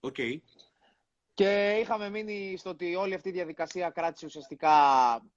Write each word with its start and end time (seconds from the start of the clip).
Okay. 0.00 0.38
Και 1.34 1.78
είχαμε 1.80 2.10
μείνει 2.10 2.56
στο 2.56 2.70
ότι 2.70 2.94
όλη 2.94 3.14
αυτή 3.14 3.28
η 3.28 3.32
διαδικασία 3.32 3.90
κράτησε 3.90 4.26
ουσιαστικά 4.26 4.72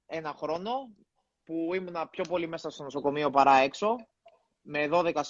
ένα 0.06 0.34
χρόνο, 0.34 0.96
που 1.44 1.74
ήμουνα 1.74 2.08
πιο 2.08 2.24
πολύ 2.24 2.48
μέσα 2.48 2.70
στο 2.70 2.84
νοσοκομείο 2.84 3.30
παρά 3.30 3.58
έξω, 3.58 3.96
με 4.62 4.88
12 4.92 5.24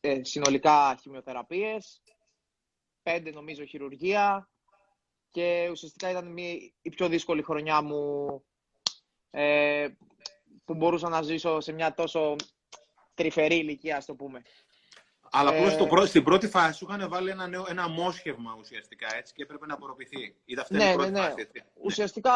ε, 0.00 0.24
συνολικά 0.24 0.96
χημειοθεραπείες, 1.00 2.02
5 3.02 3.30
νομίζω 3.32 3.64
χειρουργία 3.64 4.48
και 5.30 5.68
ουσιαστικά 5.70 6.10
ήταν 6.10 6.36
η 6.36 6.90
πιο 6.90 7.08
δύσκολη 7.08 7.42
χρονιά 7.42 7.82
μου 7.82 8.44
ε, 9.30 9.88
που 10.64 10.74
μπορούσα 10.74 11.08
να 11.08 11.22
ζήσω 11.22 11.60
σε 11.60 11.72
μια 11.72 11.94
τόσο 11.94 12.36
τρυφερή 13.14 13.56
ηλικία, 13.56 13.96
ας 13.96 14.04
το 14.04 14.14
πούμε. 14.14 14.42
Αλλά 15.30 15.50
απλώς 15.50 16.02
ε... 16.02 16.06
στην 16.06 16.24
πρώτη 16.24 16.48
φάση 16.48 16.78
σου 16.78 16.86
είχαν 16.88 17.08
βάλει 17.08 17.30
ένα, 17.30 17.46
νέο, 17.46 17.64
ένα 17.68 17.88
μόσχευμα 17.88 18.56
ουσιαστικά 18.58 19.16
έτσι 19.16 19.32
και 19.32 19.42
έπρεπε 19.42 19.66
να 19.66 19.74
απορροφηθεί. 19.74 20.36
Είδα 20.44 20.62
αυτή 20.62 20.76
ναι, 20.76 20.92
πρώτη 20.92 21.10
ναι, 21.10 21.18
ναι. 21.18 21.24
φάση. 21.24 21.34
Έτσι. 21.38 21.64
Ουσιαστικά 21.82 22.32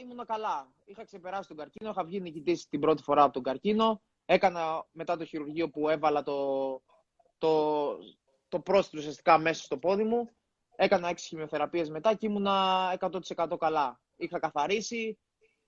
ήμουν 0.00 0.26
καλά. 0.26 0.68
Είχα 0.84 1.04
ξεπεράσει 1.04 1.48
τον 1.48 1.56
καρκίνο, 1.56 1.90
είχα 1.90 2.04
βγει 2.04 2.20
νικητής 2.20 2.68
την 2.68 2.80
πρώτη 2.80 3.02
φορά 3.02 3.22
από 3.22 3.32
τον 3.32 3.42
καρκίνο. 3.42 4.02
Έκανα 4.24 4.86
μετά 4.92 5.16
το 5.16 5.24
χειρουργείο 5.24 5.70
που 5.70 5.88
έβαλα 5.88 6.22
το, 6.22 6.82
το, 7.38 7.86
το 8.48 8.60
πρόστιμο 8.60 9.02
ουσιαστικά 9.02 9.38
μέσα 9.38 9.62
στο 9.62 9.78
πόδι 9.78 10.04
μου. 10.04 10.30
Έκανα 10.76 11.08
έξι 11.08 11.26
χημειοθεραπείες 11.26 11.90
μετά 11.90 12.14
και 12.14 12.26
ήμουνα 12.26 12.98
100% 13.36 13.56
καλά. 13.58 14.00
Είχα 14.16 14.38
καθαρίσει, 14.38 15.18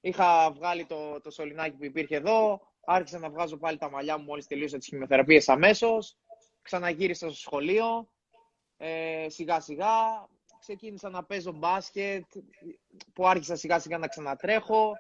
είχα 0.00 0.52
βγάλει 0.52 0.86
το, 0.86 1.20
το 1.20 1.30
σωληνάκι 1.30 1.76
που 1.76 1.84
υπήρχε 1.84 2.16
εδώ, 2.16 2.60
άρχισα 2.84 3.18
να 3.18 3.30
βγάζω 3.30 3.56
πάλι 3.56 3.78
τα 3.78 3.90
μαλλιά 3.90 4.18
μου 4.18 4.24
μόλις 4.24 4.46
τελείωσα 4.46 4.78
τις 4.78 4.86
χημειοθεραπείες 4.86 5.48
αμέσως 5.48 6.16
ξαναγύρισα 6.68 7.26
στο 7.26 7.38
σχολείο, 7.38 8.08
ε, 8.76 9.26
σιγά 9.28 9.60
σιγά 9.60 10.28
ξεκίνησα 10.58 11.08
να 11.08 11.24
παίζω 11.24 11.52
μπάσκετ, 11.52 12.24
που 13.12 13.26
άρχισα 13.28 13.56
σιγά 13.56 13.78
σιγά 13.78 13.98
να 13.98 14.08
ξανατρέχω 14.08 14.92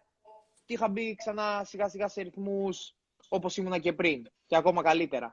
και 0.64 0.74
είχα 0.74 0.88
μπει 0.88 1.14
ξανά 1.14 1.64
σιγά 1.64 1.88
σιγά 1.88 2.08
σε 2.08 2.22
ρυθμούς 2.22 2.94
όπως 3.28 3.56
ήμουνα 3.56 3.78
και 3.78 3.92
πριν 3.92 4.26
και 4.46 4.56
ακόμα 4.56 4.82
καλύτερα. 4.82 5.32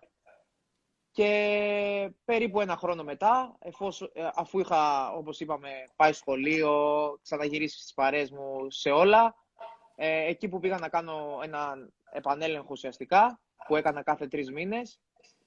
Και 1.11 2.11
περίπου 2.25 2.61
ένα 2.61 2.77
χρόνο 2.77 3.03
μετά, 3.03 3.55
εφόσον, 3.59 4.09
ε, 4.13 4.29
αφού 4.33 4.59
είχα, 4.59 5.11
όπως 5.11 5.39
είπαμε, 5.39 5.69
πάει 5.95 6.13
σχολείο, 6.13 6.73
ξαναγυρίσει 7.21 7.79
στις 7.79 7.93
παρέες 7.93 8.31
μου 8.31 8.71
σε 8.71 8.89
όλα, 8.89 9.35
ε, 9.95 10.25
εκεί 10.25 10.47
που 10.47 10.59
πήγα 10.59 10.77
να 10.77 10.89
κάνω 10.89 11.39
ένα 11.43 11.75
επανέλεγχο 12.11 12.67
ουσιαστικά, 12.69 13.39
που 13.67 13.75
έκανα 13.75 14.03
κάθε 14.03 14.27
τρεις 14.27 14.51
μήνες, 14.51 14.99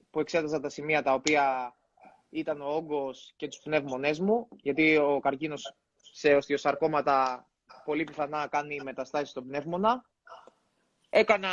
που 0.09 0.19
εξέταζα 0.19 0.59
τα 0.59 0.69
σημεία 0.69 1.03
τα 1.03 1.13
οποία 1.13 1.73
ήταν 2.29 2.61
ο 2.61 2.65
όγκος 2.65 3.33
και 3.35 3.47
τους 3.47 3.59
πνεύμονές 3.59 4.19
μου, 4.19 4.47
γιατί 4.61 4.97
ο 4.97 5.19
καρκίνος 5.19 5.75
σε 5.95 6.35
οστιοσαρκώματα 6.35 7.47
πολύ 7.85 8.03
πιθανά 8.03 8.47
κάνει 8.47 8.81
μεταστάσεις 8.83 9.29
στον 9.29 9.47
πνεύμονα. 9.47 10.05
Έκανα 11.09 11.49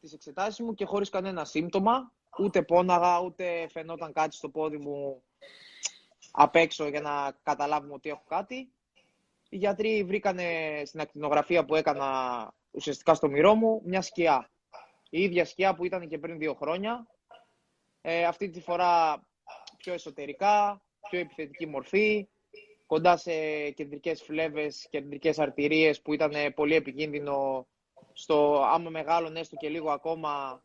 τις 0.00 0.12
εξετάσεις 0.12 0.60
μου 0.60 0.74
και 0.74 0.84
χωρίς 0.84 1.10
κανένα 1.10 1.44
σύμπτωμα, 1.44 2.12
ούτε 2.38 2.62
πόναγα, 2.62 3.20
ούτε 3.20 3.68
φαινόταν 3.70 4.12
κάτι 4.12 4.36
στο 4.36 4.48
πόδι 4.48 4.76
μου 4.76 5.22
απ' 6.30 6.56
έξω 6.56 6.88
για 6.88 7.00
να 7.00 7.36
καταλάβουμε 7.42 7.92
ότι 7.92 8.08
έχω 8.08 8.24
κάτι. 8.28 8.72
Οι 9.48 9.56
γιατροί 9.56 10.04
βρήκανε 10.04 10.82
στην 10.84 11.00
ακτινογραφία 11.00 11.64
που 11.64 11.74
έκανα 11.74 12.08
ουσιαστικά 12.70 13.14
στο 13.14 13.28
μυρό 13.28 13.54
μου 13.54 13.82
μια 13.84 14.02
σκιά. 14.02 14.50
Η 15.10 15.22
ίδια 15.22 15.44
σκιά 15.44 15.74
που 15.74 15.84
ήταν 15.84 16.08
και 16.08 16.18
πριν 16.18 16.38
δύο 16.38 16.54
χρόνια, 16.54 17.06
ε, 18.08 18.24
αυτή 18.24 18.50
τη 18.50 18.60
φορά 18.60 19.22
πιο 19.76 19.92
εσωτερικά, 19.92 20.82
πιο 21.10 21.18
επιθετική 21.18 21.66
μορφή, 21.66 22.28
κοντά 22.86 23.16
σε 23.16 23.30
κεντρικές 23.70 24.22
φλέβες, 24.22 24.86
κεντρικές 24.90 25.38
αρτηρίες 25.38 26.00
που 26.00 26.12
ήταν 26.12 26.32
πολύ 26.54 26.74
επικίνδυνο 26.74 27.66
στο 28.12 28.62
άμα 28.62 28.90
μεγάλο 28.90 29.32
έστω 29.34 29.56
και 29.56 29.68
λίγο 29.68 29.90
ακόμα 29.90 30.62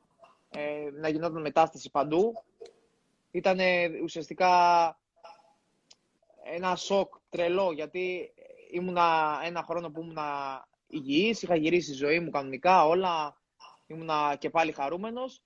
ε, 0.49 0.89
να 0.91 1.09
γινόταν 1.09 1.41
μετάσταση 1.41 1.89
παντού. 1.89 2.43
Ήταν 3.31 3.59
ουσιαστικά 4.03 4.97
ένα 6.43 6.75
σοκ 6.75 7.13
τρελό 7.29 7.71
γιατί 7.71 8.33
ήμουνα 8.71 9.39
ένα 9.43 9.63
χρόνο 9.63 9.89
που 9.89 10.01
ήμουνα 10.01 10.67
υγιής, 10.87 11.41
είχα 11.41 11.55
γυρίσει 11.55 11.91
η 11.91 11.95
ζωή 11.95 12.19
μου 12.19 12.29
κανονικά, 12.29 12.87
όλα 12.87 13.37
ήμουνα 13.87 14.35
και 14.39 14.49
πάλι 14.49 14.71
χαρούμενος 14.71 15.41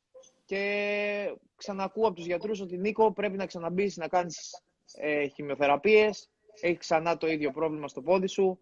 και 0.46 1.36
ξανακούω 1.56 2.08
από 2.08 2.16
τους 2.16 2.26
γιατρούς 2.26 2.60
ότι 2.60 2.78
Νίκο 2.78 3.14
πρέπει 3.14 3.38
να 3.38 3.46
ξαναμπείς 3.46 3.98
να 3.98 4.08
κάνεις 4.08 4.64
ε, 4.94 5.28
χημειοθεραπείες, 5.28 6.30
έχει 6.62 6.78
ξανά 6.78 7.18
το 7.18 7.28
ίδιο 7.28 7.52
πρόβλημα 7.52 7.88
στο 7.88 8.02
πόδι 8.02 8.28
σου 8.28 8.60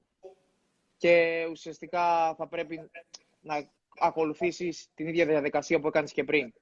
και 0.98 1.46
ουσιαστικά 1.50 2.36
θα 2.36 2.48
πρέπει 2.48 2.90
να 3.40 3.70
ακολουθήσεις 4.00 4.88
την 4.94 5.08
ίδια 5.08 5.26
διαδικασία 5.26 5.80
που 5.80 5.88
έκανες 5.88 6.12
και 6.12 6.24
πριν. 6.24 6.54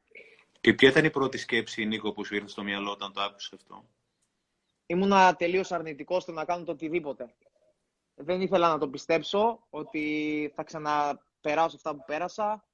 Και 0.62 0.74
ποια 0.74 0.90
ήταν 0.90 1.06
η 1.06 1.10
πρώτη 1.10 1.38
σκέψη, 1.38 1.86
Νίκο, 1.86 2.12
που 2.12 2.26
σου 2.26 2.36
ήρθε 2.36 2.48
στο 2.48 2.64
μυαλό 2.64 2.92
όταν 2.92 3.14
το 3.14 3.22
άκουσες 3.22 3.54
αυτό; 3.54 3.86
Ήμουνα 4.86 5.36
τελείως 5.36 5.72
αρνητικός 5.72 6.24
στο 6.24 6.32
να 6.32 6.46
κάνω 6.46 6.64
το 6.64 6.72
οτιδήποτε. 6.72 7.36
Δεν 8.16 8.42
ήθελα 8.42 8.70
να 8.70 8.78
το 8.78 8.90
πιστέψω 8.90 9.68
ότι 9.70 10.52
θα 10.56 10.64
ξαναπεράσω 10.64 11.76
αυτά 11.76 11.96
που 11.96 12.04
πέρασα 12.06 12.66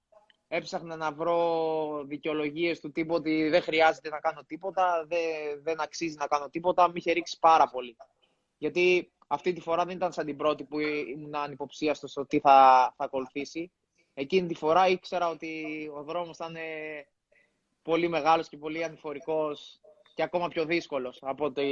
έψαχνα 0.47 0.95
να 0.95 1.11
βρω 1.11 2.03
δικαιολογίες 2.05 2.79
του 2.79 2.91
τύπου 2.91 3.13
ότι 3.13 3.49
δεν 3.49 3.61
χρειάζεται 3.61 4.09
να 4.09 4.19
κάνω 4.19 4.43
τίποτα, 4.47 5.05
δεν, 5.07 5.19
δεν 5.63 5.81
αξίζει 5.81 6.15
να 6.19 6.27
κάνω 6.27 6.49
τίποτα. 6.49 6.87
Με 6.87 6.93
είχε 6.95 7.11
ρίξει 7.11 7.37
πάρα 7.39 7.69
πολύ. 7.69 7.97
Γιατί 8.57 9.11
αυτή 9.27 9.53
τη 9.53 9.61
φορά 9.61 9.85
δεν 9.85 9.95
ήταν 9.95 10.11
σαν 10.11 10.25
την 10.25 10.37
πρώτη 10.37 10.63
που 10.63 10.79
ήμουν 10.79 11.35
ανυποψίαστο 11.35 12.07
στο 12.07 12.25
τι 12.25 12.39
θα, 12.39 12.93
θα 12.97 13.03
ακολουθήσει. 13.03 13.71
Εκείνη 14.13 14.47
τη 14.47 14.55
φορά 14.55 14.87
ήξερα 14.87 15.29
ότι 15.29 15.65
ο 15.95 16.03
δρόμος 16.03 16.37
θα 16.37 16.45
είναι 16.49 16.65
πολύ 17.81 18.07
μεγάλος 18.07 18.47
και 18.47 18.57
πολύ 18.57 18.83
ανηφορικός 18.83 19.81
και 20.13 20.23
ακόμα 20.23 20.47
πιο 20.47 20.65
δύσκολος 20.65 21.17
από 21.21 21.45
ό,τι 21.45 21.63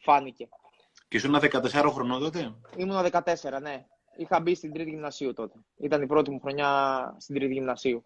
φάνηκε. 0.00 0.48
Και 1.08 1.16
ήσουν 1.16 1.34
14 1.34 1.90
χρονών 1.92 2.20
τότε; 2.20 2.54
Ήμουν 2.76 3.06
14, 3.10 3.60
ναι 3.60 3.86
είχα 4.18 4.40
μπει 4.40 4.54
στην 4.54 4.72
τρίτη 4.72 4.90
γυμνασίου 4.90 5.32
τότε. 5.32 5.58
Ήταν 5.76 6.02
η 6.02 6.06
πρώτη 6.06 6.30
μου 6.30 6.40
χρονιά 6.40 7.14
στην 7.18 7.34
τρίτη 7.34 7.52
γυμνασίου. 7.52 8.04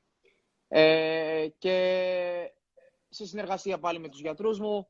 Ε, 0.69 1.47
και 1.59 2.53
σε 3.09 3.27
συνεργασία 3.27 3.79
πάλι 3.79 3.99
με 3.99 4.09
τους 4.09 4.21
γιατρούς 4.21 4.59
μου, 4.61 4.89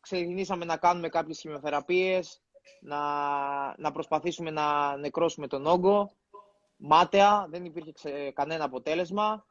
ξεκινήσαμε 0.00 0.64
να 0.64 0.76
κάνουμε 0.76 1.08
κάποιες 1.08 1.38
χημειοθεραπείες, 1.38 2.42
να, 2.80 2.98
να 3.78 3.92
προσπαθήσουμε 3.92 4.50
να 4.50 4.96
νεκρώσουμε 4.96 5.46
τον 5.46 5.66
όγκο. 5.66 6.10
Μάταια, 6.76 7.46
δεν 7.48 7.64
υπήρχε 7.64 8.30
κανένα 8.30 8.64
αποτέλεσμα. 8.64 9.46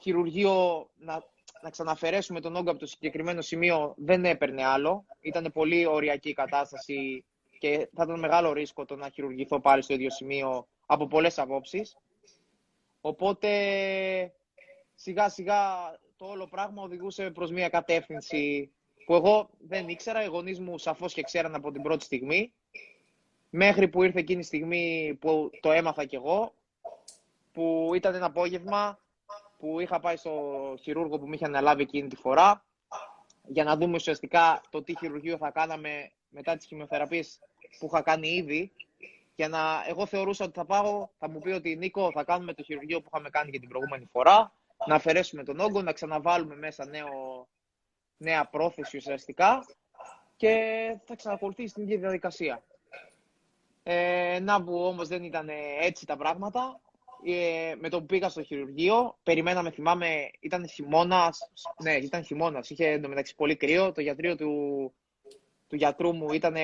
Χειρουργείο, 0.00 0.88
να, 0.96 1.22
να 1.62 1.70
ξαναφερέσουμε 1.70 2.40
τον 2.40 2.56
όγκο 2.56 2.70
από 2.70 2.78
το 2.78 2.86
συγκεκριμένο 2.86 3.40
σημείο 3.40 3.94
δεν 3.96 4.24
έπαιρνε 4.24 4.64
άλλο. 4.64 5.06
Ήταν 5.20 5.50
πολύ 5.52 5.86
οριακή 5.86 6.28
η 6.28 6.32
κατάσταση 6.32 7.24
και 7.60 7.88
θα 7.94 8.02
ήταν 8.02 8.18
μεγάλο 8.18 8.52
ρίσκο 8.52 8.84
το 8.84 8.96
να 8.96 9.08
χειρουργηθώ 9.08 9.60
πάλι 9.60 9.82
στο 9.82 9.94
ίδιο 9.94 10.10
σημείο 10.10 10.66
από 10.86 11.06
πολλές 11.06 11.38
απόψεις. 11.38 11.96
Οπότε 13.00 13.50
σιγά 14.94 15.28
σιγά 15.28 15.62
το 16.16 16.24
όλο 16.26 16.46
πράγμα 16.46 16.82
οδηγούσε 16.82 17.30
προς 17.30 17.50
μια 17.50 17.68
κατεύθυνση 17.68 18.72
που 19.04 19.14
εγώ 19.14 19.50
δεν 19.58 19.88
ήξερα, 19.88 20.24
οι 20.24 20.26
γονείς 20.26 20.60
μου 20.60 20.78
σαφώς 20.78 21.12
και 21.14 21.22
ξέραν 21.22 21.54
από 21.54 21.72
την 21.72 21.82
πρώτη 21.82 22.04
στιγμή, 22.04 22.52
μέχρι 23.50 23.88
που 23.88 24.02
ήρθε 24.02 24.18
εκείνη 24.18 24.40
η 24.40 24.42
στιγμή 24.44 25.16
που 25.20 25.50
το 25.60 25.72
έμαθα 25.72 26.04
κι 26.04 26.14
εγώ, 26.14 26.54
που 27.52 27.90
ήταν 27.94 28.14
ένα 28.14 28.26
απόγευμα 28.26 28.98
που 29.58 29.80
είχα 29.80 30.00
πάει 30.00 30.16
στο 30.16 30.74
χειρούργο 30.80 31.18
που 31.18 31.26
με 31.26 31.34
είχε 31.34 31.44
αναλάβει 31.44 31.82
εκείνη 31.82 32.08
τη 32.08 32.16
φορά, 32.16 32.64
για 33.46 33.64
να 33.64 33.76
δούμε 33.76 33.94
ουσιαστικά 33.94 34.60
το 34.70 34.82
τι 34.82 34.96
χειρουργείο 34.98 35.36
θα 35.36 35.50
κάναμε 35.50 36.10
μετά 36.28 36.56
τις 36.56 36.66
χημειοθεραπείες 36.66 37.40
που 37.78 37.86
είχα 37.86 38.02
κάνει 38.02 38.28
ήδη 38.28 38.72
και 39.34 39.46
να, 39.46 39.84
εγώ 39.88 40.06
θεωρούσα 40.06 40.44
ότι 40.44 40.58
θα 40.58 40.64
πάω, 40.64 41.08
θα 41.18 41.28
μου 41.28 41.38
πει 41.38 41.50
ότι 41.50 41.76
Νίκο 41.76 42.10
θα 42.14 42.24
κάνουμε 42.24 42.54
το 42.54 42.62
χειρουργείο 42.62 43.00
που 43.00 43.08
είχαμε 43.12 43.30
κάνει 43.30 43.50
και 43.50 43.58
την 43.58 43.68
προηγούμενη 43.68 44.08
φορά, 44.12 44.52
να 44.86 44.94
αφαιρέσουμε 44.94 45.42
τον 45.42 45.60
όγκο, 45.60 45.82
να 45.82 45.92
ξαναβάλουμε 45.92 46.56
μέσα 46.56 46.84
νέο, 46.86 47.48
νέα 48.16 48.44
πρόθεση 48.44 48.96
ουσιαστικά 48.96 49.66
και 50.36 50.54
θα 51.04 51.16
ξανακολουθήσει 51.16 51.74
την 51.74 51.82
ίδια 51.82 51.98
διαδικασία. 51.98 52.62
Ε, 53.82 54.38
να 54.42 54.64
που 54.64 54.84
όμως 54.84 55.08
δεν 55.08 55.22
ήταν 55.22 55.48
έτσι 55.80 56.06
τα 56.06 56.16
πράγματα. 56.16 56.80
Ε, 57.24 57.74
με 57.78 57.88
το 57.88 58.00
που 58.00 58.06
πήγα 58.06 58.28
στο 58.28 58.42
χειρουργείο, 58.42 59.18
περιμέναμε, 59.22 59.70
θυμάμαι, 59.70 60.30
ήταν 60.40 60.68
χειμώνας. 60.68 61.50
Ναι, 61.82 61.94
ήταν 61.94 62.24
χειμώνας. 62.24 62.70
Είχε 62.70 62.86
εντωμεταξύ 62.88 63.34
πολύ 63.34 63.56
κρύο. 63.56 63.92
Το 63.92 64.00
γιατρείο 64.00 64.36
του, 64.36 64.92
του 65.70 65.76
γιατρού 65.76 66.14
μου 66.14 66.32
ήταν 66.32 66.54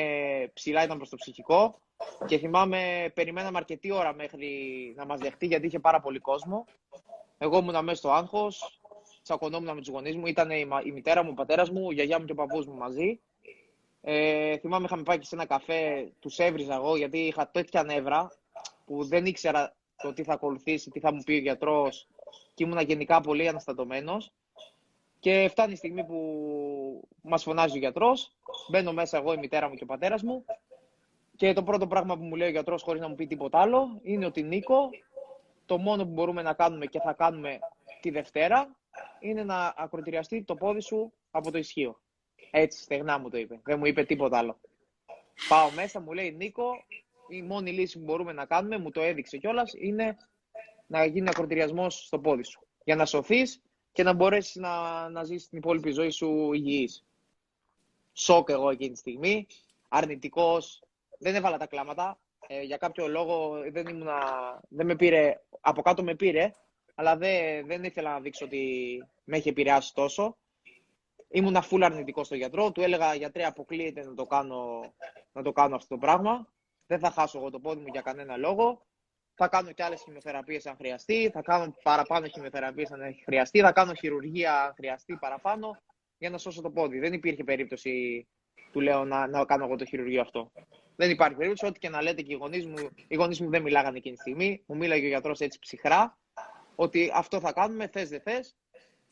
ψηλά, 0.52 0.82
ήταν 0.82 0.96
προς 0.96 1.08
το 1.08 1.16
ψυχικό 1.16 1.78
και 2.26 2.38
θυμάμαι 2.38 3.10
περιμέναμε 3.14 3.58
αρκετή 3.58 3.92
ώρα 3.92 4.14
μέχρι 4.14 4.48
να 4.96 5.06
μας 5.06 5.20
δεχτεί 5.20 5.46
γιατί 5.46 5.66
είχε 5.66 5.78
πάρα 5.78 6.00
πολύ 6.00 6.18
κόσμο. 6.18 6.64
Εγώ 7.38 7.58
ήμουν 7.58 7.84
μέσα 7.84 7.96
στο 7.96 8.10
άγχος, 8.10 8.80
τσακωνόμουν 9.22 9.74
με 9.74 9.80
τους 9.80 9.88
γονείς 9.88 10.16
μου, 10.16 10.26
ήταν 10.26 10.50
η, 10.50 10.68
η 10.84 10.90
μητέρα 10.90 11.22
μου, 11.22 11.30
ο 11.32 11.34
πατέρας 11.34 11.70
μου, 11.70 11.90
η 11.90 11.94
γιαγιά 11.94 12.18
μου 12.18 12.24
και 12.24 12.32
ο 12.32 12.34
παππούς 12.34 12.66
μου 12.66 12.74
μαζί. 12.74 13.20
Ε, 14.00 14.58
θυμάμαι 14.58 14.84
είχαμε 14.84 15.02
πάει 15.02 15.18
και 15.18 15.26
σε 15.26 15.34
ένα 15.34 15.46
καφέ, 15.46 16.12
τους 16.20 16.38
έβριζα 16.38 16.74
εγώ 16.74 16.96
γιατί 16.96 17.18
είχα 17.18 17.48
τέτοια 17.48 17.82
νεύρα 17.82 18.32
που 18.84 19.04
δεν 19.04 19.26
ήξερα 19.26 19.74
το 20.02 20.12
τι 20.12 20.22
θα 20.22 20.32
ακολουθήσει, 20.32 20.90
τι 20.90 21.00
θα 21.00 21.12
μου 21.12 21.22
πει 21.22 21.32
ο 21.32 21.38
γιατρός 21.38 22.08
και 22.54 22.64
ήμουν 22.64 22.80
γενικά 22.80 23.20
πολύ 23.20 23.48
αναστατωμένος. 23.48 24.32
Και 25.26 25.48
φτάνει 25.50 25.72
η 25.72 25.76
στιγμή 25.76 26.04
που 26.04 27.08
μας 27.22 27.42
φωνάζει 27.42 27.76
ο 27.76 27.78
γιατρός. 27.78 28.36
Μπαίνω 28.70 28.92
μέσα 28.92 29.16
εγώ, 29.16 29.32
η 29.32 29.36
μητέρα 29.36 29.68
μου 29.68 29.74
και 29.74 29.82
ο 29.82 29.86
πατέρας 29.86 30.22
μου. 30.22 30.44
Και 31.36 31.52
το 31.52 31.62
πρώτο 31.62 31.86
πράγμα 31.86 32.16
που 32.16 32.24
μου 32.24 32.36
λέει 32.36 32.48
ο 32.48 32.50
γιατρός, 32.50 32.82
χωρίς 32.82 33.00
να 33.00 33.08
μου 33.08 33.14
πει 33.14 33.26
τίποτα 33.26 33.60
άλλο, 33.60 34.00
είναι 34.02 34.26
ότι 34.26 34.42
Νίκο, 34.42 34.90
το 35.66 35.78
μόνο 35.78 36.04
που 36.04 36.10
μπορούμε 36.10 36.42
να 36.42 36.52
κάνουμε 36.52 36.86
και 36.86 37.00
θα 37.00 37.12
κάνουμε 37.12 37.58
τη 38.00 38.10
Δευτέρα 38.10 38.76
είναι 39.20 39.44
να 39.44 39.74
ακροτηριαστεί 39.76 40.42
το 40.42 40.54
πόδι 40.54 40.80
σου 40.80 41.12
από 41.30 41.50
το 41.50 41.58
ισχύο. 41.58 42.00
Έτσι, 42.50 42.82
στεγνά 42.82 43.18
μου 43.18 43.30
το 43.30 43.38
είπε. 43.38 43.60
Δεν 43.64 43.78
μου 43.78 43.86
είπε 43.86 44.04
τίποτα 44.04 44.38
άλλο. 44.38 44.60
Πάω 45.48 45.70
μέσα, 45.70 46.00
μου 46.00 46.12
λέει 46.12 46.30
Νίκο, 46.32 46.70
η 47.28 47.42
μόνη 47.42 47.70
λύση 47.70 47.98
που 47.98 48.04
μπορούμε 48.04 48.32
να 48.32 48.44
κάνουμε, 48.44 48.78
μου 48.78 48.90
το 48.90 49.00
έδειξε 49.00 49.36
κιόλας, 49.36 49.72
είναι 49.76 50.16
να 50.86 51.04
γίνει 51.04 51.28
ακροτηριασμός 51.28 52.04
στο 52.06 52.18
πόδι 52.18 52.44
σου. 52.44 52.66
Για 52.84 52.96
να 52.96 53.06
σωθείς 53.06 53.60
και 53.96 54.02
να 54.02 54.12
μπορέσεις 54.12 54.54
να, 54.54 55.08
να 55.08 55.24
ζήσεις 55.24 55.48
την 55.48 55.58
υπόλοιπη 55.58 55.90
ζωή 55.90 56.10
σου 56.10 56.52
υγιής. 56.52 57.04
Σοκ 58.12 58.48
εγώ 58.48 58.70
εκείνη 58.70 58.92
τη 58.92 58.98
στιγμή. 58.98 59.46
Αρνητικός. 59.88 60.82
Δεν 61.18 61.34
έβαλα 61.34 61.56
τα 61.56 61.66
κλάματα. 61.66 62.18
Ε, 62.46 62.62
για 62.62 62.76
κάποιο 62.76 63.08
λόγο 63.08 63.62
δεν, 63.72 63.86
ήμουνα, 63.86 64.18
δεν 64.68 64.86
με 64.86 64.96
πήρε. 64.96 65.40
Από 65.60 65.82
κάτω 65.82 66.02
με 66.02 66.14
πήρε, 66.14 66.54
αλλά 66.94 67.16
δεν, 67.16 67.66
δεν 67.66 67.84
ήθελα 67.84 68.10
να 68.12 68.20
δείξω 68.20 68.44
ότι 68.44 69.04
με 69.24 69.36
έχει 69.36 69.48
επηρεάσει 69.48 69.94
τόσο. 69.94 70.36
Ήμουν 71.28 71.56
full 71.70 71.80
αρνητικό 71.82 72.24
στο 72.24 72.34
γιατρό. 72.34 72.72
Του 72.72 72.80
έλεγα 72.80 73.14
γιατρέ, 73.14 73.44
αποκλείεται 73.44 74.04
να 74.04 74.14
το 74.14 74.26
κάνω, 74.26 74.92
να 75.32 75.42
το 75.42 75.52
κάνω 75.52 75.76
αυτό 75.76 75.94
το 75.94 76.00
πράγμα. 76.00 76.48
Δεν 76.86 76.98
θα 76.98 77.10
χάσω 77.10 77.38
εγώ 77.38 77.50
το 77.50 77.60
πόδι 77.60 77.80
μου 77.80 77.88
για 77.92 78.00
κανένα 78.00 78.36
λόγο. 78.36 78.85
Θα 79.36 79.48
κάνω 79.48 79.72
και 79.72 79.82
άλλες 79.82 80.02
χημειοθεραπείε 80.02 80.60
αν 80.64 80.76
χρειαστεί. 80.76 81.30
Θα 81.32 81.42
κάνω 81.42 81.74
παραπάνω 81.82 82.26
χημειοθεραπείε 82.26 82.84
αν 82.90 83.00
χρειαστεί. 83.24 83.60
Θα 83.60 83.72
κάνω 83.72 83.94
χειρουργία 83.94 84.62
αν 84.62 84.72
χρειαστεί 84.76 85.16
παραπάνω 85.20 85.82
για 86.18 86.30
να 86.30 86.38
σώσω 86.38 86.62
το 86.62 86.70
πόδι. 86.70 86.98
Δεν 86.98 87.12
υπήρχε 87.12 87.44
περίπτωση, 87.44 88.26
του 88.72 88.80
λέω, 88.80 89.04
να, 89.04 89.26
να 89.26 89.44
κάνω 89.44 89.64
εγώ 89.64 89.76
το 89.76 89.84
χειρουργείο 89.84 90.20
αυτό. 90.20 90.52
Δεν 90.96 91.10
υπάρχει 91.10 91.36
περίπτωση. 91.36 91.66
Ό,τι 91.66 91.78
και 91.78 91.88
να 91.88 92.02
λέτε 92.02 92.22
και 92.22 92.32
οι 92.32 92.36
γονείς 92.36 92.66
μου, 92.66 92.88
οι 93.08 93.14
γονείς 93.14 93.40
μου 93.40 93.50
δεν 93.50 93.62
μιλάγανε 93.62 93.96
εκείνη 93.96 94.14
τη 94.14 94.20
στιγμή. 94.20 94.62
Μου 94.66 94.76
μίλαγε 94.76 95.04
ο 95.04 95.08
γιατρός 95.08 95.40
έτσι 95.40 95.58
ψυχρά. 95.58 96.18
Ότι 96.74 97.10
αυτό 97.14 97.40
θα 97.40 97.52
κάνουμε, 97.52 97.88
θες 97.88 98.08
δεν 98.08 98.20
θες. 98.20 98.56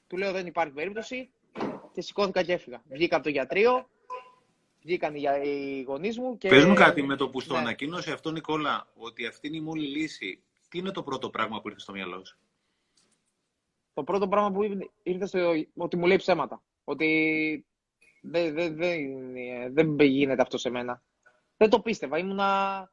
Του 0.06 0.16
λέω 0.16 0.32
δεν 0.32 0.46
υπάρχει 0.46 0.72
περίπτωση 0.72 1.30
και 1.92 2.00
σηκώθηκα 2.00 2.42
και 2.42 2.52
έφυγα. 2.52 2.82
Βγήκα 2.84 3.14
από 3.14 3.24
το 3.24 3.30
γιατρείο, 3.30 3.88
βγήκαν 4.84 5.14
οι 5.14 5.82
γονείς 5.86 6.18
μου. 6.18 6.38
Και... 6.38 6.48
Πες 6.48 6.64
μου 6.64 6.74
κάτι 6.74 7.02
με 7.02 7.16
το 7.16 7.28
που 7.28 7.40
στο 7.40 7.52
ναι. 7.52 7.58
ανακοίνωσε 7.58 8.12
αυτό, 8.12 8.30
Νικόλα, 8.30 8.86
ότι 8.96 9.26
αυτή 9.26 9.46
είναι 9.46 9.56
η 9.56 9.60
μόνη 9.60 9.80
λύση. 9.80 10.42
Τι 10.68 10.78
είναι 10.78 10.90
το 10.90 11.02
πρώτο 11.02 11.30
πράγμα 11.30 11.60
που 11.60 11.68
ήρθε 11.68 11.80
στο 11.80 11.92
μυαλό 11.92 12.24
σου; 12.24 12.38
Το 13.94 14.04
πρώτο 14.04 14.28
πράγμα 14.28 14.52
που 14.52 14.90
ήρθε 15.02 15.26
στο 15.26 15.52
ότι 15.76 15.96
μου 15.96 16.06
λέει 16.06 16.16
ψέματα. 16.16 16.62
Ότι 16.84 17.66
δεν, 18.22 18.54
δεν, 18.54 18.76
δεν, 18.76 19.72
δεν 19.72 20.00
γίνεται 20.00 20.42
αυτό 20.42 20.58
σε 20.58 20.70
μένα. 20.70 21.02
Δεν 21.56 21.70
το 21.70 21.80
πίστευα. 21.80 22.18
Ήμουνα 22.18 22.92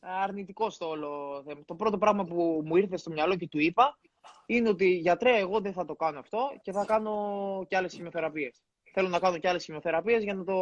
αρνητικός 0.00 0.74
στο 0.74 0.88
όλο 0.88 1.42
θέμα. 1.46 1.60
Το 1.64 1.74
πρώτο 1.74 1.98
πράγμα 1.98 2.24
που 2.24 2.62
μου 2.64 2.76
ήρθε 2.76 2.96
στο 2.96 3.10
μυαλό 3.10 3.36
και 3.36 3.48
του 3.48 3.58
είπα 3.58 3.98
είναι 4.46 4.68
ότι 4.68 4.88
γιατρέ, 4.88 5.38
εγώ 5.38 5.60
δεν 5.60 5.72
θα 5.72 5.84
το 5.84 5.94
κάνω 5.94 6.18
αυτό 6.18 6.58
και 6.62 6.72
θα 6.72 6.84
κάνω 6.84 7.64
και 7.68 7.76
άλλες 7.76 7.94
χημειοθεραπείε. 7.94 8.50
Θέλω 8.98 9.10
να 9.10 9.18
κάνω 9.18 9.38
και 9.38 9.48
άλλες 9.48 9.64
χημειοθεραπείες 9.64 10.22
για 10.22 10.34
να 10.34 10.44
το 10.44 10.54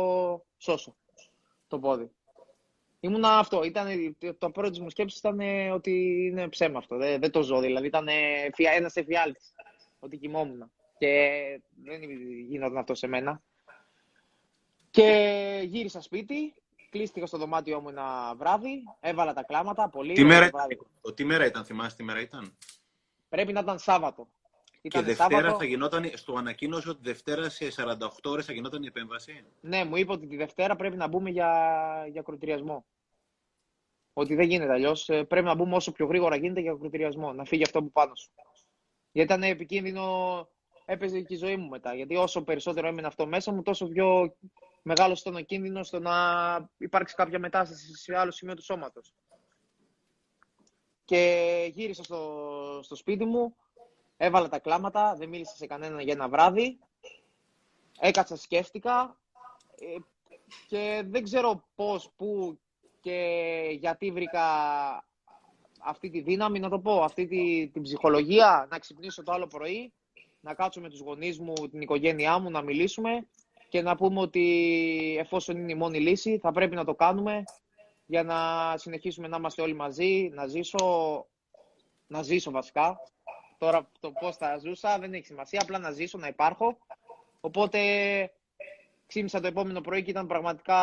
σώσω 0.57 0.97
το 1.69 1.79
πόδι. 1.79 2.11
Ήμουν 3.01 3.25
αυτό. 3.25 3.63
Ήταν, 3.63 4.17
το 4.39 4.51
πρώτο 4.51 4.83
μου 4.83 4.91
σκέψης 4.91 5.19
ήταν 5.19 5.41
ότι 5.73 6.27
είναι 6.31 6.49
ψέμα 6.49 6.79
αυτό. 6.79 6.97
Δεν, 6.97 7.21
δεν 7.21 7.31
το 7.31 7.43
ζω. 7.43 7.61
Δηλαδή 7.61 7.87
ήταν 7.87 8.09
ένας 8.77 8.97
εφιάλτης. 8.97 9.53
Ότι 9.99 10.17
κοιμόμουν. 10.17 10.71
Και 10.99 11.61
δεν 11.85 12.01
γινόταν 12.49 12.79
αυτό 12.79 12.95
σε 12.95 13.07
μένα. 13.07 13.43
Και 14.91 15.63
γύρισα 15.65 16.01
σπίτι. 16.01 16.55
Κλείστηκα 16.91 17.27
στο 17.27 17.39
δωμάτιό 17.39 17.81
μου 17.81 17.89
ένα 17.89 18.35
βράδυ. 18.37 18.83
Έβαλα 19.01 19.33
τα 19.33 19.43
κλάματα. 19.43 19.89
Πολύ. 19.89 20.13
Τι 20.13 20.25
μέρα, 20.25 20.51
τι 21.15 21.25
μέρα 21.25 21.47
ήταν, 21.47 21.65
θυμάσαι 21.65 21.97
τι 21.97 22.03
μέρα 22.03 22.21
ήταν; 22.21 22.57
Πρέπει 23.29 23.53
να 23.53 23.61
ήταν 23.61 23.79
Σάββατο. 23.79 24.29
Ήταν 24.87 25.01
και 25.01 25.07
Δευτέρα 25.07 25.41
Σάββατο... 25.41 25.59
θα 25.59 25.65
γινόταν, 25.65 26.11
στο 26.15 26.35
ανακοίνωσε 26.37 26.89
ότι 26.89 27.01
Δευτέρα 27.03 27.49
σε 27.49 27.67
48 27.77 28.09
ώρες 28.25 28.45
θα 28.45 28.53
γινόταν 28.53 28.83
η 28.83 28.87
επέμβαση. 28.87 29.45
Ναι, 29.61 29.85
μου 29.85 29.97
είπε 29.97 30.13
ότι 30.13 30.27
τη 30.27 30.37
Δευτέρα 30.37 30.77
πρέπει 30.77 30.97
να 30.97 31.09
μπούμε 31.09 31.31
για, 31.31 32.07
για 32.11 32.23
κροτηριασμό. 32.23 32.87
Ότι 34.13 34.35
δεν 34.35 34.49
γίνεται 34.49 34.73
αλλιώς. 34.73 35.09
Ε, 35.09 35.25
πρέπει 35.25 35.47
να 35.47 35.55
μπούμε 35.55 35.75
όσο 35.75 35.93
πιο 35.93 36.07
γρήγορα 36.07 36.37
γίνεται 36.37 36.61
για 36.61 36.77
κροτηριασμό. 36.81 37.33
Να 37.33 37.45
φύγει 37.45 37.63
αυτό 37.63 37.83
που 37.83 37.93
πάνω 37.93 38.15
σου. 38.15 38.31
Γιατί 39.13 39.33
ήταν 39.33 39.51
επικίνδυνο, 39.51 40.49
έπαιζε 40.85 41.21
και 41.21 41.35
η 41.35 41.37
ζωή 41.37 41.57
μου 41.57 41.69
μετά. 41.69 41.95
Γιατί 41.95 42.17
όσο 42.17 42.43
περισσότερο 42.43 42.87
έμεινε 42.87 43.07
αυτό 43.07 43.27
μέσα 43.27 43.53
μου, 43.53 43.63
τόσο 43.63 43.87
πιο 43.87 44.37
μεγάλο 44.83 45.17
ήταν 45.21 45.35
ο 45.35 45.41
κίνδυνος 45.41 45.87
στο 45.87 45.99
να 45.99 46.15
υπάρξει 46.77 47.15
κάποια 47.15 47.39
μετάσταση 47.39 47.97
σε 47.97 48.17
άλλο 48.17 48.31
σημείο 48.31 48.55
του 48.55 48.65
σώματος. 48.65 49.15
Και 51.05 51.71
γύρισα 51.75 52.03
στο, 52.03 52.81
στο 52.83 52.95
σπίτι 52.95 53.25
μου, 53.25 53.57
έβαλα 54.17 54.49
τα 54.49 54.59
κλάματα, 54.59 55.15
δεν 55.19 55.29
μίλησα 55.29 55.57
σε 55.57 55.67
κανέναν 55.67 56.01
για 56.01 56.13
ένα 56.13 56.29
βράδυ. 56.29 56.79
Έκατσα, 58.01 58.37
σκέφτηκα 58.37 59.17
ε, 59.79 59.97
και 60.67 61.03
δεν 61.07 61.23
ξέρω 61.23 61.65
πώς, 61.75 62.11
πού 62.17 62.59
και 63.01 63.77
γιατί 63.79 64.11
βρήκα 64.11 64.45
αυτή 65.83 66.11
τη 66.11 66.21
δύναμη, 66.21 66.59
να 66.59 66.69
το 66.69 66.79
πω, 66.79 67.03
αυτή 67.03 67.27
τη, 67.27 67.69
την 67.73 67.83
ψυχολογία, 67.83 68.67
να 68.71 68.79
ξυπνήσω 68.79 69.23
το 69.23 69.33
άλλο 69.33 69.47
πρωί, 69.47 69.93
να 70.41 70.55
κάτσω 70.55 70.81
με 70.81 70.89
τους 70.89 71.01
γονείς 71.01 71.39
μου, 71.39 71.53
την 71.71 71.81
οικογένειά 71.81 72.39
μου, 72.39 72.51
να 72.51 72.63
μιλήσουμε 72.63 73.27
και 73.69 73.83
να 73.83 73.97
πούμε 73.97 74.21
ότι 74.21 75.17
εφόσον 75.19 75.57
είναι 75.57 75.73
η 75.73 75.75
μόνη 75.75 76.01
λύση 76.01 76.39
θα 76.39 76.53
πρέπει 76.53 76.75
να 76.75 76.85
το 76.85 76.95
κάνουμε 76.95 77.45
για 78.07 78.23
να 78.23 78.37
συνεχίσουμε 78.77 79.29
να 79.29 79.37
είμαστε 79.37 79.63
όλοι 79.63 79.75
μαζί, 79.75 80.31
να 80.33 80.47
ζήσω, 80.47 81.27
να 82.07 82.23
ζήσω 82.23 82.51
βασικά. 82.51 83.01
Τώρα 83.59 83.89
το 84.01 84.11
πώς 84.11 84.37
θα 84.37 84.59
ζούσα 84.59 84.99
δεν 84.99 85.15
έχει 85.15 85.27
σημασία, 85.27 85.61
απλά 85.63 85.79
να 85.79 85.91
ζήσω, 85.91 86.19
να 86.19 86.27
υπάρχω. 86.27 86.79
Οπότε 87.41 87.81
ξύμισα 89.07 89.41
το 89.41 89.47
επόμενο 89.47 89.81
πρωί 89.81 90.03
και 90.03 90.11
ήταν 90.11 90.27
πραγματικά 90.27 90.77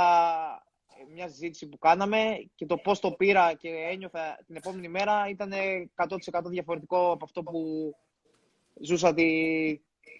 μια 1.13 1.27
συζήτηση 1.27 1.67
που 1.67 1.77
κάναμε 1.77 2.49
και 2.55 2.65
το 2.65 2.77
πώς 2.77 2.99
το 2.99 3.11
πήρα 3.11 3.53
και 3.53 3.69
ένιωθα 3.69 4.39
την 4.45 4.55
επόμενη 4.55 4.87
μέρα 4.87 5.29
ήταν 5.29 5.51
100% 5.95 6.43
διαφορετικό 6.45 7.11
από 7.11 7.25
αυτό 7.25 7.43
που 7.43 7.91
ζούσα 8.81 9.13
τη, 9.13 9.23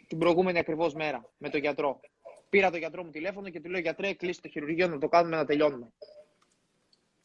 την 0.07 0.17
προηγούμενη 0.17 0.59
ακριβώς 0.59 0.93
μέρα 0.93 1.29
με 1.37 1.49
τον 1.49 1.59
γιατρό. 1.59 1.99
Πήρα 2.49 2.69
τον 2.69 2.79
γιατρό 2.79 3.03
μου 3.03 3.09
τηλέφωνο 3.09 3.49
και 3.49 3.59
του 3.61 3.69
λέω 3.69 3.79
γιατρέ 3.79 4.13
κλείσει 4.13 4.41
το 4.41 4.49
χειρουργείο 4.49 4.87
να 4.87 4.97
το 4.97 5.07
κάνουμε 5.07 5.35
να 5.35 5.45
τελειώνουμε. 5.45 5.93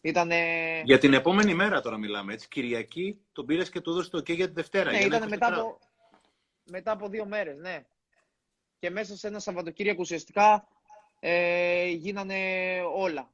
Ήτανε... 0.01 0.83
Για 0.85 0.99
την 0.99 1.15
επόμενη 1.15 1.55
μέρα 1.55 1.81
τώρα 1.81 1.97
μιλάμε, 1.97 2.33
έτσι. 2.33 2.49
Κυριακή 2.49 3.21
τον 3.33 3.47
πήρες 3.47 3.71
και 3.71 3.81
του 3.81 3.91
έδωσες 3.91 4.11
το 4.11 4.21
και 4.21 4.33
για 4.33 4.47
τη 4.47 4.53
Δευτέρα. 4.53 4.91
Ναι, 4.91 4.99
ήταν 4.99 5.29
μετά 5.29 5.47
από, 5.47 5.79
μετά 6.65 6.93
από 6.93 7.09
δύο 7.09 7.27
μέρες, 7.27 7.57
ναι. 7.57 7.87
Και 8.79 8.91
μέσα 8.91 9.17
σε 9.17 9.27
ένα 9.27 9.39
Σαββατοκύριακο 9.39 10.01
ουσιαστικά 10.01 10.69
ε, 11.21 11.87
γίνανε 11.87 12.81
όλα. 12.95 13.33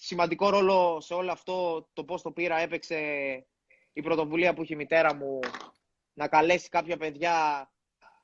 Σημαντικό 0.00 0.50
ρόλο 0.50 1.00
σε 1.00 1.14
όλο 1.14 1.32
αυτό 1.32 1.88
το 1.92 2.04
πώς 2.04 2.22
το 2.22 2.32
πήρα 2.32 2.58
έπαιξε 2.58 2.98
η 3.92 4.02
πρωτοβουλία 4.02 4.54
που 4.54 4.62
είχε 4.62 4.74
η 4.74 4.76
μητέρα 4.76 5.14
μου 5.14 5.38
να 6.14 6.28
καλέσει 6.28 6.68
κάποια 6.68 6.96
παιδιά 6.96 7.70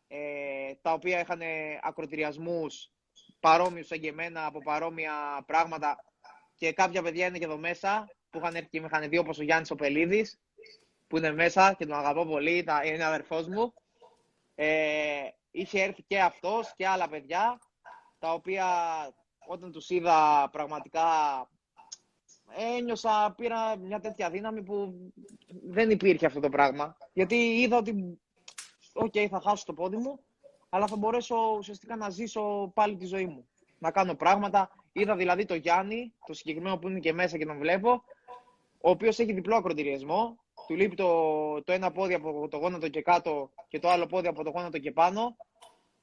ε, 0.07 0.75
τα 0.83 0.93
οποία 0.93 1.21
είχαν 1.21 1.41
ακροτηριασμούς 1.83 2.91
παρόμοιους 3.41 3.87
σαν 3.87 4.01
και 4.01 4.09
εμένα 4.09 4.47
από 4.47 4.59
παρόμοια 4.59 5.45
πράγματα 5.47 6.05
και 6.65 6.73
κάποια 6.73 7.03
παιδιά 7.03 7.27
είναι 7.27 7.39
και 7.39 7.45
εδώ 7.45 7.59
μέσα 7.59 8.09
που 8.31 8.39
είχαν 8.39 8.55
έρθει 8.55 8.69
και 8.69 8.81
με 8.81 8.87
είχαν 8.93 9.09
δει 9.09 9.19
όπως 9.19 9.39
ο 9.39 9.43
Γιάννης 9.43 9.71
ο 9.71 9.75
Πελίδης 9.75 10.39
που 11.07 11.17
είναι 11.17 11.33
μέσα 11.33 11.75
και 11.79 11.87
τον 11.87 11.97
αγαπώ 11.97 12.27
πολύ, 12.27 12.67
είναι 12.85 13.05
αδερφός 13.05 13.49
μου. 13.49 13.75
Ε, 14.55 15.29
είχε 15.51 15.83
έρθει 15.83 16.03
και 16.03 16.21
αυτός 16.21 16.73
και 16.77 16.87
άλλα 16.87 17.09
παιδιά 17.09 17.59
τα 18.19 18.33
οποία 18.33 18.67
όταν 19.47 19.73
τους 19.73 19.91
είδα 19.91 20.49
πραγματικά 20.53 21.07
ένιωσα, 22.77 23.35
πήρα 23.37 23.77
μια 23.77 24.01
τέτοια 24.01 24.31
δύναμη 24.31 24.63
που 24.63 24.95
δεν 25.65 25.91
υπήρχε 25.91 26.27
αυτό 26.27 26.41
το 26.41 26.49
πράγμα. 26.49 26.97
Γιατί 27.13 27.35
είδα 27.35 27.77
ότι, 27.77 28.21
ok, 28.93 29.13
okay, 29.15 29.27
θα 29.31 29.41
χάσω 29.41 29.65
το 29.65 29.73
πόδι 29.73 29.97
μου, 29.97 30.21
αλλά 30.69 30.87
θα 30.87 30.97
μπορέσω 30.97 31.37
ουσιαστικά 31.59 31.97
να 31.97 32.11
ζήσω 32.11 32.73
πάλι 32.75 32.97
τη 32.97 33.07
ζωή 33.07 33.27
μου. 33.27 33.49
Να 33.85 33.91
κάνω 33.91 34.15
πράγματα. 34.15 34.71
Είδα 34.93 35.17
δηλαδή 35.17 35.45
το 35.45 35.55
Γιάννη, 35.55 36.13
το 36.27 36.33
συγκεκριμένο 36.33 36.79
που 36.79 36.89
είναι 36.89 36.99
και 36.99 37.13
μέσα 37.13 37.39
και 37.39 37.47
τον 37.47 37.59
βλέπω, 37.59 37.91
ο 38.81 38.91
οποίος 38.91 39.19
έχει 39.19 39.33
διπλό 39.33 39.57
ακροτηριασμό. 39.57 40.39
Του 40.67 40.75
λείπει 40.75 40.97
το, 40.97 41.63
το 41.63 41.73
ένα 41.73 41.91
πόδι 41.91 42.15
από 42.15 42.49
το 42.49 42.57
γόνατο 42.57 42.89
και 42.89 43.03
κάτω 43.03 43.51
και 43.69 43.79
το 43.79 43.89
άλλο 43.89 44.07
πόδι 44.07 44.27
από 44.27 44.45
το 44.45 44.51
γόνατο 44.51 44.79
και 44.79 44.93
πάνω. 44.93 45.37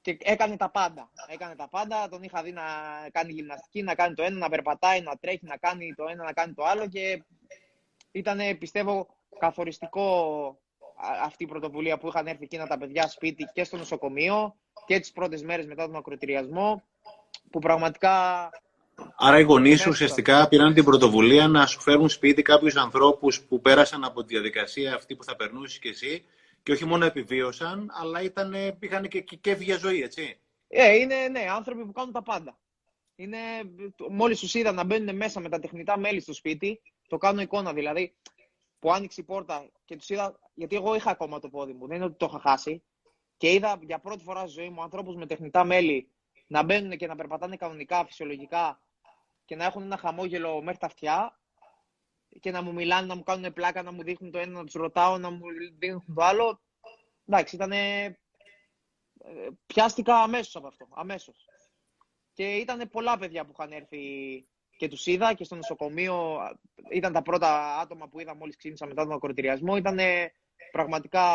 και 0.01 0.17
έκανε 0.19 0.57
τα 0.57 0.69
πάντα. 0.69 1.11
Έκανε 1.27 1.55
τα 1.55 1.69
πάντα. 1.69 2.09
Τον 2.09 2.23
είχα 2.23 2.43
δει 2.43 2.51
να 2.51 2.63
κάνει 3.11 3.31
γυμναστική, 3.31 3.83
να 3.83 3.95
κάνει 3.95 4.15
το 4.15 4.23
ένα, 4.23 4.37
να 4.37 4.49
περπατάει, 4.49 5.01
να 5.01 5.17
τρέχει, 5.17 5.45
να 5.45 5.57
κάνει 5.57 5.93
το 5.93 6.05
ένα, 6.09 6.23
να 6.23 6.33
κάνει 6.33 6.53
το 6.53 6.63
άλλο 6.63 6.87
και 6.87 7.23
ήταν, 8.11 8.39
πιστεύω, 8.57 9.07
καθοριστικό 9.39 10.05
αυτή 11.23 11.43
η 11.43 11.47
πρωτοβουλία 11.47 11.97
που 11.97 12.07
είχαν 12.07 12.27
έρθει 12.27 12.43
εκείνα 12.43 12.67
τα 12.67 12.77
παιδιά 12.77 13.07
σπίτι 13.07 13.49
και 13.53 13.63
στο 13.63 13.77
νοσοκομείο 13.77 14.55
και 14.85 14.99
τις 14.99 15.11
πρώτες 15.11 15.43
μέρες 15.43 15.65
μετά 15.65 15.85
τον 15.85 15.95
ακροτηριασμό 15.95 16.83
που 17.49 17.59
πραγματικά... 17.59 18.49
Άρα 19.15 19.39
οι 19.39 19.43
γονείς 19.43 19.87
ουσιαστικά 19.87 20.47
πήραν 20.47 20.73
την 20.73 20.83
πρωτοβουλία 20.83 21.47
να 21.47 21.65
σου 21.65 21.81
φέρουν 21.81 22.09
σπίτι 22.09 22.41
κάποιους 22.41 22.75
ανθρώπους 22.75 23.41
που 23.41 23.61
πέρασαν 23.61 24.03
από 24.03 24.23
τη 24.23 24.33
διαδικασία 24.33 24.95
αυτή 24.95 25.15
που 25.15 25.23
θα 25.23 25.35
περνούσε 25.35 25.79
και 25.79 25.89
εσύ 25.89 26.25
και 26.63 26.71
όχι 26.71 26.85
μόνο 26.85 27.05
επιβίωσαν, 27.05 27.91
αλλά 27.93 28.21
ήταν, 28.21 28.53
είχαν 28.79 29.07
και, 29.07 29.21
και, 29.21 29.35
και 29.35 29.77
ζωή, 29.79 30.01
έτσι. 30.01 30.39
Ε, 30.67 30.95
είναι 30.95 31.27
ναι, 31.27 31.45
άνθρωποι 31.49 31.85
που 31.85 31.91
κάνουν 31.91 32.11
τα 32.11 32.21
πάντα. 32.21 32.57
Είναι, 33.15 33.37
μόλις 34.09 34.39
τους 34.39 34.53
είδα 34.53 34.71
να 34.71 34.83
μπαίνουν 34.83 35.15
μέσα 35.15 35.39
με 35.39 35.49
τα 35.49 35.59
τεχνητά 35.59 35.97
μέλη 35.97 36.19
στο 36.19 36.33
σπίτι, 36.33 36.81
το 37.07 37.17
κάνω 37.17 37.41
εικόνα 37.41 37.73
δηλαδή, 37.73 38.13
που 38.79 38.91
άνοιξε 38.91 39.21
η 39.21 39.23
πόρτα 39.23 39.69
και 39.85 39.95
τους 39.95 40.09
είδα, 40.09 40.39
γιατί 40.53 40.75
εγώ 40.75 40.95
είχα 40.95 41.11
ακόμα 41.11 41.39
το 41.39 41.49
πόδι 41.49 41.73
μου, 41.73 41.87
δεν 41.87 41.95
είναι 41.95 42.05
ότι 42.05 42.15
το 42.17 42.27
είχα 42.29 42.39
χάσει, 42.39 42.83
και 43.37 43.51
είδα 43.51 43.79
για 43.81 43.99
πρώτη 43.99 44.23
φορά 44.23 44.39
στη 44.39 44.59
ζωή 44.59 44.69
μου 44.69 44.81
ανθρώπους 44.81 45.15
με 45.15 45.25
τεχνητά 45.25 45.63
μέλη 45.63 46.07
να 46.51 46.63
μπαίνουν 46.63 46.97
και 46.97 47.07
να 47.07 47.15
περπατάνε 47.15 47.55
κανονικά, 47.55 48.05
φυσιολογικά 48.05 48.81
και 49.45 49.55
να 49.55 49.65
έχουν 49.65 49.81
ένα 49.81 49.97
χαμόγελο 49.97 50.61
μέχρι 50.61 50.79
τα 50.79 50.85
αυτιά 50.85 51.39
και 52.39 52.51
να 52.51 52.61
μου 52.61 52.73
μιλάνε, 52.73 53.07
να 53.07 53.15
μου 53.15 53.23
κάνουν 53.23 53.53
πλάκα, 53.53 53.81
να 53.81 53.91
μου 53.91 54.03
δείχνουν 54.03 54.31
το 54.31 54.37
ένα, 54.37 54.51
να 54.51 54.63
τους 54.63 54.73
ρωτάω, 54.73 55.17
να 55.17 55.29
μου 55.29 55.41
δείχνουν 55.77 56.13
το 56.15 56.23
άλλο. 56.23 56.61
Εντάξει, 57.25 57.55
ήταν. 57.55 57.71
Πιάστηκα 59.65 60.15
αμέσως 60.15 60.55
από 60.55 60.67
αυτό. 60.67 60.87
Αμέσως. 60.91 61.45
Και 62.33 62.55
ήταν 62.55 62.89
πολλά 62.89 63.17
παιδιά 63.17 63.45
που 63.45 63.51
είχαν 63.51 63.71
έρθει 63.71 63.99
και 64.77 64.87
τους 64.87 65.05
είδα 65.05 65.33
και 65.33 65.43
στο 65.43 65.55
νοσοκομείο. 65.55 66.39
Ήταν 66.91 67.13
τα 67.13 67.21
πρώτα 67.21 67.79
άτομα 67.79 68.07
που 68.07 68.19
είδα 68.19 68.35
μόλις 68.35 68.55
ξύνησα 68.55 68.87
μετά 68.87 69.03
τον 69.03 69.13
ακροτηριασμό. 69.13 69.75
Ήταν 69.75 69.99
πραγματικά 70.71 71.25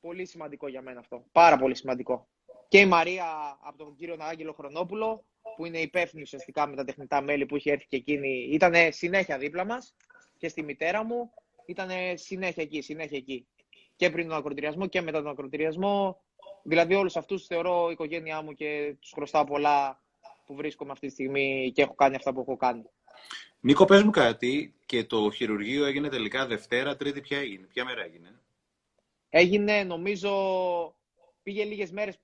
πολύ 0.00 0.26
σημαντικό 0.26 0.68
για 0.68 0.82
μένα 0.82 1.00
αυτό. 1.00 1.24
Πάρα 1.32 1.58
πολύ 1.58 1.74
σημαντικό. 1.76 2.28
Και 2.68 2.78
η 2.78 2.86
Μαρία 2.86 3.58
από 3.60 3.78
τον 3.78 3.96
κύριο 3.96 4.16
Άγγελο 4.18 4.52
Χρονόπουλο 4.52 5.24
που 5.56 5.66
είναι 5.66 5.78
υπεύθυνη 5.78 6.22
ουσιαστικά 6.22 6.66
με 6.66 6.76
τα 6.76 6.84
τεχνητά 6.84 7.22
μέλη 7.22 7.46
που 7.46 7.56
είχε 7.56 7.70
έρθει 7.72 7.86
και 7.86 7.96
εκείνη, 7.96 8.48
ήταν 8.52 8.74
συνέχεια 8.92 9.38
δίπλα 9.38 9.64
μας 9.64 9.94
και 10.36 10.48
στη 10.48 10.62
μητέρα 10.62 11.04
μου. 11.04 11.30
Ήταν 11.66 11.90
συνέχεια 12.14 12.62
εκεί, 12.62 12.80
συνέχεια 12.80 13.16
εκεί. 13.16 13.46
Και 13.96 14.10
πριν 14.10 14.28
τον 14.28 14.36
ακροτηριασμό 14.36 14.86
και 14.86 15.00
μετά 15.00 15.22
τον 15.22 15.30
ακροτηριασμό. 15.30 16.22
Δηλαδή, 16.62 16.94
όλους 16.94 17.16
αυτούς 17.16 17.46
θεωρώ 17.46 17.88
η 17.88 17.92
οικογένειά 17.92 18.42
μου 18.42 18.52
και 18.52 18.96
τους 19.00 19.10
χρωστάω 19.14 19.44
πολλά 19.44 20.02
που 20.46 20.54
βρίσκομαι 20.54 20.92
αυτή 20.92 21.06
τη 21.06 21.12
στιγμή 21.12 21.72
και 21.74 21.82
έχω 21.82 21.94
κάνει 21.94 22.14
αυτά 22.14 22.32
που 22.32 22.40
έχω 22.40 22.56
κάνει. 22.56 22.82
Νίκο, 23.60 23.84
πες 23.84 24.02
μου 24.02 24.10
κάτι 24.10 24.74
και 24.86 25.04
το 25.04 25.30
χειρουργείο 25.30 25.84
έγινε 25.84 26.08
τελικά 26.08 26.46
Δευτέρα, 26.46 26.96
Τρίτη, 26.96 27.20
ποια 27.20 27.38
έγινε, 27.38 27.66
ποια 27.66 27.84
μέρα 27.84 28.04
έγινε; 28.04 28.40
Έγινε, 29.28 29.84
νομίζω, 29.84 30.30
πήγε 31.42 31.64
λίγες 31.64 31.90
μέρες 31.90 32.18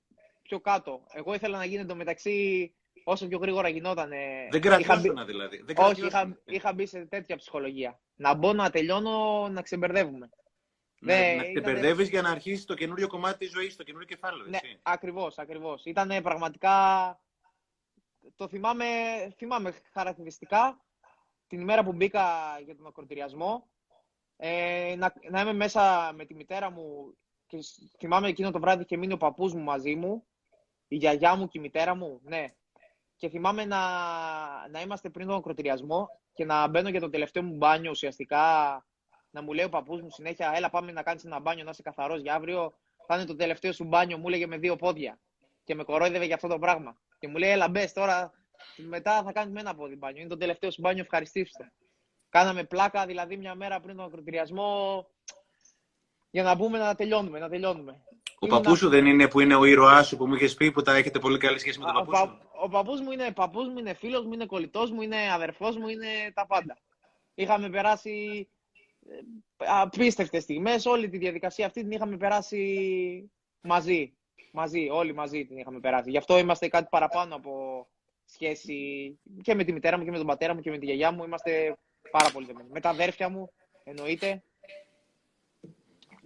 πιο 0.48 0.60
κάτω. 0.60 1.06
Εγώ 1.12 1.34
ήθελα 1.34 1.58
να 1.58 1.64
γίνει 1.64 1.86
το 1.86 1.94
μεταξύ 1.94 2.74
όσο 3.04 3.26
πιο 3.28 3.38
γρήγορα 3.38 3.68
γινόταν. 3.68 4.10
Δεν 4.50 4.60
κρατιώσουν 4.60 5.26
δηλαδή. 5.26 5.62
Δεν 5.64 5.76
όχι, 5.78 6.06
είχα, 6.06 6.38
είχα 6.44 6.72
μπει 6.72 6.86
σε 6.86 7.06
τέτοια 7.06 7.36
ψυχολογία. 7.36 8.00
Να 8.14 8.34
μπω 8.34 8.52
να 8.52 8.70
τελειώνω, 8.70 9.48
να 9.48 9.62
ξεμπερδεύουμε. 9.62 10.30
Ναι, 11.00 11.34
να, 11.36 11.42
να 11.42 11.42
ξεμπερδεύεις 11.42 12.08
για 12.08 12.22
να 12.22 12.30
αρχίσεις 12.30 12.64
το 12.64 12.74
καινούριο 12.74 13.06
κομμάτι 13.06 13.38
της 13.38 13.50
ζωής, 13.50 13.76
το 13.76 13.82
καινούριο 13.82 14.06
κεφάλαιο. 14.06 14.46
Ναι, 14.48 14.58
ακριβώς, 14.82 15.38
ακριβώς. 15.38 15.84
Ήταν 15.84 16.22
πραγματικά. 16.22 17.18
Το 18.36 18.48
θυμάμαι, 18.48 18.84
θυμάμαι 19.36 19.74
χαρακτηριστικά 19.92 20.84
την 21.46 21.60
ημέρα 21.60 21.84
που 21.84 21.92
μπήκα 21.92 22.24
για 22.64 22.76
τον 22.76 22.86
ακροτηριασμό. 22.86 23.68
Ε, 24.36 24.94
να, 24.98 25.14
να 25.30 25.40
είμαι 25.40 25.52
μέσα 25.52 26.12
με 26.14 26.24
τη 26.24 26.34
μητέρα 26.34 26.70
μου 26.70 27.16
και 27.46 27.58
θυμάμαι 27.98 28.28
εκείνο 28.28 28.50
το 28.50 28.60
βράδυ 28.60 28.84
και 28.84 28.96
μείνει 28.96 29.12
ο 29.12 29.16
παππούς 29.16 29.54
μου 29.54 29.62
μαζί 29.62 29.94
μου, 29.94 30.26
η 30.94 30.96
γιαγιά 30.96 31.34
μου 31.34 31.48
και 31.48 31.58
η 31.58 31.60
μητέρα 31.60 31.94
μου, 31.94 32.20
ναι. 32.22 32.46
Και 33.16 33.28
θυμάμαι 33.28 33.64
να, 33.64 33.78
να 34.68 34.80
είμαστε 34.80 35.10
πριν 35.10 35.26
τον 35.26 35.36
ακροτηριασμό 35.36 36.08
και 36.32 36.44
να 36.44 36.68
μπαίνω 36.68 36.88
για 36.88 37.00
το 37.00 37.10
τελευταίο 37.10 37.42
μου 37.42 37.56
μπάνιο 37.56 37.90
ουσιαστικά. 37.90 38.44
Να 39.30 39.42
μου 39.42 39.52
λέει 39.52 39.64
ο 39.64 39.68
παππούς 39.68 40.02
μου 40.02 40.10
συνέχεια, 40.10 40.52
έλα 40.54 40.70
πάμε 40.70 40.92
να 40.92 41.02
κάνεις 41.02 41.24
ένα 41.24 41.40
μπάνιο, 41.40 41.64
να 41.64 41.70
είσαι 41.70 41.82
καθαρός 41.82 42.20
για 42.20 42.34
αύριο. 42.34 42.74
Θα 43.06 43.16
είναι 43.16 43.24
το 43.24 43.36
τελευταίο 43.36 43.72
σου 43.72 43.84
μπάνιο, 43.84 44.18
μου 44.18 44.28
έλεγε 44.28 44.46
με 44.46 44.56
δύο 44.58 44.76
πόδια. 44.76 45.20
Και 45.64 45.74
με 45.74 45.84
κορόιδευε 45.84 46.24
για 46.24 46.34
αυτό 46.34 46.48
το 46.48 46.58
πράγμα. 46.58 46.98
Και 47.18 47.28
μου 47.28 47.36
λέει, 47.36 47.50
έλα 47.50 47.68
μπες 47.68 47.92
τώρα, 47.92 48.32
μετά 48.76 49.22
θα 49.22 49.32
κάνεις 49.32 49.52
με 49.52 49.60
ένα 49.60 49.74
πόδι 49.74 49.96
μπάνιο. 49.96 50.20
Είναι 50.20 50.30
το 50.30 50.36
τελευταίο 50.36 50.70
σου 50.70 50.80
μπάνιο, 50.80 51.02
ευχαριστήστε. 51.02 51.72
Κάναμε 52.28 52.64
πλάκα, 52.64 53.06
δηλαδή 53.06 53.36
μια 53.36 53.54
μέρα 53.54 53.80
πριν 53.80 53.96
τον 53.96 54.04
ακροτηριασμό, 54.04 55.06
για 56.30 56.42
να 56.42 56.54
μπούμε 56.54 56.78
να 56.78 56.94
τελειώνουμε, 56.94 57.38
να 57.38 57.48
τελειώνουμε. 57.48 58.02
Ο 58.44 58.46
παππούς 58.46 58.78
σου 58.78 58.88
δεν 58.88 59.06
είναι 59.06 59.28
που 59.28 59.40
είναι 59.40 59.54
ο 59.54 59.64
ήρωάς 59.64 60.06
σου 60.06 60.16
που 60.16 60.26
μου 60.26 60.34
είχες 60.34 60.54
πει 60.54 60.72
που 60.72 60.82
τα 60.82 60.96
έχετε 60.96 61.18
πολύ 61.18 61.38
καλή 61.38 61.58
σχέση 61.58 61.78
με 61.78 61.84
τον 61.84 61.94
παππούς 61.94 62.18
σου; 62.18 62.38
Ο 62.62 62.68
παππούς 62.68 63.00
μου 63.00 63.10
είναι 63.10 63.32
παππούς 63.32 63.68
μου, 63.68 63.78
είναι 63.78 63.94
φίλος 63.94 64.24
μου, 64.24 64.32
είναι 64.32 64.46
κολλητός 64.46 64.90
μου, 64.90 65.02
είναι 65.02 65.16
αδερφός 65.32 65.76
μου, 65.76 65.88
είναι 65.88 66.06
τα 66.34 66.46
πάντα. 66.46 66.78
Είχαμε 67.34 67.68
περάσει 67.70 68.48
ε, 69.08 69.14
απίστευτες 69.56 70.42
στιγμές. 70.42 70.86
Όλη 70.86 71.08
τη 71.08 71.18
διαδικασία 71.18 71.66
αυτή 71.66 71.80
την 71.80 71.90
είχαμε 71.90 72.16
περάσει 72.16 73.32
μαζί. 73.60 74.16
Μαζί, 74.52 74.88
όλοι 74.90 75.14
μαζί 75.14 75.46
την 75.46 75.58
είχαμε 75.58 75.80
περάσει. 75.80 76.10
Γι' 76.10 76.16
αυτό 76.16 76.38
είμαστε 76.38 76.68
κάτι 76.68 76.86
παραπάνω 76.90 77.34
από 77.34 77.86
σχέση 78.24 79.18
και 79.42 79.54
με 79.54 79.64
τη 79.64 79.72
μητέρα 79.72 79.98
μου 79.98 80.04
και 80.04 80.10
με 80.10 80.16
τον 80.16 80.26
πατέρα 80.26 80.54
μου 80.54 80.60
και 80.60 80.70
με 80.70 80.78
τη 80.78 80.84
γιαγιά 80.84 81.12
μου. 81.12 81.24
Είμαστε 81.24 81.76
πάρα 82.10 82.30
πολύ 82.30 82.46
δεμένοι. 82.46 82.68
Με 82.72 82.80
τα 82.80 82.88
αδέρφια 82.88 83.28
μου, 83.28 83.52
εννοείται. 83.84 84.42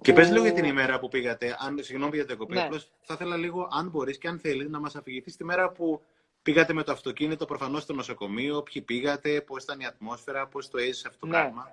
Και 0.00 0.12
πες 0.12 0.30
λίγο 0.30 0.44
για 0.44 0.52
την 0.52 0.64
ημέρα 0.64 0.98
που 0.98 1.08
πήγατε, 1.08 1.56
αν, 1.58 1.82
συγγνώμη 1.82 2.16
για 2.16 2.26
το 2.26 2.36
κοπή, 2.36 2.54
ναι. 2.54 2.68
θα 3.00 3.14
ήθελα 3.14 3.36
λίγο, 3.36 3.68
αν 3.70 3.88
μπορείς 3.88 4.18
και 4.18 4.28
αν 4.28 4.38
θέλεις, 4.38 4.68
να 4.68 4.80
μας 4.80 4.96
αφηγηθείς 4.96 5.36
τη 5.36 5.44
μέρα 5.44 5.70
που 5.72 6.02
πήγατε 6.42 6.72
με 6.72 6.82
το 6.82 6.92
αυτοκίνητο, 6.92 7.44
προφανώς 7.44 7.82
στο 7.82 7.92
νοσοκομείο, 7.92 8.62
ποιοι 8.62 8.82
πήγατε, 8.82 9.40
πώς 9.40 9.62
ήταν 9.62 9.80
η 9.80 9.86
ατμόσφαιρα, 9.86 10.46
πώς 10.46 10.68
το 10.68 10.78
έζησε 10.78 11.08
αυτό 11.08 11.20
το 11.20 11.26
ναι. 11.26 11.32
πράγμα. 11.32 11.70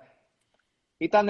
Ήταν, 0.96 1.28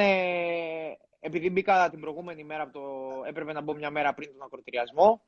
επειδή 1.20 1.50
μπήκα 1.50 1.90
την 1.90 2.00
προηγούμενη 2.00 2.44
μέρα, 2.44 2.70
το, 2.70 2.80
έπρεπε 3.26 3.52
να 3.52 3.60
μπω 3.60 3.74
μια 3.74 3.90
μέρα 3.90 4.14
πριν 4.14 4.32
τον 4.32 4.42
ακροτηριασμό, 4.42 5.22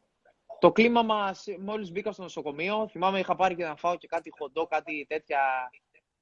το 0.58 0.72
κλίμα 0.72 1.02
μας, 1.02 1.46
μόλις 1.58 1.92
μπήκα 1.92 2.12
στο 2.12 2.22
νοσοκομείο, 2.22 2.88
θυμάμαι 2.88 3.18
είχα 3.18 3.36
πάρει 3.36 3.54
και 3.54 3.64
να 3.64 3.76
φάω 3.76 3.96
και 3.96 4.06
κάτι 4.06 4.30
χοντό, 4.38 4.66
κάτι 4.66 5.06
τέτοια 5.08 5.40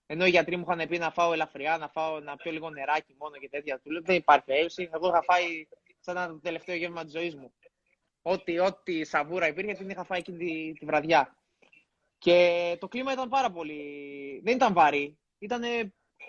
ενώ 0.07 0.27
οι 0.27 0.31
γιατροί 0.31 0.57
μου 0.57 0.65
είχαν 0.69 0.89
πει 0.89 0.99
να 0.99 1.11
φάω 1.11 1.33
ελαφριά, 1.33 1.79
να, 1.79 1.89
φάω, 1.89 2.21
να 2.21 2.37
πιω 2.37 2.53
λίγο 2.53 2.71
νεράκι 2.71 3.15
μόνο 3.19 3.37
και 3.37 3.49
τέτοια. 3.49 3.81
Του 3.81 3.91
λέω 3.91 4.03
δεν 4.03 4.17
υπάρχει 4.17 4.45
περίπτωση. 4.45 4.91
Εγώ 4.93 5.09
είχα 5.09 5.23
φάει 5.23 5.67
σαν 6.01 6.29
το 6.29 6.41
τελευταίο 6.41 6.77
γεύμα 6.77 7.05
της 7.05 7.13
ζωής 7.13 7.35
μου. 7.35 7.53
Ό,τι, 8.23 8.59
ό,τι 8.59 9.05
σαβούρα 9.05 9.47
υπήρχε 9.47 9.73
την 9.73 9.89
είχα 9.89 10.05
φάει 10.05 10.19
εκείνη 10.19 10.39
τη, 10.39 10.73
τη 10.79 10.87
βραδιά. 10.87 11.37
Και 12.19 12.77
το 12.81 12.89
κλίμα 12.89 13.13
ήταν 13.13 13.29
πάρα 13.29 13.51
πολύ. 13.51 14.41
Δεν 14.45 14.55
ήταν 14.55 14.73
βαρύ. 14.73 15.19
Ήταν 15.39 15.63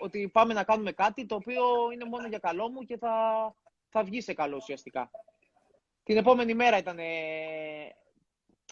ότι 0.00 0.28
πάμε 0.28 0.54
να 0.54 0.64
κάνουμε 0.64 0.92
κάτι 0.92 1.26
το 1.26 1.34
οποίο 1.34 1.62
είναι 1.92 2.04
μόνο 2.04 2.28
για 2.28 2.38
καλό 2.38 2.68
μου 2.68 2.82
και 2.82 2.98
θα, 2.98 3.12
θα 3.88 4.02
βγει 4.04 4.20
σε 4.20 4.34
καλό 4.34 4.56
ουσιαστικά. 4.56 5.10
Την 6.02 6.16
επόμενη 6.16 6.54
μέρα 6.54 6.78
ήταν. 6.78 6.98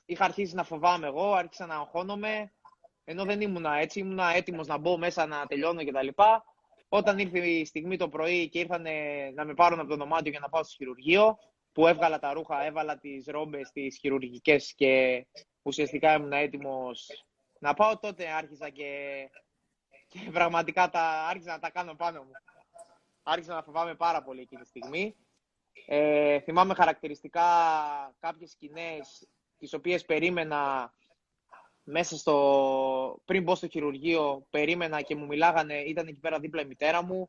Είχα 0.04 0.25
αρχίσει 0.25 0.54
να 0.54 0.64
φοβάμαι 0.64 1.06
εγώ, 1.06 1.32
άρχισα 1.32 1.66
να 1.66 1.75
αγχώνομαι. 1.75 2.52
Ενώ 3.08 3.25
δεν 3.25 3.40
ήμουνα 3.40 3.76
έτσι, 3.76 3.98
ήμουνα 3.98 4.34
έτοιμος 4.34 4.66
να 4.66 4.78
μπω 4.78 4.98
μέσα 4.98 5.26
να 5.26 5.46
τελειώνω 5.46 5.84
κτλ. 5.84 6.08
Όταν 6.88 7.18
ήρθε 7.18 7.48
η 7.48 7.64
στιγμή 7.64 7.96
το 7.96 8.08
πρωί 8.08 8.48
και 8.48 8.58
ήρθαν 8.58 8.86
να 9.34 9.44
με 9.44 9.54
πάρουν 9.54 9.78
από 9.80 9.88
το 9.88 9.96
δωμάτιο 9.96 10.30
για 10.30 10.40
να 10.40 10.48
πάω 10.48 10.62
στο 10.62 10.75
χειρουργείο, 10.76 11.38
που 11.72 11.86
έβγαλα 11.86 12.18
τα 12.18 12.32
ρούχα, 12.32 12.64
έβαλα 12.64 12.98
τις 12.98 13.26
ρόμπες, 13.26 13.70
τις 13.70 13.98
χειρουργικές 13.98 14.75
και 14.75 15.26
ουσιαστικά 15.62 16.14
ήμουν 16.14 16.32
έτοιμος 16.32 17.25
να 17.58 17.75
πάω, 17.75 17.98
τότε 17.98 18.28
άρχισα 18.28 18.68
και, 18.68 18.90
και 20.08 20.18
πραγματικά 20.32 20.88
τα, 20.90 21.26
άρχισα 21.26 21.52
να 21.52 21.58
τα 21.58 21.70
κάνω 21.70 21.94
πάνω 21.94 22.22
μου. 22.22 22.30
Άρχισα 23.22 23.54
να 23.54 23.62
φοβάμαι 23.62 23.94
πάρα 23.94 24.22
πολύ 24.22 24.40
εκείνη 24.40 24.62
τη 24.62 24.68
στιγμή. 24.68 25.16
Ε, 25.86 26.40
θυμάμαι 26.40 26.75
χαρακτηριστικά 26.75 27.44
κάποιες 28.20 28.50
σκηνές 28.50 29.28
τις 29.58 29.72
οποίες 29.72 30.04
περίμενα 30.04 30.92
μέσα 31.88 32.16
στο... 32.16 33.23
πριν 33.25 33.43
μπω 33.43 33.55
στο 33.55 33.69
χειρουργείο, 33.69 34.47
περίμενα 34.50 35.02
και 35.02 35.16
μου 35.16 35.26
μιλάγανε, 35.26 35.75
ήταν 35.75 36.07
εκεί 36.07 36.19
πέρα 36.21 36.38
δίπλα 36.38 36.62
η 36.62 36.66
μητέρα 36.66 37.05
μου. 37.05 37.26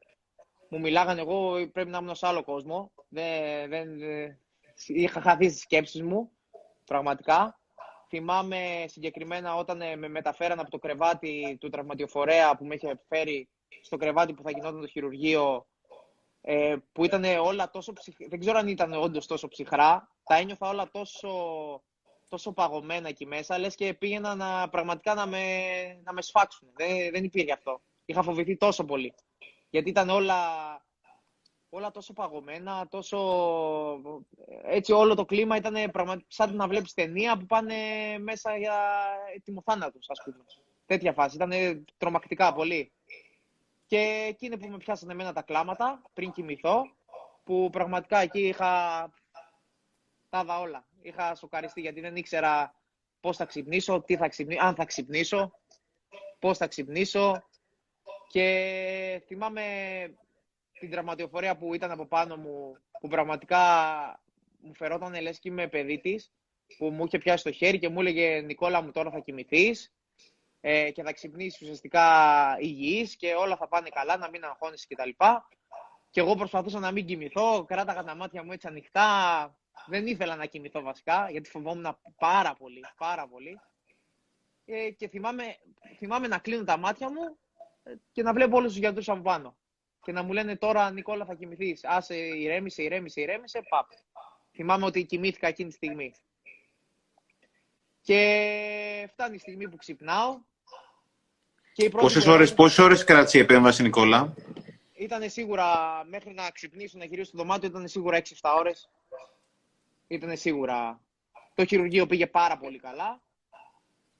Μου 0.69 0.79
μιλάγανε, 0.79 1.21
εγώ 1.21 1.69
πρέπει 1.71 1.89
να 1.89 1.97
ήμουν 1.97 2.15
σε 2.15 2.27
άλλο 2.27 2.43
κόσμο. 2.43 2.91
Δεν, 3.09 3.69
δεν, 3.69 3.89
είχα 4.87 5.21
χαθεί 5.21 5.49
στις 5.49 5.61
σκέψεις 5.61 6.01
μου, 6.01 6.31
πραγματικά. 6.85 7.59
Θυμάμαι 8.09 8.85
συγκεκριμένα 8.87 9.55
όταν 9.55 9.81
ε, 9.81 9.95
με 9.95 10.07
μεταφέραν 10.07 10.59
από 10.59 10.69
το 10.69 10.77
κρεβάτι 10.77 11.57
του 11.59 11.69
τραυματιοφορέα 11.69 12.55
που 12.57 12.65
με 12.65 12.75
είχε 12.75 12.99
φέρει 13.07 13.49
στο 13.81 13.97
κρεβάτι 13.97 14.33
που 14.33 14.43
θα 14.43 14.51
γινόταν 14.51 14.81
το 14.81 14.87
χειρουργείο, 14.87 15.67
ε, 16.41 16.75
που 16.91 17.05
ήταν 17.05 17.23
όλα 17.23 17.69
τόσο 17.69 17.93
ψυχρά, 17.93 18.27
δεν 18.29 18.39
ξέρω 18.39 18.57
αν 18.57 18.67
ήταν 18.67 18.93
όντως 18.93 19.27
τόσο 19.27 19.47
ψυχρά, 19.47 20.11
τα 20.23 20.35
ένιωθα 20.35 20.69
όλα 20.69 20.89
τόσο 20.91 21.29
τόσο 22.27 22.51
παγωμένα 22.53 23.07
εκεί 23.07 23.25
μέσα, 23.25 23.57
λες 23.57 23.75
και 23.75 23.93
πήγαινα 23.93 24.35
να, 24.35 24.69
πραγματικά 24.69 25.13
να 25.13 25.25
με, 25.25 25.43
να 26.03 26.13
με 26.13 26.21
σφάξουν. 26.21 26.69
Δεν, 26.73 27.11
δεν 27.11 27.23
υπήρχε 27.23 27.53
αυτό. 27.53 27.81
Είχα 28.05 28.23
φοβηθεί 28.23 28.57
τόσο 28.57 28.85
πολύ. 28.85 29.13
Γιατί 29.69 29.89
ήταν 29.89 30.09
όλα, 30.09 30.41
όλα 31.69 31.91
τόσο 31.91 32.13
παγωμένα, 32.13 32.87
τόσο... 32.89 33.19
Έτσι 34.63 34.91
όλο 34.91 35.15
το 35.15 35.25
κλίμα 35.25 35.55
ήταν 35.55 35.91
πραγματικά 35.91 36.27
σαν 36.29 36.55
να 36.55 36.67
βλέπεις 36.67 36.93
ταινία 36.93 37.37
που 37.37 37.45
πάνε 37.45 37.75
μέσα 38.19 38.57
για 38.57 39.05
ετοιμοθάνατος, 39.35 40.09
ας 40.09 40.21
πούμε. 40.23 40.43
Τέτοια 40.85 41.13
φάση. 41.13 41.35
Ήταν 41.35 41.85
τρομακτικά 41.97 42.53
πολύ. 42.53 42.91
Και 43.85 44.25
εκείνη 44.27 44.57
που 44.57 44.67
με 44.67 44.77
πιάσανε 44.77 45.11
εμένα 45.11 45.33
τα 45.33 45.41
κλάματα 45.41 46.01
πριν 46.13 46.31
κοιμηθώ, 46.31 46.81
που 47.43 47.69
πραγματικά 47.71 48.19
εκεί 48.19 48.47
είχα 48.47 49.11
τα 50.29 50.59
όλα. 50.59 50.86
Είχα 51.01 51.35
σοκαριστεί 51.35 51.81
γιατί 51.81 51.99
δεν 51.99 52.15
ήξερα 52.15 52.75
πώς 53.19 53.37
θα 53.37 53.45
ξυπνήσω, 53.45 54.01
τι 54.01 54.17
θα 54.17 54.27
ξυπνήσω, 54.27 54.61
αν 54.63 54.75
θα 54.75 54.85
ξυπνήσω, 54.85 55.51
πώς 56.39 56.57
θα 56.57 56.67
ξυπνήσω. 56.67 57.43
Και 58.27 59.23
θυμάμαι 59.25 59.63
την 60.79 60.91
τραυματιοφορία 60.91 61.57
που 61.57 61.73
ήταν 61.73 61.91
από 61.91 62.05
πάνω 62.07 62.37
μου, 62.37 62.77
που 62.99 63.07
πραγματικά 63.07 63.61
μου 64.59 64.75
φερόταν 64.75 65.21
λες 65.21 65.39
και 65.39 65.49
είμαι 65.49 65.67
παιδί 65.67 65.99
της, 65.99 66.31
που 66.77 66.89
μου 66.89 67.05
είχε 67.05 67.17
πιάσει 67.17 67.43
το 67.43 67.51
χέρι 67.51 67.79
και 67.79 67.89
μου 67.89 67.99
έλεγε 67.99 68.41
«Νικόλα 68.41 68.81
μου 68.81 68.91
τώρα 68.91 69.11
θα 69.11 69.19
κοιμηθείς 69.19 69.93
ε, 70.61 70.91
και 70.91 71.03
θα 71.03 71.13
ξυπνήσεις 71.13 71.61
ουσιαστικά 71.61 72.05
υγιής 72.59 73.15
και 73.15 73.33
όλα 73.33 73.57
θα 73.57 73.67
πάνε 73.67 73.89
καλά, 73.89 74.17
να 74.17 74.29
μην 74.29 74.43
αγχώνεσαι 74.43 74.87
κτλ». 74.89 75.09
Και 76.09 76.19
εγώ 76.19 76.35
προσπαθούσα 76.35 76.79
να 76.79 76.91
μην 76.91 77.05
κοιμηθώ, 77.05 77.65
κράταγα 77.65 78.03
τα 78.03 78.15
μάτια 78.15 78.43
μου 78.43 78.51
έτσι 78.51 78.67
ανοιχτά, 78.67 79.57
δεν 79.85 80.07
ήθελα 80.07 80.35
να 80.35 80.45
κοιμηθώ 80.45 80.81
βασικά, 80.81 81.29
γιατί 81.29 81.49
φοβόμουν 81.49 81.97
πάρα 82.17 82.53
πολύ, 82.53 82.85
πάρα 82.97 83.27
πολύ. 83.27 83.59
Ε, 84.65 84.89
και 84.89 85.07
θυμάμαι, 85.07 85.43
θυμάμαι 85.97 86.27
να 86.27 86.37
κλείνω 86.37 86.63
τα 86.63 86.77
μάτια 86.77 87.09
μου 87.09 87.37
ε, 87.83 87.93
και 88.11 88.23
να 88.23 88.33
βλέπω 88.33 88.57
όλους 88.57 88.69
τους 88.71 88.79
γιατρούς 88.79 89.09
από 89.09 89.21
πάνω. 89.21 89.57
Και 90.01 90.11
να 90.11 90.23
μου 90.23 90.33
λένε 90.33 90.55
τώρα, 90.55 90.91
Νικόλα, 90.91 91.25
θα 91.25 91.33
κοιμηθείς. 91.35 91.83
Άσε, 91.83 92.15
ηρέμησε, 92.15 92.83
ηρέμησε, 92.83 93.21
ηρέμησε, 93.21 93.61
παπ. 93.69 93.87
Θυμάμαι 94.51 94.85
ότι 94.85 95.05
κοιμήθηκα 95.05 95.47
εκείνη 95.47 95.69
τη 95.69 95.75
στιγμή. 95.75 96.13
Και 98.01 99.09
φτάνει 99.11 99.35
η 99.35 99.39
στιγμή 99.39 99.69
που 99.69 99.75
ξυπνάω. 99.75 100.39
πόσες, 101.91 102.25
ώρες, 102.25 102.53
πόσες 102.53 102.77
ώρες 102.77 103.03
κράτησε 103.03 103.37
η 103.37 103.41
επέμβαση, 103.41 103.81
Νικόλα; 103.81 104.33
Ήταν 104.93 105.29
σίγουρα, 105.29 105.67
μέχρι 106.09 106.33
να 106.33 106.49
ξυπνήσω, 106.49 106.97
να 106.97 107.05
γυρίσω 107.05 107.27
στο 107.27 107.37
δωμάτιο, 107.37 107.69
ήταν 107.69 107.87
σίγουρα 107.87 108.17
6-7 108.17 108.53
ώρες 108.57 108.89
ήταν 110.07 110.37
σίγουρα. 110.37 111.01
Το 111.53 111.65
χειρουργείο 111.65 112.05
πήγε 112.05 112.27
πάρα 112.27 112.57
πολύ 112.57 112.79
καλά 112.79 113.21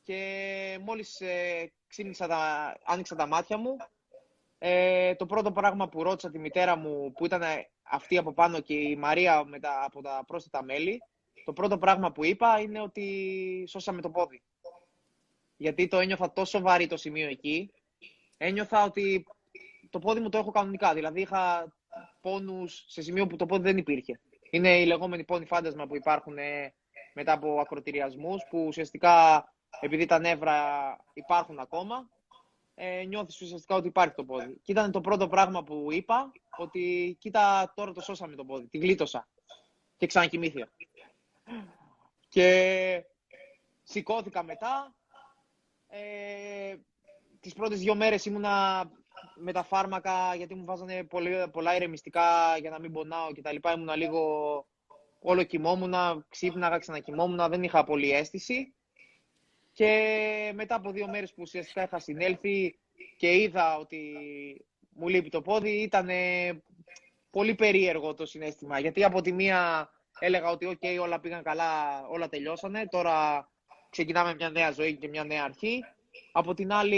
και 0.04 0.80
μόλις 0.82 1.22
ε, 1.22 1.72
τα, 2.18 2.74
άνοιξα 2.86 3.16
τα 3.16 3.28
μάτια 3.28 3.58
μου, 3.58 3.78
ε, 4.58 5.16
το 5.16 5.26
πρώτο 5.26 5.52
πράγμα 5.52 5.90
που 5.90 6.04
ρώτησα 6.04 6.30
τη 6.30 6.40
μητέρα 6.40 6.78
μου, 6.78 7.12
που 7.12 7.26
ήταν 7.26 7.42
αυτή 7.84 8.18
από 8.18 8.34
πάνω 8.34 8.60
και 8.60 8.74
η 8.74 8.96
Μαρία 8.96 9.44
με 9.46 9.60
τα, 9.60 9.84
από 9.84 10.02
τα 10.02 10.24
πρόσθετα 10.28 10.64
μέλη, 10.64 11.02
το 11.46 11.54
πρώτο 11.54 11.78
πράγμα 11.78 12.12
που 12.12 12.26
είπα 12.26 12.60
είναι 12.60 12.82
ότι 12.82 13.66
σώσαμε 13.68 14.02
το 14.02 14.10
πόδι. 14.10 14.42
Γιατί 15.58 15.88
το 15.88 16.00
ένιωθα 16.00 16.34
τόσο 16.34 16.62
βαρύ 16.62 16.88
το 16.88 16.98
σημείο 16.98 17.28
εκεί. 17.28 17.72
Ένιωθα 18.38 18.84
ότι 18.84 19.26
το 19.90 20.00
πόδι 20.00 20.20
μου 20.20 20.30
το 20.30 20.38
έχω 20.38 20.52
κανονικά. 20.52 20.94
Δηλαδή 20.94 21.22
είχα 21.22 21.74
πόνους 22.22 22.86
σε 22.88 23.02
σημείο 23.02 23.28
που 23.28 23.36
το 23.36 23.46
πόδι 23.46 23.64
δεν 23.64 23.78
υπήρχε. 23.78 24.20
Είναι 24.50 24.80
οι 24.80 24.86
λεγόμενοι 24.86 25.24
πόνοι 25.24 25.46
φάντασμα 25.46 25.88
που 25.88 25.96
υπάρχουν 25.96 26.38
ε, 26.38 26.74
μετά 27.14 27.34
από 27.34 27.60
ακροτηριασμούς, 27.60 28.44
που 28.50 28.66
ουσιαστικά 28.68 29.46
επειδή 29.80 30.06
τα 30.06 30.20
νεύρα 30.20 30.60
υπάρχουν 31.14 31.60
ακόμα, 31.60 32.10
ε, 32.76 33.04
νιώθεις 33.04 33.42
ουσιαστικά 33.42 33.76
ότι 33.76 33.88
υπάρχει 33.88 34.14
το 34.14 34.26
πόδι. 34.26 34.60
Και 34.62 34.72
ήταν 34.72 34.92
το 34.92 35.02
πρώτο 35.02 35.28
πράγμα 35.28 35.64
που 35.64 35.88
είπα, 35.92 36.32
ότι 36.58 37.16
κοίτα 37.20 37.74
τώρα 37.76 37.92
το 37.92 38.02
σώσαμε 38.02 38.36
το 38.36 38.46
πόδι, 38.46 38.68
τη 38.68 38.78
γλίτωσα 38.78 39.28
και 39.98 40.06
ξανακοιμήθηκα. 40.06 40.70
Και 42.28 43.06
σηκώθηκα 43.84 44.44
μετά. 44.44 44.96
Ε, 45.88 46.76
τις 47.40 47.54
πρώτες 47.54 47.80
δύο 47.80 47.96
μέρες 47.96 48.26
ήμουνα 48.26 48.86
με 49.36 49.52
τα 49.52 49.64
φάρμακα, 49.64 50.36
γιατί 50.36 50.56
μου 50.56 50.66
βάζανε 50.66 51.04
πολύ, 51.04 51.48
πολλά 51.52 51.76
ηρεμιστικά 51.76 52.58
για 52.60 52.70
να 52.70 52.80
μην 52.80 52.92
πονάω 52.92 53.32
και 53.32 53.42
τα 53.42 53.52
λοιπά, 53.52 53.72
ήμουνα 53.72 53.96
λίγο 53.96 54.22
όλο 55.20 55.44
κοιμόμουν, 55.44 55.94
ξύπναγα, 56.30 56.78
ξανακοιμόμουν, 56.78 57.50
δεν 57.50 57.64
είχα 57.64 57.84
πολύ 57.84 58.12
αίσθηση. 58.12 58.74
Και 59.74 60.52
μετά 60.56 60.76
από 60.76 60.92
δύο 60.92 61.08
μέρες 61.08 61.30
που 61.34 61.42
ουσιαστικά 61.42 61.84
είχα 61.84 62.00
συνέλθει 62.00 62.80
και 63.18 63.38
είδα 63.38 63.78
ότι 63.78 64.16
μου 64.90 65.08
λείπει 65.08 65.30
το 65.30 65.42
πόδι, 65.42 65.82
ήταν 65.82 66.10
πολύ 67.30 67.56
περίεργο 67.56 68.14
το 68.14 68.26
συνέστημα. 68.26 68.80
Γιατί 68.80 69.04
από 69.04 69.22
τη 69.22 69.32
μία 69.32 69.90
έλεγα 70.20 70.50
ότι 70.50 70.78
ok, 70.82 71.00
όλα 71.02 71.20
πήγαν 71.20 71.44
καλά, 71.44 72.04
όλα 72.08 72.30
τελειώσανε, 72.30 72.88
τώρα 72.88 73.50
ξεκινάμε 73.90 74.36
μια 74.36 74.50
νέα 74.50 74.72
ζωή 74.72 74.96
και 74.96 75.08
μια 75.08 75.24
νέα 75.24 75.44
αρχή. 75.44 75.84
Από 76.38 76.54
την 76.54 76.72
άλλη 76.72 76.98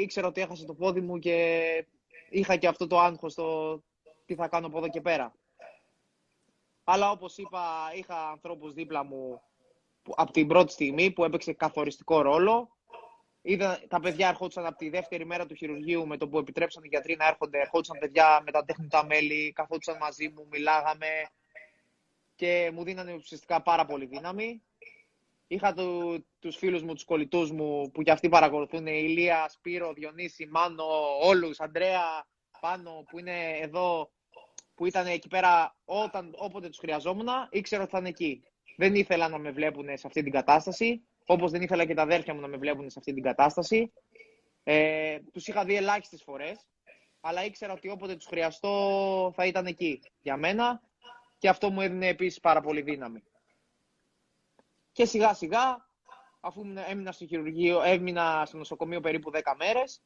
ήξερα 0.00 0.26
ότι 0.26 0.40
έχασα 0.40 0.64
το 0.64 0.74
πόδι 0.74 1.00
μου 1.00 1.18
και 1.18 1.86
είχα 2.30 2.56
και 2.56 2.66
αυτό 2.66 2.86
το 2.86 2.98
άγχος 2.98 3.34
το 3.34 3.78
τι 4.24 4.34
θα 4.34 4.48
κάνω 4.48 4.66
από 4.66 4.78
εδώ 4.78 4.88
και 4.88 5.00
πέρα. 5.00 5.34
Αλλά 6.84 7.10
όπως 7.10 7.36
είπα, 7.36 7.92
είχα 7.94 8.28
ανθρώπους 8.28 8.72
δίπλα 8.72 9.04
μου 9.04 9.42
από 10.16 10.32
την 10.32 10.46
πρώτη 10.46 10.72
στιγμή 10.72 11.10
που 11.10 11.24
έπαιξε 11.24 11.52
καθοριστικό 11.52 12.20
ρόλο. 12.20 12.76
Είδα, 13.42 13.80
τα 13.88 14.00
παιδιά 14.00 14.28
ερχόντουσαν 14.28 14.66
από 14.66 14.76
τη 14.76 14.88
δεύτερη 14.88 15.26
μέρα 15.26 15.46
του 15.46 15.54
χειρουργείου 15.54 16.06
με 16.06 16.16
το 16.16 16.28
που 16.28 16.38
επιτρέψαν 16.38 16.84
οι 16.84 16.88
γιατροί 16.88 17.16
να 17.16 17.26
έρχονται. 17.26 17.60
Ερχόντουσαν 17.60 17.98
παιδιά 17.98 18.42
με 18.44 18.50
τα 18.50 18.64
τεχνητά 18.64 19.04
μέλη, 19.04 19.52
καθόντουσαν 19.52 19.96
μαζί 19.96 20.28
μου, 20.28 20.46
μιλάγαμε 20.50 21.08
και 22.34 22.70
μου 22.74 22.84
δίνανε 22.84 23.14
ουσιαστικά 23.14 23.62
πάρα 23.62 23.84
πολύ 23.84 24.06
δύναμη. 24.06 24.62
Είχα 25.52 25.72
του, 25.72 26.24
τους 26.38 26.56
φίλους 26.56 26.82
μου, 26.82 26.94
τους 26.94 27.04
κολλητούς 27.04 27.50
μου, 27.50 27.90
που 27.90 28.02
και 28.02 28.10
αυτοί 28.10 28.28
παρακολουθούν, 28.28 28.86
Ηλία, 28.86 29.48
Σπύρο, 29.48 29.92
Διονύση, 29.92 30.46
Μάνο, 30.46 30.84
όλους, 31.22 31.60
Αντρέα, 31.60 32.26
Πάνο, 32.60 33.04
που 33.10 33.18
είναι 33.18 33.58
εδώ, 33.60 34.10
που 34.74 34.86
ήταν 34.86 35.06
εκεί 35.06 35.28
πέρα 35.28 35.76
όταν, 35.84 36.34
όποτε 36.36 36.68
τους 36.68 36.78
χρειαζόμουν, 36.78 37.26
ήξερα 37.50 37.82
ότι 37.82 37.90
θα 37.90 37.98
είναι 37.98 38.08
εκεί. 38.08 38.42
Δεν 38.76 38.94
ήθελα 38.94 39.28
να 39.28 39.38
με 39.38 39.50
βλέπουν 39.50 39.84
σε 39.84 40.06
αυτή 40.06 40.22
την 40.22 40.32
κατάσταση, 40.32 41.02
όπως 41.26 41.50
δεν 41.50 41.62
ήθελα 41.62 41.84
και 41.84 41.94
τα 41.94 42.02
αδέρφια 42.02 42.34
μου 42.34 42.40
να 42.40 42.48
με 42.48 42.56
βλέπουν 42.56 42.90
σε 42.90 42.98
αυτή 42.98 43.12
την 43.12 43.22
κατάσταση. 43.22 43.92
Ε, 44.62 45.18
τους 45.32 45.46
είχα 45.46 45.64
δει 45.64 45.76
ελάχιστες 45.76 46.22
φορές, 46.22 46.66
αλλά 47.20 47.44
ήξερα 47.44 47.72
ότι 47.72 47.88
όποτε 47.88 48.14
τους 48.14 48.26
χρειαστώ 48.26 49.32
θα 49.34 49.46
ήταν 49.46 49.66
εκεί 49.66 50.00
για 50.20 50.36
μένα 50.36 50.82
και 51.38 51.48
αυτό 51.48 51.70
μου 51.70 51.80
έδινε 51.80 52.08
επίσης 52.08 52.40
πάρα 52.40 52.60
πολύ 52.60 52.82
δύναμη. 52.82 53.22
Και 54.92 55.04
σιγά 55.04 55.34
σιγά, 55.34 55.86
αφού 56.40 56.62
έμεινα 56.88 57.12
στο 57.12 57.26
χειρουργείο, 57.26 57.82
έμεινα 57.82 58.42
στο 58.46 58.56
νοσοκομείο 58.56 59.00
περίπου 59.00 59.30
10 59.30 59.40
μέρες, 59.58 60.02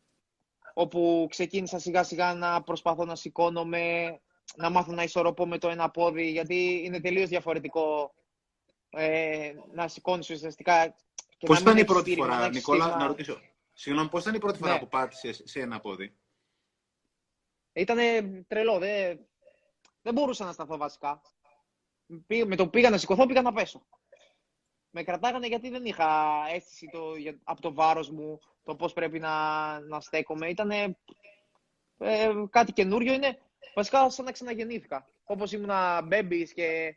όπου 0.75 1.27
ξεκίνησα 1.31 1.79
σιγά 1.79 2.03
σιγά 2.03 2.35
να 2.35 2.62
προσπαθώ 2.62 3.05
να 3.05 3.14
σηκώνομαι, 3.14 4.18
να 4.57 4.70
μάθω 4.70 4.92
να 4.92 5.03
ισορροπώ 5.03 5.46
με 5.46 5.59
το 5.59 5.68
ένα 5.68 5.90
πόδι, 5.90 6.31
γιατί 6.31 6.83
είναι 6.85 7.01
τελείως 7.01 7.29
διαφορετικό 7.29 8.14
ε, 8.90 9.53
να 9.72 9.88
σηκώνεις 9.88 10.31
ουσιαστικά. 10.31 10.96
Πώς 11.38 11.61
ήταν 11.61 11.77
η 11.77 11.85
πρώτη 11.85 12.14
φορά, 12.14 12.49
Νικόλα, 12.49 12.96
να 12.96 13.07
ρωτήσω. 13.07 13.40
Συγγνώμη, 13.72 14.09
πώς 14.09 14.22
ήταν 14.22 14.35
η 14.35 14.38
πρώτη 14.38 14.59
φορά 14.59 14.72
ναι. 14.72 14.79
που 14.79 14.88
πάτησες 14.88 15.42
σε 15.44 15.61
ένα 15.61 15.81
πόδι; 15.81 16.16
Ήταν 17.72 17.99
τρελό. 18.49 18.79
Δεν, 18.79 19.27
δεν 20.03 20.14
μπορούσα 20.14 20.44
να 20.44 20.53
σταθώ 20.53 20.77
βασικά. 20.77 21.20
Με 22.46 22.57
το 22.57 22.64
που 22.64 22.70
πήγα 22.70 22.90
να 22.90 22.99
σηκωθώ, 22.99 23.27
πήγα 23.27 23.42
να 23.42 23.53
πέσω 23.53 23.87
με 24.96 25.02
κρατάγανε 25.02 25.46
γιατί 25.46 25.68
δεν 25.68 25.85
είχα 25.85 26.09
αίσθηση 26.54 26.88
το, 26.92 27.00
από 27.44 27.61
το 27.61 27.74
βάρος 27.74 28.11
μου, 28.11 28.38
το 28.64 28.74
πώς 28.74 28.92
πρέπει 28.92 29.18
να, 29.18 29.30
να 29.80 30.00
στέκομαι. 30.00 30.48
Ήταν 30.48 30.70
ε, 30.70 30.96
κάτι 32.50 32.72
καινούριο, 32.72 33.12
είναι 33.12 33.38
βασικά 33.74 34.11
σαν 34.11 34.24
να 34.24 34.32
ξαναγεννήθηκα. 34.32 35.06
Όπως 35.24 35.52
ήμουνα 35.52 36.02
μπέμπης 36.02 36.52
και 36.52 36.96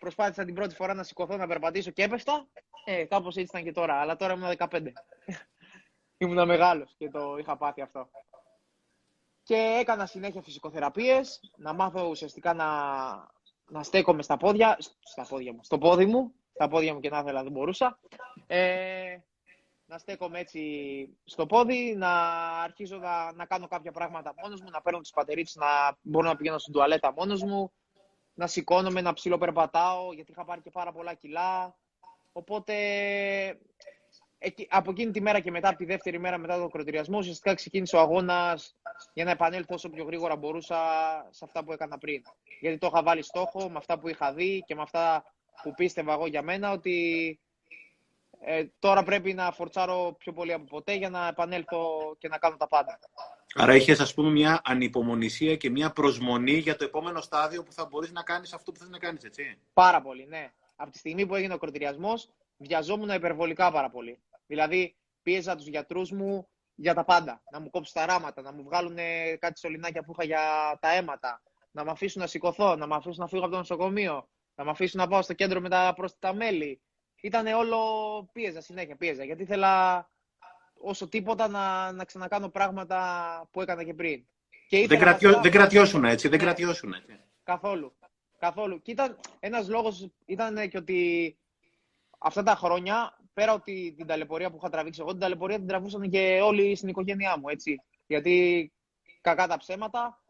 προσπάθησα 0.00 0.44
την 0.44 0.54
πρώτη 0.54 0.74
φορά 0.74 0.94
να 0.94 1.02
σηκωθώ, 1.02 1.36
να 1.36 1.46
περπατήσω 1.46 1.90
και 1.90 2.02
έπεφτα, 2.02 2.46
ε, 2.84 3.04
κάπως 3.04 3.36
έτσι 3.36 3.48
ήταν 3.50 3.64
και 3.64 3.72
τώρα, 3.72 4.00
αλλά 4.00 4.16
τώρα 4.16 4.32
ήμουν 4.32 4.52
15. 4.58 4.86
ήμουνα 6.18 6.46
μεγάλος 6.46 6.94
και 6.98 7.08
το 7.08 7.36
είχα 7.38 7.56
πάθει 7.56 7.80
αυτό. 7.80 8.10
Και 9.42 9.76
έκανα 9.80 10.06
συνέχεια 10.06 10.42
φυσικοθεραπείες, 10.42 11.40
να 11.56 11.72
μάθω 11.72 12.08
ουσιαστικά 12.08 12.54
να, 12.54 12.66
να 13.70 13.82
στέκομαι 13.82 14.22
στα 14.22 14.36
πόδια, 14.36 14.76
στα 15.00 15.26
πόδια 15.28 15.52
μου, 15.52 15.60
στο 15.62 15.78
πόδι 15.78 16.06
μου, 16.06 16.34
τα 16.56 16.68
πόδια 16.68 16.94
μου 16.94 17.00
και 17.00 17.10
να 17.10 17.18
ήθελα 17.18 17.42
δεν 17.42 17.52
μπορούσα. 17.52 17.98
Ε, 18.46 19.16
να 19.86 19.98
στέκομαι 19.98 20.38
έτσι 20.38 20.60
στο 21.24 21.46
πόδι, 21.46 21.94
να 21.96 22.10
αρχίζω 22.62 22.96
να, 22.96 23.32
να 23.32 23.44
κάνω 23.46 23.66
κάποια 23.68 23.92
πράγματα 23.92 24.34
μόνος 24.42 24.60
μου, 24.60 24.70
να 24.70 24.80
παίρνω 24.80 25.00
τις 25.00 25.10
πατερίτσες, 25.10 25.56
να 25.56 25.98
μπορώ 26.02 26.28
να 26.28 26.36
πηγαίνω 26.36 26.58
στην 26.58 26.72
τουαλέτα 26.72 27.12
μόνος 27.12 27.42
μου, 27.42 27.72
να 28.34 28.46
σηκώνομαι, 28.46 29.00
να 29.00 29.12
ψηλοπερπατάω, 29.12 30.12
γιατί 30.12 30.30
είχα 30.30 30.44
πάρει 30.44 30.60
και 30.60 30.70
πάρα 30.70 30.92
πολλά 30.92 31.14
κιλά. 31.14 31.76
Οπότε 32.32 32.74
από 34.68 34.90
εκείνη 34.90 35.10
τη 35.10 35.20
μέρα 35.20 35.40
και 35.40 35.50
μετά, 35.50 35.68
από 35.68 35.78
τη 35.78 35.84
δεύτερη 35.84 36.18
μέρα 36.18 36.38
μετά 36.38 36.54
τον 36.54 36.64
ακροτηριασμό, 36.64 37.18
ουσιαστικά 37.18 37.54
ξεκίνησε 37.54 37.96
ο 37.96 38.00
αγώνας 38.00 38.76
για 39.12 39.24
να 39.24 39.30
επανέλθω 39.30 39.74
όσο 39.74 39.90
πιο 39.90 40.04
γρήγορα 40.04 40.36
μπορούσα 40.36 40.76
σε 41.30 41.44
αυτά 41.44 41.64
που 41.64 41.72
έκανα 41.72 41.98
πριν. 41.98 42.22
Γιατί 42.60 42.78
το 42.78 42.86
είχα 42.86 43.02
βάλει 43.02 43.22
στόχο 43.22 43.68
με 43.68 43.76
αυτά 43.76 43.98
που 43.98 44.08
είχα 44.08 44.32
δει 44.32 44.62
και 44.66 44.74
με 44.74 44.82
αυτά 44.82 45.24
που 45.62 45.74
πίστευα 45.74 46.12
εγώ 46.12 46.26
για 46.26 46.42
μένα 46.42 46.70
ότι 46.70 47.40
ε, 48.40 48.64
τώρα 48.78 49.02
πρέπει 49.02 49.34
να 49.34 49.52
φορτσάρω 49.52 50.14
πιο 50.18 50.32
πολύ 50.32 50.52
από 50.52 50.64
ποτέ 50.64 50.94
για 50.94 51.10
να 51.10 51.26
επανέλθω 51.28 52.14
και 52.18 52.28
να 52.28 52.38
κάνω 52.38 52.56
τα 52.56 52.68
πάντα. 52.68 52.98
Άρα 53.54 53.74
είχες, 53.74 54.00
ας 54.00 54.14
πούμε, 54.14 54.30
μια 54.30 54.60
ανυπομονησία 54.64 55.56
και 55.56 55.70
μια 55.70 55.90
προσμονή 55.90 56.52
για 56.52 56.76
το 56.76 56.84
επόμενο 56.84 57.20
στάδιο 57.20 57.62
που 57.62 57.72
θα 57.72 57.86
μπορείς 57.86 58.12
να 58.12 58.22
κάνεις 58.22 58.52
αυτό 58.52 58.72
που 58.72 58.78
θες 58.78 58.88
να 58.88 58.98
κάνεις, 58.98 59.24
έτσι; 59.24 59.58
Πάρα 59.72 60.02
πολύ, 60.02 60.26
ναι. 60.26 60.52
Από 60.76 60.90
τη 60.90 60.98
στιγμή 60.98 61.26
που 61.26 61.34
έγινε 61.34 61.54
ο 61.54 61.58
κροτηριασμός, 61.58 62.28
βιαζόμουν 62.56 63.08
υπερβολικά 63.08 63.72
πάρα 63.72 63.90
πολύ. 63.90 64.18
Δηλαδή, 64.46 64.96
πίεζα 65.22 65.56
τους 65.56 65.66
γιατρούς 65.66 66.10
μου 66.10 66.48
για 66.74 66.94
τα 66.94 67.04
πάντα. 67.04 67.42
Να 67.50 67.60
μου 67.60 67.70
κόψουν 67.70 67.94
τα 67.94 68.06
ράματα, 68.06 68.42
να 68.42 68.52
μου 68.52 68.62
βγάλουν 68.62 68.96
κάτι 69.38 69.58
σωληνάκια 69.58 70.02
που 70.02 70.12
είχα 70.12 70.24
για 70.24 70.42
τα 70.80 70.94
αίματα, 70.94 71.42
να 71.70 71.84
με 71.84 71.90
αφήσουν 71.90 72.20
να 72.20 72.26
σηκωθώ, 72.26 72.76
να 72.76 72.86
με 72.86 72.94
αφήσουν 72.94 73.20
να 73.22 73.28
φύγω 73.28 73.42
από 73.42 73.50
το 73.50 73.56
νοσοκομείο, 73.56 74.28
να 74.56 74.64
με 74.64 74.70
αφήσουν 74.70 75.00
να 75.00 75.06
πάω 75.06 75.22
στο 75.22 75.32
κέντρο 75.32 75.60
με 75.60 75.68
τα 75.68 75.92
πρόσθετα 75.96 76.34
μέλη. 76.34 76.80
Ήταν 77.20 77.46
όλο 77.46 77.78
πίεζα 78.32 78.60
συνέχεια, 78.60 78.96
πίεζα. 78.96 79.24
Γιατί 79.24 79.42
ήθελα 79.42 80.08
όσο 80.80 81.08
τίποτα 81.08 81.48
να, 81.48 81.92
να 81.92 82.04
ξανακάνω 82.04 82.48
πράγματα 82.48 83.48
που 83.50 83.62
έκανα 83.62 83.84
και 83.84 83.94
πριν. 83.94 84.26
Και 84.68 84.86
δεν, 84.86 84.98
κρατιώ, 84.98 85.40
δεν 85.40 85.50
κρατιώσουν 85.50 86.04
έτσι, 86.04 86.28
δεν 86.28 86.38
ναι. 86.38 86.44
κρατιώσουν 86.44 86.92
έτσι. 86.92 87.20
Καθόλου. 87.42 87.96
Καθόλου. 88.38 88.82
Και 88.82 88.90
ήταν 88.90 89.18
ένας 89.40 89.68
λόγος 89.68 90.08
ήταν 90.26 90.68
και 90.68 90.78
ότι 90.78 91.38
αυτά 92.18 92.42
τα 92.42 92.54
χρόνια, 92.54 93.18
πέρα 93.32 93.52
ότι 93.52 93.94
την 93.96 94.06
ταλαιπωρία 94.06 94.50
που 94.50 94.56
είχα 94.56 94.68
τραβήξει 94.68 95.00
εγώ, 95.00 95.10
την 95.10 95.20
ταλαιπωρία 95.20 95.56
την 95.56 95.66
τραβούσαν 95.66 96.10
και 96.10 96.40
όλοι 96.42 96.76
στην 96.76 96.88
οικογένειά 96.88 97.38
μου, 97.38 97.48
έτσι. 97.48 97.82
Γιατί 98.06 98.72
κακά 99.20 99.46
τα 99.46 99.56
ψέματα, 99.56 100.22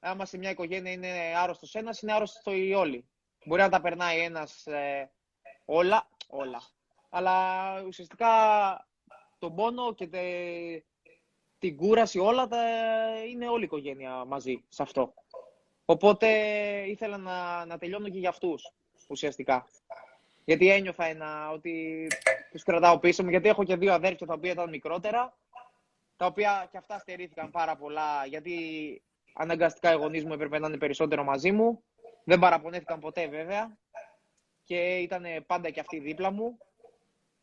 άμα 0.00 0.24
σε 0.24 0.38
μια 0.38 0.50
οικογένεια 0.50 0.92
είναι 0.92 1.10
άρρωστος 1.36 1.74
ένας, 1.74 2.02
είναι 2.02 2.12
άρρωστο 2.12 2.52
οι 2.54 2.74
όλοι. 2.74 3.08
Μπορεί 3.44 3.60
να 3.60 3.68
τα 3.68 3.80
περνάει 3.80 4.20
ένας 4.20 4.66
ε, 4.66 5.10
όλα, 5.64 6.08
όλα. 6.28 6.62
Αλλά 7.10 7.34
ουσιαστικά 7.86 8.28
τον 9.38 9.54
πόνο 9.54 9.94
και 9.94 10.06
τε, 10.06 10.20
την 11.58 11.76
κούραση, 11.76 12.18
όλα 12.18 12.46
τα, 12.46 12.58
είναι 13.28 13.48
όλη 13.48 13.62
η 13.62 13.64
οικογένεια 13.64 14.24
μαζί 14.24 14.64
σε 14.68 14.82
αυτό. 14.82 15.14
Οπότε 15.84 16.28
ήθελα 16.86 17.16
να, 17.16 17.64
να 17.64 17.78
τελειώνω 17.78 18.08
και 18.08 18.18
για 18.18 18.28
αυτούς, 18.28 18.72
ουσιαστικά. 19.08 19.66
Γιατί 20.44 20.70
ένιωθα 20.70 21.04
ένα, 21.04 21.50
ότι 21.50 22.06
τους 22.50 22.62
κρατάω 22.62 22.98
πίσω 22.98 23.22
μου, 23.22 23.30
γιατί 23.30 23.48
έχω 23.48 23.64
και 23.64 23.76
δύο 23.76 23.92
αδέρφια 23.92 24.26
τα 24.26 24.34
οποία 24.34 24.52
ήταν 24.52 24.68
μικρότερα, 24.68 25.36
τα 26.16 26.26
οποία 26.26 26.68
και 26.70 26.76
αυτά 26.76 26.98
στερήθηκαν 26.98 27.50
πάρα 27.50 27.76
πολλά, 27.76 28.26
γιατί 28.26 28.56
αναγκαστικά 29.34 29.92
οι 29.92 29.96
γονείς 29.96 30.24
μου 30.24 30.32
έπρεπε 30.32 30.58
να 30.58 30.66
είναι 30.66 30.78
περισσότερο 30.78 31.24
μαζί 31.24 31.52
μου. 31.52 31.82
Δεν 32.24 32.38
παραπονέθηκαν 32.38 33.00
ποτέ 33.00 33.26
βέβαια 33.26 33.78
και 34.64 34.96
ήταν 34.96 35.24
πάντα 35.46 35.70
και 35.70 35.80
αυτοί 35.80 35.98
δίπλα 35.98 36.30
μου. 36.30 36.58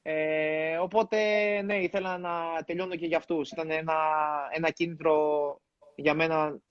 Ε, 0.01 0.77
οπότε, 0.77 1.17
ναι, 1.61 1.81
ήθελα 1.81 2.17
να 2.17 2.63
τελειώνω 2.65 2.95
και 2.95 3.05
για 3.05 3.17
αυτούς. 3.17 3.51
Ήταν 3.51 3.69
ένα, 3.69 3.97
ένα 4.51 4.69
κίνητρο 4.69 5.61
για 5.95 6.13
μένα 6.13 6.61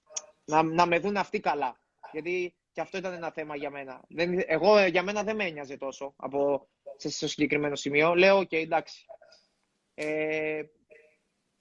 να, 0.44 0.62
να 0.62 0.86
με 0.86 0.98
δουν 0.98 1.16
αυτοί 1.16 1.40
καλά. 1.40 1.80
Γιατί 2.12 2.54
και 2.72 2.80
αυτό 2.80 2.98
ήταν 2.98 3.12
ένα 3.12 3.30
θέμα 3.30 3.56
για 3.56 3.70
μένα. 3.70 4.00
Δεν, 4.08 4.42
εγώ 4.46 4.86
για 4.86 5.02
μένα 5.02 5.22
δεν 5.22 5.36
με 5.36 5.44
ένοιαζε 5.44 5.76
τόσο 5.76 6.14
από, 6.16 6.68
σε, 6.96 7.10
στο 7.10 7.28
συγκεκριμένο 7.28 7.76
σημείο. 7.76 8.14
Λέω, 8.14 8.38
ok, 8.38 8.48
okay, 8.50 8.62
εντάξει. 8.62 9.04
Ε, 9.94 10.62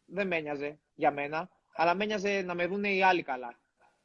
δεν 0.06 0.28
με 0.28 0.36
ένοιαζε 0.36 0.80
για 0.94 1.12
μένα, 1.12 1.50
αλλά 1.76 1.96
με 1.96 2.04
ένοιαζε 2.04 2.42
να 2.42 2.54
με 2.54 2.68
δουν 2.68 2.84
οι 2.84 3.04
άλλοι 3.04 3.24
καλά. 3.24 3.60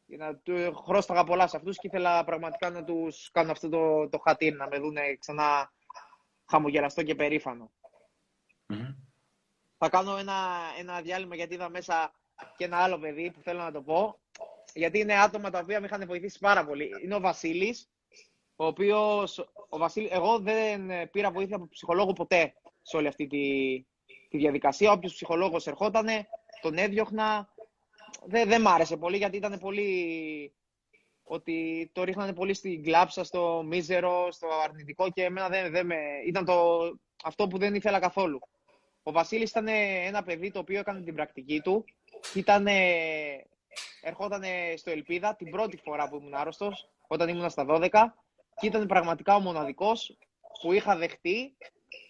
Γιατί 0.06 0.40
χρώσταγα 0.84 1.24
πολλά 1.24 1.46
σε 1.46 1.56
αυτούς 1.56 1.78
και 1.78 1.86
ήθελα 1.86 2.24
πραγματικά 2.24 2.70
να 2.70 2.84
τους 2.84 3.30
κάνω 3.30 3.50
αυτό 3.50 3.68
το, 3.68 4.08
το 4.08 4.18
χατίρι, 4.18 4.54
να 4.54 4.68
με 4.68 4.78
δουν 4.78 4.96
ξανά 5.18 5.72
χαμογελαστό 6.44 7.02
και 7.02 7.14
περήφανο 7.14 7.72
Θα 9.78 9.88
κάνω 9.88 10.16
ένα, 10.16 10.34
ένα 10.78 11.00
διάλειμμα 11.00 11.34
γιατί 11.34 11.54
είδα 11.54 11.68
μέσα 11.68 12.14
και 12.56 12.64
ένα 12.64 12.76
άλλο 12.76 12.98
παιδί 12.98 13.30
που 13.30 13.40
θέλω 13.40 13.62
να 13.62 13.72
το 13.72 13.82
πω. 13.82 14.18
Γιατί 14.74 14.98
είναι 14.98 15.14
άτομα 15.18 15.50
τα 15.50 15.58
οποία 15.58 15.80
με 15.80 15.86
είχαν 15.86 16.06
βοηθήσει 16.06 16.38
πάρα 16.38 16.64
πολύ. 16.66 16.90
Είναι 17.02 17.14
ο 17.14 17.20
Βασίλης, 17.20 17.88
ο 18.56 18.66
οποίο. 18.66 19.28
Ο 19.68 19.78
Βασίλης, 19.78 20.10
εγώ 20.10 20.38
δεν 20.38 21.10
πήρα 21.10 21.30
βοήθεια 21.30 21.56
από 21.56 21.68
ψυχολόγο 21.68 22.12
ποτέ 22.12 22.54
σε 22.82 22.96
όλη 22.96 23.06
αυτή 23.06 23.26
τη, 23.26 23.44
τη 24.28 24.38
διαδικασία. 24.38 24.92
Όποιος 24.92 25.12
ψυχολόγος 25.12 25.66
ερχόταν, 25.66 26.06
τον 26.60 26.78
έδιωχνα. 26.78 27.53
Δεν, 28.26 28.48
δεν 28.48 28.60
μ' 28.60 28.68
άρεσε 28.68 28.96
πολύ 28.96 29.16
γιατί 29.16 29.36
ήταν 29.36 29.58
πολύ 29.58 30.52
ότι 31.24 31.90
το 31.92 32.04
ρίχνανε 32.04 32.32
πολύ 32.32 32.54
στην 32.54 32.82
κλάψα, 32.82 33.24
στο 33.24 33.62
μίζερο, 33.66 34.28
στο 34.30 34.48
αρνητικό 34.64 35.10
και 35.10 35.24
εμένα 35.24 35.48
δεν, 35.48 35.70
δεν 35.70 35.86
με... 35.86 35.96
ήταν 36.26 36.44
το... 36.44 36.80
αυτό 37.24 37.46
που 37.46 37.58
δεν 37.58 37.74
ήθελα 37.74 37.98
καθόλου. 37.98 38.40
Ο 39.02 39.12
Βασίλης 39.12 39.50
ήταν 39.50 39.66
ένα 40.06 40.22
παιδί 40.22 40.50
το 40.50 40.58
οποίο 40.58 40.78
έκανε 40.78 41.00
την 41.00 41.14
πρακτική 41.14 41.60
του. 41.60 41.84
Ήταν, 42.34 42.66
ερχόταν 44.02 44.42
στο 44.76 44.90
Ελπίδα 44.90 45.34
την 45.36 45.50
πρώτη 45.50 45.76
φορά 45.76 46.08
που 46.08 46.16
ήμουν 46.16 46.34
άρρωστος, 46.34 46.88
όταν 47.06 47.28
ήμουν 47.28 47.50
στα 47.50 47.66
12 47.68 47.88
και 48.56 48.66
ήταν 48.66 48.86
πραγματικά 48.86 49.34
ο 49.34 49.40
μοναδικός 49.40 50.18
που 50.60 50.72
είχα 50.72 50.96
δεχτεί 50.96 51.56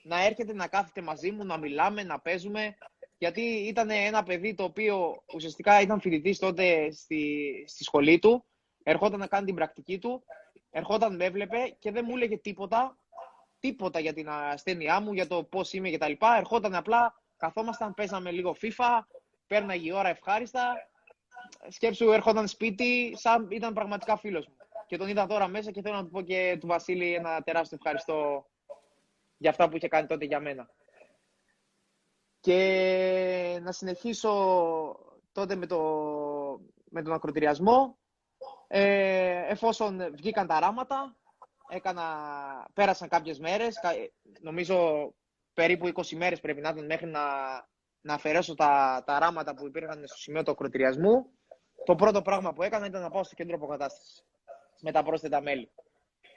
να 0.02 0.24
έρχεται 0.24 0.52
να 0.52 0.66
κάθεται 0.66 1.00
μαζί 1.00 1.30
μου, 1.30 1.44
να 1.44 1.58
μιλάμε, 1.58 2.02
να 2.02 2.20
παίζουμε. 2.20 2.76
Γιατί 3.24 3.40
ήταν 3.42 3.90
ένα 3.90 4.22
παιδί 4.22 4.54
το 4.54 4.64
οποίο 4.64 5.22
ουσιαστικά 5.34 5.80
ήταν 5.80 6.00
φοιτητής 6.00 6.38
τότε 6.38 6.90
στη, 6.92 7.64
στη 7.68 7.84
σχολή 7.84 8.18
του 8.18 8.44
ερχόταν 8.84 9.18
να 9.18 9.26
κάνει 9.26 9.46
την 9.46 9.54
πρακτική 9.54 9.98
του, 9.98 10.24
ερχόταν, 10.70 11.16
με 11.16 11.24
έβλεπε 11.24 11.76
και 11.78 11.90
δεν 11.90 12.04
μου 12.08 12.16
έλεγε 12.16 12.38
τίποτα, 12.38 12.96
τίποτα 13.58 14.00
για 14.00 14.12
την 14.12 14.28
ασθένειά 14.28 15.00
μου, 15.00 15.12
για 15.12 15.26
το 15.26 15.44
πώς 15.44 15.72
είμαι 15.72 15.90
κτλ. 15.90 16.12
Ερχόταν 16.38 16.74
απλά, 16.74 17.22
καθόμασταν, 17.36 17.94
παίζαμε 17.94 18.30
λίγο 18.30 18.56
FIFA, 18.62 19.00
πέρναγε 19.46 19.88
η 19.88 19.92
ώρα 19.92 20.08
ευχάριστα. 20.08 20.88
Σκέψου, 21.68 22.10
ερχόταν 22.10 22.48
σπίτι, 22.48 23.14
σαν 23.16 23.48
ήταν 23.50 23.72
πραγματικά 23.72 24.16
φίλος 24.16 24.46
μου. 24.46 24.56
Και 24.86 24.96
τον 24.96 25.08
είδα 25.08 25.26
τώρα 25.26 25.48
μέσα 25.48 25.70
και 25.70 25.82
θέλω 25.82 25.94
να 25.94 26.04
του 26.04 26.10
πω 26.10 26.22
και 26.22 26.56
του 26.60 26.66
Βασίλη 26.66 27.14
ένα 27.14 27.42
τεράστιο 27.42 27.78
ευχαριστώ 27.80 28.46
για 29.36 29.50
αυτά 29.50 29.68
που 29.68 29.76
είχε 29.76 29.88
κάνει 29.88 30.06
τότε 30.06 30.24
για 30.24 30.40
μένα. 30.40 30.70
Και 32.44 33.58
να 33.62 33.72
συνεχίσω 33.72 34.30
τότε 35.32 35.54
με, 35.54 35.66
το, 35.66 35.80
με 36.90 37.02
τον 37.02 37.12
ακροτηριασμό. 37.12 37.98
Ε, 38.66 39.50
εφόσον 39.50 40.14
βγήκαν 40.16 40.46
τα 40.46 40.60
ράματα, 40.60 41.16
έκανα, 41.68 42.04
πέρασαν 42.74 43.08
κάποιες 43.08 43.38
μέρες, 43.38 43.74
νομίζω 44.40 45.08
περίπου 45.54 45.86
20 45.94 46.16
μέρες 46.16 46.40
πρέπει 46.40 46.60
να 46.60 46.68
ήταν 46.68 46.84
μέχρι 46.84 47.06
να, 47.06 47.22
να 48.00 48.14
αφαιρέσω 48.14 48.54
τα, 48.54 49.02
τα 49.06 49.18
ράματα 49.18 49.54
που 49.54 49.66
υπήρχαν 49.66 50.06
στο 50.06 50.18
σημείο 50.18 50.42
του 50.42 50.50
ακροτηριασμού. 50.50 51.26
Το 51.84 51.94
πρώτο 51.94 52.22
πράγμα 52.22 52.52
που 52.52 52.62
έκανα 52.62 52.86
ήταν 52.86 53.02
να 53.02 53.10
πάω 53.10 53.24
στο 53.24 53.34
κέντρο 53.34 53.56
αποκατάστασης 53.56 54.24
με 54.80 54.92
τα 54.92 55.02
πρόσθετα 55.02 55.40
μέλη. 55.40 55.70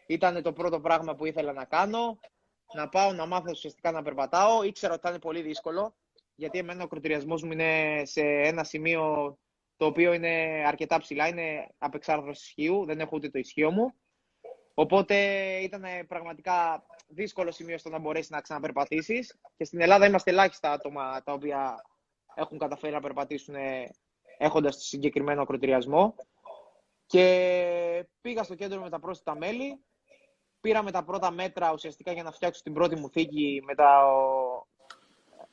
Ήταν 0.07 0.41
το 0.41 0.53
πρώτο 0.53 0.79
πράγμα 0.79 1.15
που 1.15 1.25
ήθελα 1.25 1.53
να 1.53 1.65
κάνω, 1.65 2.19
να 2.73 2.89
πάω 2.89 3.13
να 3.13 3.25
μάθω 3.25 3.49
ουσιαστικά 3.49 3.91
να 3.91 4.01
περπατάω. 4.01 4.63
Ήξερα 4.63 4.93
ότι 4.93 5.01
θα 5.01 5.09
είναι 5.09 5.19
πολύ 5.19 5.41
δύσκολο, 5.41 5.95
γιατί 6.35 6.57
εμένα 6.57 6.81
ο 6.81 6.83
ακροτηριασμός 6.83 7.43
μου 7.43 7.51
είναι 7.51 8.01
σε 8.05 8.21
ένα 8.21 8.63
σημείο 8.63 9.37
το 9.77 9.85
οποίο 9.85 10.13
είναι 10.13 10.63
αρκετά 10.67 10.99
ψηλά, 10.99 11.27
είναι 11.27 11.67
απεξάρτητος 11.77 12.41
ισχύου, 12.41 12.85
δεν 12.85 12.99
έχω 12.99 13.11
ούτε 13.13 13.29
το 13.29 13.39
ισχύο 13.39 13.71
μου. 13.71 13.93
Οπότε 14.73 15.15
ήταν 15.57 15.83
πραγματικά 16.07 16.85
δύσκολο 17.07 17.51
σημείο 17.51 17.77
στο 17.77 17.89
να 17.89 17.99
μπορέσεις 17.99 18.29
να 18.29 18.41
ξαναπερπατήσεις. 18.41 19.39
Και 19.57 19.63
στην 19.63 19.81
Ελλάδα 19.81 20.05
είμαστε 20.05 20.31
ελάχιστα 20.31 20.71
άτομα 20.71 21.23
τα 21.23 21.33
οποία 21.33 21.85
έχουν 22.35 22.57
καταφέρει 22.57 22.93
να 22.93 22.99
περπατήσουν 22.99 23.55
έχοντας 24.37 24.75
το 24.75 24.81
συγκεκριμένο 24.81 25.41
ακροτηριασμό. 25.41 26.15
Και 27.05 28.07
πήγα 28.21 28.43
στο 28.43 28.55
κέντρο 28.55 28.81
με 28.81 28.89
τα 28.89 28.99
πρόσθετα 28.99 29.35
μέλη. 29.37 29.85
Πήραμε 30.67 30.91
τα 30.91 31.03
πρώτα 31.03 31.31
μέτρα 31.31 31.71
ουσιαστικά 31.73 32.11
για 32.11 32.23
να 32.23 32.31
φτιάξω 32.31 32.61
την 32.61 32.73
πρώτη 32.73 32.95
μου 32.95 33.09
θήκη 33.09 33.63
με 33.65 33.73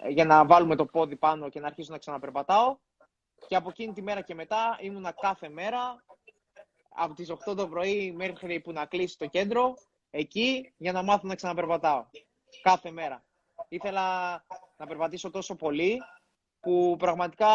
για 0.09 0.25
να 0.25 0.47
βάλουμε 0.47 0.77
το 0.77 0.85
πόδι 0.85 1.17
πάνω 1.17 1.49
και 1.49 1.61
να 1.61 1.67
αρχίσω 1.67 1.93
να 1.93 1.99
ξαναπερπατάω. 1.99 2.77
Και 3.49 3.57
από 3.57 3.69
εκείνη 3.69 3.93
τη 3.93 4.03
μέρα 4.03 4.21
και 4.21 4.35
μετά 4.35 4.79
ήμουνα 4.81 5.13
κάθε 5.13 5.49
μέρα 5.49 6.05
από 6.89 7.15
τις 7.15 7.33
8 7.49 7.57
το 7.57 7.69
πρωί 7.69 8.13
μέχρι 8.13 8.61
που 8.61 8.73
να 8.73 8.87
κλείσει 8.87 9.19
το 9.19 9.27
κέντρο 9.27 9.75
εκεί 10.11 10.75
για 10.77 10.93
να 10.93 11.03
μάθω 11.03 11.27
να 11.27 11.35
ξαναπερπατάω. 11.35 12.05
Κάθε 12.63 12.91
μέρα. 12.91 13.25
Ήθελα 13.69 14.33
να 14.77 14.87
περπατήσω 14.87 15.31
τόσο 15.31 15.55
πολύ 15.55 16.01
που 16.61 16.97
πραγματικά 16.99 17.49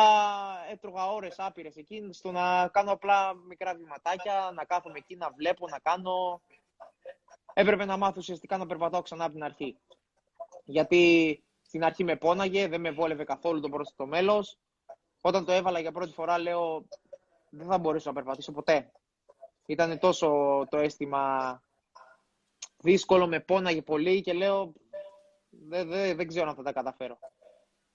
έτρωγα 0.71 1.05
ώρες 1.05 1.35
άπειρες 1.37 1.75
εκεί 1.75 2.09
στο 2.11 2.31
να 2.31 2.67
κάνω 2.67 2.91
απλά 2.91 3.35
μικρά 3.35 3.75
βηματάκια, 3.75 4.51
να 4.53 4.65
κάθομαι 4.65 4.97
εκεί, 4.97 5.15
να 5.15 5.29
βλέπω, 5.31 5.67
να 5.67 5.79
κάνω. 5.79 6.41
Έπρεπε 7.53 7.85
να 7.85 7.97
μάθω 7.97 8.15
ουσιαστικά 8.17 8.57
να 8.57 8.65
περπατάω 8.65 9.01
ξανά 9.01 9.23
από 9.23 9.33
την 9.33 9.43
αρχή. 9.43 9.77
Γιατί 10.65 11.43
στην 11.61 11.83
αρχή 11.83 12.03
με 12.03 12.15
πόναγε, 12.15 12.67
δεν 12.67 12.81
με 12.81 12.91
βόλευε 12.91 13.23
καθόλου 13.23 13.59
το 13.59 13.69
πρόσθετο 13.69 14.05
μέλος. 14.05 14.57
Όταν 15.21 15.45
το 15.45 15.51
έβαλα 15.51 15.79
για 15.79 15.91
πρώτη 15.91 16.13
φορά, 16.13 16.39
λέω, 16.39 16.85
δεν 17.49 17.67
θα 17.67 17.77
μπορέσω 17.77 18.09
να 18.09 18.15
περπατήσω 18.15 18.51
ποτέ. 18.51 18.91
Ήταν 19.65 19.99
τόσο 19.99 20.27
το 20.69 20.77
αίσθημα 20.77 21.63
δύσκολο, 22.77 23.27
με 23.27 23.39
πόναγε 23.39 23.81
πολύ 23.81 24.21
και 24.21 24.33
λέω, 24.33 24.73
δεν, 25.49 25.89
δεν, 25.89 26.15
δεν 26.15 26.27
ξέρω 26.27 26.49
αν 26.49 26.55
θα 26.55 26.63
τα 26.63 26.71
καταφέρω. 26.71 27.19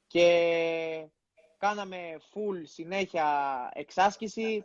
Και 0.07 1.07
κάναμε 1.59 2.21
full 2.33 2.61
συνέχεια 2.63 3.27
εξάσκηση, 3.75 4.65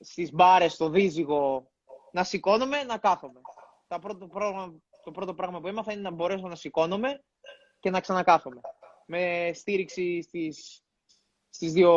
στις 0.00 0.32
μπάρες, 0.32 0.72
στο 0.72 0.88
δίζυγο, 0.88 1.70
να 2.12 2.24
σηκώνομαι, 2.24 2.82
να 2.82 2.98
κάθομαι. 2.98 3.40
Το 3.88 3.98
πρώτο, 3.98 4.26
πράγμα, 4.26 4.80
το 5.04 5.10
πρώτο 5.10 5.34
πράγμα 5.34 5.60
που 5.60 5.68
έμαθα 5.68 5.92
είναι 5.92 6.00
να 6.02 6.10
μπορέσω 6.10 6.48
να 6.48 6.54
σηκώνομαι 6.54 7.24
και 7.80 7.90
να 7.90 8.00
ξανακάθομαι. 8.00 8.60
Με 9.06 9.50
στήριξη 9.54 10.22
στις, 10.22 10.82
στις 11.48 11.72
δύο 11.72 11.92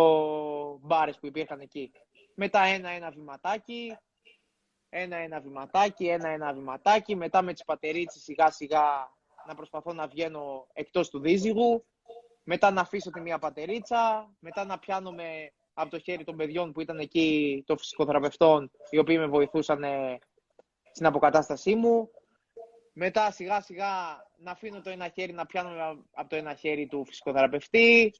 μπάρες 0.81 1.19
που 1.19 1.25
υπήρχαν 1.25 1.59
εκεί. 1.59 1.91
Μετά 2.35 2.61
ένα-ένα 2.61 3.11
βηματάκι, 3.11 3.97
ένα-ένα 4.89 5.41
βηματάκι, 5.41 6.07
ένα-ένα 6.07 6.53
βηματάκι. 6.53 7.15
Μετά 7.15 7.41
με 7.41 7.53
τις 7.53 7.63
πατερίτσες 7.63 8.23
σιγά-σιγά 8.23 9.11
να 9.47 9.55
προσπαθώ 9.55 9.93
να 9.93 10.07
βγαίνω 10.07 10.67
εκτός 10.73 11.09
του 11.09 11.19
δίζυγου. 11.19 11.85
Μετά 12.43 12.71
να 12.71 12.81
αφήσω 12.81 13.09
τη 13.09 13.21
μία 13.21 13.39
πατερίτσα. 13.39 14.31
Μετά 14.39 14.65
να 14.65 14.79
πιάνομαι 14.79 15.51
από 15.73 15.89
το 15.89 15.99
χέρι 15.99 16.23
των 16.23 16.35
παιδιών 16.35 16.71
που 16.71 16.81
ήταν 16.81 16.99
εκεί, 16.99 17.63
των 17.65 17.77
φυσικοθεραπευτών, 17.77 18.71
οι 18.89 18.97
οποίοι 18.97 19.15
με 19.19 19.27
βοηθούσαν 19.27 19.83
στην 20.91 21.05
αποκατάστασή 21.05 21.75
μου. 21.75 22.09
Μετά 22.93 23.31
σιγά 23.31 23.61
σιγά 23.61 23.89
να 24.37 24.51
αφήνω 24.51 24.81
το 24.81 24.89
ένα 24.89 25.07
χέρι 25.07 25.33
να 25.33 25.45
πιάνω 25.45 25.69
από 26.13 26.29
το 26.29 26.35
ένα 26.35 26.53
χέρι 26.53 26.87
του 26.87 27.05
φυσικοθεραπευτή. 27.05 28.13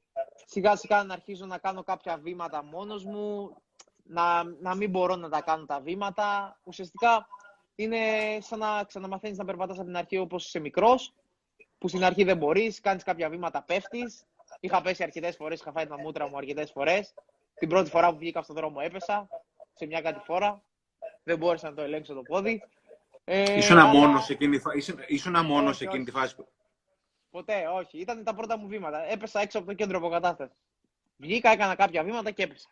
Σιγά 0.45 0.75
σιγά 0.75 1.03
να 1.03 1.13
αρχίζω 1.13 1.45
να 1.45 1.57
κάνω 1.57 1.83
κάποια 1.83 2.17
βήματα 2.17 2.63
μόνος 2.63 3.05
μου. 3.05 3.55
Να, 4.03 4.43
να 4.43 4.75
μην 4.75 4.89
μπορώ 4.89 5.15
να 5.15 5.29
τα 5.29 5.41
κάνω 5.41 5.65
τα 5.65 5.79
βήματα. 5.79 6.59
Ουσιαστικά 6.63 7.27
είναι 7.75 7.97
σαν 8.39 8.59
να 8.59 8.83
ξαναμαθαίνεις 8.83 9.37
να 9.37 9.45
περπατάς 9.45 9.77
από 9.77 9.85
την 9.85 9.97
αρχή 9.97 10.17
όπως 10.17 10.45
είσαι 10.45 10.59
μικρός. 10.59 11.13
Που 11.77 11.87
στην 11.87 12.03
αρχή 12.03 12.23
δεν 12.23 12.37
μπορείς, 12.37 12.79
κάνεις 12.79 13.03
κάποια 13.03 13.29
βήματα, 13.29 13.63
πέφτεις. 13.63 14.25
Είχα 14.59 14.81
πέσει 14.81 15.03
αρκετές 15.03 15.35
φορές, 15.35 15.59
είχα 15.59 15.71
φάει 15.71 15.87
τα 15.87 15.99
μούτρα 15.99 16.29
μου 16.29 16.37
αρκετές 16.37 16.71
φορές. 16.71 17.13
Την 17.53 17.69
πρώτη 17.69 17.89
φορά 17.89 18.11
που 18.11 18.17
βγήκα 18.17 18.41
στον 18.41 18.55
δρόμο 18.55 18.77
έπεσα 18.81 19.27
σε 19.73 19.85
μια 19.85 20.01
κάτι 20.01 20.19
φορά. 20.19 20.63
Δεν 21.23 21.37
μπόρεσα 21.37 21.69
να 21.69 21.75
το 21.75 21.81
ελέγξω 21.81 22.13
το 22.13 22.21
πόδι. 22.21 22.61
Ε, 23.23 23.57
ήσουν 23.57 23.77
αλλά... 23.77 23.89
μόνος 23.89 24.29
εκείνη, 24.29 24.61
ήσουν 25.07 25.45
μόνος 25.45 25.81
εκείνη 25.81 26.03
τη 26.03 26.11
φάση. 26.11 26.35
Ποτέ, 27.29 27.67
όχι. 27.67 27.99
Ήταν 27.99 28.23
τα 28.23 28.33
πρώτα 28.33 28.57
μου 28.57 28.67
βήματα. 28.67 29.11
Έπεσα 29.11 29.41
έξω 29.41 29.57
από 29.57 29.67
το 29.67 29.73
κέντρο 29.73 29.97
αποκατάσταση. 29.97 30.53
Βγήκα, 31.17 31.49
έκανα 31.49 31.75
κάποια 31.75 32.03
βήματα 32.03 32.31
και 32.31 32.43
έπεσα. 32.43 32.69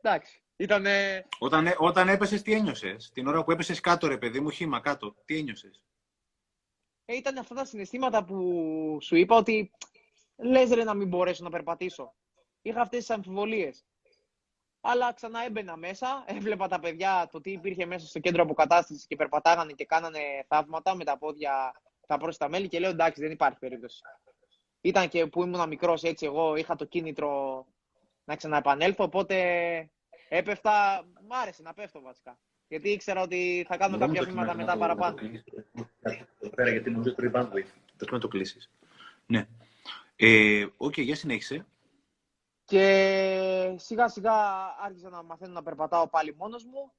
Εντάξει. 0.00 0.42
Ήτανε... 0.56 1.26
Όταν, 1.38 1.74
όταν 1.78 2.08
έπεσες, 2.08 2.42
τι 2.42 2.52
ένιωσες; 2.52 3.10
Την 3.12 3.26
ώρα 3.26 3.44
που 3.44 3.50
έπεσες 3.50 3.80
κάτω, 3.80 4.06
ρε 4.06 4.18
παιδί 4.18 4.40
μου, 4.40 4.50
χήμα 4.50 4.80
κάτω. 4.80 5.14
Τι 5.24 5.38
ένιωσες; 5.38 5.82
Ε, 7.04 7.16
ήταν 7.16 7.38
αυτά 7.38 7.54
τα 7.54 7.64
συναισθήματα 7.64 8.24
που 8.24 8.98
σου 9.00 9.16
είπα 9.16 9.36
ότι 9.36 9.70
λες 10.36 10.70
ρε 10.70 10.84
να 10.84 10.94
μην 10.94 11.08
μπορέσω 11.08 11.44
να 11.44 11.50
περπατήσω. 11.50 12.14
Είχα 12.62 12.80
αυτές 12.80 12.98
τις 12.98 13.10
αμφιβολίες. 13.10 13.84
Αλλά 14.80 15.12
ξανά 15.12 15.44
έμπαινα 15.44 15.76
μέσα, 15.76 16.24
έβλεπα 16.36 16.68
τα 16.68 16.80
παιδιά 16.80 17.28
το 17.30 17.40
τι 17.40 17.50
υπήρχε 17.50 17.86
μέσα 17.86 18.06
στο 18.06 18.18
κέντρο 18.18 18.42
αποκατάστασης 18.42 19.06
και 19.06 19.16
περπατάγανε 19.16 19.72
και 19.72 19.84
κάνανε 19.84 20.20
θαύματα 20.48 20.94
με 20.94 21.04
τα 21.04 21.18
πόδια 21.18 21.72
τα 22.06 22.18
πρόσθετα 22.18 22.50
μέλη 22.50 22.68
και 22.68 22.78
λέω 22.78 22.90
εντάξει, 22.90 23.20
δεν 23.20 23.30
υπάρχει 23.30 23.58
περίπτωση. 23.58 24.00
Ήταν 24.80 25.08
και 25.08 25.26
που 25.26 25.42
ήμουν 25.42 25.68
μικρός 25.68 26.02
έτσι, 26.02 26.26
εγώ 26.26 26.56
είχα 26.56 26.76
το 26.76 26.84
κίνητρο 26.84 27.66
να 28.24 28.36
ξαναεπανέλθω. 28.36 29.04
Οπότε 29.04 29.36
έπεφτα. 30.28 31.04
Μ' 31.28 31.32
άρεσε 31.32 31.62
να 31.62 31.74
πέφτω 31.74 32.00
βασικά. 32.00 32.38
Γιατί 32.68 32.90
ήξερα 32.90 33.22
ότι 33.22 33.64
θα 33.68 33.76
κάνω 33.76 33.98
κάποια 33.98 34.22
βήματα 34.24 34.54
μετά 34.54 34.76
παραπάνω. 34.76 35.18
Πέρα 36.54 36.70
γιατί 36.70 36.90
νομίζω 36.90 37.14
το 37.14 37.30
rebound 37.32 37.62
να 38.10 38.18
το 38.18 38.28
κλείσεις. 38.28 38.70
Ναι. 39.26 39.46
Ε, 40.16 40.66
ok, 40.76 40.92
okay, 40.96 41.02
για 41.02 41.16
συνέχισε. 41.16 41.66
Και 42.70 43.74
σιγά 43.76 44.08
σιγά 44.08 44.32
άρχισα 44.84 45.08
να 45.08 45.22
μαθαίνω 45.22 45.52
να 45.52 45.62
περπατάω 45.62 46.08
πάλι 46.08 46.34
μόνος 46.38 46.64
μου. 46.64 46.92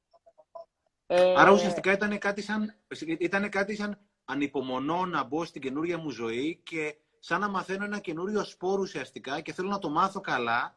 Ε, 1.08 1.34
Άρα 1.38 1.52
ουσιαστικά 1.52 1.92
ήταν 1.92 2.18
κάτι, 2.18 2.42
σαν, 2.42 2.76
ήταν 3.18 3.50
κάτι 3.50 3.76
σαν 3.76 4.00
ανυπομονώ 4.26 5.06
να 5.06 5.24
μπω 5.24 5.46
στην 5.46 5.62
καινούργια 5.62 5.98
μου 5.98 6.10
ζωή 6.10 6.60
και 6.64 6.96
σαν 7.20 7.40
να 7.40 7.50
μαθαίνω 7.50 7.86
ένα 7.86 8.00
καινούριο 8.00 8.44
σπορ 8.44 8.82
ουσιαστικά 8.82 9.42
και 9.42 9.54
θέλω 9.54 9.70
να 9.70 9.80
το 9.80 9.90
μάθω 9.90 10.20
καλά 10.22 10.76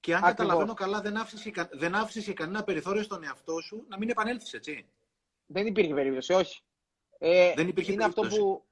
και 0.00 0.14
αν 0.14 0.24
Ακριβώς. 0.24 0.36
καταλαβαίνω 0.36 0.74
καλά 0.74 1.00
δεν 1.00 1.16
άφησες, 1.16 1.52
δεν 1.72 1.94
άφησες 1.94 2.34
κανένα 2.34 2.64
περιθώριο 2.64 3.02
στον 3.02 3.24
εαυτό 3.24 3.60
σου 3.60 3.84
να 3.88 3.98
μην 3.98 4.08
επανέλθεις, 4.08 4.52
έτσι. 4.52 4.86
Δεν 5.46 5.66
υπήρχε 5.66 5.94
περίπτωση, 5.94 6.32
όχι. 6.32 6.62
Ε, 7.18 7.52
δεν 7.54 7.68
υπήρχε 7.68 7.92
είναι 7.92 8.00
περίπτωση. 8.00 8.28
αυτό 8.28 8.42
που, 8.42 8.64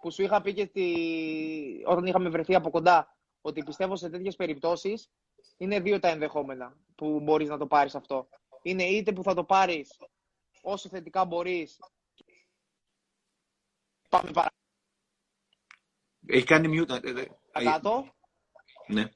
που 0.00 0.10
σου 0.10 0.22
είχα 0.22 0.40
πει 0.40 0.54
και 0.54 0.64
στη... 0.64 0.84
όταν 1.86 2.06
είχαμε 2.06 2.28
βρεθεί 2.28 2.54
από 2.54 2.70
κοντά 2.70 3.14
ότι 3.40 3.62
πιστεύω 3.62 3.96
σε 3.96 4.10
τέτοιες 4.10 4.36
περιπτώσεις 4.36 5.10
είναι 5.56 5.80
δύο 5.80 5.98
τα 5.98 6.08
ενδεχόμενα 6.08 6.76
που 6.94 7.20
μπορείς 7.20 7.48
να 7.48 7.58
το 7.58 7.66
πάρεις 7.66 7.94
αυτό. 7.94 8.28
Είναι 8.62 8.82
είτε 8.84 9.12
που 9.12 9.22
θα 9.22 9.34
το 9.34 9.44
πάρεις 9.44 9.96
όσο 10.62 10.88
θετικά 10.88 11.24
μπορείς. 11.24 11.78
Πάμε 14.08 14.30
παρά. 14.30 14.48
Έχει 16.26 16.44
κάνει 16.44 16.80
mute. 16.80 17.04
Ε, 17.04 17.20
ε, 17.20 17.64
Κάτω. 17.64 18.14
Ναι. 18.86 19.08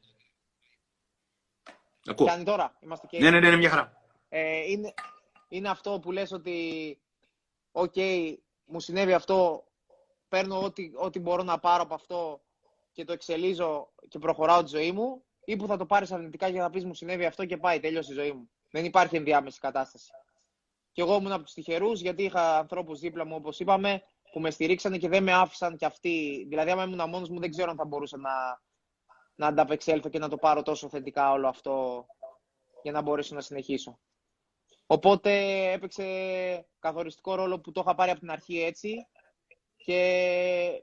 Ακούω. 2.06 2.26
Κάνει 2.26 2.44
τώρα. 2.44 2.76
Είμαστε 2.80 3.06
και... 3.06 3.18
Ναι, 3.18 3.30
ναι, 3.30 3.40
ναι, 3.40 3.50
ναι, 3.50 3.56
μια 3.56 3.70
χαρά. 3.70 4.02
Ε, 4.28 4.70
είναι, 4.70 4.94
είναι 5.48 5.68
αυτό 5.68 5.98
που 5.98 6.12
λες 6.12 6.32
ότι 6.32 6.98
ok, 7.72 7.92
okay, 7.96 8.36
μου 8.64 8.80
συνέβη 8.80 9.12
αυτό, 9.12 9.64
παίρνω 10.28 10.62
ό,τι, 10.62 10.90
ό,τι 10.94 11.18
μπορώ 11.18 11.42
να 11.42 11.58
πάρω 11.58 11.82
από 11.82 11.94
αυτό 11.94 12.42
και 12.94 13.04
το 13.04 13.12
εξελίζω 13.12 13.92
και 14.08 14.18
προχωράω 14.18 14.62
τη 14.62 14.68
ζωή 14.68 14.92
μου, 14.92 15.24
ή 15.44 15.56
που 15.56 15.66
θα 15.66 15.76
το 15.76 15.86
πάρεις 15.86 16.12
αρνητικά 16.12 16.48
για 16.48 16.62
να 16.62 16.70
πεις 16.70 16.84
μου 16.84 16.94
συνέβη 16.94 17.24
αυτό 17.24 17.44
και 17.44 17.56
πάει, 17.56 17.80
τέλειωσε 17.80 18.12
η 18.12 18.14
ζωή 18.14 18.32
μου. 18.32 18.50
Δεν 18.70 18.84
υπάρχει 18.84 19.16
ενδιάμεση 19.16 19.60
κατάσταση. 19.60 20.10
Και 20.92 21.02
εγώ 21.02 21.14
ήμουν 21.14 21.32
από 21.32 21.42
τους 21.42 21.52
τυχερούς 21.52 22.00
γιατί 22.00 22.22
είχα 22.22 22.58
ανθρώπους 22.58 23.00
δίπλα 23.00 23.24
μου, 23.24 23.34
όπως 23.36 23.60
είπαμε, 23.60 24.02
που 24.32 24.40
με 24.40 24.50
στηρίξανε 24.50 24.98
και 24.98 25.08
δεν 25.08 25.22
με 25.22 25.32
άφησαν 25.32 25.76
κι 25.76 25.84
αυτοί. 25.84 26.46
Δηλαδή, 26.48 26.70
άμα 26.70 26.82
ήμουν 26.82 27.08
μόνος 27.08 27.28
μου, 27.28 27.40
δεν 27.40 27.50
ξέρω 27.50 27.70
αν 27.70 27.76
θα 27.76 27.84
μπορούσα 27.84 28.16
να, 28.16 28.30
να 29.34 29.46
ανταπεξέλθω 29.46 30.08
και 30.08 30.18
να 30.18 30.28
το 30.28 30.36
πάρω 30.36 30.62
τόσο 30.62 30.88
θετικά 30.88 31.30
όλο 31.30 31.48
αυτό 31.48 32.06
για 32.82 32.92
να 32.92 33.02
μπορέσω 33.02 33.34
να 33.34 33.40
συνεχίσω. 33.40 33.98
Οπότε 34.86 35.32
έπαιξε 35.72 36.06
καθοριστικό 36.78 37.34
ρόλο 37.34 37.60
που 37.60 37.72
το 37.72 37.80
είχα 37.80 37.94
πάρει 37.94 38.10
από 38.10 38.20
την 38.20 38.30
αρχή 38.30 38.62
έτσι 38.62 39.06
και 39.76 40.82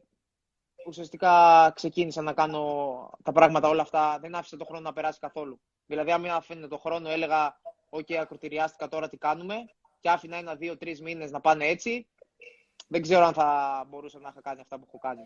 ουσιαστικά 0.87 1.71
ξεκίνησα 1.75 2.21
να 2.21 2.33
κάνω 2.33 3.09
τα 3.23 3.31
πράγματα 3.31 3.67
όλα 3.67 3.81
αυτά. 3.81 4.17
Δεν 4.21 4.35
άφησα 4.35 4.57
το 4.57 4.65
χρόνο 4.65 4.81
να 4.81 4.93
περάσει 4.93 5.19
καθόλου. 5.19 5.61
Δηλαδή, 5.85 6.11
αν 6.11 6.25
άφηνε 6.25 6.67
το 6.67 6.77
χρόνο, 6.77 7.09
έλεγα: 7.09 7.59
OK, 7.89 8.13
ακροτηριάστηκα 8.13 8.87
τώρα 8.87 9.09
τι 9.09 9.17
κάνουμε. 9.17 9.55
Και 9.99 10.09
άφηνα 10.09 10.37
ένα, 10.37 10.55
δύο, 10.55 10.77
τρεις 10.77 11.01
μήνες 11.01 11.31
να 11.31 11.41
πάνε 11.41 11.65
έτσι. 11.65 12.07
Δεν 12.87 13.01
ξέρω 13.01 13.25
αν 13.25 13.33
θα 13.33 13.85
μπορούσα 13.89 14.19
να 14.19 14.29
είχα 14.29 14.41
κάνει 14.41 14.61
αυτά 14.61 14.77
που 14.77 14.85
έχω 14.87 14.97
κάνει. 14.97 15.21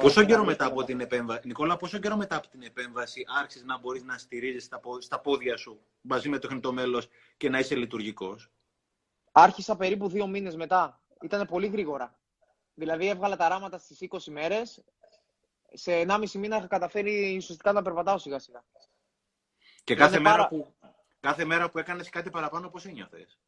Πόσο 0.00 0.24
καιρό 0.24 0.44
μετά 0.44 0.66
από 0.66 0.84
την 0.84 1.00
επέμβαση, 1.00 1.40
Νικόλα, 1.44 1.76
πόσο 1.76 1.98
καιρό 1.98 2.16
μετά 2.16 2.36
από 2.36 2.48
την 2.48 2.62
επέμβαση 2.62 3.24
άρχισες 3.38 3.64
να 3.64 3.78
μπορείς 3.78 4.02
να 4.02 4.18
στηρίζεις 4.18 4.68
στα 4.98 5.20
πόδια 5.20 5.56
σου 5.56 5.80
μαζί 6.00 6.28
με 6.28 6.38
το 6.38 6.48
χνητό 6.48 6.72
μέλος 6.72 7.08
και 7.36 7.48
να 7.48 7.58
είσαι 7.58 7.74
λειτουργικός; 7.74 8.50
Άρχισα 9.32 9.76
περίπου 9.76 10.08
δύο 10.08 10.26
μήνες 10.26 10.56
μετά. 10.56 11.00
Ήταν 11.22 11.46
πολύ 11.46 11.66
γρήγορα. 11.66 12.19
Δηλαδή 12.80 13.08
έβγαλα 13.08 13.36
τα 13.36 13.48
ράματα 13.48 13.78
στις 13.78 13.98
20 14.10 14.18
μέρες. 14.30 14.84
Σε 15.72 16.04
1,5 16.08 16.30
μήνα 16.32 16.56
είχα 16.56 16.66
καταφέρει 16.66 17.36
ουσιαστικά 17.36 17.72
να 17.72 17.82
περπατάω 17.82 18.18
σιγά 18.18 18.38
σιγά. 18.38 18.64
Και 19.84 19.94
κάθε 19.94 20.18
μέρα, 20.18 20.48
που, 20.48 20.74
κάθε 21.20 21.44
μέρα 21.44 21.70
που 21.70 21.78
έκανες 21.78 22.08
κάτι 22.08 22.30
παραπάνω, 22.30 22.68
πώς 22.68 22.84
ένιωθες; 22.84 23.38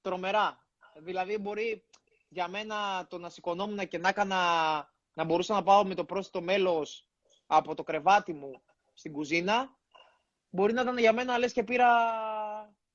Τρομερά. 0.00 0.64
Δηλαδή 0.98 1.38
μπορεί 1.38 1.84
για 2.28 2.48
μένα 2.48 3.06
το 3.08 3.18
να 3.18 3.28
σηκωνόμουν 3.28 3.88
και 3.88 3.98
να 3.98 4.08
έκανα, 4.08 4.36
να 5.14 5.24
μπορούσα 5.24 5.54
να 5.54 5.62
πάω 5.62 5.84
με 5.84 5.94
το 5.94 6.04
πρόσθετο 6.04 6.40
μέλος 6.40 7.08
από 7.46 7.74
το 7.74 7.82
κρεβάτι 7.82 8.32
μου 8.32 8.62
στην 8.92 9.12
κουζίνα, 9.12 9.76
μπορεί 10.50 10.72
να 10.72 10.82
ήταν 10.82 10.98
για 10.98 11.12
μένα 11.12 11.38
λες 11.38 11.52
και 11.52 11.64
πήρα 11.64 11.88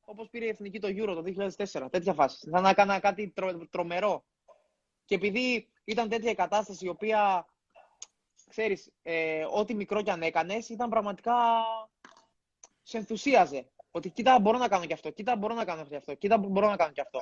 όπως 0.01 0.29
πήρε 0.29 0.45
η 0.45 0.49
Εθνική 0.49 0.79
το 0.79 0.87
Euro 0.87 1.13
το 1.15 1.47
2004, 1.81 1.87
τέτοια 1.91 2.13
φάση. 2.13 2.49
Θα 2.49 2.61
να 2.61 2.69
έκανα 2.69 2.99
κάτι 2.99 3.29
τρο, 3.29 3.67
τρομερό. 3.69 4.25
Και 5.05 5.15
επειδή 5.15 5.69
ήταν 5.85 6.09
τέτοια 6.09 6.31
η 6.31 6.35
κατάσταση 6.35 6.85
η 6.85 6.89
οποία, 6.89 7.45
ξέρεις, 8.49 8.91
ε, 9.01 9.45
ό,τι 9.51 9.73
μικρό 9.73 10.01
κι 10.01 10.09
αν 10.09 10.21
έκανες, 10.21 10.69
ήταν 10.69 10.89
πραγματικά, 10.89 11.33
σε 12.83 12.97
ενθουσίαζε. 12.97 13.69
Ότι 13.91 14.09
κοίτα 14.09 14.39
μπορώ 14.39 14.57
να 14.57 14.67
κάνω 14.67 14.85
κι 14.85 14.93
αυτό, 14.93 15.09
κοίτα 15.09 15.35
μπορώ 15.35 15.53
να 15.53 15.65
κάνω 15.65 15.85
και 15.85 15.95
αυτό, 15.95 16.13
κοίτα 16.13 16.37
μπορώ 16.37 16.69
να 16.69 16.75
κάνω 16.75 16.91
κι 16.91 17.01
αυτό. 17.01 17.19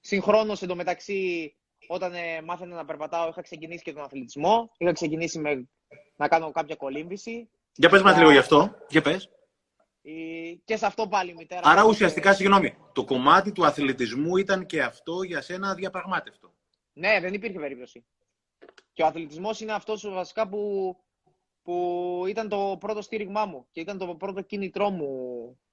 Συγχρόνως 0.00 0.62
εντωμεταξύ 0.62 1.54
όταν 1.86 2.14
ε, 2.14 2.42
μάθαινα 2.42 2.74
να 2.74 2.84
περπατάω, 2.84 3.28
είχα 3.28 3.42
ξεκινήσει 3.42 3.82
και 3.82 3.92
τον 3.92 4.02
αθλητισμό. 4.02 4.70
Είχα 4.78 4.92
ξεκινήσει 4.92 5.38
με, 5.38 5.68
να 6.16 6.28
κάνω 6.28 6.50
κάποια 6.50 6.76
κολύμβηση. 6.76 7.50
Για 7.74 7.88
πες 7.88 8.02
μας 8.02 8.16
λίγο 8.16 8.30
γι' 8.30 8.38
αυτό. 8.38 8.76
Για 8.88 9.02
πες. 9.02 9.30
Και 10.64 10.76
σε 10.76 10.86
αυτό 10.86 11.08
πάλι 11.08 11.30
η 11.30 11.34
μητέρα. 11.34 11.60
Άρα 11.64 11.84
ουσιαστικά, 11.84 12.34
συγγνώμη, 12.34 12.76
το 12.92 13.04
κομμάτι 13.04 13.52
του 13.52 13.66
αθλητισμού 13.66 14.36
ήταν 14.36 14.66
και 14.66 14.82
αυτό 14.82 15.22
για 15.22 15.40
σένα 15.40 15.74
διαπραγμάτευτο. 15.74 16.51
Ναι, 16.92 17.20
δεν 17.20 17.34
υπήρχε 17.34 17.58
περίπτωση. 17.58 18.04
Και 18.92 19.02
ο 19.02 19.06
αθλητισμός 19.06 19.60
είναι 19.60 19.72
αυτός 19.72 20.08
βασικά 20.10 20.48
που, 20.48 20.96
που 21.62 22.24
ήταν 22.28 22.48
το 22.48 22.76
πρώτο 22.80 23.02
στήριγμά 23.02 23.46
μου 23.46 23.66
και 23.70 23.80
ήταν 23.80 23.98
το 23.98 24.14
πρώτο 24.14 24.42
κίνητρό 24.42 24.90
μου, 24.90 25.08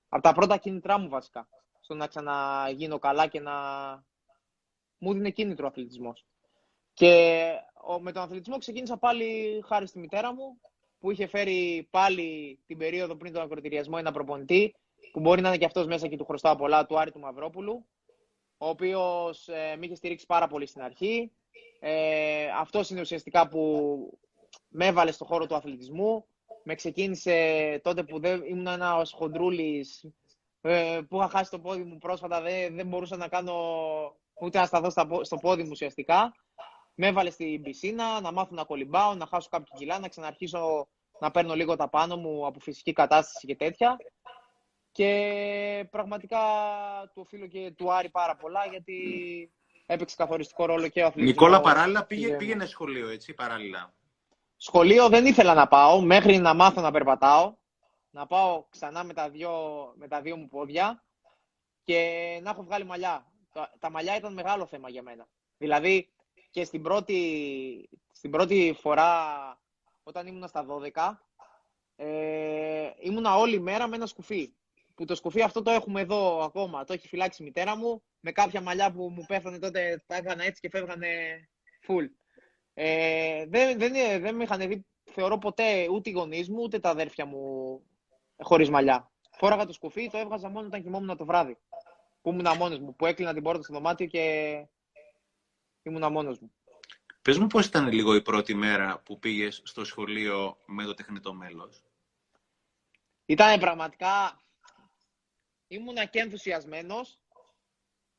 από 0.10 0.24
τα 0.24 0.34
πρώτα 0.34 0.58
κίνητρά 0.58 0.98
μου 0.98 1.10
βασικά, 1.10 1.48
στο 1.80 1.94
να 1.94 2.08
ξαναγίνω 2.08 3.00
καλά 3.00 3.28
και 3.28 3.40
να 3.40 3.54
μου 4.98 5.14
δίνει 5.14 5.32
κίνητρο 5.32 5.66
ο 5.66 5.68
αθλητισμός. 5.68 6.26
Και 6.94 7.44
με 8.02 8.12
τον 8.12 8.24
αθλητισμό 8.24 8.58
ξεκίνησα 8.58 8.98
πάλι 8.98 9.62
χάρη 9.66 9.88
στη 9.88 10.00
μητέρα 10.00 10.34
μου, 10.34 10.60
που 11.00 11.12
είχε 11.12 11.28
φέρει 11.28 11.88
πάλι 11.92 12.60
την 12.66 12.78
περίοδο 12.78 13.16
πριν 13.16 13.34
τον 13.34 13.42
ακροτηριασμό 13.42 13.96
ένα 14.00 14.12
προπονητή, 14.12 14.76
που 15.12 15.20
μπορεί 15.20 15.42
να 15.42 15.48
είναι 15.48 15.58
και 15.58 15.66
αυτός 15.66 15.86
μέσα 15.86 16.08
και 16.08 16.18
του 16.18 16.26
χρωστάω 16.26 16.56
πολλά, 16.56 16.86
του 16.86 17.00
Άρη 17.00 17.12
του 17.12 17.20
Μαυρόπουλου, 17.20 17.86
ο 18.62 18.68
οποίος 18.70 19.48
ε, 19.48 19.76
με 19.78 19.86
είχε 19.86 19.96
στηρίξει 19.96 20.26
πάρα 20.26 20.48
πολύ 20.48 20.66
στην 20.66 20.82
αρχή. 20.82 21.32
Ε, 21.80 22.48
αυτός 22.60 22.90
είναι 22.90 23.02
ουσιαστικά 23.02 23.48
που 23.48 24.20
με 24.70 24.86
έβαλε 24.86 25.12
στο 25.12 25.26
χώρο 25.26 25.46
του 25.46 25.56
αθλητισμού. 25.56 26.26
Με 26.64 26.76
ξεκίνησε 26.76 27.80
τότε 27.84 28.04
που 28.04 28.20
δεν, 28.20 28.44
ήμουν 28.46 28.68
ένας 28.68 29.12
χοντρούλης 29.12 30.06
ε, 30.62 31.00
που 31.10 31.18
είχα 31.18 31.30
χάσει 31.30 31.52
το 31.52 31.60
πόδι 31.60 31.84
μου 31.84 31.98
πρόσφατα, 31.98 32.42
δεν, 32.42 32.76
δεν 32.76 32.88
μπορούσα 32.88 33.18
να 33.18 33.28
κάνω 33.28 33.56
ούτε 34.42 34.60
να 34.60 34.66
σταθώ 34.66 34.90
στο 35.22 35.38
πόδι 35.38 35.64
μου 35.64 35.70
ουσιαστικά. 35.72 36.34
Με 36.96 37.08
έβαλε 37.08 37.30
στην 37.30 37.62
πισίνα, 37.62 38.22
να 38.22 38.32
μάθω 38.32 38.56
να 38.56 38.64
κολυμπάω, 38.64 39.14
να 39.14 39.26
χάσω 39.26 39.48
κάποια 39.50 39.74
κιλά, 39.78 40.00
να 40.00 40.08
ξαναρχίσω 40.08 40.88
να 41.20 41.32
παίρνω 41.32 41.56
λίγο 41.56 41.76
τα 41.76 41.90
πάνω 41.90 42.18
μου 42.18 42.46
από 42.46 42.60
φυσική 42.60 42.94
κατάσταση 42.94 43.48
και 43.48 43.56
τέτοια. 43.56 43.98
Και 45.00 45.88
πραγματικά 45.92 46.40
του 47.14 47.22
οφείλω 47.26 47.48
και 47.48 47.72
του 47.76 47.94
Άρη 47.94 48.10
πάρα 48.10 48.36
πολλά 48.36 48.66
γιατί 48.66 48.98
έπαιξε 49.86 50.16
καθοριστικό 50.16 50.66
ρόλο 50.66 50.88
και 50.88 51.02
ο 51.02 51.06
αθλητισμός. 51.06 51.50
Νικόλα, 51.50 51.62
παράλληλα 51.62 52.06
πήγε, 52.06 52.36
πήγαινε 52.36 52.66
σχολείο, 52.66 53.10
έτσι, 53.10 53.34
παράλληλα. 53.34 53.94
Σχολείο 54.58 55.10
δεν 55.10 55.26
ήθελα 55.26 55.54
να 55.54 55.68
πάω, 55.68 56.02
μέχρι 56.02 56.38
να 56.38 56.54
μάθω 56.54 56.82
να 56.82 56.92
περπατάω. 56.92 57.56
Να 58.10 58.28
πάω 58.28 58.66
ξανά 58.70 59.04
με 59.04 59.14
τα 59.14 59.30
δύο, 59.30 59.52
με 59.96 60.08
τα 60.08 60.22
δύο 60.22 60.38
μου 60.38 60.48
πόδια 60.48 61.04
και 61.84 62.40
να 62.44 62.50
έχω 62.50 62.64
βγάλει 62.64 62.86
μαλλιά. 62.86 63.32
Τα, 63.54 63.72
τα 63.80 63.90
μαλλιά 63.92 64.16
ήταν 64.16 64.34
μεγάλο 64.34 64.66
θέμα 64.66 64.90
για 64.90 65.02
μένα. 65.02 65.28
Δηλαδή, 65.58 66.10
και 66.52 66.64
στην 66.64 66.82
πρώτη, 66.82 67.90
στην 68.12 68.32
πρώτη 68.32 68.76
φορά, 68.80 69.14
όταν 70.04 70.28
ήμουν 70.28 70.48
στα 70.48 70.66
12, 70.94 71.12
ε, 71.96 72.90
ήμουνα 73.00 73.36
όλη 73.36 73.60
μέρα 73.60 73.88
με 73.88 73.96
ένα 73.96 74.06
σκουφί 74.06 74.54
που 75.00 75.06
το 75.06 75.16
σκουφί 75.16 75.42
αυτό 75.42 75.62
το 75.62 75.72
έχουμε 75.72 76.02
εδώ 76.02 76.44
ακόμα. 76.44 76.84
Το 76.84 76.94
έχει 76.94 77.08
φυλάξει 77.08 77.42
η 77.42 77.46
μητέρα 77.46 77.78
μου. 77.78 78.04
Με 78.20 78.32
κάποια 78.32 78.62
μαλλιά 78.62 78.92
που 78.92 79.10
μου 79.10 79.26
πέφτανε 79.28 79.60
τότε 79.60 80.04
τα 80.08 80.16
έκανα 80.16 80.44
έτσι 80.44 80.62
και 80.62 80.70
φεύγανε 80.70 81.08
full. 81.88 82.06
Ε, 82.74 83.46
δεν, 83.48 83.78
δεν, 83.80 84.22
δεν 84.22 84.36
με 84.36 84.44
είχαν 84.44 84.68
δει, 84.68 84.86
θεωρώ 85.04 85.38
ποτέ 85.38 85.88
ούτε 85.92 86.10
οι 86.10 86.14
γονείς 86.14 86.50
μου 86.50 86.62
ούτε 86.62 86.80
τα 86.80 86.90
αδέρφια 86.90 87.26
μου 87.26 87.42
χωρίς 88.40 88.70
μαλλιά. 88.70 89.12
Φόραγα 89.38 89.66
το 89.66 89.74
σκουφί, 89.74 90.10
το 90.10 90.18
έβγαζα 90.18 90.50
μόνο 90.50 90.68
όταν 90.68 90.82
κοιμόμουν 90.82 91.18
το 91.18 91.26
βράδυ. 91.26 91.58
Που 92.22 92.30
ήμουν 92.30 92.58
μόνος 92.58 92.80
μου, 92.80 92.96
που 92.96 93.06
έκλεινα 93.06 93.34
την 93.34 93.44
πόρτα 93.44 93.64
στο 93.64 93.74
δωμάτιο 93.74 94.06
και 94.06 94.66
ήμουν 95.84 96.12
μόνος 96.12 96.40
μου. 96.40 96.52
Πες 97.22 97.38
μου 97.38 97.48
πώς 97.48 97.66
ήταν 97.66 97.92
λίγο 97.92 98.16
η 98.16 98.22
πρώτη 98.22 98.54
μέρα 98.54 99.02
που 99.06 99.20
πήγες 99.20 99.62
στο 99.64 99.86
σχολείο 99.86 100.58
με 100.66 100.84
το 100.84 100.94
τεχνητό 100.94 101.34
μέλος. 101.34 101.84
Ήταν 103.26 103.60
πραγματικά 103.60 104.42
ήμουνα 105.70 106.06
και 106.06 106.20
ενθουσιασμένος 106.20 107.20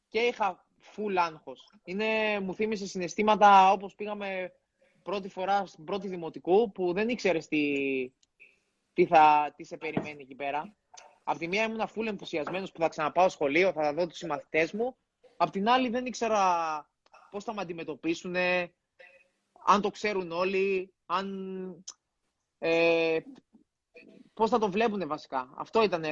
και 0.08 0.20
είχα 0.20 0.66
full 0.96 1.14
άγχος. 1.16 1.72
Είναι, 1.84 2.40
μου 2.40 2.54
θύμισε 2.54 2.86
συναισθήματα 2.86 3.72
όπως 3.72 3.94
πήγαμε 3.94 4.52
πρώτη 5.02 5.28
φορά 5.28 5.66
στην 5.66 5.84
πρώτη 5.84 6.08
δημοτικού 6.08 6.72
που 6.72 6.92
δεν 6.92 7.08
ήξερες 7.08 7.48
τι, 7.48 8.12
τι, 8.92 9.06
θα, 9.06 9.52
τι 9.56 9.64
σε 9.64 9.76
περιμένει 9.76 10.22
εκεί 10.22 10.34
πέρα. 10.34 10.74
Απ' 11.22 11.38
τη 11.38 11.48
μία 11.48 11.64
ήμουν 11.64 11.88
full 11.94 12.06
ενθουσιασμένος 12.06 12.72
που 12.72 12.80
θα 12.80 12.88
ξαναπάω 12.88 13.28
σχολείο, 13.28 13.72
θα 13.72 13.94
δω 13.94 14.06
τους 14.06 14.18
συμμαθητές 14.18 14.72
μου. 14.72 14.96
Απ' 15.36 15.50
την 15.50 15.68
άλλη 15.68 15.88
δεν 15.88 16.06
ήξερα 16.06 16.90
πώς 17.30 17.44
θα 17.44 17.54
με 17.54 17.60
αντιμετωπίσουν, 17.60 18.36
αν 19.64 19.80
το 19.80 19.90
ξέρουν 19.90 20.32
όλοι, 20.32 20.94
αν, 21.06 21.84
ε, 22.58 23.18
πώς 24.34 24.50
θα 24.50 24.58
το 24.58 24.70
βλέπουν 24.70 25.08
βασικά. 25.08 25.52
Αυτό 25.56 25.82
ήταν 25.82 26.04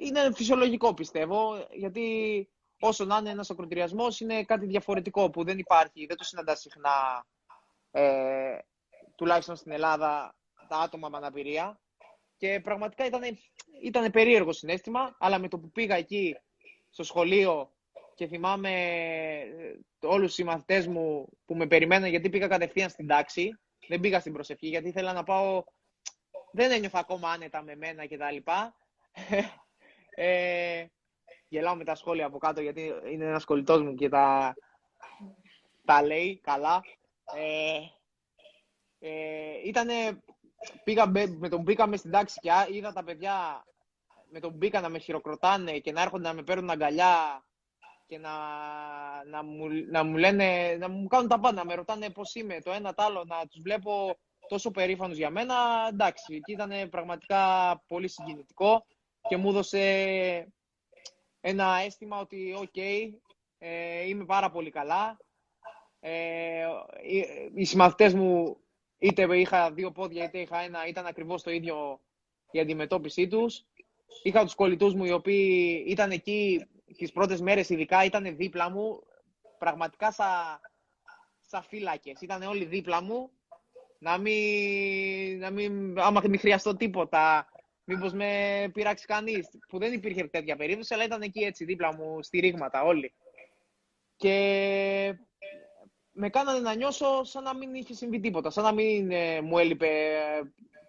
είναι 0.00 0.32
φυσιολογικό 0.34 0.94
πιστεύω, 0.94 1.66
γιατί 1.70 2.48
όσο 2.80 3.04
να 3.04 3.16
είναι 3.16 3.30
ένας 3.30 3.50
ακροτηριασμός 3.50 4.20
είναι 4.20 4.44
κάτι 4.44 4.66
διαφορετικό 4.66 5.30
που 5.30 5.44
δεν 5.44 5.58
υπάρχει, 5.58 6.06
δεν 6.06 6.16
το 6.16 6.24
συναντάς 6.24 6.60
συχνά, 6.60 7.26
ε, 7.90 8.58
τουλάχιστον 9.14 9.56
στην 9.56 9.72
Ελλάδα, 9.72 10.36
τα 10.68 10.76
άτομα 10.76 11.08
με 11.08 11.16
αναπηρία. 11.16 11.80
Και 12.36 12.60
πραγματικά 12.60 13.06
ήταν, 13.06 13.22
ήταν 13.82 14.10
περίεργο 14.10 14.52
συνέστημα, 14.52 15.16
αλλά 15.18 15.38
με 15.38 15.48
το 15.48 15.58
που 15.58 15.70
πήγα 15.70 15.96
εκεί 15.96 16.36
στο 16.90 17.02
σχολείο 17.02 17.70
και 18.14 18.26
θυμάμαι 18.26 18.70
ε, 19.40 19.78
όλους 20.00 20.26
τους 20.26 20.34
συμμαθητές 20.34 20.86
μου 20.86 21.28
που 21.44 21.54
με 21.54 21.66
περιμέναν 21.66 22.10
γιατί 22.10 22.28
πήγα 22.28 22.46
κατευθείαν 22.46 22.90
στην 22.90 23.06
τάξη, 23.06 23.58
δεν 23.88 24.00
πήγα 24.00 24.20
στην 24.20 24.32
προσευχή 24.32 24.66
γιατί 24.68 24.88
ήθελα 24.88 25.12
να 25.12 25.22
πάω, 25.22 25.64
δεν 26.52 26.70
ένιωθα 26.70 26.98
ακόμα 26.98 27.30
άνετα 27.30 27.62
με 27.62 27.76
μένα 27.76 28.06
κτλ. 28.06 28.36
Ε, 30.18 30.86
γελάω 31.48 31.74
με 31.74 31.84
τα 31.84 31.94
σχόλια 31.94 32.26
από 32.26 32.38
κάτω 32.38 32.60
γιατί 32.60 32.92
είναι 33.10 33.24
ένας 33.24 33.44
κολλητός 33.44 33.82
μου 33.82 33.94
και 33.94 34.08
τα, 34.08 34.54
τα 35.84 36.02
λέει 36.02 36.40
καλά. 36.42 36.82
Ε, 37.34 37.78
ε, 38.98 39.60
ήτανε, 39.64 40.22
πήγα, 40.84 41.06
με 41.38 41.48
τον 41.48 41.62
μπήκαμε 41.62 41.96
στην 41.96 42.10
τάξη 42.10 42.38
και 42.40 42.50
είδα 42.70 42.92
τα 42.92 43.04
παιδιά 43.04 43.64
με 44.30 44.40
τον 44.40 44.52
μπήκα 44.52 44.80
να 44.80 44.88
με 44.88 44.98
χειροκροτάνε 44.98 45.78
και 45.78 45.92
να 45.92 46.02
έρχονται 46.02 46.28
να 46.28 46.34
με 46.34 46.42
παίρνουν 46.42 46.70
αγκαλιά 46.70 47.44
και 48.06 48.18
να, 48.18 48.30
να, 49.24 49.42
μου, 49.42 49.66
να 49.90 50.04
μου 50.04 50.16
λένε, 50.16 50.76
να 50.78 50.88
μου 50.88 51.06
κάνουν 51.06 51.28
τα 51.28 51.40
πάντα, 51.40 51.56
να 51.56 51.64
με 51.64 51.74
ρωτάνε 51.74 52.10
πώς 52.10 52.34
είμαι, 52.34 52.60
το 52.60 52.72
ένα 52.72 52.94
το 52.94 53.02
άλλο, 53.02 53.24
να 53.24 53.46
τους 53.46 53.62
βλέπω 53.62 54.18
τόσο 54.48 54.70
περήφανος 54.70 55.16
για 55.16 55.30
μένα, 55.30 55.54
εντάξει, 55.88 56.34
εκεί 56.34 56.52
ήταν 56.52 56.88
πραγματικά 56.88 57.42
πολύ 57.86 58.08
συγκινητικό 58.08 58.86
και 59.28 59.36
μου 59.36 59.48
έδωσε 59.48 60.52
ένα 61.40 61.80
αίσθημα 61.84 62.20
ότι 62.20 62.54
οκ, 62.58 62.76
ε, 63.58 64.08
είμαι 64.08 64.24
πάρα 64.24 64.50
πολύ 64.50 64.70
καλά. 64.70 65.18
Ε, 66.00 66.66
οι 67.54 67.64
συμμαθητές 67.64 68.14
μου 68.14 68.56
είτε 68.98 69.38
είχα 69.38 69.72
δύο 69.72 69.92
πόδια 69.92 70.24
είτε 70.24 70.38
είχα 70.38 70.58
ένα, 70.60 70.86
ήταν 70.86 71.06
ακριβώς 71.06 71.42
το 71.42 71.50
ίδιο 71.50 72.00
η 72.50 72.60
αντιμετώπιση 72.60 73.28
τους. 73.28 73.64
Είχα 74.22 74.44
τους 74.44 74.54
κολλητούς 74.54 74.94
μου 74.94 75.04
οι 75.04 75.12
οποίοι 75.12 75.84
ήταν 75.86 76.10
εκεί 76.10 76.66
τις 76.96 77.12
πρώτες 77.12 77.40
μέρες 77.40 77.68
ειδικά, 77.68 78.04
ήταν 78.04 78.36
δίπλα 78.36 78.70
μου, 78.70 79.02
πραγματικά 79.58 80.12
σαν 80.12 80.60
σα 81.40 81.62
φύλακες. 81.62 82.20
Ήταν 82.20 82.42
όλοι 82.42 82.64
δίπλα 82.64 83.02
μου, 83.02 83.30
να 83.98 84.18
μην, 84.18 85.38
να 85.38 85.50
μην, 85.50 85.98
άμα 85.98 86.22
μην 86.28 86.38
χρειαστώ 86.38 86.76
τίποτα, 86.76 87.48
μήπως 87.86 88.12
με 88.12 88.70
πειράξει 88.72 89.06
κανείς, 89.06 89.48
που 89.68 89.78
δεν 89.78 89.92
υπήρχε 89.92 90.26
τέτοια 90.26 90.56
περίπτωση, 90.56 90.94
αλλά 90.94 91.04
ήταν 91.04 91.22
εκεί 91.22 91.40
έτσι 91.40 91.64
δίπλα 91.64 91.94
μου 91.94 92.22
στηρίγματα 92.22 92.82
όλοι. 92.82 93.14
Και 94.16 95.18
με 96.12 96.28
κάνανε 96.30 96.58
να 96.58 96.74
νιώσω 96.74 97.24
σαν 97.24 97.42
να 97.42 97.54
μην 97.54 97.74
είχε 97.74 97.94
συμβεί 97.94 98.20
τίποτα, 98.20 98.50
σαν 98.50 98.64
να 98.64 98.72
μην 98.72 99.10
ε, 99.10 99.40
μου 99.40 99.58
έλειπε 99.58 100.20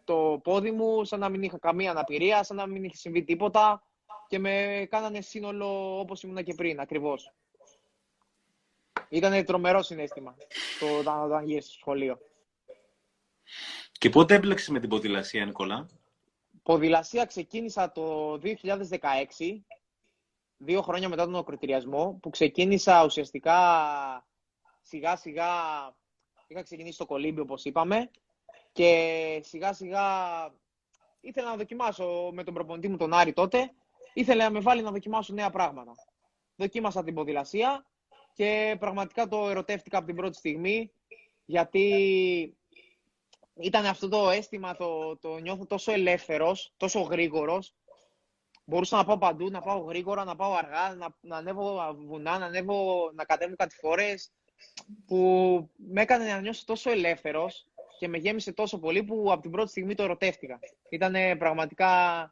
το 0.04 0.40
πόδι 0.44 0.72
μου, 0.72 1.04
σαν 1.06 1.20
να 1.20 1.30
μην 1.30 1.44
είχα 1.44 1.58
καμία 1.60 1.92
αναπηρία, 1.92 2.44
σαν 2.44 2.56
να 2.56 2.68
μην 2.68 2.84
είχε 2.84 2.98
συμβεί 2.98 3.24
τίποτα 3.24 3.84
και 4.28 4.40
με 4.40 4.88
κάνανε 4.90 5.22
σύνολο 5.22 6.00
όπως 6.00 6.24
ήμουν 6.24 6.44
και 6.44 6.54
πριν, 6.54 6.80
ακριβώς. 6.80 7.34
Ήταν 9.10 9.46
τρομερό 9.46 9.82
συνέστημα 9.82 10.36
το 10.80 10.98
όταν 10.98 11.44
γύρισε 11.44 11.68
στο 11.68 11.78
σχολείο. 11.80 12.20
Και 13.92 14.10
πότε 14.10 14.34
έμπλεξε 14.36 14.72
με 14.72 14.80
την 14.80 14.90
ποδηλασία, 14.90 15.46
Νικόλα; 15.46 15.88
Ποδηλασία 16.68 17.26
ξεκίνησα 17.26 17.92
το 17.92 18.34
2016, 18.44 18.54
δύο 20.58 20.82
χρόνια 20.82 21.10
μετά 21.10 21.26
τον 21.26 21.36
ακροτηριασμό, 21.36 22.20
που 22.22 22.30
ξεκίνησα 22.30 23.04
ουσιαστικά 23.06 23.58
σιγά 24.82 25.16
σιγά, 25.16 25.52
είχα 26.48 26.64
ξεκινήσει 26.64 26.98
το 26.98 27.06
κολύμπι 27.06 27.40
όπως 27.40 27.66
είπαμε, 27.66 28.10
και 28.72 29.40
σιγά 29.44 29.74
σιγά 29.74 30.04
ήθελα 31.20 31.50
να 31.50 31.56
δοκιμάσω 31.56 32.30
με 32.34 32.44
τον 32.44 32.54
προπονητή 32.54 32.90
μου 32.90 32.98
τον 32.98 33.14
Άρη 33.14 33.34
τότε, 33.34 33.72
ήθελε 34.14 34.44
να 34.44 34.50
με 34.50 34.60
βάλει 34.60 34.82
να 34.82 34.92
δοκιμάσω 34.92 35.34
νέα 35.34 35.50
πράγματα. 35.50 35.96
Δοκίμασα 36.56 37.04
την 37.04 37.14
ποδηλασία 37.14 37.86
και 38.34 38.76
πραγματικά 38.80 39.28
το 39.28 39.50
ερωτεύτηκα 39.50 39.98
από 39.98 40.08
την 40.08 40.16
πρώτη 40.16 40.38
στιγμή 40.38 40.92
γιατί 41.46 42.57
ήταν 43.60 43.86
αυτό 43.86 44.10
το 44.10 44.30
αίσθημα, 44.30 44.76
το, 44.76 45.18
το 45.18 45.38
νιώθω 45.38 45.66
τόσο 45.66 45.92
ελεύθερος, 45.92 46.74
τόσο 46.78 47.00
γρήγορος. 47.00 47.76
Μπορούσα 48.66 48.98
να 48.98 49.06
πάω 49.06 49.18
παντού, 49.18 49.50
να 49.50 49.62
πάω 49.62 49.80
γρήγορα, 49.80 50.24
να 50.24 50.36
πάω 50.36 50.54
αργά, 50.54 50.96
να, 50.96 51.16
να 51.22 51.38
ανέβω 51.38 51.96
βουνά, 52.06 52.38
να, 52.38 52.46
ανέβω, 52.46 53.12
να 53.14 53.26
κατέβω 53.26 53.56
κατηφόρες, 53.56 54.32
που 55.06 55.18
με 55.76 56.02
έκανε 56.02 56.26
να 56.26 56.40
νιώσω 56.40 56.66
τόσο 56.66 56.92
ελεύθερος 56.92 57.68
και 58.00 58.08
με 58.08 58.18
γέμισε 58.18 58.54
τόσο 58.54 58.80
πολύ 58.80 59.04
που 59.04 59.32
από 59.32 59.42
την 59.42 59.52
πρώτη 59.52 59.70
στιγμή 59.70 59.96
το 59.96 60.04
ερωτεύτηκα. 60.04 60.60
Ήταν 60.90 61.38
πραγματικά... 61.38 62.32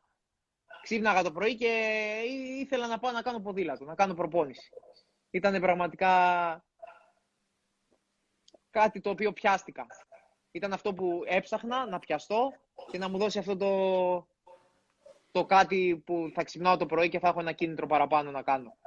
Ξύπναγα 0.82 1.24
το 1.24 1.32
πρωί 1.32 1.56
και 1.56 2.22
ήθελα 2.60 2.88
να 2.88 3.00
πάω 3.00 3.12
να 3.12 3.22
κάνω 3.22 3.40
ποδήλατο, 3.40 3.86
να 3.86 3.96
κάνω 3.96 4.14
προπόνηση. 4.14 4.70
Ήταν 5.30 5.62
πραγματικά 5.62 6.66
κάτι 8.70 9.02
το 9.02 9.10
οποίο 9.10 9.34
πιάστηκα. 9.34 9.88
Ήταν 10.56 10.74
αυτό 10.74 10.94
που 10.94 11.24
έψαχνα 11.26 11.86
να 11.86 12.00
πιαστώ 12.00 12.54
και 12.92 12.98
να 12.98 13.10
μου 13.10 13.18
δώσει 13.18 13.40
αυτό 13.40 13.58
το, 13.58 14.28
το 15.32 15.46
κάτι 15.46 16.02
που 16.06 16.32
θα 16.34 16.44
ξυπνάω 16.44 16.78
το 16.78 16.86
πρωί 16.86 17.10
και 17.10 17.20
θα 17.20 17.28
έχω 17.28 17.40
ένα 17.40 17.52
κίνητρο 17.52 17.88
παραπάνω 17.88 18.32
να 18.32 18.42
κάνω. 18.42 18.78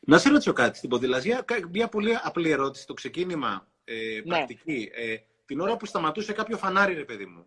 Να 0.00 0.18
σε 0.18 0.28
ρωτήσω 0.28 0.52
κάτι. 0.52 0.76
Στην 0.78 0.90
ποδηλασία, 0.90 1.44
μια 1.70 1.88
πολύ 1.88 2.18
απλή 2.22 2.50
ερώτηση. 2.50 2.86
Το 2.86 2.94
ξεκίνημα 2.94 3.68
ε, 3.84 3.94
ναι. 3.94 4.22
πρακτική. 4.22 4.90
Ε, 4.94 5.16
την 5.44 5.60
ώρα 5.60 5.76
που 5.76 5.86
σταματούσε 5.86 6.32
κάποιο 6.32 6.56
φανάρι, 6.56 6.94
ρε 6.94 7.04
παιδί 7.04 7.26
μου. 7.26 7.46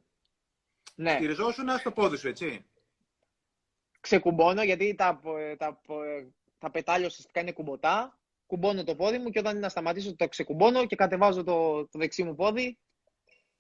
Ναι. 0.96 1.12
Στηριζόσουν 1.12 1.70
στο 1.78 1.92
πόδι 1.92 2.18
σου, 2.18 2.28
έτσι. 2.28 2.66
Ξεκουμπώνω, 4.00 4.64
γιατί 4.64 4.96
τα, 4.96 5.22
τα, 5.58 5.82
τα 6.58 6.72
πετάλια 6.72 7.08
ουσιαστικά 7.08 7.40
είναι 7.40 7.52
κουμποτά. 7.52 8.20
Κουμπώνω 8.46 8.84
το 8.84 8.96
πόδι 8.96 9.18
μου 9.18 9.30
και 9.30 9.40
όταν 9.40 9.52
είναι 9.52 9.62
να 9.62 9.70
σταματήσω 9.70 10.16
το 10.16 10.28
ξεκουμπώνω 10.28 10.86
και 10.86 10.96
κατεβάζω 10.96 11.44
το, 11.44 11.88
το 11.88 12.00
δεξί 12.00 12.24
μου 12.24 12.36
πόδι. 12.36 12.78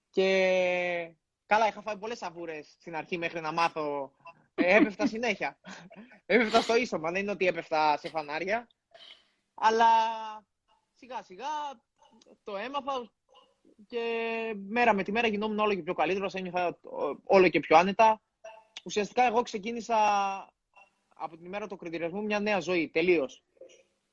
Και 0.09 1.15
καλά, 1.45 1.67
είχα 1.67 1.81
φάει 1.81 1.97
πολλές 1.97 2.21
αβούρες 2.21 2.75
στην 2.79 2.95
αρχή 2.95 3.17
μέχρι 3.17 3.41
να 3.41 3.51
μάθω. 3.51 4.15
Ε, 4.55 4.75
έπεφτα 4.75 5.07
συνέχεια. 5.07 5.59
έπεφτα 6.25 6.61
στο 6.61 6.75
ίσωμα, 6.75 7.11
δεν 7.11 7.21
είναι 7.21 7.31
ότι 7.31 7.47
έπεφτα 7.47 7.97
σε 7.97 8.09
φανάρια. 8.09 8.67
Αλλά 9.53 9.85
σιγά 10.93 11.23
σιγά 11.23 11.47
το 12.43 12.57
έμαθα 12.57 13.11
και 13.87 14.53
μέρα 14.67 14.93
με 14.93 15.03
τη 15.03 15.11
μέρα 15.11 15.27
γινόμουν 15.27 15.59
όλο 15.59 15.73
και 15.75 15.81
πιο 15.81 15.93
καλύτερος, 15.93 16.33
ένιωθα 16.33 16.77
όλο 17.23 17.49
και 17.49 17.59
πιο 17.59 17.77
άνετα. 17.77 18.21
Ουσιαστικά 18.83 19.23
εγώ 19.23 19.41
ξεκίνησα 19.41 19.97
από 21.15 21.35
την 21.35 21.45
ημέρα 21.45 21.67
του 21.67 21.75
κριτηριασμού 21.75 22.23
μια 22.23 22.39
νέα 22.39 22.59
ζωή, 22.59 22.89
τελείως. 22.89 23.43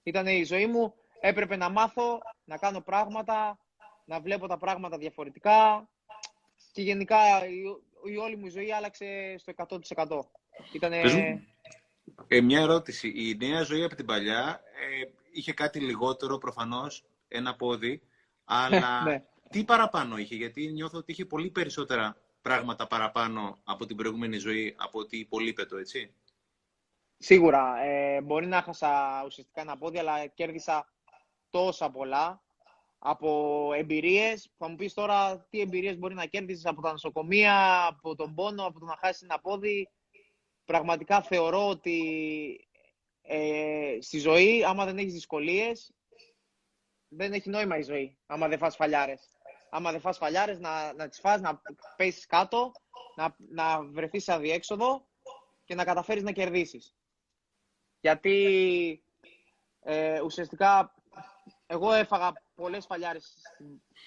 Ήταν 0.03 0.27
η 0.27 0.45
ζωή 0.45 0.67
μου, 0.67 0.95
έπρεπε 1.21 1.57
να 1.57 1.69
μάθω, 1.69 2.19
να 2.45 2.57
κάνω 2.59 2.81
πράγματα, 2.81 3.59
να 4.05 4.21
βλέπω 4.21 4.47
τα 4.47 4.59
πράγματα 4.59 4.99
διαφορετικά 4.99 5.89
και 6.73 6.83
γενικά 6.83 7.17
η, 7.47 8.17
όλη 8.17 8.37
μου 8.37 8.49
ζωή 8.49 8.73
άλλαξε 8.73 9.35
στο 9.39 9.53
100%. 9.97 10.21
Ήτανε... 10.73 11.01
Ε, 12.29 12.41
μια 12.41 12.61
ερώτηση. 12.61 13.09
Η 13.09 13.37
νέα 13.37 13.63
ζωή 13.63 13.85
από 13.85 13.95
την 13.95 14.07
παλιά 14.07 14.61
ε, 14.75 15.09
είχε 15.33 15.53
κάτι 15.53 15.81
λιγότερο 15.81 16.39
προφανώς, 16.39 17.05
ένα 17.29 17.57
πόδι, 17.57 18.03
αλλά 18.45 19.03
ναι 19.03 19.25
τι 19.55 19.65
παραπάνω 19.65 20.17
είχε, 20.17 20.35
γιατί 20.35 20.67
νιώθω 20.67 20.99
ότι 20.99 21.13
είχε 21.13 21.25
πολύ 21.25 21.51
περισσότερα 21.51 22.17
πράγματα 22.43 22.87
παραπάνω 22.87 23.59
από 23.65 23.87
την 23.87 23.97
προηγούμενη 23.97 24.37
ζωή, 24.37 24.75
από 24.79 24.99
ότι 24.99 25.17
υπολείπετο, 25.17 25.77
έτσι. 25.77 26.15
Σίγουρα. 27.19 27.85
Ε, 27.85 28.21
μπορεί 28.21 28.47
να 28.47 28.57
έχασα 28.57 29.23
ουσιαστικά 29.27 29.61
ένα 29.61 29.77
πόδι, 29.79 29.99
αλλά 29.99 30.27
κέρδισα 30.27 30.93
τόσα 31.51 31.91
πολλά 31.91 32.43
από 33.07 33.71
εμπειρίες. 33.75 34.51
Θα 34.59 34.69
μου 34.69 34.77
πεις 34.77 34.95
τώρα 34.95 35.47
τι 35.51 35.61
εμπειρίες 35.61 35.99
μπορεί 35.99 36.15
να 36.15 36.27
κέρδισεις 36.27 36.67
από 36.67 36.83
τα 36.83 36.91
νοσοκομεία, 36.91 37.87
από 37.87 38.15
τον 38.15 38.35
πόνο, 38.35 38.67
από 38.67 38.79
το 38.79 38.85
να 38.85 38.97
χάσεις 38.97 39.23
ένα 39.23 39.41
πόδι. 39.41 39.89
Πραγματικά 40.65 41.23
θεωρώ 41.23 41.69
ότι 41.69 41.99
ε, 43.23 43.99
στη 44.01 44.19
ζωή, 44.19 44.65
άμα 44.65 44.85
δεν 44.85 44.99
έχεις 44.99 45.13
δυσκολίες, 45.13 45.93
δεν 47.09 47.33
έχει 47.33 47.49
νόημα 47.49 47.79
η 47.79 47.83
ζωή, 47.83 48.19
άμα 48.27 48.49
δεν 48.49 48.59
φας 48.59 48.77
φαλιάρες 48.77 49.35
άμα 49.75 49.91
δεν 49.91 50.01
φας 50.01 50.17
φαλιάρες, 50.17 50.59
να, 50.59 50.93
να 50.93 51.09
τις 51.09 51.21
φας, 51.21 51.41
να 51.41 51.61
πέσεις 51.97 52.27
κάτω, 52.27 52.73
να, 53.15 53.37
να 53.39 53.83
βρεθείς 53.85 54.23
σε 54.23 54.33
αδιέξοδο 54.33 55.07
και 55.65 55.75
να 55.75 55.85
καταφέρεις 55.85 56.23
να 56.23 56.33
κερδίσεις. 56.33 56.95
Γιατί 58.01 59.05
ε, 59.81 60.21
ουσιαστικά 60.21 60.95
εγώ 61.67 61.93
έφαγα 61.93 62.33
πολλές 62.55 62.87
φαλιάρες 62.87 63.35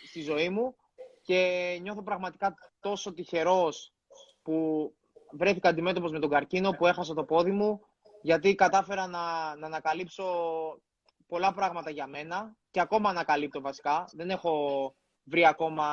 στη, 0.08 0.22
ζωή 0.22 0.50
μου 0.50 0.76
και 1.22 1.78
νιώθω 1.82 2.02
πραγματικά 2.04 2.56
τόσο 2.80 3.14
τυχερός 3.14 3.94
που 4.42 4.94
βρέθηκα 5.32 5.70
αντιμέτωπος 5.70 6.12
με 6.12 6.20
τον 6.20 6.30
καρκίνο, 6.30 6.72
που 6.72 6.88
έχασα 6.88 7.14
το 7.14 7.24
πόδι 7.24 7.52
μου, 7.52 7.82
γιατί 8.22 8.56
κατάφερα 8.56 9.08
να, 9.08 9.56
να 9.56 9.66
ανακαλύψω 9.66 10.26
πολλά 11.28 11.54
πράγματα 11.54 11.90
για 11.90 12.08
μένα 12.08 12.56
και 12.72 12.80
ακόμα 12.80 13.10
ανακαλύπτω 13.10 13.62
βασικά. 13.62 14.10
Δεν 14.14 14.30
έχω 14.30 14.94
βρει 15.24 15.46
ακόμα 15.46 15.86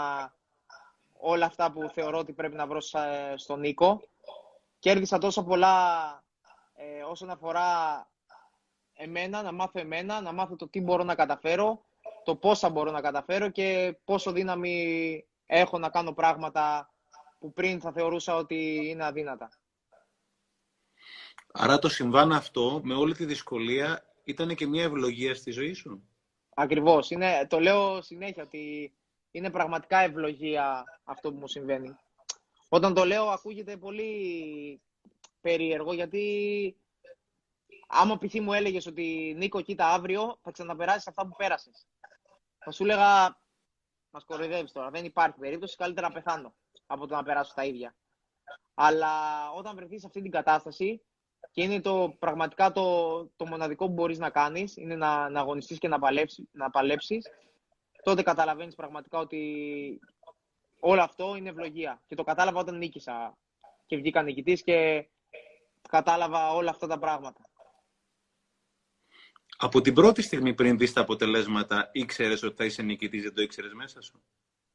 όλα 1.13 1.47
αυτά 1.47 1.73
που 1.73 1.91
θεωρώ 1.95 2.19
ότι 2.19 2.33
πρέπει 2.33 2.57
να 2.57 2.67
βρω 2.67 2.81
στον 3.37 3.61
Νίκο. 3.61 4.01
Κέρδισα 4.79 5.19
τόσο 5.19 5.45
πολλά 5.45 6.23
ε, 6.75 7.03
όσον 7.03 7.31
αφορά 7.31 7.69
εμένα, 8.95 9.43
να 9.43 9.53
μάθω 9.53 9.81
εμένα, 9.81 10.21
να 10.21 10.33
μάθω 10.33 10.57
το 10.57 10.69
τι 10.69 10.81
μπορώ 10.81 11.03
να 11.03 11.15
καταφέρω, 11.15 11.85
το 12.25 12.37
πόσα 12.37 12.71
μπορώ 12.71 12.91
να 12.91 13.01
καταφέρω 13.01 13.49
και 13.51 13.97
πόσο 14.05 14.33
δύναμη 14.33 15.27
έχω 15.47 15.79
να 15.79 15.89
κάνω 15.89 16.13
πράγματα 16.13 16.91
που 17.39 17.53
πριν 17.53 17.81
θα 17.81 17.93
θεωρούσα 17.93 18.37
ότι 18.37 18.89
είναι 18.89 19.05
αδύνατα. 19.05 19.49
Άρα 21.53 21.79
το 21.79 21.89
συμβάν 21.89 22.33
αυτό, 22.33 22.81
με 22.85 22.95
όλη 22.95 23.15
τη 23.15 23.25
δυσκολία, 23.25 24.05
ήταν 24.25 24.55
και 24.55 24.67
μια 24.67 24.83
ευλογία 24.83 25.35
στη 25.35 25.51
ζωή 25.51 25.73
σου; 25.73 26.09
Ακριβώς. 26.55 27.11
Είναι, 27.11 27.47
το 27.49 27.61
λέω 27.61 28.03
συνέχεια 28.03 28.43
ότι 28.43 28.95
είναι 29.31 29.51
πραγματικά 29.51 29.99
ευλογία 29.99 30.85
αυτό 31.05 31.33
που 31.33 31.39
μου 31.39 31.49
συμβαίνει. 31.49 31.97
Όταν 32.69 32.95
το 32.95 33.05
λέω 33.05 33.25
ακούγεται 33.25 33.77
πολύ 33.77 34.81
περίεργο 35.41 35.93
γιατί 35.93 36.77
άμα 37.89 38.19
π.χ. 38.19 38.35
μου 38.35 38.53
έλεγες 38.53 38.87
ότι 38.87 39.35
Νίκο 39.37 39.61
κοίτα 39.61 39.87
αύριο 39.87 40.39
θα 40.43 40.51
ξαναπεράσεις 40.51 41.07
αυτά 41.07 41.27
που 41.27 41.37
πέρασες. 41.37 41.87
Θα 42.65 42.71
σου 42.71 42.83
έλεγα 42.83 43.39
μας 44.11 44.25
κοροϊδεύεις 44.25 44.73
τώρα, 44.73 44.91
δεν 44.91 45.05
υπάρχει 45.05 45.39
περίπτωση, 45.39 45.77
καλύτερα 45.77 46.09
να 46.09 46.15
πεθάνω 46.15 46.55
από 46.87 47.07
το 47.07 47.15
να 47.15 47.23
περάσω 47.23 47.55
τα 47.55 47.65
ίδια. 47.65 47.95
Αλλά 48.75 49.11
όταν 49.51 49.75
βρεθείς 49.77 50.01
σε 50.01 50.07
αυτή 50.07 50.23
την 50.23 50.31
κατάσταση 50.31 51.03
και 51.51 51.63
είναι 51.63 51.81
το 51.81 52.17
πραγματικά 52.19 52.73
το, 52.73 53.27
το 53.37 53.47
μοναδικό 53.47 53.87
που 53.87 53.93
μπορείς 53.93 54.19
να 54.19 54.31
κάνεις, 54.31 54.77
είναι 54.77 54.97
να, 54.97 55.29
να 55.29 55.41
αγωνιστείς 55.41 55.79
και 55.79 55.89
να, 55.89 55.99
παλέψει, 55.99 56.49
να 56.53 56.71
παλέψεις, 56.71 57.27
τότε 58.03 58.23
καταλαβαίνεις 58.23 58.75
πραγματικά 58.75 59.19
ότι 59.19 60.01
όλο 60.81 61.03
αυτό 61.03 61.37
είναι 61.37 61.49
ευλογία. 61.49 62.03
Και 62.07 62.15
το 62.15 62.23
κατάλαβα 62.23 62.61
όταν 62.61 62.79
νίκησα 62.79 63.37
και 63.87 63.97
βγήκα 63.97 64.23
νικητής 64.23 64.63
και 64.63 65.09
κατάλαβα 65.89 66.53
όλα 66.53 66.71
αυτά 66.71 66.87
τα 66.87 66.99
πράγματα. 66.99 67.41
Από 69.57 69.81
την 69.81 69.95
πρώτη 69.95 70.23
στιγμή 70.23 70.55
πριν 70.55 70.79
δεις 70.79 70.93
τα 70.93 71.01
αποτελέσματα, 71.01 71.91
ήξερες 71.93 72.43
ότι 72.43 72.57
θα 72.57 72.65
είσαι 72.65 72.83
νικητής, 72.83 73.23
δεν 73.23 73.35
το 73.35 73.43
ήξερες 73.43 73.73
μέσα 73.73 74.01
σου; 74.01 74.23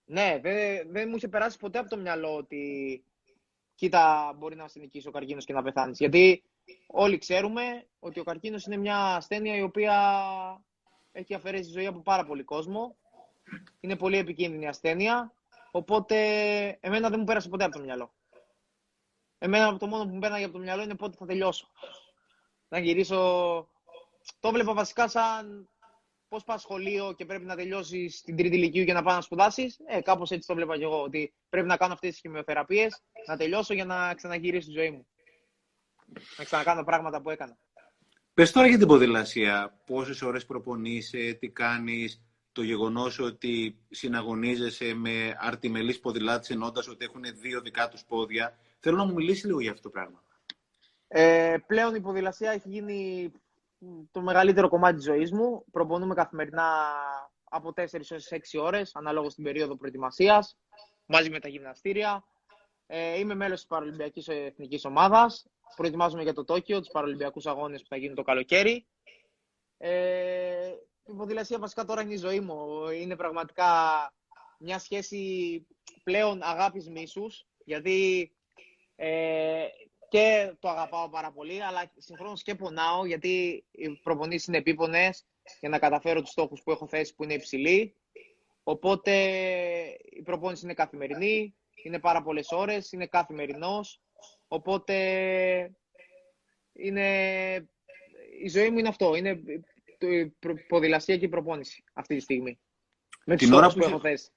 Ναι, 0.05 0.39
δεν, 0.41 0.91
δεν 0.91 1.09
μου 1.09 1.15
είχε 1.15 1.27
περάσει 1.27 1.57
ποτέ 1.57 1.79
από 1.79 1.89
το 1.89 1.97
μυαλό 1.97 2.35
ότι 2.35 3.03
κοίτα 3.75 4.33
μπορεί 4.37 4.55
να 4.55 4.67
σε 4.67 4.79
νικήσει 4.79 5.07
ο 5.07 5.11
καρκίνος 5.11 5.45
και 5.45 5.53
να 5.53 5.63
πεθάνεις. 5.63 5.97
Γιατί 5.99 6.43
όλοι 6.87 7.17
ξέρουμε 7.17 7.85
ότι 7.99 8.19
ο 8.19 8.23
καρκίνος 8.23 8.65
είναι 8.65 8.77
μια 8.77 8.97
ασθένεια 8.97 9.55
η 9.55 9.61
οποία 9.61 9.95
έχει 11.11 11.33
αφαιρέσει 11.33 11.69
ζωή 11.69 11.85
από 11.85 11.99
πάρα 11.99 12.25
πολύ 12.25 12.43
κόσμο 12.43 12.97
είναι 13.79 13.95
πολύ 13.95 14.17
επικίνδυνη 14.17 14.67
ασθένεια. 14.67 15.33
Οπότε, 15.71 16.17
εμένα 16.79 17.09
δεν 17.09 17.19
μου 17.19 17.25
πέρασε 17.25 17.49
ποτέ 17.49 17.63
από 17.63 17.73
το 17.73 17.83
μυαλό. 17.83 18.13
Εμένα 19.37 19.77
το 19.77 19.87
μόνο 19.87 20.03
που 20.03 20.13
μου 20.13 20.19
πέρασε 20.19 20.43
από 20.43 20.53
το 20.53 20.59
μυαλό 20.59 20.83
είναι 20.83 20.95
πότε 20.95 21.17
θα 21.17 21.25
τελειώσω. 21.25 21.67
Να 22.67 22.79
γυρίσω. 22.79 23.69
Το 24.39 24.51
βλέπα 24.51 24.73
βασικά 24.73 25.07
σαν 25.07 25.69
πώς 26.27 26.43
πας 26.43 26.61
σχολείο 26.61 27.13
και 27.17 27.25
πρέπει 27.25 27.45
να 27.45 27.55
τελειώσεις 27.55 28.21
την 28.21 28.35
τρίτη 28.35 28.55
ηλικίου 28.55 28.83
για 28.83 28.93
να 28.93 29.03
πάω 29.03 29.15
να 29.15 29.21
σπουδάσεις. 29.21 29.79
Ε, 29.87 30.01
κάπως 30.01 30.31
έτσι 30.31 30.47
το 30.47 30.55
βλέπα 30.55 30.77
και 30.77 30.83
εγώ. 30.83 31.01
Ότι 31.01 31.33
πρέπει 31.49 31.67
να 31.67 31.77
κάνω 31.77 31.93
αυτές 31.93 32.09
τις 32.09 32.19
χημειοθεραπείες, 32.19 33.01
να 33.27 33.37
τελειώσω 33.37 33.73
για 33.73 33.85
να 33.85 34.13
ξαναγυρίσω 34.13 34.67
τη 34.67 34.73
ζωή 34.73 34.91
μου. 34.91 35.07
Να 36.37 36.43
ξανακάνω 36.43 36.83
πράγματα 36.83 37.21
που 37.21 37.29
έκανα. 37.29 37.57
Πες 38.33 38.51
τώρα 38.51 38.67
για 38.67 38.77
την 38.77 38.87
ποδηλασία. 38.87 39.81
Πόσες 39.85 40.21
ώρες 40.21 40.45
προπονείσαι, 40.45 41.37
τι 41.39 41.49
κάνεις, 41.49 42.21
το 42.51 42.61
γεγονός 42.61 43.19
ότι 43.19 43.79
συναγωνίζεσαι 43.89 44.93
με 44.93 45.35
αρτιμελείς 45.39 45.99
ποδηλάτες 45.99 46.49
ενώντας 46.49 46.87
ότι 46.87 47.05
έχουν 47.05 47.23
δύο 47.41 47.61
δικά 47.61 47.87
τους 47.87 48.03
πόδια. 48.03 48.57
Θέλω 48.79 48.97
να 48.97 49.05
μου 49.05 49.13
μιλήσεις 49.13 49.43
λίγο 49.43 49.59
για 49.59 49.71
αυτό 49.71 49.83
το 49.83 49.89
πράγμα. 49.89 50.23
Ε, 51.07 51.57
πλέον 51.67 51.95
η 51.95 52.01
ποδηλασία 52.01 52.51
έχει 52.51 52.69
γίνει 52.69 53.31
το 54.11 54.21
μεγαλύτερο 54.21 54.69
κομμάτι 54.69 54.95
της 54.95 55.05
ζωής 55.05 55.31
μου. 55.31 55.65
Προπονούμε 55.71 56.13
καθημερινά 56.13 56.93
από 57.43 57.73
4 57.75 58.11
έως 58.11 58.27
6 58.31 58.59
ώρες, 58.59 58.95
ανάλογα 58.95 59.29
στην 59.29 59.43
περίοδο 59.43 59.75
προετοιμασίας, 59.75 60.57
μαζί 61.05 61.29
με 61.29 61.39
τα 61.39 61.47
γυμναστήρια. 61.47 62.23
Ε, 62.87 63.19
είμαι 63.19 63.35
μέλος 63.35 63.59
της 63.59 63.67
Παραλυμπιακής 63.67 64.27
Εθνικής 64.27 64.85
Ομάδας. 64.85 65.47
Προετοιμάζομαι 65.75 66.23
για 66.23 66.33
το 66.33 66.43
Τόκιο, 66.43 66.79
τους 66.79 66.91
Παραλυμπιακούς 66.91 67.45
Αγώνες 67.45 67.81
που 67.81 67.87
θα 67.87 67.97
γίνουν 67.97 68.15
το 68.15 68.21
καλοκαίρι. 68.21 68.87
Ε, 69.77 70.71
η 71.05 71.13
ποδηλασία 71.17 71.59
βασικά 71.59 71.85
τώρα 71.85 72.01
είναι 72.01 72.13
η 72.13 72.17
ζωή 72.17 72.39
μου. 72.39 72.89
Είναι 72.89 73.15
πραγματικά 73.15 73.73
μια 74.59 74.79
σχέση 74.79 75.67
πλέον 76.03 76.41
αγάπης 76.43 76.89
μίσους, 76.89 77.45
γιατί 77.65 78.31
ε, 78.95 79.65
και 80.09 80.53
το 80.59 80.69
αγαπάω 80.69 81.09
πάρα 81.09 81.31
πολύ, 81.31 81.63
αλλά 81.63 81.91
συγχρόνως 81.97 82.41
και 82.41 82.55
πονάω, 82.55 83.05
γιατί 83.05 83.63
οι 83.71 83.89
προπονήσεις 83.89 84.47
είναι 84.47 84.57
επίπονες 84.57 85.25
για 85.59 85.69
να 85.69 85.79
καταφέρω 85.79 86.21
τους 86.21 86.29
στόχους 86.29 86.61
που 86.63 86.71
έχω 86.71 86.87
θέσει 86.87 87.15
που 87.15 87.23
είναι 87.23 87.33
υψηλοί. 87.33 87.95
Οπότε 88.63 89.11
η 90.09 90.21
προπόνηση 90.21 90.63
είναι 90.65 90.73
καθημερινή, 90.73 91.55
είναι 91.83 91.99
πάρα 91.99 92.21
πολλές 92.21 92.51
ώρες, 92.51 92.91
είναι 92.91 93.07
καθημερινός. 93.07 94.01
Οπότε 94.47 94.95
είναι... 96.73 97.07
η 98.43 98.49
ζωή 98.49 98.69
μου 98.69 98.79
είναι 98.79 98.87
αυτό, 98.87 99.15
είναι 99.15 99.41
η 99.99 100.25
ποδηλασία 100.67 101.17
και 101.17 101.25
η 101.25 101.29
προπόνηση 101.29 101.83
αυτή 101.93 102.15
τη 102.15 102.21
στιγμή. 102.21 102.59
Με 103.25 103.35
την 103.35 103.53
ώρα 103.53 103.67
που, 103.67 103.73
που 103.73 103.83
έχω 103.83 103.99
θέσει. 103.99 104.29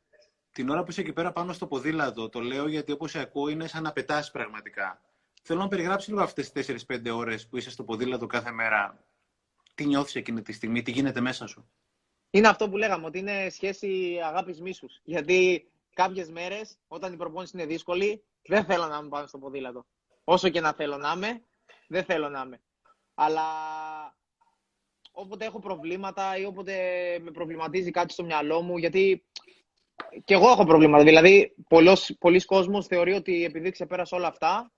Την 0.53 0.69
ώρα 0.69 0.85
που 0.85 0.91
είσαι 0.91 1.01
εκεί 1.01 1.13
πέρα 1.13 1.33
πάνω 1.33 1.53
στο 1.53 1.67
ποδήλατο, 1.67 2.29
το 2.29 2.41
λέω 2.41 2.69
γιατί 2.69 2.93
όπως 2.93 3.15
ακούω 3.15 3.49
είναι 3.49 3.67
σαν 3.67 3.83
να 3.83 3.93
πετάς 3.93 4.31
πραγματικά. 4.31 5.03
Θέλω 5.43 5.61
να 5.61 5.69
περιγράψεις 5.69 6.09
λίγο 6.09 6.23
αυτές 6.23 6.53
τις 6.53 6.87
4-5 6.89 7.11
ώρες 7.15 7.49
που 7.49 7.57
είσαι 7.57 7.71
στο 7.71 7.85
ποδήλατο 7.85 8.27
κάθε 8.27 8.51
μέρα. 8.51 9.05
Τι 9.75 9.87
νιώθεις 9.87 10.15
εκείνη 10.15 10.43
τη 10.43 10.53
στιγμή, 10.53 10.83
τι 10.83 10.91
γίνεται 10.91 11.21
μέσα 11.21 11.47
σου; 11.47 11.71
Είναι 12.31 12.49
αυτό 12.49 12.69
που 12.69 12.77
λέγαμε, 12.77 13.07
ότι 13.07 13.19
είναι 13.19 13.49
σχέση 13.51 14.21
αγάπης 14.25 14.61
μίσους. 14.61 15.01
Γιατί 15.05 15.71
κάποιες 15.95 16.31
μέρες, 16.31 16.79
όταν 16.89 17.13
η 17.13 17.17
προπόνηση 17.17 17.53
είναι 17.57 17.67
δύσκολη, 17.67 18.25
δεν 18.43 18.65
θέλω 18.65 18.87
να 18.87 18.97
είμαι 18.97 19.09
πάνω 19.09 19.27
στο 19.27 19.39
ποδήλατο. 19.39 19.87
Όσο 20.25 20.49
και 20.49 20.61
να 20.61 20.73
θέλω 20.73 20.97
να 20.97 21.13
είμαι, 21.17 21.43
δεν 21.89 22.05
θέλω 22.05 22.29
να 22.29 22.43
είμαι. 22.47 22.61
Αλλά 23.15 23.43
όποτε 25.13 25.45
έχω 25.45 25.59
προβλήματα 25.59 26.37
ή 26.37 26.45
όποτε 26.45 26.75
με 27.23 27.31
προβληματίζει 27.31 27.91
κάτι 27.91 28.13
στο 28.13 28.25
μυαλό 28.25 28.63
μου, 28.63 28.77
γιατί 28.77 29.25
και 30.25 30.35
εγώ 30.35 30.49
έχω 30.49 30.65
προβλήματα. 30.65 31.05
Δηλαδή, 31.05 31.55
πολλοί 32.19 32.45
κόσμος 32.45 32.87
θεωρεί 32.87 33.13
ότι 33.13 33.45
επειδή 33.45 33.71
ξεπέρασα 33.71 34.17
όλα 34.17 34.27
αυτά, 34.27 34.73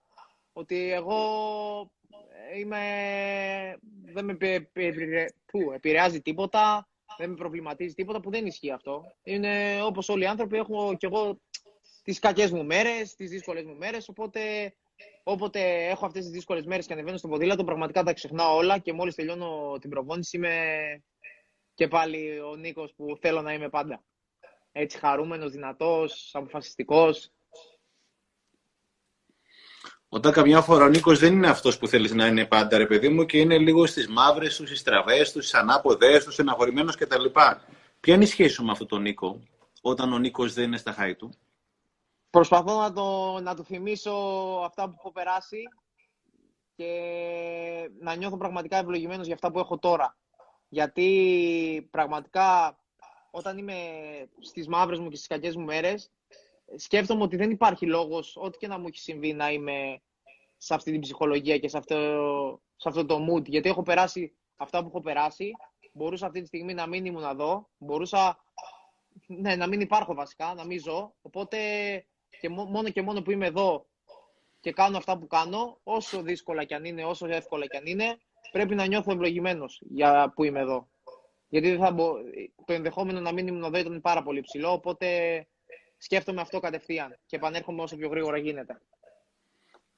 ότι 0.57 0.93
εγώ 0.93 1.21
είμαι, 2.57 2.81
δεν 4.05 4.25
με 4.25 4.37
επηρεάζει 5.75 6.21
τίποτα, 6.21 6.89
δεν 7.19 7.31
με 7.31 7.37
προβληματίζει 7.37 7.95
τίποτα, 7.95 8.21
που 8.21 8.31
δεν 8.31 8.47
ισχύει 8.47 8.71
αυτό. 8.71 9.05
Είναι 9.23 9.83
όπως 9.83 10.09
όλοι 10.09 10.23
οι 10.23 10.27
άνθρωποι, 10.27 10.57
έχω 10.57 10.97
και 10.97 11.07
εγώ 11.07 11.41
τις 12.03 12.19
κακές 12.19 12.51
μου 12.51 12.65
μέρες, 12.65 13.15
τις 13.15 13.31
δύσκολες 13.31 13.65
μου 13.65 13.77
μέρες, 13.77 14.09
οπότε 14.09 14.75
όποτε 15.23 15.89
έχω 15.89 16.07
αυτές 16.07 16.23
τις 16.23 16.33
δύσκολες 16.33 16.65
μέρες 16.65 16.87
και 16.87 16.93
ανεβαίνω 16.93 17.17
στο 17.17 17.29
ποδήλατο, 17.29 17.65
πραγματικά 17.65 18.03
τα 18.03 18.13
ξεχνάω 18.13 18.57
όλα 18.57 18.79
και 18.79 18.93
μόλις 18.93 19.15
τελειώνω 19.15 19.77
την 19.81 19.91
προπόνηση 19.91 20.37
είμαι 20.37 21.03
και 21.75 21.89
πάλι 21.89 22.41
ο 22.41 22.57
Νίκος 22.57 22.95
που 22.95 23.17
θέλω 23.21 23.43
να 23.43 23.53
είμαι 23.53 23.69
πάντα. 23.69 24.05
Έτσι 24.73 24.99
χαρούμενος, 24.99 25.53
δυνατός, 25.53 26.31
αποφασιστικός. 26.33 27.34
Όταν 30.15 30.33
καμιά 30.33 30.61
φορά 30.61 30.85
ο 30.85 30.89
Νίκος 30.89 31.19
δεν 31.19 31.33
είναι 31.33 31.49
αυτός 31.49 31.79
που 31.79 31.87
θέλεις 31.87 32.13
να 32.13 32.27
είναι 32.27 32.47
πάντα, 32.47 32.79
ρε 32.79 32.87
παιδί 32.87 33.09
μου, 33.09 33.27
και 33.27 33.39
είναι 33.39 33.59
λίγο 33.59 33.87
στις 33.87 34.09
μαύρες 34.09 34.57
του, 34.57 34.67
στις 34.67 34.79
στραβέ 34.79 35.19
του, 35.19 35.29
στις 35.43 35.55
ανάποδές 35.55 36.25
του, 36.25 36.31
στεναχωρημένος 36.31 36.97
κτλ. 36.97 37.25
Ποια 38.01 38.15
είναι 38.15 38.25
η 38.25 38.27
σχέση 38.27 38.55
σου 38.55 38.65
με 38.65 38.71
αυτόν 38.71 38.87
τον 38.87 39.03
Νίκο, 39.03 39.41
όταν 39.81 40.13
ο 40.13 40.19
Νίκος 40.19 40.53
δεν 40.53 40.65
είναι 40.65 40.77
στα 40.77 40.93
χάη 40.93 41.15
του; 41.15 41.35
Προσπαθώ 42.31 42.81
να, 42.81 42.93
το, 42.93 43.39
να 43.41 43.55
του 43.55 43.65
θυμίσω 43.65 44.13
αυτά 44.65 44.89
που 44.89 44.95
έχω 44.99 45.13
περάσει 45.13 45.63
και 46.75 46.91
να 48.01 48.15
νιώθω 48.15 48.37
πραγματικά 48.37 48.77
ευλογημένος 48.77 49.27
για 49.27 49.35
αυτά 49.35 49.51
που 49.51 49.59
έχω 49.59 49.79
τώρα. 49.79 50.17
Γιατί 50.69 51.89
πραγματικά 51.91 52.79
όταν 53.31 53.59
είμαι 53.59 53.75
στις 54.41 54.69
μαύρες 54.69 54.99
μου 54.99 55.09
και 55.09 55.17
στις 55.17 55.29
κακές 55.29 55.57
μου 55.57 55.65
μέρες, 55.65 56.11
σκέφτομαι 56.77 57.23
ότι 57.23 57.37
δεν 57.37 57.51
υπάρχει 57.51 57.87
λόγος, 57.87 58.37
ό,τι 58.37 58.59
και 58.59 58.67
να 58.67 58.79
μου 58.79 58.87
έχει 58.87 58.99
συμβεί, 58.99 59.33
να 59.33 59.51
είμαι 59.51 60.03
σε 60.57 60.75
αυτή 60.75 60.91
την 60.91 61.01
ψυχολογία 61.01 61.59
και 61.59 61.69
σε 61.69 61.79
αυτό, 61.79 61.97
σε 62.77 62.89
αυτό 62.89 63.07
το 63.07 63.19
mood. 63.31 63.45
Γιατί 63.45 63.69
έχω 63.69 63.83
περάσει 63.83 64.37
αυτά 64.57 64.81
που 64.81 64.89
έχω 64.89 65.01
περάσει. 65.01 65.51
Μπορούσα 65.93 66.27
αυτή 66.27 66.41
τη 66.41 66.47
στιγμή 66.47 66.75
να 66.75 66.87
μην 66.87 67.05
ήμουν 67.05 67.25
εδώ. 67.25 67.69
Μπορούσα 67.79 68.45
ναι, 69.27 69.57
να 69.57 69.67
μην 69.67 69.81
υπάρχω 69.81 70.15
βασικά, 70.15 70.55
να 70.55 70.65
μην 70.65 70.81
ζω. 70.81 71.15
Οπότε 71.23 71.59
και 72.41 72.49
μόνο 72.49 72.91
και 72.91 73.03
μόνο 73.03 73.23
που 73.23 73.31
είμαι 73.31 73.47
εδώ 73.47 73.87
και 74.61 74.73
κάνω 74.73 74.97
αυτά 74.97 75.19
που 75.19 75.27
κάνω, 75.27 75.79
όσο 75.83 76.23
δύσκολα 76.23 76.65
κι 76.65 76.75
αν 76.75 76.85
είναι, 76.85 77.05
όσο 77.05 77.27
εύκολα 77.27 77.67
κι 77.67 77.77
αν 77.77 77.87
είναι, 77.87 78.19
πρέπει 78.53 78.75
να 78.75 78.87
νιώθω 78.87 79.13
ευλογημένος 79.13 79.83
για 79.91 80.33
που 80.35 80.45
είμαι 80.45 80.61
εδώ. 80.61 80.89
Γιατί 81.49 81.77
θα 81.77 81.93
μπο... 81.93 82.13
το 82.65 82.73
ενδεχόμενο 82.73 83.21
να 83.21 83.33
μην 83.33 83.47
ήμουν 83.47 83.65
εδώ 83.65 83.79
ήταν 83.79 84.01
πάρα 84.01 84.23
πολύ 84.23 84.41
ψηλό, 84.41 84.73
οπότε 84.73 85.09
σκέφτομαι 85.99 86.41
αυτό 86.41 86.61
κατευθείαν 86.61 87.19
και 87.27 87.37
επανέρχομαι 87.37 87.83
όσο 87.83 87.97
πιο 87.97 88.09
γρήγορα 88.09 88.39
γίνεται. 88.39 88.81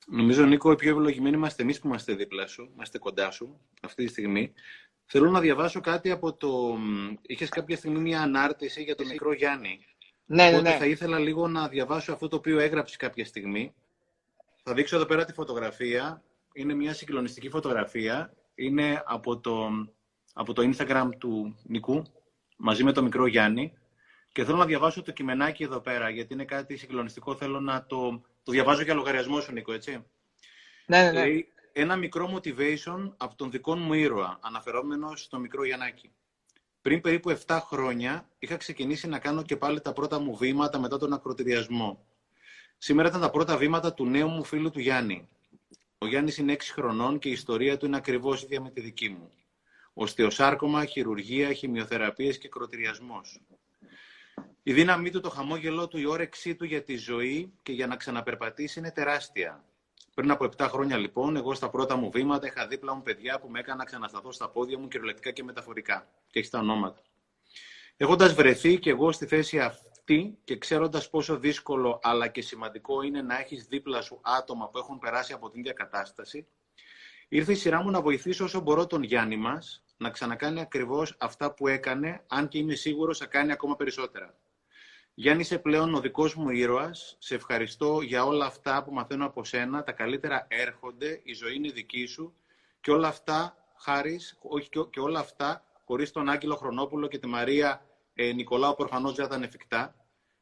Νομίζω, 0.06 0.44
Νίκο, 0.44 0.72
οι 0.72 0.74
πιο 0.74 0.90
ευλογημένοι 0.90 1.36
είμαστε 1.36 1.62
εμείς 1.62 1.80
που 1.80 1.86
είμαστε 1.86 2.14
δίπλα 2.14 2.46
σου, 2.46 2.70
είμαστε 2.74 2.98
κοντά 2.98 3.30
σου 3.30 3.60
αυτή 3.82 4.04
τη 4.04 4.10
στιγμή. 4.10 4.52
Θέλω 5.06 5.30
να 5.30 5.40
διαβάσω 5.40 5.80
κάτι 5.80 6.10
από 6.10 6.32
το. 6.34 6.78
Είχες 7.22 7.48
κάποια 7.48 7.76
στιγμή 7.76 7.98
μια 7.98 8.20
ανάρτηση 8.20 8.82
για 8.82 8.94
τον 8.94 9.06
μικρό 9.06 9.32
Γιάννη. 9.32 9.78
Ναι, 10.26 10.50
ναι, 10.50 10.60
ναι. 10.60 10.70
θα 10.70 10.86
ήθελα 10.86 11.18
λίγο 11.18 11.48
να 11.48 11.68
διαβάσω 11.68 12.12
αυτό 12.12 12.28
το 12.28 12.36
οποίο 12.36 12.58
έγραψε 12.58 12.96
κάποια 12.96 13.24
στιγμή. 13.24 13.74
Θα 14.62 14.74
δείξω 14.74 14.96
εδώ 14.96 15.04
πέρα 15.06 15.24
τη 15.24 15.32
φωτογραφία. 15.32 16.22
Είναι 16.52 16.74
μια 16.74 16.94
συγκλονιστική 16.94 17.48
φωτογραφία. 17.48 18.34
Είναι 18.54 19.02
από 19.06 19.38
το, 19.38 19.68
από 20.32 20.52
το 20.52 20.70
Instagram 20.72 21.08
του 21.18 21.56
Νικού, 21.62 22.02
μαζί 22.56 22.84
με 22.84 22.92
τον 22.92 23.04
μικρό 23.04 23.26
Γιάννη. 23.26 23.72
Και 24.36 24.44
θέλω 24.44 24.56
να 24.56 24.64
διαβάσω 24.64 25.02
το 25.02 25.12
κειμενάκι 25.12 25.62
εδώ 25.62 25.80
πέρα, 25.80 26.08
γιατί 26.08 26.34
είναι 26.34 26.44
κάτι 26.44 26.76
συγκλονιστικό. 26.76 27.36
Θέλω 27.36 27.60
να 27.60 27.86
το, 27.86 28.22
το 28.42 28.52
διαβάζω 28.52 28.82
για 28.82 28.94
λογαριασμό 28.94 29.40
σου, 29.40 29.52
Νίκο, 29.52 29.72
έτσι. 29.72 30.04
Ναι, 30.86 31.02
ναι, 31.02 31.24
ναι. 31.24 31.40
ένα 31.72 31.96
μικρό 31.96 32.34
motivation 32.34 33.12
από 33.16 33.36
τον 33.36 33.50
δικό 33.50 33.76
μου 33.76 33.92
ήρωα, 33.92 34.38
αναφερόμενο 34.42 35.16
στο 35.16 35.38
μικρό 35.38 35.64
Γιαννάκη. 35.64 36.10
Πριν 36.82 37.00
περίπου 37.00 37.38
7 37.46 37.58
χρόνια 37.62 38.28
είχα 38.38 38.56
ξεκινήσει 38.56 39.08
να 39.08 39.18
κάνω 39.18 39.42
και 39.42 39.56
πάλι 39.56 39.80
τα 39.80 39.92
πρώτα 39.92 40.18
μου 40.18 40.36
βήματα 40.36 40.78
μετά 40.78 40.98
τον 40.98 41.12
ακροτηριασμό. 41.12 42.06
Σήμερα 42.78 43.08
ήταν 43.08 43.20
τα 43.20 43.30
πρώτα 43.30 43.56
βήματα 43.56 43.94
του 43.94 44.06
νέου 44.06 44.28
μου 44.28 44.44
φίλου 44.44 44.70
του 44.70 44.80
Γιάννη. 44.80 45.28
Ο 45.98 46.06
Γιάννης 46.06 46.36
είναι 46.36 46.52
6 46.52 46.60
χρονών 46.72 47.18
και 47.18 47.28
η 47.28 47.32
ιστορία 47.32 47.76
του 47.76 47.86
είναι 47.86 47.96
ακριβώς 47.96 48.42
ίδια 48.42 48.60
με 48.60 48.70
τη 48.70 48.80
δική 48.80 49.08
μου. 49.08 49.30
Οστεοσάρκωμα, 49.94 50.84
χειρουργία, 50.84 51.52
χημειοθεραπείες 51.52 52.38
και 52.38 52.48
κροτηριασμό. 52.48 53.20
Η 54.62 54.72
δύναμή 54.72 55.10
του, 55.10 55.20
το 55.20 55.30
χαμόγελό 55.30 55.88
του, 55.88 55.98
η 55.98 56.06
όρεξή 56.06 56.54
του 56.54 56.64
για 56.64 56.82
τη 56.82 56.96
ζωή 56.96 57.52
και 57.62 57.72
για 57.72 57.86
να 57.86 57.96
ξαναπερπατήσει 57.96 58.78
είναι 58.78 58.90
τεράστια. 58.90 59.64
Πριν 60.14 60.30
από 60.30 60.44
7 60.56 60.66
χρόνια, 60.68 60.96
λοιπόν, 60.96 61.36
εγώ 61.36 61.54
στα 61.54 61.70
πρώτα 61.70 61.96
μου 61.96 62.10
βήματα 62.10 62.46
είχα 62.46 62.66
δίπλα 62.66 62.94
μου 62.94 63.02
παιδιά 63.02 63.38
που 63.38 63.48
με 63.48 63.58
έκανα 63.58 63.76
να 63.76 63.84
ξανασταθώ 63.84 64.32
στα 64.32 64.50
πόδια 64.50 64.78
μου 64.78 64.88
κυριολεκτικά 64.88 65.30
και 65.30 65.42
μεταφορικά. 65.42 66.08
Και 66.26 66.38
έχει 66.38 66.50
τα 66.50 66.58
ονόματα. 66.58 67.02
Έχοντας 67.96 68.34
βρεθεί 68.34 68.78
και 68.78 68.90
εγώ 68.90 69.12
στη 69.12 69.26
θέση 69.26 69.60
αυτή 69.60 70.38
και 70.44 70.58
ξέροντας 70.58 71.10
πόσο 71.10 71.38
δύσκολο 71.38 72.00
αλλά 72.02 72.28
και 72.28 72.42
σημαντικό 72.42 73.02
είναι 73.02 73.22
να 73.22 73.38
έχεις 73.38 73.66
δίπλα 73.66 74.02
σου 74.02 74.20
άτομα 74.22 74.68
που 74.68 74.78
έχουν 74.78 74.98
περάσει 74.98 75.32
από 75.32 75.50
την 75.50 75.60
ίδια 75.60 75.72
κατάσταση, 75.72 76.46
ήρθε 77.28 77.52
η 77.52 77.54
σειρά 77.54 77.82
μου 77.82 77.90
να 77.90 78.02
βοηθήσω 78.02 78.44
όσο 78.44 78.60
μπορώ 78.60 78.86
τον 78.86 79.02
Γιάννη 79.02 79.36
μας 79.36 79.84
να 79.96 80.10
ξανακάνει 80.10 80.60
ακριβώς 80.60 81.16
αυτά 81.18 81.54
που 81.54 81.68
έκανε, 81.68 82.24
αν 82.26 82.48
και 82.48 82.58
είμαι 82.58 82.74
σίγουρος 82.74 83.18
θα 83.18 83.26
κάνει 83.26 83.52
ακόμα 83.52 83.76
περισσότερα. 83.76 84.34
Γιάννη, 85.18 85.42
είσαι 85.42 85.58
πλέον 85.58 85.94
ο 85.94 86.00
δικός 86.00 86.34
μου 86.34 86.50
ήρωας. 86.50 87.16
Σε 87.18 87.34
ευχαριστώ 87.34 88.00
για 88.00 88.24
όλα 88.24 88.46
αυτά 88.46 88.84
που 88.84 88.92
μαθαίνω 88.92 89.26
από 89.26 89.44
σένα. 89.44 89.82
Τα 89.82 89.92
καλύτερα 89.92 90.46
έρχονται, 90.48 91.20
η 91.22 91.32
ζωή 91.32 91.54
είναι 91.54 91.70
δική 91.70 92.06
σου 92.06 92.34
και 92.80 92.90
όλα 92.90 93.08
αυτά, 93.08 93.56
χάρης, 93.76 94.38
όχι 94.42 94.68
και 94.90 95.00
όλα 95.00 95.18
αυτά, 95.18 95.64
χωρίς 95.84 96.12
τον 96.12 96.28
Άγγελο 96.28 96.56
Χρονόπουλο 96.56 97.06
και 97.06 97.18
τη 97.18 97.26
Μαρία 97.26 97.86
ε, 98.14 98.32
Νικολάου, 98.32 98.74
προφανώς 98.74 99.14
δεν 99.14 99.26
ήταν 99.26 99.42
εφικτά. 99.42 99.94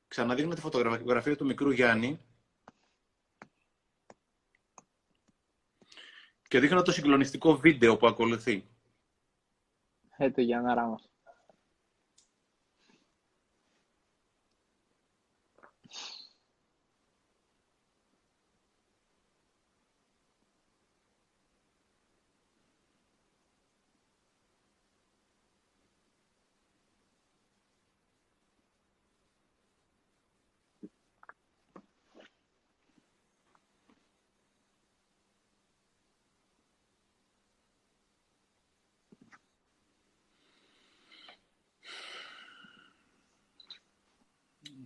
Ξαναδείχνω 0.09 0.55
τη 0.55 0.61
φωτογραφία 0.61 1.37
του 1.37 1.47
μικρού 1.47 1.71
Γιάννη. 1.71 2.21
Και 6.49 6.61
δείχνω 6.61 6.83
το 6.83 6.93
συγκλονιστικό 6.93 7.57
βίντεο 7.57 7.97
που 7.97 8.07
ακολουθεί. 8.07 8.69
Ε, 10.17 10.31
το 10.31 10.43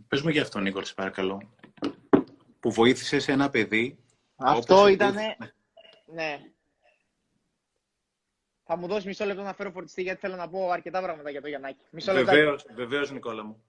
Πες 0.09 0.23
μου 0.23 0.29
για 0.29 0.43
αυτό, 0.43 0.59
Νίκολ, 0.59 0.85
παρακαλώ. 0.97 1.51
Που 2.61 2.73
βοήθησες 2.73 3.23
σε 3.23 3.33
ένα 3.33 3.51
παιδί. 3.51 3.99
Αυτό 4.37 4.87
ήταν. 4.89 5.15
Ναι. 6.07 6.41
Θα 8.65 8.77
μου 8.77 8.87
δώσεις 8.87 9.05
μισό 9.05 9.25
λεπτό 9.25 9.43
να 9.43 9.55
φέρω 9.55 9.71
φορτιστή 9.71 10.03
γιατί 10.03 10.21
θέλω 10.21 10.37
να 10.37 10.49
πω 10.49 10.71
αρκετά 10.71 11.03
πράγματα 11.03 11.31
για 11.31 11.41
το 11.41 11.49
Γιαννάκη. 11.49 11.85
Μισό 11.91 12.13
λεπτό. 12.13 12.33
Βεβαίως, 12.33 12.67
βεβαίως, 12.75 13.11
Νικόλα 13.11 13.45
μου. 13.45 13.63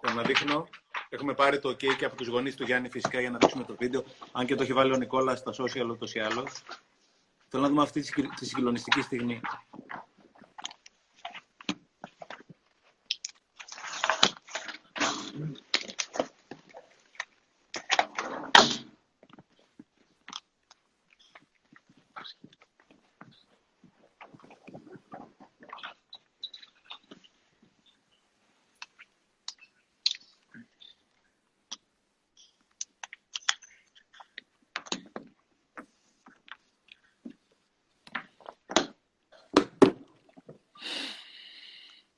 Θέλω 0.00 0.14
να 0.14 0.22
δείχνω. 0.22 0.68
Έχουμε 1.08 1.34
πάρει 1.34 1.58
το 1.58 1.68
OK 1.68 1.96
και 1.96 2.04
από 2.04 2.16
τους 2.16 2.28
γονείς 2.28 2.56
του 2.56 2.64
Γιάννη 2.64 2.88
φυσικά 2.88 3.20
για 3.20 3.30
να 3.30 3.38
δείξουμε 3.38 3.64
το 3.64 3.76
βίντεο. 3.76 4.04
Αν 4.32 4.46
και 4.46 4.54
το 4.54 4.62
έχει 4.62 4.72
βάλει 4.72 4.92
ο 4.92 4.96
Νικόλας 4.96 5.38
στα 5.38 5.52
social 5.58 5.88
ούτως 5.90 6.14
ή 6.14 6.20
άλλως. 6.20 6.62
Θέλω 7.48 7.62
να 7.62 7.68
δούμε 7.68 7.82
αυτή 7.82 8.00
τη 8.36 8.46
συγκλονιστική 8.46 9.00
στιγμή. 9.00 9.40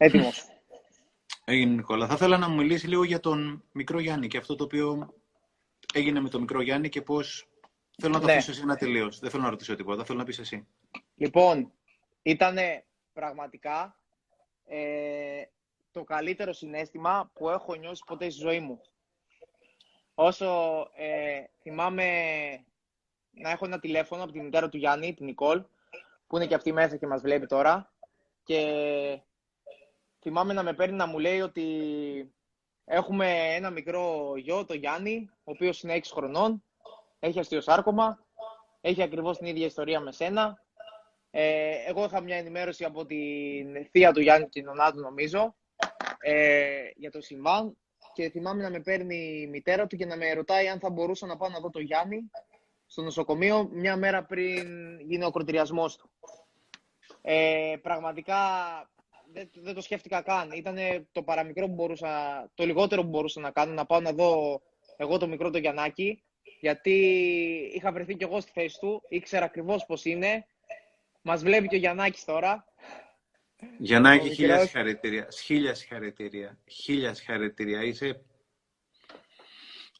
Έτοιμος. 0.04 0.44
Έγινε, 1.44 1.74
Νικόλα. 1.74 2.06
Θα 2.06 2.14
ήθελα 2.14 2.38
να 2.38 2.48
μου 2.48 2.54
μιλήσει 2.54 2.88
λίγο 2.88 3.04
για 3.04 3.20
τον 3.20 3.64
μικρό 3.72 3.98
Γιάννη 3.98 4.26
και 4.26 4.38
αυτό 4.38 4.54
το 4.54 4.64
οποίο 4.64 5.14
έγινε 5.94 6.20
με 6.20 6.28
τον 6.28 6.40
μικρό 6.40 6.60
Γιάννη 6.60 6.88
και 6.88 7.02
πώς. 7.02 7.48
Θέλω 8.00 8.12
να 8.12 8.20
το 8.20 8.26
ναι. 8.26 8.32
αφήσω 8.32 8.50
εσύ 8.50 8.60
ένα 8.62 8.76
τελείω. 8.76 9.12
Δεν 9.20 9.30
θέλω 9.30 9.42
να 9.42 9.50
ρωτήσω 9.50 9.74
τίποτα. 9.74 10.04
Θέλω 10.04 10.18
να 10.18 10.24
πεις 10.24 10.38
εσύ. 10.38 10.66
Λοιπόν, 11.14 11.72
ήταν 12.22 12.56
πραγματικά 13.12 13.96
ε, 14.64 15.42
το 15.92 16.04
καλύτερο 16.04 16.52
συνέστημα 16.52 17.30
που 17.34 17.48
έχω 17.48 17.74
νιώσει 17.74 18.02
ποτέ 18.06 18.30
στη 18.30 18.40
ζωή 18.40 18.60
μου. 18.60 18.80
Όσο 20.14 20.46
ε, 20.94 21.44
θυμάμαι 21.62 22.04
να 23.30 23.50
έχω 23.50 23.66
ένα 23.66 23.78
τηλέφωνο 23.78 24.22
από 24.22 24.32
τη 24.32 24.40
μητέρα 24.40 24.68
του 24.68 24.76
Γιάννη, 24.76 25.14
την 25.14 25.26
Νικόλ, 25.26 25.64
που 26.26 26.36
είναι 26.36 26.46
και 26.46 26.54
αυτή 26.54 26.72
μέσα 26.72 26.96
και 26.96 27.06
μας 27.06 27.20
βλέπει 27.20 27.46
τώρα. 27.46 27.92
Και 28.44 28.60
θυμάμαι 30.24 30.52
να 30.52 30.62
με 30.62 30.72
παίρνει 30.72 30.96
να 30.96 31.06
μου 31.06 31.18
λέει 31.18 31.40
ότι 31.40 31.66
έχουμε 32.84 33.54
ένα 33.54 33.70
μικρό 33.70 34.32
γιο, 34.36 34.64
το 34.64 34.74
Γιάννη, 34.74 35.30
ο 35.30 35.50
οποίος 35.50 35.82
είναι 35.82 35.94
6 35.94 36.00
χρονών, 36.12 36.64
έχει 37.18 37.38
αστιοσάρκωμα, 37.38 38.26
έχει 38.80 39.02
ακριβώς 39.02 39.38
την 39.38 39.46
ίδια 39.46 39.66
ιστορία 39.66 40.00
με 40.00 40.12
σένα. 40.12 40.62
Ε, 41.30 41.74
εγώ 41.86 42.04
είχα 42.04 42.20
μια 42.20 42.36
ενημέρωση 42.36 42.84
από 42.84 43.06
την 43.06 43.86
θεία 43.90 44.12
του 44.12 44.20
Γιάννη, 44.20 44.48
την 44.48 44.64
του 44.64 45.00
νομίζω, 45.00 45.54
ε, 46.18 46.90
για 46.94 47.10
το 47.10 47.20
συμβάν 47.20 47.76
και 48.12 48.30
θυμάμαι 48.30 48.62
να 48.62 48.70
με 48.70 48.80
παίρνει 48.80 49.40
η 49.42 49.46
μητέρα 49.46 49.86
του 49.86 49.96
και 49.96 50.06
να 50.06 50.16
με 50.16 50.32
ρωτάει 50.32 50.68
αν 50.68 50.78
θα 50.78 50.90
μπορούσα 50.90 51.26
να 51.26 51.36
πάω 51.36 51.48
να 51.48 51.60
δω 51.60 51.70
το 51.70 51.80
Γιάννη 51.80 52.30
στο 52.86 53.02
νοσοκομείο 53.02 53.68
μια 53.72 53.96
μέρα 53.96 54.24
πριν 54.24 55.00
γίνει 55.00 55.24
ο 55.24 55.30
κροτηριασμός 55.30 55.96
του. 55.96 56.10
Ε, 57.22 57.76
πραγματικά 57.82 58.36
δεν, 59.34 59.50
δεν 59.54 59.74
το 59.74 59.80
σκέφτηκα 59.80 60.22
καν. 60.22 60.50
Ήταν 60.50 60.76
το 61.12 61.22
παραμικρό 61.22 61.66
που 61.66 61.74
μπορούσα, 61.74 62.44
το 62.54 62.64
λιγότερο 62.64 63.02
που 63.02 63.08
μπορούσα 63.08 63.40
να 63.40 63.50
κάνω, 63.50 63.72
να 63.72 63.86
πάω 63.86 64.00
να 64.00 64.12
δω 64.12 64.62
εγώ 64.96 65.18
το 65.18 65.26
μικρό 65.26 65.50
το 65.50 65.58
Γιαννάκη, 65.58 66.22
γιατί 66.60 66.92
είχα 67.74 67.92
βρεθεί 67.92 68.14
κι 68.14 68.24
εγώ 68.24 68.40
στη 68.40 68.50
θέση 68.54 68.78
του, 68.78 69.02
ήξερα 69.08 69.44
ακριβώς 69.44 69.86
πώς 69.86 70.04
είναι. 70.04 70.46
Μας 71.22 71.42
βλέπει 71.42 71.68
και 71.68 71.76
ο 71.76 71.78
Γιαννάκης 71.78 72.24
τώρα. 72.24 72.64
Γιαννάκη, 73.78 74.34
χίλια 74.34 74.58
συγχαρητήρια. 74.58 75.28
Χίλια 75.42 75.74
συγχαρητήρια. 75.74 76.58
Χίλια 76.70 77.14
συγχαρητήρια. 77.14 77.82
Είσαι 77.82 78.24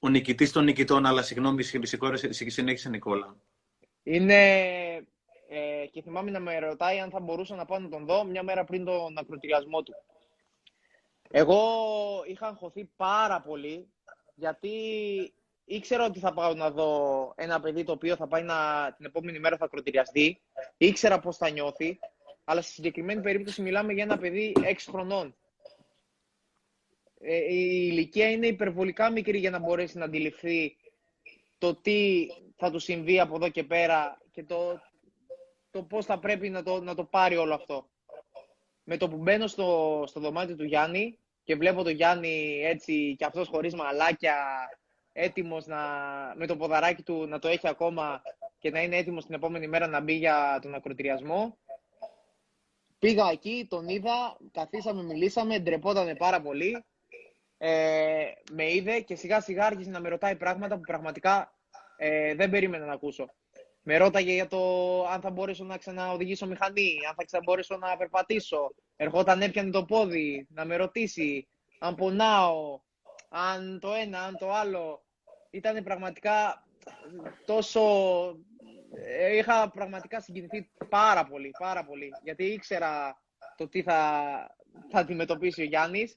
ο 0.00 0.08
νικητής 0.08 0.52
των 0.52 0.64
νικητών, 0.64 1.06
αλλά 1.06 1.22
συγγνώμη, 1.22 1.62
συνέχισε 1.62 2.88
Νικόλα. 2.88 3.36
Είναι 4.02 5.06
ε, 5.48 5.86
και 5.86 6.02
θυμάμαι 6.02 6.30
να 6.30 6.40
με 6.40 6.58
ρωτάει 6.58 6.98
αν 6.98 7.10
θα 7.10 7.20
μπορούσα 7.20 7.54
να 7.54 7.64
πάω 7.64 7.78
να 7.78 7.88
τον 7.88 8.04
δω 8.06 8.24
μια 8.24 8.42
μέρα 8.42 8.64
πριν 8.64 8.84
τον 8.84 9.18
ακροτηριασμό 9.18 9.82
του. 9.82 9.94
Εγώ 11.30 11.60
είχα 12.26 12.46
αγχωθεί 12.46 12.90
πάρα 12.96 13.40
πολύ 13.40 13.88
γιατί 14.34 14.70
ήξερα 15.64 16.04
ότι 16.04 16.18
θα 16.18 16.32
πάω 16.32 16.54
να 16.54 16.70
δω 16.70 17.32
ένα 17.36 17.60
παιδί 17.60 17.84
το 17.84 17.92
οποίο 17.92 18.16
θα 18.16 18.26
πάει 18.26 18.42
να, 18.42 18.54
την 18.96 19.04
επόμενη 19.04 19.38
μέρα 19.38 19.56
θα 19.56 19.64
ακροτηριαστεί. 19.64 20.40
Ήξερα 20.76 21.18
πώς 21.20 21.36
θα 21.36 21.50
νιώθει, 21.50 21.98
αλλά 22.44 22.60
στη 22.62 22.72
συγκεκριμένη 22.72 23.20
περίπτωση 23.20 23.62
μιλάμε 23.62 23.92
για 23.92 24.02
ένα 24.02 24.18
παιδί 24.18 24.52
6 24.56 24.74
χρονών. 24.88 25.36
Ε, 27.20 27.36
η 27.36 27.88
ηλικία 27.90 28.30
είναι 28.30 28.46
υπερβολικά 28.46 29.10
μικρή 29.10 29.38
για 29.38 29.50
να 29.50 29.58
μπορέσει 29.58 29.98
να 29.98 30.04
αντιληφθεί 30.04 30.76
το 31.58 31.74
τι 31.74 32.26
θα 32.56 32.70
του 32.70 32.78
συμβεί 32.78 33.20
από 33.20 33.34
εδώ 33.34 33.48
και 33.48 33.64
πέρα 33.64 34.20
και 34.30 34.44
το 34.44 34.80
το 35.74 35.82
πώς 35.82 36.04
θα 36.04 36.18
πρέπει 36.18 36.48
να 36.48 36.62
το, 36.62 36.80
να 36.80 36.94
το 36.94 37.04
πάρει 37.04 37.36
όλο 37.36 37.54
αυτό. 37.54 37.88
Με 38.84 38.96
το 38.96 39.08
που 39.08 39.16
μπαίνω 39.16 39.46
στο, 39.46 40.02
στο 40.06 40.20
δωμάτιο 40.20 40.56
του 40.56 40.64
Γιάννη 40.64 41.18
και 41.44 41.56
βλέπω 41.56 41.82
τον 41.82 41.92
Γιάννη 41.92 42.60
έτσι 42.64 43.14
και 43.18 43.24
αυτός 43.24 43.48
χωρίς 43.48 43.74
μαλάκια, 43.74 44.36
έτοιμος 45.12 45.66
να, 45.66 45.80
με 46.36 46.46
το 46.46 46.56
ποδαράκι 46.56 47.02
του 47.02 47.26
να 47.26 47.38
το 47.38 47.48
έχει 47.48 47.68
ακόμα 47.68 48.22
και 48.58 48.70
να 48.70 48.82
είναι 48.82 48.96
έτοιμος 48.96 49.24
την 49.24 49.34
επόμενη 49.34 49.66
μέρα 49.66 49.86
να 49.86 50.00
μπει 50.00 50.12
για 50.12 50.58
τον 50.62 50.74
ακροτηριασμό. 50.74 51.58
Πήγα 52.98 53.30
εκεί, 53.30 53.66
τον 53.68 53.88
είδα, 53.88 54.36
καθίσαμε, 54.52 55.02
μιλήσαμε, 55.02 55.58
ντρεπότανε 55.58 56.16
πάρα 56.16 56.40
πολύ. 56.40 56.84
Ε, 57.58 58.24
με 58.52 58.72
είδε 58.72 59.00
και 59.00 59.14
σιγά 59.14 59.40
σιγά 59.40 59.66
άρχισε 59.66 59.90
να 59.90 60.00
με 60.00 60.08
ρωτάει 60.08 60.36
πράγματα 60.36 60.74
που 60.74 60.80
πραγματικά 60.80 61.54
ε, 61.96 62.34
δεν 62.34 62.50
περίμενα 62.50 62.86
να 62.86 62.92
ακούσω. 62.92 63.30
Με 63.86 63.96
ρώταγε 63.96 64.32
για 64.32 64.46
το 64.46 64.58
αν 65.06 65.20
θα 65.20 65.30
μπορέσω 65.30 65.64
να 65.64 65.78
ξαναοδηγήσω 65.78 66.46
μηχανή, 66.46 66.96
αν 67.08 67.14
θα 67.14 67.24
ξαναμπορέσω 67.24 67.76
να 67.76 67.96
περπατήσω. 67.96 68.74
Ερχόταν, 68.96 69.42
έπιανε 69.42 69.70
το 69.70 69.84
πόδι 69.84 70.46
να 70.50 70.64
με 70.64 70.76
ρωτήσει 70.76 71.48
αν 71.78 71.94
πονάω, 71.94 72.80
αν 73.28 73.78
το 73.80 73.92
ένα, 73.92 74.22
αν 74.22 74.36
το 74.38 74.52
άλλο. 74.52 75.04
Ήταν 75.50 75.84
πραγματικά 75.84 76.66
τόσο... 77.46 77.80
Ε, 78.96 79.36
είχα 79.36 79.70
πραγματικά 79.70 80.20
συγκινηθεί 80.20 80.70
πάρα 80.88 81.24
πολύ, 81.26 81.50
πάρα 81.58 81.84
πολύ. 81.84 82.10
Γιατί 82.22 82.44
ήξερα 82.44 83.22
το 83.56 83.68
τι 83.68 83.82
θα, 83.82 84.00
θα 84.90 84.98
αντιμετωπίσει 84.98 85.60
ο 85.60 85.64
Γιάννης, 85.64 86.14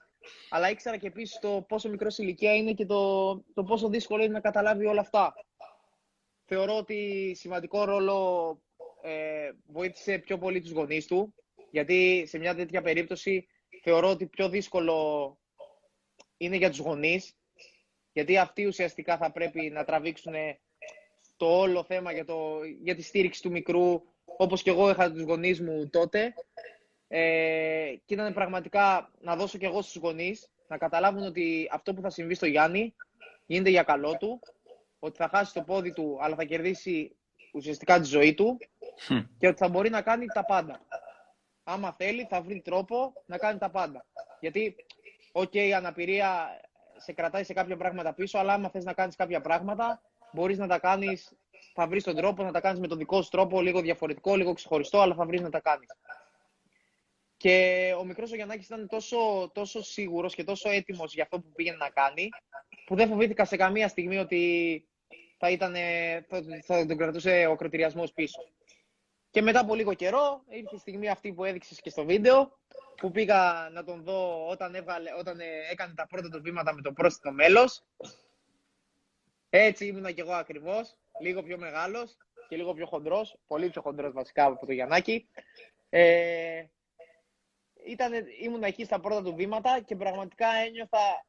αλλά 0.50 0.70
ήξερα 0.70 0.98
και 0.98 1.08
επίσης 1.08 1.40
το 1.40 1.66
πόσο 1.68 1.90
μικρός 1.90 2.18
ηλικία 2.18 2.56
είναι 2.56 2.74
και 2.74 2.86
το, 2.86 3.34
το 3.54 3.64
πόσο 3.64 3.90
δύσκολο 3.90 4.24
είναι 4.24 4.34
να 4.34 4.40
καταλάβει 4.40 4.86
όλα 4.86 5.02
αυτά 5.02 5.34
θεωρώ 6.48 6.78
ότι 6.78 7.32
σημαντικό 7.36 7.84
ρόλο 7.84 8.60
ε, 9.02 9.52
βοήθησε 9.66 10.18
πιο 10.18 10.38
πολύ 10.38 10.62
τους 10.62 10.72
γονείς 10.72 11.06
του, 11.06 11.34
γιατί 11.72 12.26
σε 12.28 12.38
μια 12.38 12.56
τέτοια 12.56 12.82
περίπτωση 12.82 13.48
θεωρώ 13.82 14.10
ότι 14.10 14.26
πιο 14.26 14.50
δύσκολο 14.50 15.38
είναι 16.38 16.56
για 16.56 16.70
τους 16.70 16.80
γονείς, 16.80 17.36
γιατί 18.14 18.38
αυτοί 18.38 18.66
ουσιαστικά 18.66 19.18
θα 19.18 19.32
πρέπει 19.32 19.70
να 19.70 19.84
τραβήξουν 19.84 20.34
το 21.38 21.60
όλο 21.60 21.84
θέμα 21.84 22.12
για, 22.12 22.26
το, 22.26 22.64
για 22.84 22.96
τη 22.96 23.02
στήριξη 23.02 23.42
του 23.42 23.52
μικρού, 23.52 24.02
όπως 24.38 24.62
και 24.62 24.70
εγώ 24.70 24.90
είχα 24.90 25.12
τους 25.12 25.22
γονείς 25.22 25.62
μου 25.62 25.90
τότε. 25.90 26.34
Ε, 27.08 27.94
και 28.06 28.14
ήταν 28.14 28.34
πραγματικά 28.34 29.12
να 29.20 29.36
δώσω 29.36 29.58
και 29.58 29.66
εγώ 29.66 29.82
στους 29.82 30.02
γονείς, 30.02 30.50
να 30.68 30.78
καταλάβουν 30.78 31.24
ότι 31.24 31.70
αυτό 31.72 31.94
που 31.94 32.02
θα 32.02 32.10
συμβεί 32.10 32.34
στο 32.34 32.46
Γιάννη 32.46 32.96
γίνεται 33.46 33.70
για 33.70 33.84
καλό 33.84 34.18
του 34.18 34.40
ότι 35.00 35.18
θα 35.18 35.30
χάσει 35.30 35.54
το 35.54 35.62
πόδι 35.62 35.94
του, 35.94 36.18
αλλά 36.22 36.36
θα 36.36 36.44
κερδίσει 36.44 37.16
ουσιαστικά 37.54 38.00
τη 38.00 38.06
ζωή 38.06 38.34
του 38.34 38.58
και 39.38 39.48
ότι 39.48 39.58
θα 39.58 39.70
μπορεί 39.70 39.90
να 39.90 40.02
κάνει 40.02 40.26
τα 40.26 40.46
πάντα. 40.46 40.80
Άμα 41.64 41.92
θέλει, 41.92 42.28
θα 42.30 42.42
βρει 42.42 42.62
τρόπο 42.62 43.14
να 43.26 43.38
κάνει 43.38 43.60
τα 43.60 43.70
πάντα. 43.70 44.06
Γιατί, 44.40 44.76
οκ, 45.32 45.54
η 45.54 45.74
αναπηρία 45.74 46.48
σε 46.98 47.14
κρατάει 47.14 47.44
σε 47.44 47.54
κάποια 47.54 47.78
πράγματα 47.78 48.14
πίσω, 48.14 48.38
αλλά 48.38 48.54
άμα 48.54 48.70
θες 48.70 48.84
να 48.84 48.94
κάνεις 48.94 49.16
κάποια 49.16 49.42
πράγματα, 49.42 50.02
μπορείς 50.32 50.58
να 50.58 50.68
τα 50.68 50.80
κάνεις, 50.80 51.38
θα 51.74 51.88
βρεις 51.88 52.04
τον 52.04 52.16
τρόπο 52.16 52.44
να 52.44 52.52
τα 52.52 52.60
κάνεις 52.60 52.80
με 52.80 52.88
τον 52.88 52.98
δικό 52.98 53.22
σου 53.22 53.30
τρόπο, 53.30 53.62
λίγο 53.62 53.82
διαφορετικό, 53.82 54.36
λίγο 54.36 54.54
ξεχωριστό, 54.54 55.02
αλλά 55.02 55.16
θα 55.16 55.26
βρεις 55.26 55.42
να 55.42 55.50
τα 55.50 55.60
κάνεις. 55.60 55.88
Και 57.38 57.94
ο 58.00 58.06
μικρός 58.06 58.32
ο 58.32 58.36
Γιαννάκης 58.36 58.66
ήταν 58.66 58.88
τόσο, 58.88 59.52
τόσο 59.54 59.84
σίγουρος 59.84 60.36
και 60.36 60.44
τόσο 60.44 60.70
έτοιμος 60.70 61.14
για 61.14 61.24
αυτό 61.24 61.40
που 61.40 61.52
πήγαινε 61.56 61.78
να 61.78 61.90
κάνει, 61.90 62.30
που 62.86 62.96
δεν 62.96 63.08
φοβήθηκα 63.10 63.46
σε 63.46 63.56
καμία 63.56 63.88
στιγμή 63.88 64.18
ότι 64.18 64.88
θα, 65.38 65.50
ήταν, 65.50 65.76
θα, 66.28 66.42
θα 66.64 66.86
τον 66.86 66.98
κρατούσε 66.98 67.46
ο 67.46 67.56
κροτηριασμός 67.56 68.14
πίσω. 68.14 68.42
Και 69.30 69.42
μετά 69.42 69.60
από 69.60 69.76
λίγο 69.76 69.94
καιρό 69.94 70.44
ήρθε 70.50 70.76
η 70.76 70.80
στιγμή 70.80 71.10
αυτή 71.10 71.34
που 71.34 71.44
έδειξες 71.44 71.82
και 71.82 71.90
στο 71.90 72.06
βίντεο 72.06 72.60
που 72.98 73.12
πήγα 73.12 73.70
να 73.72 73.84
τον 73.84 74.04
δω 74.04 74.48
όταν, 74.48 74.76
έβαλε, 74.76 75.10
όταν 75.20 75.40
ε, 75.40 75.46
έκανε 75.72 75.94
τα 75.94 76.08
πρώτα 76.08 76.30
του 76.30 76.42
βήματα 76.42 76.74
με 76.74 76.82
το 76.82 76.92
πρόσθετο 76.92 77.32
μέλος. 77.32 77.84
Έτσι 79.50 79.86
ήμουνα 79.86 80.12
κι 80.12 80.20
εγώ 80.20 80.34
ακριβώς, 80.34 80.98
λίγο 81.22 81.44
πιο 81.44 81.58
μεγάλος 81.58 82.18
και 82.48 82.56
λίγο 82.56 82.74
πιο 82.74 82.86
χοντρός, 82.86 83.38
πολύ 83.48 83.70
πιο 83.70 83.82
χοντρός 83.82 84.14
βασικά 84.14 84.46
από 84.46 84.66
το 84.66 84.72
Γιαννάκη. 84.72 85.28
Ε, 85.90 86.66
ήταν, 87.88 88.12
ήμουν 88.42 88.64
εκεί 88.64 88.86
στα 88.86 89.00
πρώτα 89.00 89.24
του 89.24 89.36
βήματα 89.36 89.80
και 89.80 89.96
πραγματικά 89.96 90.48
ένιωθα 90.66 91.26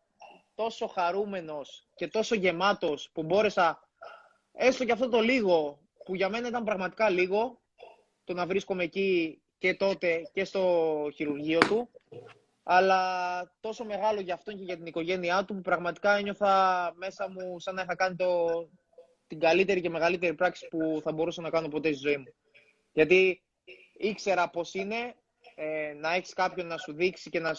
τόσο 0.55 0.87
χαρούμενος 0.87 1.87
και 1.95 2.09
τόσο 2.09 2.35
γεμάτος 2.35 3.11
που 3.13 3.23
μπόρεσα 3.23 3.89
έστω 4.53 4.85
και 4.85 4.93
αυτό 4.93 5.09
το 5.09 5.21
λίγο 5.21 5.79
που 6.05 6.15
για 6.15 6.29
μένα 6.29 6.49
ήταν 6.49 6.65
πραγματικά 6.65 7.11
λίγο 7.11 7.61
το 8.25 8.33
να 8.33 8.47
βρίσκομαι 8.47 8.83
εκεί 8.85 9.41
και 9.59 9.75
τότε 9.75 10.31
και 10.33 10.45
στο 10.45 10.63
χειρουργείο 11.15 11.59
του 11.59 11.91
αλλά 12.63 13.53
τόσο 13.61 13.85
μεγάλο 13.85 14.21
για 14.21 14.35
αυτόν 14.35 14.57
και 14.57 14.65
για 14.65 14.77
την 14.77 14.87
οικογένειά 14.87 15.45
του 15.45 15.55
που 15.55 15.61
πραγματικά 15.61 16.17
ένιωθα 16.17 16.93
μέσα 16.97 17.31
μου 17.31 17.59
σαν 17.59 17.75
να 17.75 17.83
είχα 17.83 17.95
κάνει 17.95 18.17
το, 18.17 18.47
την 19.27 19.41
καλύτερη 19.41 19.81
και 19.81 19.91
μεγαλύτερη 19.91 20.35
πράξη 20.35 20.69
που 20.69 21.01
θα 21.03 21.13
μπορούσα 21.13 21.43
να 21.43 21.51
κάνω 21.51 21.69
ποτέ 21.69 21.93
στη 21.93 22.09
ζωή 22.09 22.17
μου. 22.17 22.35
Γιατί 22.93 23.43
ήξερα 23.93 24.51
πώς 24.51 24.75
είναι 24.75 25.15
ε, 25.61 25.93
να 25.95 26.15
έχεις 26.15 26.33
κάποιον 26.33 26.67
να 26.67 26.77
σου 26.77 26.93
δείξει 26.93 27.31
και 27.31 27.41
να, 27.41 27.55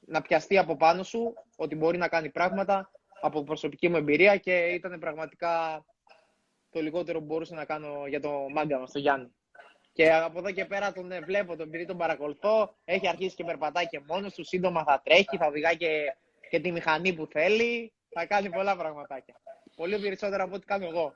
να 0.00 0.22
πιαστεί 0.22 0.58
από 0.58 0.76
πάνω 0.76 1.02
σου 1.02 1.34
ότι 1.56 1.74
μπορεί 1.76 1.98
να 1.98 2.08
κάνει 2.08 2.30
πράγματα 2.30 2.90
από 3.20 3.42
προσωπική 3.42 3.88
μου 3.88 3.96
εμπειρία 3.96 4.36
και 4.36 4.64
ήταν 4.64 4.98
πραγματικά 4.98 5.84
το 6.70 6.80
λιγότερο 6.80 7.18
που 7.18 7.24
μπορούσα 7.24 7.54
να 7.54 7.64
κάνω 7.64 8.06
για 8.06 8.20
το 8.20 8.46
μάγκα 8.54 8.78
μας, 8.78 8.92
το 8.92 8.98
Γιάννη. 8.98 9.34
Και 9.92 10.12
από 10.12 10.38
εδώ 10.38 10.50
και 10.50 10.64
πέρα 10.64 10.92
τον 10.92 11.12
ε, 11.12 11.20
βλέπω, 11.20 11.56
τον 11.56 11.66
επειδή 11.66 11.86
τον 11.86 11.96
παρακολουθώ, 11.96 12.76
έχει 12.84 13.08
αρχίσει 13.08 13.34
και 13.34 13.44
περπατάει 13.44 13.86
και 13.86 14.00
μόνος 14.06 14.34
του, 14.34 14.44
σύντομα 14.44 14.84
θα 14.84 15.00
τρέχει, 15.04 15.36
θα 15.38 15.46
οδηγάει 15.46 15.76
και, 15.76 16.16
και 16.50 16.60
τη 16.60 16.72
μηχανή 16.72 17.12
που 17.12 17.26
θέλει, 17.26 17.92
θα 18.08 18.26
κάνει 18.26 18.50
πολλά 18.50 18.76
πραγματάκια. 18.76 19.34
Πολύ 19.76 19.98
περισσότερα 19.98 20.42
από 20.42 20.54
ό,τι 20.54 20.66
κάνω 20.66 20.86
εγώ. 20.86 21.12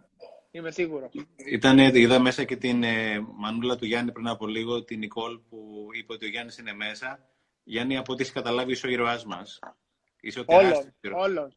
Είμαι 0.57 0.71
σίγουρος. 0.71 1.13
Ήταν, 1.37 1.79
είδα 1.79 2.19
μέσα 2.19 2.45
και 2.45 2.57
την 2.57 2.83
ε, 2.83 3.21
μανούλα 3.35 3.77
του 3.77 3.87
Γιάννη 3.87 4.13
πριν 4.13 4.27
από 4.29 4.47
λίγο, 4.47 4.85
την 4.85 4.99
Νικόλ, 4.99 5.39
που 5.49 5.89
είπε 5.93 6.13
ότι 6.13 6.25
ο 6.25 6.29
Γιάννης 6.29 6.59
είναι 6.59 6.73
μέσα. 6.73 7.29
Γιάννη, 7.65 7.97
από 7.97 8.13
ό,τι 8.13 8.23
έχει 8.23 8.33
καταλάβει, 8.33 8.73
είσαι 8.73 8.87
ο 8.87 8.91
ήρωάς 8.91 9.25
μας. 9.25 9.59
Είσαι 10.21 10.41
ο 10.41 10.45
τεράστιος 10.45 10.93
Όλο. 11.13 11.53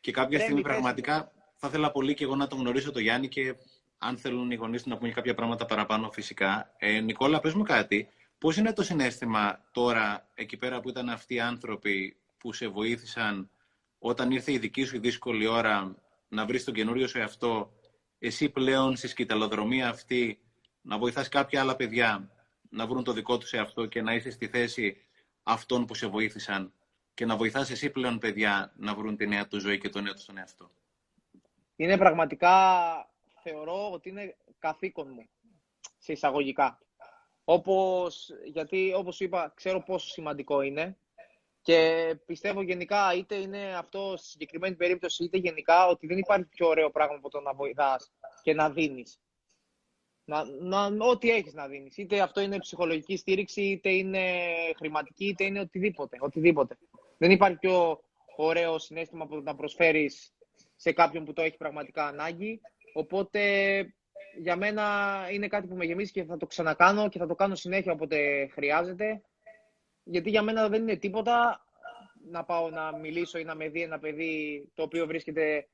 Και 0.00 0.12
κάποια 0.12 0.38
στιγμή 0.38 0.60
πραγματικά 0.60 1.32
θα 1.54 1.68
ήθελα 1.68 1.90
πολύ 1.90 2.14
και 2.14 2.24
εγώ 2.24 2.36
να 2.36 2.46
τον 2.46 2.58
γνωρίσω 2.58 2.92
το 2.92 2.98
Γιάννη 2.98 3.28
και 3.28 3.54
αν 3.98 4.16
θέλουν 4.18 4.50
οι 4.50 4.54
γονείς 4.54 4.82
του 4.82 4.88
να 4.88 4.96
πούνε 4.96 5.12
κάποια 5.12 5.34
πράγματα 5.34 5.66
παραπάνω, 5.66 6.10
φυσικά. 6.10 6.74
Ε, 6.78 7.00
Νικόλα, 7.00 7.40
πες 7.40 7.54
μου 7.54 7.62
κάτι. 7.62 8.08
Πώς 8.38 8.56
είναι 8.56 8.72
το 8.72 8.82
συνέστημα 8.82 9.64
τώρα, 9.72 10.30
εκεί 10.34 10.56
πέρα 10.56 10.80
που 10.80 10.88
ήταν 10.88 11.08
αυτοί 11.08 11.34
οι 11.34 11.40
άνθρωποι 11.40 12.16
που 12.38 12.52
σε 12.52 12.68
βοήθησαν 12.68 13.50
όταν 13.98 14.30
ήρθε 14.30 14.52
η 14.52 14.58
δική 14.58 14.84
σου 14.84 15.00
δύσκολη 15.00 15.46
ώρα 15.46 16.05
να 16.28 16.46
βρεις 16.46 16.64
τον 16.64 16.74
καινούριο 16.74 17.06
σου 17.06 17.18
εαυτό, 17.18 17.72
εσύ 18.18 18.48
πλέον 18.48 18.96
στη 18.96 19.08
σκηταλοδρομία 19.08 19.88
αυτή 19.88 20.40
να 20.80 20.98
βοηθάς 20.98 21.28
κάποια 21.28 21.60
άλλα 21.60 21.76
παιδιά 21.76 22.30
να 22.70 22.86
βρουν 22.86 23.04
το 23.04 23.12
δικό 23.12 23.38
τους 23.38 23.52
εαυτό 23.52 23.86
και 23.86 24.02
να 24.02 24.14
είσαι 24.14 24.30
στη 24.30 24.48
θέση 24.48 24.96
αυτών 25.42 25.86
που 25.86 25.94
σε 25.94 26.06
βοήθησαν 26.06 26.72
και 27.14 27.26
να 27.26 27.36
βοηθάς 27.36 27.70
εσύ 27.70 27.90
πλέον 27.90 28.18
παιδιά 28.18 28.72
να 28.76 28.94
βρουν 28.94 29.16
τη 29.16 29.26
νέα 29.26 29.46
τους 29.46 29.62
ζωή 29.62 29.78
και 29.78 29.88
το 29.88 30.00
νέο 30.00 30.12
τους 30.12 30.22
στον 30.22 30.38
εαυτό. 30.38 30.70
Είναι 31.76 31.96
πραγματικά, 31.96 32.54
θεωρώ 33.42 33.90
ότι 33.92 34.08
είναι 34.08 34.36
καθήκον 34.58 35.08
μου, 35.10 35.28
σε 35.98 36.12
εισαγωγικά. 36.12 36.78
Όπως, 37.44 38.30
γιατί 38.44 38.92
όπως 38.96 39.20
είπα, 39.20 39.52
ξέρω 39.56 39.82
πόσο 39.82 40.08
σημαντικό 40.08 40.60
είναι 40.60 40.96
και 41.66 42.14
πιστεύω 42.26 42.62
γενικά, 42.62 43.14
είτε 43.14 43.34
είναι 43.34 43.76
αυτό 43.76 44.14
στη 44.16 44.28
συγκεκριμένη 44.28 44.74
περίπτωση, 44.74 45.24
είτε 45.24 45.36
γενικά, 45.36 45.86
ότι 45.86 46.06
δεν 46.06 46.18
υπάρχει 46.18 46.46
πιο 46.46 46.68
ωραίο 46.68 46.90
πράγμα 46.90 47.16
από 47.16 47.30
το 47.30 47.40
να 47.40 47.54
βοηθάς 47.54 48.12
και 48.42 48.54
να 48.54 48.70
δίνεις. 48.70 49.18
Να, 50.24 50.44
να, 50.44 51.06
ό,τι 51.06 51.30
έχεις 51.30 51.54
να 51.54 51.66
δίνεις. 51.66 51.96
Είτε 51.96 52.20
αυτό 52.20 52.40
είναι 52.40 52.58
ψυχολογική 52.58 53.16
στήριξη, 53.16 53.62
είτε 53.62 53.90
είναι 53.90 54.22
χρηματική, 54.76 55.26
είτε 55.26 55.44
είναι 55.44 55.60
οτιδήποτε. 55.60 56.16
οτιδήποτε. 56.20 56.78
Δεν 57.18 57.30
υπάρχει 57.30 57.56
πιο 57.56 58.00
ωραίο 58.36 58.78
συνέστημα 58.78 59.24
από 59.24 59.34
το 59.34 59.40
να 59.40 59.54
προσφέρεις 59.54 60.34
σε 60.76 60.92
κάποιον 60.92 61.24
που 61.24 61.32
το 61.32 61.42
έχει 61.42 61.56
πραγματικά 61.56 62.06
ανάγκη. 62.06 62.60
Οπότε 62.92 63.40
για 64.38 64.56
μένα 64.56 64.84
είναι 65.32 65.46
κάτι 65.48 65.66
που 65.66 65.76
με 65.76 65.84
γεμίζει 65.84 66.10
και 66.10 66.24
θα 66.24 66.36
το 66.36 66.46
ξανακάνω 66.46 67.08
και 67.08 67.18
θα 67.18 67.26
το 67.26 67.34
κάνω 67.34 67.54
συνέχεια 67.54 67.92
όποτε 67.92 68.46
χρειάζεται 68.52 69.22
γιατί 70.08 70.30
για 70.30 70.42
μένα 70.42 70.68
δεν 70.68 70.82
είναι 70.82 70.96
τίποτα 70.96 71.64
να 72.30 72.44
πάω 72.44 72.70
να 72.70 72.96
μιλήσω 72.96 73.38
ή 73.38 73.44
να 73.44 73.54
με 73.54 73.68
δει 73.68 73.82
ένα 73.82 73.98
παιδί 73.98 74.64
το 74.74 74.82
οποίο 74.82 75.06
βρίσκεται 75.06 75.68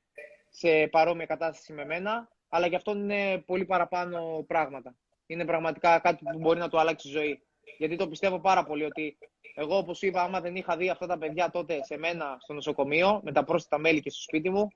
σε 0.51 0.87
παρόμοια 0.87 1.27
κατάσταση 1.27 1.73
με 1.73 1.85
μένα, 1.85 2.29
αλλά 2.49 2.67
γι' 2.67 2.75
αυτό 2.75 2.91
είναι 2.97 3.43
πολύ 3.47 3.65
παραπάνω 3.65 4.45
πράγματα. 4.47 4.95
Είναι 5.27 5.45
πραγματικά 5.45 5.99
κάτι 5.99 6.25
που 6.25 6.39
μπορεί 6.39 6.59
να 6.59 6.69
του 6.69 6.79
αλλάξει 6.79 7.07
τη 7.07 7.13
ζωή. 7.13 7.43
Γιατί 7.79 7.97
το 7.97 8.09
πιστεύω 8.09 8.41
πάρα 8.41 8.65
πολύ 8.65 8.85
ότι 8.85 9.19
εγώ, 9.55 9.77
όπως 9.77 10.03
είπα, 10.03 10.23
άμα 10.23 10.41
δεν 10.41 10.57
είχα 10.57 10.77
δει 10.77 10.89
αυτά 10.89 11.07
τα 11.07 11.19
παιδιά 11.19 11.51
τότε 11.51 11.85
σε 11.85 11.99
μένα 11.99 12.37
στο 12.41 12.53
νοσοκομείο, 12.53 13.21
με 13.25 13.33
τα 13.33 13.45
πρόσθετα 13.45 13.79
μέλη 13.79 14.01
και 14.01 14.11
στο 14.11 14.21
σπίτι 14.21 14.51
μου, 14.51 14.69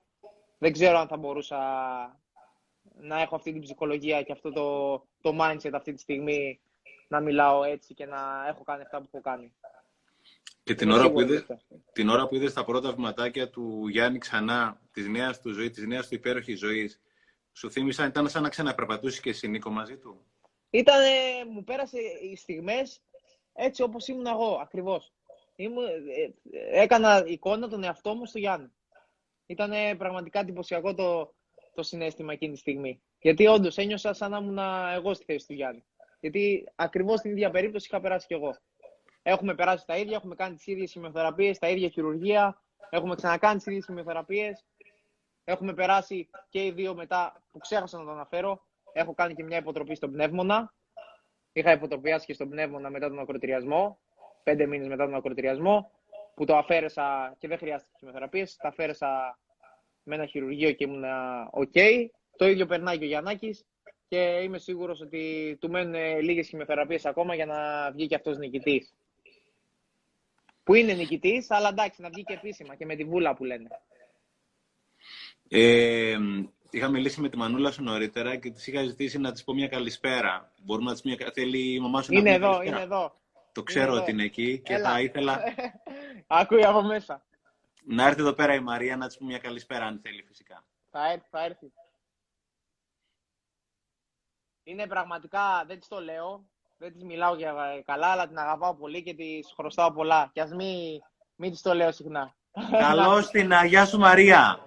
δεν 0.59 0.72
ξέρω 0.72 0.98
αν 0.98 1.09
θα 1.09 1.16
μπορούσα 1.16 1.59
να 2.94 3.20
έχω 3.20 3.36
αυτή 3.36 3.52
την 3.52 3.61
ψυχολογία 3.61 4.22
και 4.22 4.32
αυτό 4.32 4.52
το, 4.52 4.96
το 5.20 5.38
mindset 5.40 5.70
αυτή 5.72 5.92
τη 5.92 6.00
στιγμή 6.00 6.61
να 7.09 7.20
μιλάω 7.20 7.64
έτσι 7.64 7.94
και 7.94 8.07
να 8.07 8.46
έχω 8.48 8.62
κάνει 8.62 8.82
αυτά 8.82 8.98
που 8.98 9.09
έχω 9.12 9.20
κάνει. 9.20 9.54
Και 10.62 10.74
την 10.74 10.90
ώρα, 10.90 11.11
που 11.11 11.20
είδες, 11.20 11.46
την 11.92 12.09
ώρα 12.09 12.28
που 12.28 12.34
είδες 12.34 12.52
τα 12.52 12.64
πρώτα 12.64 12.92
βηματάκια 12.92 13.50
του 13.50 13.88
Γιάννη 13.88 14.18
ξανά, 14.18 14.80
της 14.92 15.09
νέας 15.09 15.40
του 15.40 15.52
ζωής, 15.52 15.70
της 15.70 15.86
νέας 15.86 16.09
του 16.09 16.14
υπέροχης 16.14 16.59
ζωής, 16.59 17.00
σου 17.52 17.70
θύμισαν, 17.70 18.09
ήταν 18.09 18.28
σαν 18.28 18.42
να 18.42 18.48
ξαναπερπατούσες 18.48 19.20
και 19.20 19.30
εσύ 19.30 19.48
Νίκο 19.48 19.70
μαζί 19.70 19.98
του; 19.98 20.26
Ήταν, 20.70 21.02
μου 21.52 21.64
πέρασε 21.64 21.98
οι 21.98 22.36
στιγμές 22.36 23.00
έτσι 23.52 23.82
όπως 23.82 24.09
ήμουν 24.09 24.26
εγώ, 24.26 24.59
ακριβώς. 24.62 25.12
Ήμουν, 25.57 25.84
ε, 25.84 26.80
έκανα 26.82 27.24
εικόνα 27.26 27.68
τον 27.68 27.84
εαυτό 27.84 28.14
μου 28.14 28.26
στο 28.26 28.38
Γιάννη. 28.38 28.72
Ήταν 29.46 29.96
πραγματικά 29.96 30.40
εντυπωσιακό 30.40 30.94
το, 30.94 31.34
το 31.74 31.82
συνέστημα 31.82 32.32
εκείνη 32.32 32.52
τη 32.52 32.59
στιγμή. 32.59 33.02
Γιατί 33.18 33.46
όντως 33.46 33.76
ένιωσα 33.76 34.12
σαν 34.12 34.30
να 34.30 34.38
ήμουν 34.38 34.59
εγώ 34.94 35.14
στη 35.14 35.24
θέση 35.24 35.46
του 35.46 35.52
Γιάννη. 35.52 35.84
Γιατί 36.26 36.68
ακριβώς 36.74 37.20
την 37.20 37.30
ίδια 37.30 37.50
περίπτωση 37.50 37.86
είχα 37.90 38.00
περάσει 38.00 38.26
κι 38.26 38.34
εγώ. 38.34 38.56
Έχουμε 39.22 39.54
περάσει 39.54 39.86
τα 39.86 39.96
ίδια, 39.96 40.16
έχουμε 40.16 40.34
κάνει 40.34 40.54
τις 40.54 40.66
ίδιες 40.66 40.90
χημειοθεραπείε, 40.90 41.56
τα 41.56 41.68
ίδια 41.68 41.88
χειρουργία, 41.88 42.62
έχουμε 42.90 43.14
ξανακάνει 43.14 43.56
τις 43.56 43.66
ίδιες 43.66 43.84
χημειοθεραπείε. 43.84 44.52
Έχουμε 45.44 45.74
περάσει 45.74 46.28
και 46.48 46.64
οι 46.64 46.70
δύο 46.70 46.94
μετά 46.94 47.42
που 47.50 47.58
ξέχασα 47.58 47.98
να 47.98 48.04
το 48.04 48.10
αναφέρω. 48.10 48.66
Έχω 48.92 49.14
κάνει 49.14 49.34
και 49.34 49.42
μια 49.42 49.58
υποτροπή 49.58 49.94
στον 49.94 50.12
πνεύμονα. 50.12 50.74
Είχα 51.52 51.72
υποτροπιάσει 51.72 52.26
και 52.26 52.32
στον 52.32 52.48
πνεύμονα 52.48 52.90
μετά 52.90 53.08
τον 53.08 53.18
ακροτηριασμό. 53.18 53.98
Πέντε 54.42 54.66
μήνες 54.66 54.88
μετά 54.88 55.04
τον 55.04 55.14
ακροτηριασμό. 55.14 55.90
Που 56.34 56.44
το 56.44 56.56
αφαίρεσα 56.56 57.36
και 57.38 57.48
δεν 57.48 57.58
χρειάστηκε 57.58 57.94
χημειοθεραπείε. 57.98 58.44
Τα 58.58 58.68
αφαίρεσα 58.68 59.38
με 60.02 60.14
ένα 60.14 60.26
χειρουργείο 60.26 60.72
και 60.72 60.84
ήμουν 60.84 61.04
OK. 61.52 62.06
Το 62.36 62.46
ίδιο 62.48 62.66
περνάει 62.66 62.98
και 62.98 63.04
ο 63.04 63.08
Γιαννάκης 63.08 63.66
και 64.09 64.40
είμαι 64.42 64.59
σίγουρος 64.59 65.00
ότι 65.00 65.57
του 65.61 65.70
μένουν 65.70 66.20
λίγες 66.20 66.48
χημειοθεραπείες 66.48 67.04
ακόμα 67.04 67.34
για 67.34 67.46
να 67.46 67.90
βγει 67.90 68.07
και 68.07 68.14
αυτός 68.14 68.38
νικητής. 68.38 68.94
Που 70.62 70.74
είναι 70.74 70.92
νικητής, 70.92 71.50
αλλά 71.50 71.68
εντάξει, 71.68 72.02
να 72.02 72.09
βγει 72.09 72.22
και 72.22 72.32
επίσημα 72.32 72.74
και 72.74 72.84
με 72.84 72.96
τη 72.96 73.04
βούλα 73.04 73.34
που 73.34 73.44
λένε. 73.44 73.68
Ε, 75.48 76.16
είχα 76.70 76.88
μιλήσει 76.88 77.20
με 77.20 77.28
τη 77.28 77.36
Μανούλα 77.36 77.70
σου 77.70 77.82
νωρίτερα 77.82 78.36
και 78.36 78.50
της 78.50 78.66
είχα 78.66 78.84
ζητήσει 78.84 79.18
να 79.18 79.32
της 79.32 79.44
πω 79.44 79.54
μια 79.54 79.68
καλησπέρα. 79.68 80.52
Μπορούμε 80.62 80.86
να 80.88 80.92
της 80.92 81.02
μια... 81.02 81.30
Θέλει 81.34 81.74
η 81.74 81.80
μαμά 81.80 82.02
σου 82.02 82.12
είναι 82.12 82.30
να 82.30 82.38
πει 82.38 82.44
εδώ, 82.44 82.62
Είναι 82.62 82.80
εδώ, 82.80 83.20
Το 83.52 83.62
ξέρω 83.62 83.92
ότι 83.94 84.11
είναι 84.11 84.24
εκεί 84.24 84.59
και 84.64 84.76
θα 84.76 85.00
ήθελα... 85.00 85.40
Ακούει 86.26 86.64
από 86.64 86.82
μέσα. 86.82 87.24
Να 87.84 88.07
έρθει 88.07 88.20
εδώ 88.20 88.32
πέρα 88.32 88.54
η 88.54 88.61
Μαρία 88.61 88.96
να 88.96 89.07
της 89.07 89.16
πω 89.16 89.24
μια 89.24 89.38
καλησπέρα 89.38 89.84
αν 89.84 90.00
θέλει 90.02 90.22
φυσικά. 90.22 90.64
Θα 90.90 91.11
έρθει, 91.12 91.26
θα 91.30 91.44
έρθει. 91.44 91.72
Είναι 94.68 94.86
πραγματικά, 94.86 95.64
δεν 95.66 95.78
της 95.78 95.88
το 95.88 96.00
λέω, 96.00 96.44
δεν 96.76 96.92
της 96.92 97.02
μιλάω 97.02 97.34
για 97.34 97.82
καλά, 97.84 98.06
αλλά 98.06 98.28
την 98.28 98.38
αγαπάω 98.38 98.74
πολύ 98.74 99.02
και 99.02 99.14
της 99.14 99.52
χρωστάω 99.56 99.92
πολλά. 99.92 100.30
Και 100.32 100.40
ας 100.40 100.50
μην, 100.50 101.00
μην 101.34 101.50
της 101.50 101.62
το 101.62 101.74
λέω 101.74 101.92
συχνά. 101.92 102.36
Καλώς 102.70 103.28
την 103.34 103.52
Αγία 103.52 103.86
σου 103.86 103.98
Μαρία. 103.98 104.66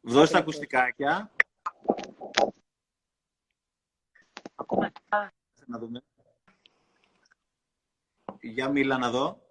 Δώσε 0.00 0.32
τα 0.32 0.38
ακουστικάκια. 0.38 1.30
Ακόμα 4.54 4.92
να 5.66 5.78
δούμε. 5.78 6.02
Για 8.40 8.68
μίλα 8.68 8.98
να 8.98 9.10
δω. 9.10 9.42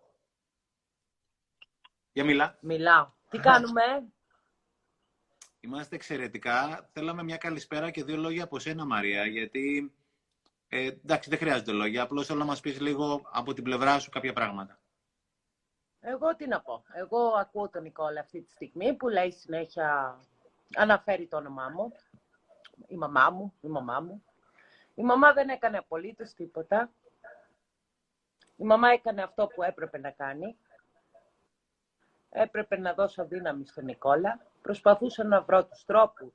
Για 2.11 2.23
μίλα. 2.23 2.57
Μιλάω. 2.61 3.11
Τι 3.29 3.39
κάνουμε; 3.39 3.83
Είμαστε 5.59 5.95
εξαιρετικά. 5.95 6.89
Θέλαμε 6.93 7.23
μια 7.23 7.37
καλησπέρα 7.37 7.91
και 7.91 8.03
δύο 8.03 8.17
λόγια 8.17 8.43
από 8.43 8.59
σένα, 8.59 8.85
Μαρία, 8.85 9.25
γιατί 9.25 9.91
Ε, 10.69 10.85
εντάξει, 10.85 11.29
δεν 11.29 11.39
χρειάζεται 11.39 11.71
λόγια. 11.71 12.01
Απλώς 12.01 12.25
θέλω 12.25 12.39
να 12.39 12.45
μας 12.45 12.59
πεις 12.59 12.79
λίγο 12.79 13.21
από 13.31 13.53
την 13.53 13.63
πλευρά 13.63 13.99
σου 13.99 14.09
κάποια 14.09 14.33
πράγματα. 14.33 14.79
Εγώ 15.99 16.35
τι 16.35 16.47
να 16.47 16.61
πω. 16.61 16.83
Εγώ 16.93 17.27
ακούω 17.27 17.69
τον 17.69 17.83
Νικόλα 17.83 18.19
αυτή 18.19 18.41
τη 18.41 18.51
στιγμή 18.51 18.93
που 18.93 19.07
λέει 19.07 19.31
συνέχεια, 19.31 20.19
αναφέρει 20.75 21.27
το 21.27 21.37
όνομά 21.37 21.69
μου. 21.69 21.91
Η 22.87 22.95
μαμά 22.95 23.29
μου, 23.29 23.53
η 23.61 23.67
μαμά 23.67 23.99
μου. 23.99 24.23
Η 24.95 25.01
μαμά 25.03 25.33
δεν 25.33 25.49
έκανε 25.49 25.77
απολύτως 25.77 26.33
τίποτα. 26.33 26.91
Η 28.55 28.63
μαμά 28.63 28.89
έκανε 28.89 29.21
αυτό 29.23 29.47
που 29.47 29.63
έπρεπε 29.63 29.97
να 29.97 30.11
κάνει. 30.11 30.57
Έπρεπε 32.29 32.77
να 32.77 32.93
δώσω 32.93 33.25
δύναμη 33.25 33.65
στον 33.65 33.85
Νικόλα. 33.85 34.39
Προσπαθούσα 34.67 35.23
να 35.23 35.41
βρω 35.41 35.65
τους 35.65 35.85
τρόπους 35.85 36.33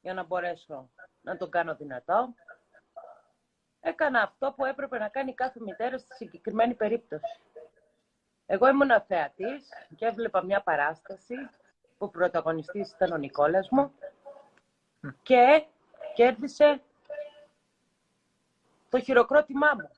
για 0.00 0.14
να 0.14 0.24
μπορέσω 0.24 0.90
να 1.20 1.36
τον 1.36 1.50
κάνω 1.50 1.74
δυνατό. 1.74 2.34
Έκανα 3.80 4.22
αυτό 4.22 4.52
που 4.56 4.64
έπρεπε 4.64 4.98
να 4.98 5.08
κάνει 5.08 5.34
κάθε 5.34 5.60
μητέρα 5.60 5.98
στη 5.98 6.14
συγκεκριμένη 6.14 6.74
περίπτωση. 6.74 7.40
Εγώ 8.46 8.68
ήμουν 8.68 9.02
θεατής 9.06 9.68
και 9.96 10.06
έβλεπα 10.06 10.44
μια 10.44 10.62
παράσταση 10.62 11.34
που 11.98 12.06
ο 12.06 12.08
πρωταγωνιστής 12.08 12.92
ήταν 12.92 13.12
ο 13.12 13.16
Νικόλας 13.16 13.68
μου 13.70 13.92
και 15.22 15.66
κέρδισε 16.14 16.82
το 18.88 19.00
χειροκρότημά 19.00 19.70
μου. 19.74 19.90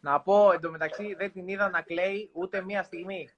Να 0.00 0.20
πω 0.20 0.52
εντωμεταξύ 0.52 1.14
δεν 1.14 1.32
την 1.32 1.48
είδα 1.48 1.70
να 1.70 1.82
κλαίει 1.82 2.30
ούτε 2.32 2.60
μία 2.60 2.82
στιγμή. 2.82 3.30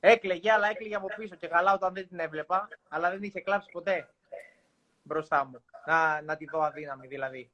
Έκλαιγε, 0.00 0.52
αλλά 0.52 0.68
έκλαιγε 0.68 0.94
από 0.94 1.06
πίσω 1.16 1.34
και 1.34 1.46
καλά 1.46 1.74
όταν 1.74 1.94
δεν 1.94 2.08
την 2.08 2.18
έβλεπα, 2.18 2.68
αλλά 2.88 3.10
δεν 3.10 3.22
είχε 3.22 3.40
κλάψει 3.40 3.70
ποτέ 3.72 4.08
μπροστά 5.02 5.44
μου. 5.44 5.62
Να, 5.86 6.22
να 6.22 6.36
τη 6.36 6.44
δω 6.44 6.60
αδύναμη 6.60 7.06
δηλαδή. 7.06 7.50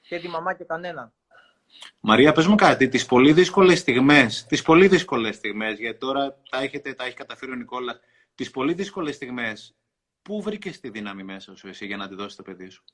Και 0.00 0.18
τη 0.20 0.28
μαμά 0.28 0.54
και 0.54 0.64
κανέναν. 0.64 1.12
Μαρία, 2.00 2.32
πες 2.32 2.46
μου 2.46 2.54
κάτι, 2.54 2.88
τις 2.88 3.06
πολύ 3.06 3.32
δύσκολες 3.32 3.78
στιγμές, 3.78 4.46
τις 4.46 4.62
πολύ 4.62 4.88
δύσκολες 4.88 5.36
στιγμές, 5.36 5.78
γιατί 5.78 5.98
τώρα 5.98 6.36
τα, 6.50 6.58
έχετε, 6.58 6.94
τα 6.94 7.04
έχει 7.04 7.14
καταφέρει 7.14 7.52
ο 7.52 7.54
Νικόλας, 7.54 8.00
τις 8.34 8.50
πολύ 8.50 8.74
δύσκολες 8.74 9.14
στιγμές, 9.14 9.74
πού 10.22 10.42
βρήκες 10.42 10.80
τη 10.80 10.90
δύναμη 10.90 11.22
μέσα 11.22 11.56
σου 11.56 11.68
εσύ 11.68 11.86
για 11.86 11.96
να 11.96 12.08
τη 12.08 12.14
δώσεις 12.14 12.36
το 12.36 12.42
παιδί 12.42 12.68
σου; 12.68 12.84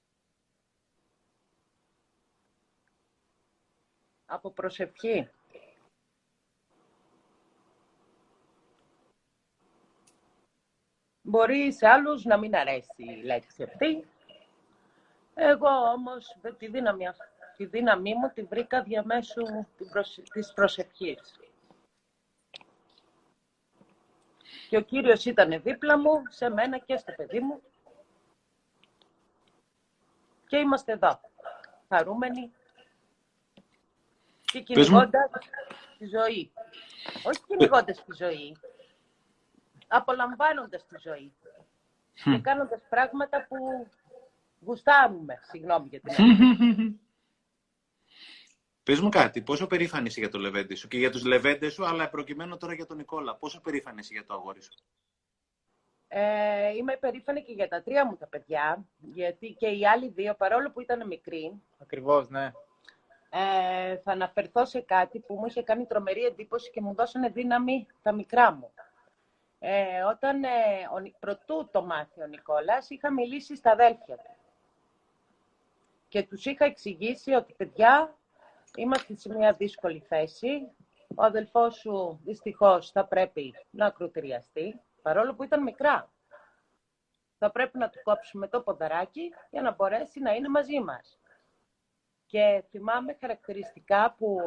Από 4.25 4.51
προσευχή. 4.51 5.29
Μπορεί 11.31 11.73
σε 11.73 11.89
άλλους 11.89 12.25
να 12.25 12.37
μην 12.37 12.57
αρέσει 12.57 12.93
η 12.97 13.23
λέξη 13.23 13.63
αυτή. 13.63 14.05
Εγώ 15.35 15.69
όμως 15.69 16.37
τη 16.59 16.67
δύναμη, 16.67 17.05
τη 17.57 17.65
δύναμή 17.65 18.15
μου 18.15 18.31
τη 18.35 18.43
βρήκα 18.43 18.83
διαμέσου 18.83 19.43
της 20.33 20.53
προσευχής. 20.53 21.41
Και 24.69 24.77
ο 24.77 24.81
Κύριος 24.81 25.25
ήταν 25.25 25.63
δίπλα 25.63 25.99
μου, 25.99 26.23
σε 26.29 26.49
μένα 26.49 26.79
και 26.79 26.97
στο 26.97 27.13
παιδί 27.17 27.41
μου. 27.41 27.63
Και 30.47 30.57
είμαστε 30.57 30.93
εδώ, 30.93 31.21
χαρούμενοι 31.89 32.53
και 34.43 34.61
κυνηγώντας 34.61 35.31
τη 35.99 36.07
ζωή. 36.07 36.53
Όχι 37.25 37.41
κυνηγώντας 37.47 38.05
τη 38.05 38.15
ζωή, 38.15 38.57
απολαμβάνοντας 39.91 40.87
τη 40.87 40.97
ζωή. 40.99 41.33
Και 42.25 42.39
κάνοντας 42.39 42.81
πράγματα 42.89 43.47
που 43.49 43.57
γουστάρουμε. 44.61 45.39
Συγγνώμη 45.43 45.89
για 45.89 46.01
την 46.01 46.99
Πες 48.83 49.01
μου 49.01 49.09
κάτι, 49.09 49.43
πόσο 49.43 49.67
περήφανη 49.67 50.07
είσαι 50.07 50.21
για 50.21 50.29
το 50.29 50.39
λεβέντι 50.39 50.75
σου 50.75 50.89
και 50.89 50.99
για 50.99 51.11
τους 51.11 51.25
λεβέντες 51.25 51.73
σου, 51.73 51.87
αλλά 51.87 52.09
προκειμένου 52.09 52.57
τώρα 52.57 52.75
για 52.75 52.87
τον 52.87 52.97
Νικόλα. 52.97 53.37
Πόσο 53.37 53.61
περήφανη 53.61 54.01
είσαι 54.01 54.13
για 54.13 54.25
το 54.25 54.35
αγόρι 54.35 54.63
σου; 54.63 54.71
Ε, 56.09 56.71
είμαι 56.77 56.97
περήφανη 56.97 57.43
και 57.43 57.53
για 57.53 57.69
τα 57.69 57.83
τρία 57.83 58.07
μου 58.07 58.17
τα 58.17 58.27
παιδιά, 58.27 58.85
γιατί 58.99 59.57
και 59.59 59.67
οι 59.67 59.87
άλλοι 59.87 60.09
δύο, 60.09 60.35
παρόλο 60.35 60.71
που 60.71 60.81
ήταν 60.81 61.07
μικροί. 61.07 61.63
Ακριβώς, 61.79 62.29
ναι. 62.29 62.53
Ε, 63.31 63.97
θα 63.97 64.13
αναφερθώ 64.13 64.65
σε 64.65 64.81
κάτι 64.81 65.19
που 65.19 65.35
μου 65.35 65.47
είχε 65.47 65.63
κάνει 65.63 65.87
τρομερή 65.87 66.25
εντύπωση 66.25 66.71
και 66.71 66.81
μου 66.81 66.95
δώσανε 66.95 67.29
δύναμη 67.29 67.87
τα 68.03 68.13
μικρά 68.13 68.53
μου. 68.53 68.73
Ε, 69.63 70.03
όταν 70.03 70.45
ε, 70.45 70.49
ο, 70.95 71.19
πρωτού 71.19 71.69
το 71.73 71.85
μάθει 71.85 72.23
ο 72.23 72.27
Νικόλας, 72.27 72.91
είχα 72.91 73.13
μιλήσει 73.13 73.57
στα 73.57 73.71
αδέλφια 73.71 74.17
του. 74.17 74.31
Και 76.09 76.23
τους 76.23 76.45
είχα 76.45 76.65
εξηγήσει 76.65 77.33
ότι, 77.33 77.53
παιδιά, 77.53 78.17
είμαστε 78.77 79.17
σε 79.17 79.35
μια 79.35 79.53
δύσκολη 79.53 80.01
θέση. 80.01 80.71
Ο 81.15 81.25
αδελφός 81.25 81.75
σου, 81.75 82.21
δυστυχώς, 82.25 82.91
θα 82.91 83.05
πρέπει 83.05 83.55
να 83.71 83.87
ακροτηριαστεί, 83.87 84.81
παρόλο 85.03 85.35
που 85.35 85.43
ήταν 85.43 85.63
μικρά. 85.63 86.11
Θα 87.39 87.51
πρέπει 87.51 87.79
να 87.79 87.91
του 87.91 88.01
κόψουμε 88.03 88.49
το 88.49 88.61
ποδαράκι 88.61 89.35
για 89.51 89.63
να 89.63 89.73
μπορέσει 89.75 90.21
να 90.21 90.35
είναι 90.35 90.49
μαζί 90.49 90.81
μας. 90.81 91.19
Και 92.27 92.65
θυμάμαι 92.71 93.17
χαρακτηριστικά 93.21 94.15
που 94.19 94.41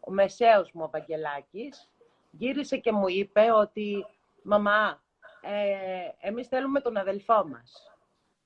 ο 0.00 0.10
μεσαίος 0.10 0.72
μου, 0.72 0.82
ο 0.84 0.90
Βαγγελάκης, 0.90 1.90
γύρισε 2.38 2.76
και 2.76 2.92
μου 2.92 3.08
είπε 3.08 3.52
ότι 3.52 4.06
«Μαμά, 4.42 5.02
ε, 5.40 6.08
εμείς 6.20 6.48
θέλουμε 6.48 6.80
τον 6.80 6.96
αδελφό 6.96 7.46
μας. 7.46 7.92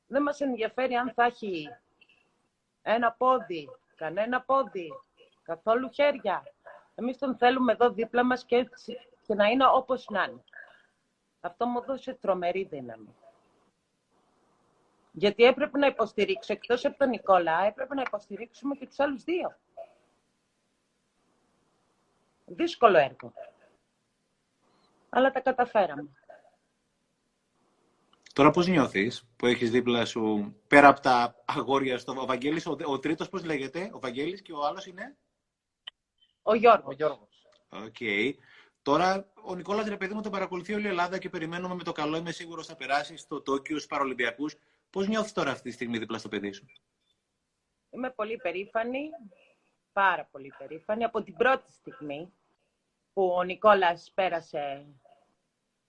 Δεν 0.06 0.22
μας 0.22 0.40
ενδιαφέρει 0.40 0.94
αν 0.94 1.12
θα 1.14 1.24
έχει 1.24 1.68
ένα 2.82 3.12
πόδι, 3.12 3.68
κανένα 3.96 4.40
πόδι, 4.40 4.92
καθόλου 5.42 5.90
χέρια. 5.92 6.42
Εμείς 6.94 7.18
τον 7.18 7.36
θέλουμε 7.36 7.72
εδώ 7.72 7.90
δίπλα 7.90 8.24
μας 8.24 8.44
και, 8.44 8.56
έτσι, 8.56 8.98
και 9.26 9.34
να 9.34 9.46
είναι 9.46 9.66
όπως 9.66 10.06
να 10.08 10.22
είναι». 10.22 10.42
Αυτό 11.40 11.66
μου 11.66 11.80
δώσε 11.80 12.14
τρομερή 12.14 12.64
δύναμη. 12.64 13.14
Γιατί 15.12 15.44
έπρεπε 15.44 15.78
να 15.78 15.86
υποστηρίξω, 15.86 16.52
εκτός 16.52 16.84
από 16.84 16.98
τον 16.98 17.08
Νικόλα, 17.08 17.62
έπρεπε 17.64 17.94
να 17.94 18.02
υποστηρίξουμε 18.06 18.74
και 18.74 18.86
τους 18.86 19.00
άλλους 19.00 19.24
δύο. 19.24 19.56
Δύσκολο 22.46 22.98
έργο. 22.98 23.32
Αλλά 25.08 25.30
τα 25.30 25.40
καταφέραμε. 25.40 26.10
Τώρα 28.32 28.50
πώς 28.50 28.66
νιώθεις 28.66 29.28
που 29.36 29.46
έχεις 29.46 29.70
δίπλα 29.70 30.04
σου, 30.04 30.54
πέρα 30.66 30.88
από 30.88 31.00
τα 31.00 31.42
αγόρια 31.44 31.98
στο 31.98 32.26
Βαγγέλης, 32.26 32.66
ο, 32.66 32.76
ο 32.84 32.98
τρίτος 32.98 33.28
πώς 33.28 33.44
λέγεται, 33.44 33.90
ο 33.92 33.98
Βαγγέλης 33.98 34.42
και 34.42 34.52
ο 34.52 34.64
άλλος 34.66 34.86
είναι; 34.86 35.16
Ο 36.42 36.54
Γιώργος. 36.54 36.86
Ο 36.86 36.92
Γιώργος. 36.92 37.46
Ok. 37.68 37.94
Okay. 38.00 38.32
Τώρα, 38.82 39.32
ο 39.44 39.54
Νικόλας, 39.54 39.88
ρε 39.88 39.96
παιδί 39.96 40.14
μου, 40.14 40.22
τον 40.22 40.32
παρακολουθεί 40.32 40.74
όλη 40.74 40.84
η 40.84 40.88
Ελλάδα 40.88 41.18
και 41.18 41.28
περιμένουμε 41.28 41.74
με 41.74 41.82
το 41.82 41.92
καλό, 41.92 42.16
είμαι 42.16 42.30
σίγουρος, 42.30 42.66
θα 42.66 42.76
περάσει 42.76 43.16
στο 43.16 43.42
Τόκιο, 43.42 43.76
στους 43.76 43.88
Παρολυμπιακούς. 43.88 44.56
Πώς 44.90 45.08
νιώθεις 45.08 45.32
τώρα 45.32 45.50
αυτή 45.50 45.68
τη 45.68 45.74
στιγμή 45.74 45.98
δίπλα 45.98 46.18
στο 46.18 46.28
παιδί 46.28 46.52
σου; 46.52 46.66
Είμαι 47.90 48.10
πολύ 48.10 48.36
περήφανη, 48.36 49.08
πάρα 49.92 50.28
πολύ 50.30 50.52
περήφανη. 50.58 51.04
Από 51.04 51.22
την 51.22 51.36
πρώτη 51.36 51.72
στιγμή 51.72 52.32
που 53.18 53.34
ο 53.36 53.42
Νικόλας 53.42 54.12
πέρασε 54.14 54.86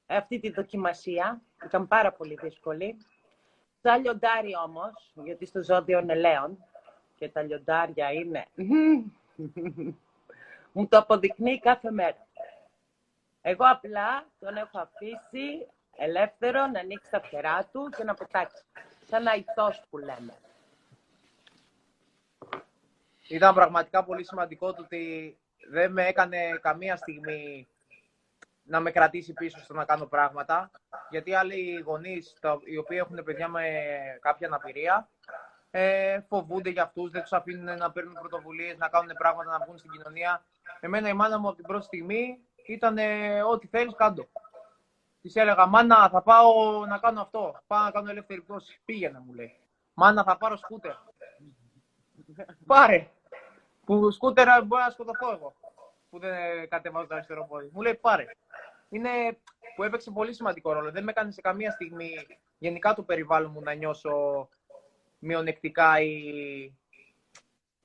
αυτή 0.06 0.40
τη 0.40 0.50
δοκιμασία, 0.50 1.42
ήταν 1.66 1.88
πάρα 1.88 2.12
πολύ 2.12 2.38
δύσκολη. 2.42 2.98
Τα 3.82 3.98
λιοντάρι 3.98 4.52
όμως, 4.66 5.12
γιατί 5.24 5.46
στο 5.46 5.64
ζώδιο 5.64 6.00
είναι 6.00 6.16
λέον 6.16 6.58
και 7.16 7.30
τα 7.30 7.42
λιοντάρια 7.42 8.12
είναι... 8.12 8.48
Μου 10.74 10.88
το 10.88 10.98
αποδεικνύει 10.98 11.60
κάθε 11.60 11.92
μέρα. 11.92 12.28
Εγώ 13.42 13.66
απλά 13.70 14.26
τον 14.40 14.56
έχω 14.58 14.80
αφήσει 14.80 15.68
ελεύθερο 15.98 16.68
να 16.68 16.80
ανοίξει 16.80 17.12
τα 17.12 17.22
φτερά 17.22 17.70
του 17.72 17.90
και 17.98 18.04
να 18.04 18.14
πετάξει. 18.14 18.64
Σαν 19.06 19.28
αϊθός 19.28 19.84
που 19.90 19.98
λέμε. 19.98 20.34
Ήταν 23.28 23.54
πραγματικά 23.54 24.04
πολύ 24.04 24.26
σημαντικό 24.26 24.74
το 24.74 24.82
ότι 24.82 25.38
δεν 25.70 25.92
με 25.92 26.08
έκανε 26.08 26.38
καμία 26.62 26.96
στιγμή 26.96 27.68
να 28.64 28.80
με 28.80 28.92
κρατήσει 28.92 29.34
πίσω 29.34 29.60
στο 29.60 29.74
να 29.74 29.86
κάνω 29.86 30.06
πράγματα. 30.06 30.72
Γιατί 31.10 31.34
άλλοι 31.34 31.80
γονείς, 31.86 32.36
οι 32.64 32.78
οποίοι 32.78 32.98
έχουν 33.02 33.24
παιδιά 33.24 33.48
με 33.48 33.64
κάποια 34.22 34.48
αναπηρία, 34.48 35.10
ε, 35.72 36.20
φοβούνται 36.28 36.70
για 36.70 36.84
αυτούς, 36.84 37.12
δεν 37.12 37.22
τους 37.22 37.34
αφήνουν 37.34 37.78
να 37.78 37.92
παίρνουν 37.92 38.14
πρωτοβουλίες, 38.14 38.78
να 38.78 38.90
κάνουν 38.90 39.12
πράγματα, 39.18 39.58
να 39.58 39.66
βγουν 39.66 39.78
στην 39.78 39.92
κοινωνία. 39.92 40.44
Εμένα 40.80 41.10
η 41.10 41.14
μάνα 41.14 41.40
μου 41.40 41.48
από 41.48 41.56
την 41.56 41.66
πρώτη 41.66 41.86
στιγμή 41.86 42.40
ήταν 42.66 42.98
ό,τι 43.52 43.68
θέλεις, 43.68 43.96
κάντο. 43.96 44.28
Της 45.22 45.36
έλεγα, 45.36 45.66
Μάνα, 45.66 46.10
θα 46.10 46.22
πάω 46.22 46.86
να 46.86 46.98
κάνω 46.98 47.22
αυτό. 47.22 47.62
Πάω 47.68 47.84
να 47.84 47.92
κάνω 47.92 48.10
ελεύθερη 48.10 48.42
πτώση. 48.42 48.82
Πήγαινε, 48.86 49.20
μου 49.26 49.34
λέει. 49.34 49.56
Μάνα, 49.94 50.24
θα 50.24 50.38
πάρω 50.38 50.56
σκούτερ. 50.58 50.94
Πάρε. 52.66 53.10
Που 53.90 54.12
σκούτερ 54.12 54.48
μπορεί 54.66 54.84
να 54.84 54.90
σκοτωθώ 54.90 55.32
εγώ. 55.32 55.56
Που 56.10 56.20
δεν 56.20 56.70
κατεβάζω 56.70 57.08
το 57.08 57.14
αριστερό 57.16 57.46
πόδι. 57.50 57.70
Μου 57.74 57.82
λέει, 57.82 57.96
πάρε. 57.96 58.26
Είναι 58.90 59.10
που 59.76 59.84
έπαιξε 59.84 60.12
πολύ 60.12 60.34
σημαντικό 60.34 60.74
ρόλο. 60.74 60.92
Δεν 60.92 61.04
με 61.04 61.12
έκανε 61.12 61.32
σε 61.32 61.42
καμία 61.42 61.72
στιγμή 61.72 62.28
γενικά 62.58 62.94
το 62.94 63.04
περιβάλλον 63.04 63.52
μου 63.52 63.62
να 63.62 63.74
νιώσω 63.74 64.50
μειονεκτικά 65.20 66.02
ή, 66.02 66.16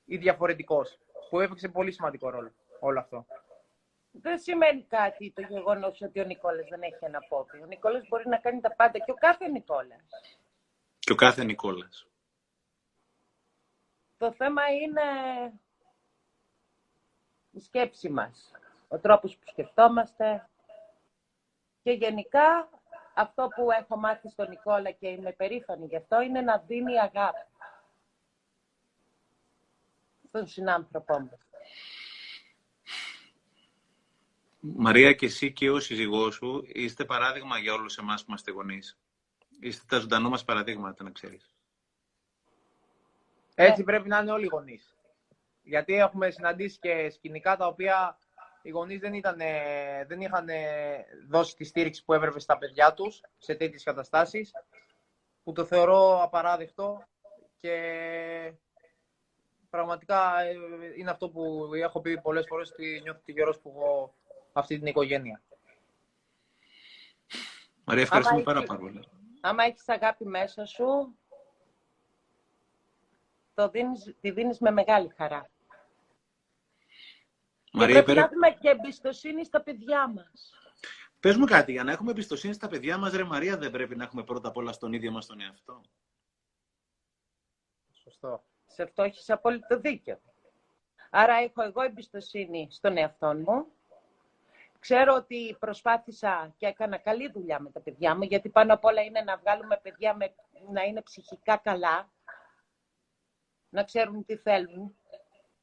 ή 0.05 0.17
διαφορετικός, 0.17 0.99
που 1.29 1.39
έπαιξε 1.39 1.67
πολύ 1.67 1.91
σημαντικό 1.91 2.29
ρόλο 2.29 2.51
όλο 2.79 2.99
αυτό. 2.99 3.25
Δεν 4.11 4.39
σημαίνει 4.39 4.83
κάτι 4.83 5.31
το 5.35 5.41
γεγονός 5.41 6.01
ότι 6.01 6.19
ο 6.19 6.23
Νικόλας 6.23 6.67
δεν 6.69 6.81
έχει 6.81 7.05
ένα 7.05 7.19
πόδι. 7.29 7.61
Ο 7.61 7.65
Νικόλας 7.65 8.07
μπορεί 8.07 8.29
να 8.29 8.37
κάνει 8.37 8.61
τα 8.61 8.75
πάντα 8.75 8.99
και 8.99 9.11
ο 9.11 9.15
κάθε 9.15 9.47
Νικόλας. 9.47 10.07
Και 10.99 11.11
ο 11.11 11.15
κάθε 11.15 11.43
Νικόλας. 11.43 12.07
Το 14.17 14.33
θέμα 14.33 14.61
είναι 14.71 15.01
η 17.55 17.59
σκέψη 17.59 18.09
μας, 18.09 18.51
ο 18.87 18.97
τρόπος 18.97 19.37
που 19.37 19.45
σκεφτόμαστε 19.51 20.49
και 21.83 21.91
γενικά 21.91 22.69
αυτό 23.13 23.47
που 23.55 23.71
έχω 23.71 23.97
μάθει 23.97 24.29
στον 24.29 24.49
Νικόλα 24.49 24.91
και 24.91 25.07
είμαι 25.07 25.31
περήφανη 25.31 25.85
γι' 25.85 25.95
αυτό 25.95 26.21
είναι 26.21 26.41
να 26.41 26.57
δίνει 26.57 26.99
αγάπη 26.99 27.45
στον 30.27 30.47
συνάνθρωπό 30.47 31.19
μου. 31.19 31.37
Μαρία, 34.59 35.13
και 35.13 35.25
εσύ 35.25 35.53
και 35.53 35.69
ο 35.69 35.79
σύζυγός 35.79 36.35
σου 36.35 36.63
είστε 36.67 37.05
παράδειγμα 37.05 37.57
για 37.57 37.73
όλους 37.73 37.97
εμάς 37.97 38.21
που 38.21 38.25
είμαστε 38.29 38.51
γονείς. 38.51 38.97
Είστε 39.59 39.83
τα 39.87 39.99
ζωντανό 39.99 40.29
μας 40.29 40.43
παραδείγματα, 40.43 41.03
να 41.03 41.11
ξέρεις. 41.11 41.55
Έτσι 43.55 43.83
πρέπει 43.83 44.07
να 44.07 44.17
είναι 44.17 44.31
όλοι 44.31 44.45
οι 44.45 44.49
γονείς. 44.51 44.94
Γιατί 45.65 45.93
έχουμε 45.93 46.29
συναντήσει 46.29 46.79
και 46.79 47.09
σκηνικά 47.09 47.57
τα 47.57 47.67
οποία 47.67 48.17
οι 48.61 48.69
γονείς 48.69 48.99
δεν, 48.99 49.13
ήταν, 49.13 49.37
δεν 50.07 50.21
είχαν 50.21 50.47
δώσει 51.27 51.55
τη 51.55 51.63
στήριξη 51.63 52.03
που 52.05 52.13
έπρεπε 52.13 52.39
στα 52.39 52.57
παιδιά 52.57 52.93
τους 52.93 53.21
σε 53.37 53.55
τέτοιες 53.55 53.83
καταστάσεις, 53.83 54.51
που 55.43 55.51
το 55.51 55.65
θεωρώ 55.65 56.23
απαράδεκτο 56.23 57.03
και 57.59 58.53
πραγματικά 59.69 60.41
ε, 60.41 60.55
είναι 60.97 61.09
αυτό 61.11 61.29
που 61.29 61.69
έχω 61.73 62.01
πει 62.01 62.21
πολλές 62.21 62.45
φορές 62.47 62.71
ότι 62.71 62.99
νιώθω 63.03 63.21
τυχερός 63.25 63.59
που 63.59 63.69
έχω 63.69 64.15
αυτή 64.53 64.77
την 64.77 64.87
οικογένεια. 64.87 65.41
Μαρία, 67.83 68.03
ευχαριστούμε 68.03 68.41
πάρα, 68.41 68.63
πάρα 68.63 68.79
πολύ. 68.79 69.07
Άμα 69.41 69.63
έχεις 69.63 69.89
αγάπη 69.89 70.25
μέσα 70.25 70.65
σου, 70.65 71.17
το 73.53 73.69
δίνεις, 73.69 74.15
τη 74.21 74.31
δίνεις 74.31 74.59
με 74.59 74.71
μεγάλη 74.71 75.13
χαρά. 75.15 75.49
Μαρία, 77.75 77.95
και 77.95 78.03
πρέπει 78.03 78.19
να 78.19 78.25
έχουμε 78.25 78.51
και 78.51 78.69
εμπιστοσύνη 78.69 79.45
στα 79.45 79.61
παιδιά 79.61 80.07
μας. 80.07 80.53
Πες 81.19 81.37
μου 81.37 81.45
κάτι, 81.45 81.71
για 81.71 81.83
να 81.83 81.91
έχουμε 81.91 82.11
εμπιστοσύνη 82.11 82.53
στα 82.53 82.67
παιδιά 82.67 82.97
μας, 82.97 83.13
ρε 83.13 83.23
Μαρία, 83.23 83.57
δεν 83.57 83.71
πρέπει 83.71 83.95
να 83.95 84.03
έχουμε 84.03 84.23
πρώτα 84.23 84.47
απ' 84.47 84.57
όλα 84.57 84.71
στον 84.71 84.93
ίδιο 84.93 85.11
μας 85.11 85.25
τον 85.25 85.41
εαυτό. 85.41 85.81
Σωστό. 87.93 88.43
Σε 88.65 88.83
αυτό 88.83 89.03
έχεις 89.03 89.29
απόλυτο 89.29 89.79
δίκιο. 89.79 90.19
Άρα 91.09 91.33
έχω 91.33 91.61
εγώ 91.61 91.81
εμπιστοσύνη 91.81 92.67
στον 92.71 92.97
εαυτό 92.97 93.33
μου. 93.33 93.67
Ξέρω 94.79 95.15
ότι 95.15 95.55
προσπάθησα 95.59 96.53
και 96.57 96.65
έκανα 96.65 96.97
καλή 96.97 97.31
δουλειά 97.31 97.59
με 97.59 97.71
τα 97.71 97.79
παιδιά 97.79 98.15
μου, 98.15 98.23
γιατί 98.23 98.49
πάνω 98.49 98.73
απ' 98.73 98.85
όλα 98.85 99.01
είναι 99.01 99.21
να 99.21 99.37
βγάλουμε 99.37 99.79
παιδιά 99.83 100.15
με, 100.15 100.35
να 100.71 100.83
είναι 100.83 101.01
ψυχικά 101.01 101.57
καλά, 101.57 102.11
να 103.69 103.83
ξέρουν 103.83 104.25
τι 104.25 104.37
θέλουν 104.37 104.95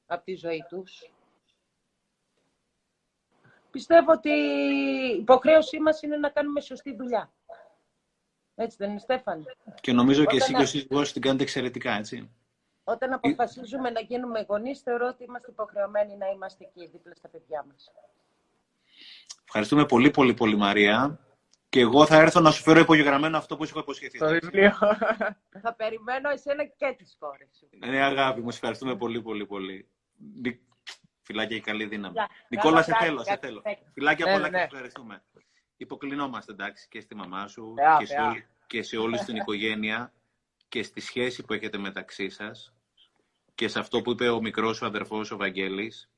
από 0.06 0.24
τη 0.24 0.34
ζωή 0.34 0.64
τους. 0.68 1.12
Πιστεύω 3.72 4.12
ότι 4.12 4.30
η 4.30 5.16
υποχρέωσή 5.20 5.80
μας 5.80 6.02
είναι 6.02 6.16
να 6.16 6.28
κάνουμε 6.28 6.60
σωστή 6.60 6.94
δουλειά. 6.94 7.32
Έτσι 8.54 8.76
δεν 8.80 8.90
είναι, 8.90 8.98
Στέφανη. 8.98 9.44
Και 9.80 9.92
νομίζω 9.92 10.24
και 10.24 10.36
εσύ 10.36 10.54
και 10.54 10.62
ο 10.62 10.66
σύζυγός 10.66 11.12
την 11.12 11.22
κάνετε 11.22 11.42
εξαιρετικά, 11.42 11.92
έτσι. 11.92 12.30
Όταν 12.84 13.12
αποφασίζουμε 13.12 13.90
να 13.90 14.00
γίνουμε 14.00 14.44
γονείς, 14.48 14.80
θεωρώ 14.80 15.06
ότι 15.06 15.24
είμαστε 15.24 15.50
υποχρεωμένοι 15.50 16.16
να 16.16 16.26
είμαστε 16.26 16.64
εκεί 16.64 16.88
δίπλα 16.92 17.14
στα 17.14 17.28
παιδιά 17.28 17.64
μας. 17.68 17.92
Ευχαριστούμε 19.44 19.86
πολύ, 19.86 20.10
πολύ, 20.10 20.34
πολύ, 20.34 20.56
Μαρία. 20.56 21.18
Και 21.68 21.80
εγώ 21.80 22.06
θα 22.06 22.16
έρθω 22.16 22.40
να 22.40 22.50
σου 22.50 22.62
φέρω 22.62 22.80
υπογεγραμμένο 22.80 23.36
αυτό 23.36 23.56
που 23.56 23.64
σου 23.64 23.70
έχω 23.70 23.80
υποσχεθεί. 23.80 24.18
Το 24.18 24.26
βιβλίο. 24.26 24.72
θα 25.62 25.74
περιμένω 25.76 26.30
εσένα 26.30 26.64
και 26.64 26.94
τις 26.98 27.16
κόρες 27.18 27.48
σου. 27.58 27.68
Ναι, 27.88 28.02
αγάπη 28.02 28.40
μου, 28.40 28.48
ευχαριστούμε 28.48 28.96
πολύ, 28.96 29.22
πολύ, 29.22 29.46
πολύ. 29.46 29.88
Φιλάκια 31.22 31.56
και 31.56 31.62
καλή 31.62 31.84
δύναμη. 31.86 32.16
Νικόλα, 32.48 32.82
σε 32.82 32.92
θέλω, 33.00 33.24
σε 33.24 33.38
θέλω. 33.40 33.62
Φιλάκια 33.92 34.26
ναι, 34.26 34.32
πολλά 34.32 34.50
ναι. 34.50 34.58
και 34.58 34.64
ευχαριστούμε. 34.64 35.22
Υποκλεινόμαστε, 35.76 36.52
εντάξει, 36.52 36.88
και 36.88 37.00
στη 37.00 37.14
μαμά 37.14 37.46
σου 37.46 37.74
και, 37.98 38.06
σε 38.06 38.20
όλη, 38.20 38.46
και 38.66 38.82
σε 38.82 38.96
όλη 38.96 39.18
την 39.18 39.36
οικογένεια 39.36 40.12
και 40.68 40.82
στη 40.82 41.00
σχέση 41.00 41.44
που 41.44 41.52
έχετε 41.52 41.78
μεταξύ 41.78 42.28
σας 42.28 42.74
και 43.54 43.68
σε 43.68 43.78
αυτό 43.78 44.02
που 44.02 44.10
είπε 44.10 44.28
ο 44.28 44.40
μικρός 44.40 44.76
σου 44.76 44.86
αδερφός 44.86 45.30
ο 45.30 45.36
Βαγγέλης 45.36 46.10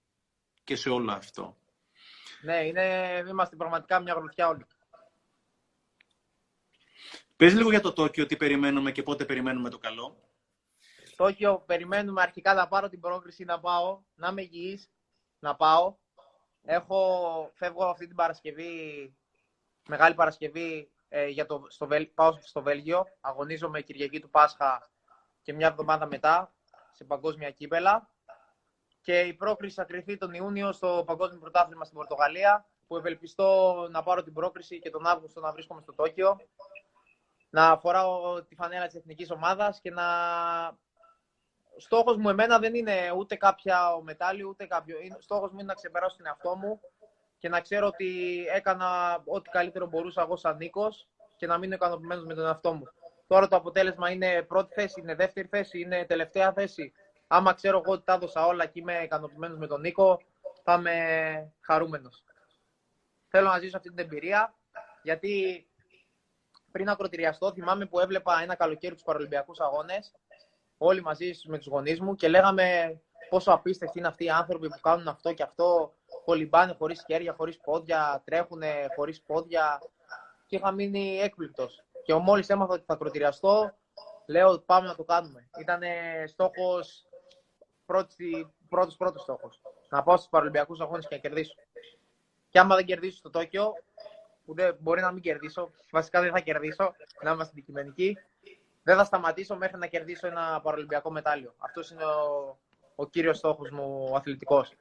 και 0.65 0.77
σε 0.77 0.91
όλο 0.91 1.13
αυτό. 1.13 1.57
Ναι, 2.43 2.57
είναι, 2.57 3.25
είμαστε 3.29 3.57
πραγματικά 3.57 4.01
μια 4.01 4.15
γροθιά 4.15 4.49
όλοι. 4.49 4.67
Πες 7.37 7.55
λίγο 7.55 7.71
για 7.71 7.81
το 7.81 7.93
Τόκιο, 7.93 8.27
τι 8.27 8.37
περιμένουμε 8.37 8.93
και 8.93 9.03
πότε 9.03 9.25
περιμένουμε 9.25 9.71
το 9.71 9.79
καλό. 9.79 10.19
Τόκιο 11.17 11.63
περιμένουμε 11.67 12.23
αρχικά 12.23 12.55
να 12.55 12.69
πάρω 12.69 12.89
την 12.89 13.01
πρόκριση 13.01 13.45
να 13.45 13.61
πάω, 13.61 14.03
να 14.15 14.29
είμαι 14.29 14.43
υγιής, 14.43 14.91
να 15.45 15.57
πάω. 15.57 15.97
Έχω, 16.63 17.51
φεύγω 17.55 17.85
αυτή 17.85 18.07
την 18.07 18.17
Παρασκευή, 18.17 19.15
Μεγάλη 19.89 20.15
Παρασκευή, 20.15 20.91
ε, 21.09 21.27
για 21.27 21.47
το, 21.47 21.67
στο, 21.69 21.89
πάω 22.15 22.33
στο 22.41 22.63
Βέλγιο. 22.63 23.05
Αγωνίζομαι 23.21 23.81
Κυριακή 23.81 24.21
του 24.21 24.31
Πάσχα 24.31 24.91
και 25.43 25.53
μια 25.53 25.67
εβδομάδα 25.67 26.07
μετά 26.07 26.55
σε 26.93 27.05
παγκόσμια 27.05 27.51
κύπελα. 27.51 28.09
Και 29.01 29.21
η 29.21 29.35
πρόκριση 29.35 29.75
θα 29.75 29.85
κρυθεί 29.85 30.17
τον 30.17 30.35
Ιούνιο 30.35 30.73
στο 30.73 31.03
Παγκόσμιο 31.07 31.41
Πρωτάθλημα 31.41 31.85
στην 31.85 31.97
Πορτογαλία, 31.97 32.67
που 32.87 32.97
ευελπιστώ 32.97 33.75
να 33.91 34.03
πάρω 34.03 34.23
την 34.23 34.33
πρόκριση 34.33 34.79
και 34.79 34.91
τον 34.91 35.07
Αύγουστο 35.07 35.41
να 35.41 35.53
βρίσκομαι 35.53 35.81
στο 35.81 35.95
Τόκιο. 35.95 36.41
Να 37.51 37.79
φοράω 37.79 38.43
τη 38.43 38.55
φανέλα 38.55 38.87
της 38.87 38.95
εθνικής 38.95 39.31
ομάδας 39.31 39.81
και 39.81 39.91
να 39.91 40.05
στόχος 41.77 42.17
μου 42.17 42.29
εμένα 42.29 42.59
δεν 42.59 42.75
είναι 42.75 43.13
ούτε 43.17 43.37
κάποια 43.37 43.79
μετάλλιο, 44.03 44.49
ούτε 44.49 44.67
κάποιο. 44.67 44.97
Στόχος 45.19 45.51
μου 45.51 45.59
είναι 45.59 45.69
να 45.69 45.75
ξεπεράσω 45.75 46.17
την 46.17 46.27
εαυτό 46.27 46.57
μου 46.57 46.81
και 47.39 47.49
να 47.49 47.61
ξέρω 47.61 47.87
ότι 47.87 48.45
έκανα 48.53 49.23
ό,τι 49.25 49.51
καλύτερο 49.51 49.87
μπορούσα 49.87 50.23
εγώ 50.23 50.37
σαν 50.37 50.57
Νίκος 50.57 51.09
και 51.37 51.47
να 51.47 51.59
μείνω 51.59 51.75
ικανοποιημένος 51.75 52.25
με 52.25 52.35
τον 52.35 52.47
εαυτό 52.47 52.73
μου. 52.73 52.85
Τώρα 53.27 53.49
το 53.49 53.57
αποτέλεσμα 53.57 54.11
είναι 54.11 54.43
πρώτη 54.43 54.75
θέση, 54.75 55.01
είναι 55.01 55.15
δεύτερη 55.15 55.49
θέση, 55.49 55.81
είναι 55.81 56.05
τελευταία 56.05 56.53
θέση. 56.53 56.93
Άμα 57.27 57.55
ξέρω 57.55 57.83
εγώ 57.85 57.93
ότι 57.93 58.05
τα 58.05 58.13
έδωσα 58.13 58.47
όλα 58.47 58.67
και 58.67 58.81
είμαι 58.81 59.03
ικανοποιημένος 59.03 59.59
με 59.59 59.67
τον 59.67 59.81
Νίκο, 59.81 60.21
θα 60.63 60.75
είμαι 60.75 61.53
χαρούμενος. 61.61 62.25
Θέλω 63.29 63.49
να 63.49 63.59
ζήσω 63.59 63.77
αυτή 63.77 63.89
την 63.89 63.99
εμπειρία, 63.99 64.55
γιατί 65.03 65.67
πριν 66.73 66.89
ακροτηριαστώ, 66.89 67.53
θυμάμαι 67.53 67.87
που 67.87 68.01
έβλεπα 68.01 68.43
ένα 68.43 68.55
καλοκαίρι 68.55 68.95
τους 68.95 69.03
Παραλυμπιακούς 69.03 69.61
Αγώνες 69.61 70.13
όλοι 70.79 71.03
μαζί 71.03 71.31
με 71.45 71.57
τους 71.57 71.67
γονείς 71.67 72.01
μου 72.01 72.15
και 72.15 72.29
λέγαμε 72.29 72.99
πόσο 73.29 73.53
απίστευτοι 73.53 73.99
είναι 73.99 74.09
αυτοί 74.09 74.25
οι 74.25 74.31
άνθρωποι 74.31 74.69
που 74.69 74.81
κάνουν 74.81 75.09
αυτό 75.09 75.33
και 75.33 75.43
αυτό. 75.43 75.95
Κολυμπάνε 76.25 76.75
χωρίς 76.79 77.05
χέρια, 77.07 77.35
χωρίς 77.37 77.61
πόδια, 77.61 78.23
τρέχουν 78.25 78.63
χωρίς 78.97 79.23
πόδια. 79.23 79.79
Και 80.47 80.57
είχα 80.57 80.73
μείνει 80.73 81.19
έκπληκτος. 81.19 81.85
Και 82.05 82.15
μόλις 82.15 82.49
έμαθα 82.49 82.73
ότι 82.73 82.85
θα 82.87 82.97
κροτηριαστώ, 82.97 83.75
λέω 84.27 84.59
πάμε 84.59 84.87
να 84.87 84.95
το 84.95 85.05
κάνουμε. 85.05 85.49
Ήταν 85.61 85.81
στόχος, 86.27 87.05
πρώτος 88.69 88.97
πρώτος 88.97 89.23
στόχος. 89.23 89.61
Να 89.89 90.03
πάω 90.03 90.17
στους 90.17 90.29
Παραλυμπιακούς 90.29 90.81
Αγώνες 90.81 91.09
και 91.09 91.15
να 91.15 91.21
κερδίσω. 91.21 91.55
Και 92.49 92.59
άμα 92.59 92.77
δεν 92.77 92.85
κερδίσω 92.85 93.17
στο 93.17 93.31
Τόκιο, 93.31 93.73
που 94.45 94.55
δεν, 94.55 94.77
μπορεί 94.81 95.01
να 95.01 95.13
μην 95.13 95.23
κερδίσω, 95.23 95.71
βασικά 95.91 96.21
δεν 96.21 96.33
θα 96.33 96.41
κερδίσω, 96.41 96.95
να 97.23 97.31
είμαστε 97.31 97.53
αντικειμενικοί, 97.53 98.17
δεν 98.85 98.97
θα 98.97 99.05
σταματήσω 99.05 99.57
μέχρι 99.57 99.79
να 99.79 99.87
κερδίσω 99.87 100.27
ένα 100.27 100.61
παραλυμπιακό 100.61 101.11
μετάλλιο. 101.11 101.55
Αυτός 101.59 101.91
είναι 101.91 102.05
ο, 102.05 102.59
ο 102.95 103.07
κύριος 103.07 103.39
στόχος 103.39 103.71
μου 103.71 104.09
ο 104.11 104.17
αθλητικός. 104.17 104.73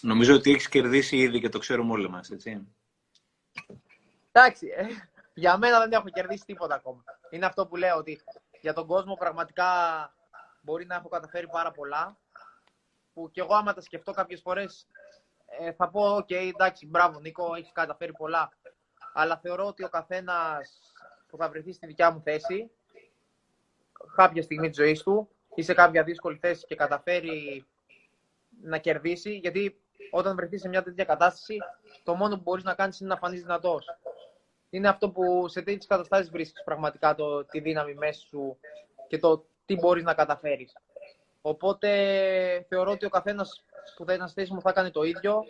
Νομίζω 0.00 0.34
ότι 0.34 0.50
έχεις 0.50 0.68
κερδίσει 0.68 1.16
ήδη 1.16 1.40
και 1.40 1.48
το 1.48 1.58
ξέρουμε 1.58 1.92
όλοι 1.92 2.10
μας, 2.10 2.30
έτσι. 2.30 2.68
Εντάξει, 4.32 4.66
ε, 4.76 4.86
για 5.34 5.58
μένα 5.58 5.78
δεν 5.78 5.92
έχω 5.92 6.08
κερδίσει 6.08 6.44
τίποτα 6.44 6.74
ακόμα. 6.74 7.04
Είναι 7.30 7.46
αυτό 7.46 7.66
που 7.66 7.76
λέω 7.76 7.96
ότι 7.96 8.20
για 8.60 8.72
τον 8.72 8.86
κόσμο 8.86 9.14
πραγματικά 9.14 9.66
μπορεί 10.60 10.86
να 10.86 10.94
έχω 10.94 11.08
καταφέρει 11.08 11.48
πάρα 11.48 11.70
πολλά. 11.70 12.16
Που 13.14 13.30
κι 13.30 13.40
εγώ 13.40 13.54
άμα 13.54 13.74
τα 13.74 13.80
σκεφτώ 13.80 14.12
κάποιες 14.12 14.40
φορές 14.40 14.86
ε, 15.60 15.72
θα 15.72 15.88
πω, 15.88 16.16
ok, 16.16 16.26
okay, 16.28 16.50
εντάξει, 16.54 16.86
μπράβο 16.86 17.20
Νίκο, 17.20 17.54
έχεις 17.54 17.72
καταφέρει 17.72 18.12
πολλά. 18.12 18.52
Αλλά 19.12 19.36
θεωρώ 19.36 19.66
ότι 19.66 19.84
ο 19.84 19.88
καθένας 19.88 20.80
που 21.34 21.40
θα 21.40 21.48
βρεθεί 21.48 21.72
στη 21.72 21.86
δικιά 21.86 22.10
μου 22.10 22.20
θέση 22.24 22.70
κάποια 24.16 24.42
στιγμή 24.42 24.68
της 24.68 24.76
ζωής 24.76 25.02
του 25.02 25.28
ή 25.54 25.62
σε 25.62 25.74
κάποια 25.74 26.02
δύσκολη 26.02 26.38
θέση 26.40 26.66
και 26.66 26.74
καταφέρει 26.74 27.64
να 28.62 28.78
κερδίσει, 28.78 29.36
γιατί 29.36 29.80
όταν 30.10 30.36
βρεθεί 30.36 30.58
σε 30.58 30.68
μια 30.68 30.82
τέτοια 30.82 31.04
κατάσταση, 31.04 31.56
το 32.02 32.14
μόνο 32.14 32.36
που 32.36 32.42
μπορείς 32.42 32.64
να 32.64 32.74
κάνεις 32.74 33.00
είναι 33.00 33.08
να 33.08 33.16
φανείς 33.16 33.40
δυνατός. 33.40 33.86
είναι 34.70 34.88
αυτό 34.88 35.10
που 35.10 35.48
σε 35.48 35.62
τέτοιες 35.62 35.86
καταστάσεις 35.86 36.30
βρίσκεις 36.30 36.62
πραγματικά 36.64 37.14
το, 37.14 37.44
τη 37.44 37.60
δύναμη 37.60 37.94
μέσα 37.94 38.20
σου 38.20 38.58
και 39.08 39.18
το 39.18 39.44
τι 39.66 39.74
μπορείς 39.74 40.02
να 40.02 40.14
καταφέρεις. 40.14 40.76
Οπότε 41.40 41.88
θεωρώ 42.68 42.90
ότι 42.90 43.06
ο 43.06 43.08
καθένας 43.08 43.64
που 43.96 44.04
θα 44.04 44.14
ήταν 44.14 44.28
στη 44.28 44.40
θέση 44.40 44.52
μου 44.52 44.60
θα 44.60 44.72
κάνει 44.72 44.90
το 44.90 45.02
ίδιο. 45.02 45.44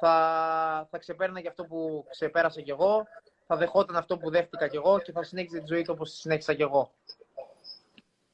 Θα, 0.00 0.88
θα 0.90 0.98
ξεπέρναγε 0.98 1.48
αυτό 1.48 1.64
που 1.64 2.06
ξεπέρασα 2.10 2.60
κι 2.60 2.70
εγώ. 2.70 3.06
Θα 3.46 3.56
δεχόταν 3.56 3.96
αυτό 3.96 4.18
που 4.18 4.30
δέχτηκα 4.30 4.68
κι 4.68 4.76
εγώ 4.76 5.00
και 5.00 5.12
θα 5.12 5.22
συνέχιζε 5.22 5.60
τη 5.60 5.66
ζωή 5.66 5.82
του 5.82 5.92
όπως 5.94 6.10
τη 6.10 6.16
συνέχισα 6.16 6.54
κι 6.54 6.62
εγώ. 6.62 6.94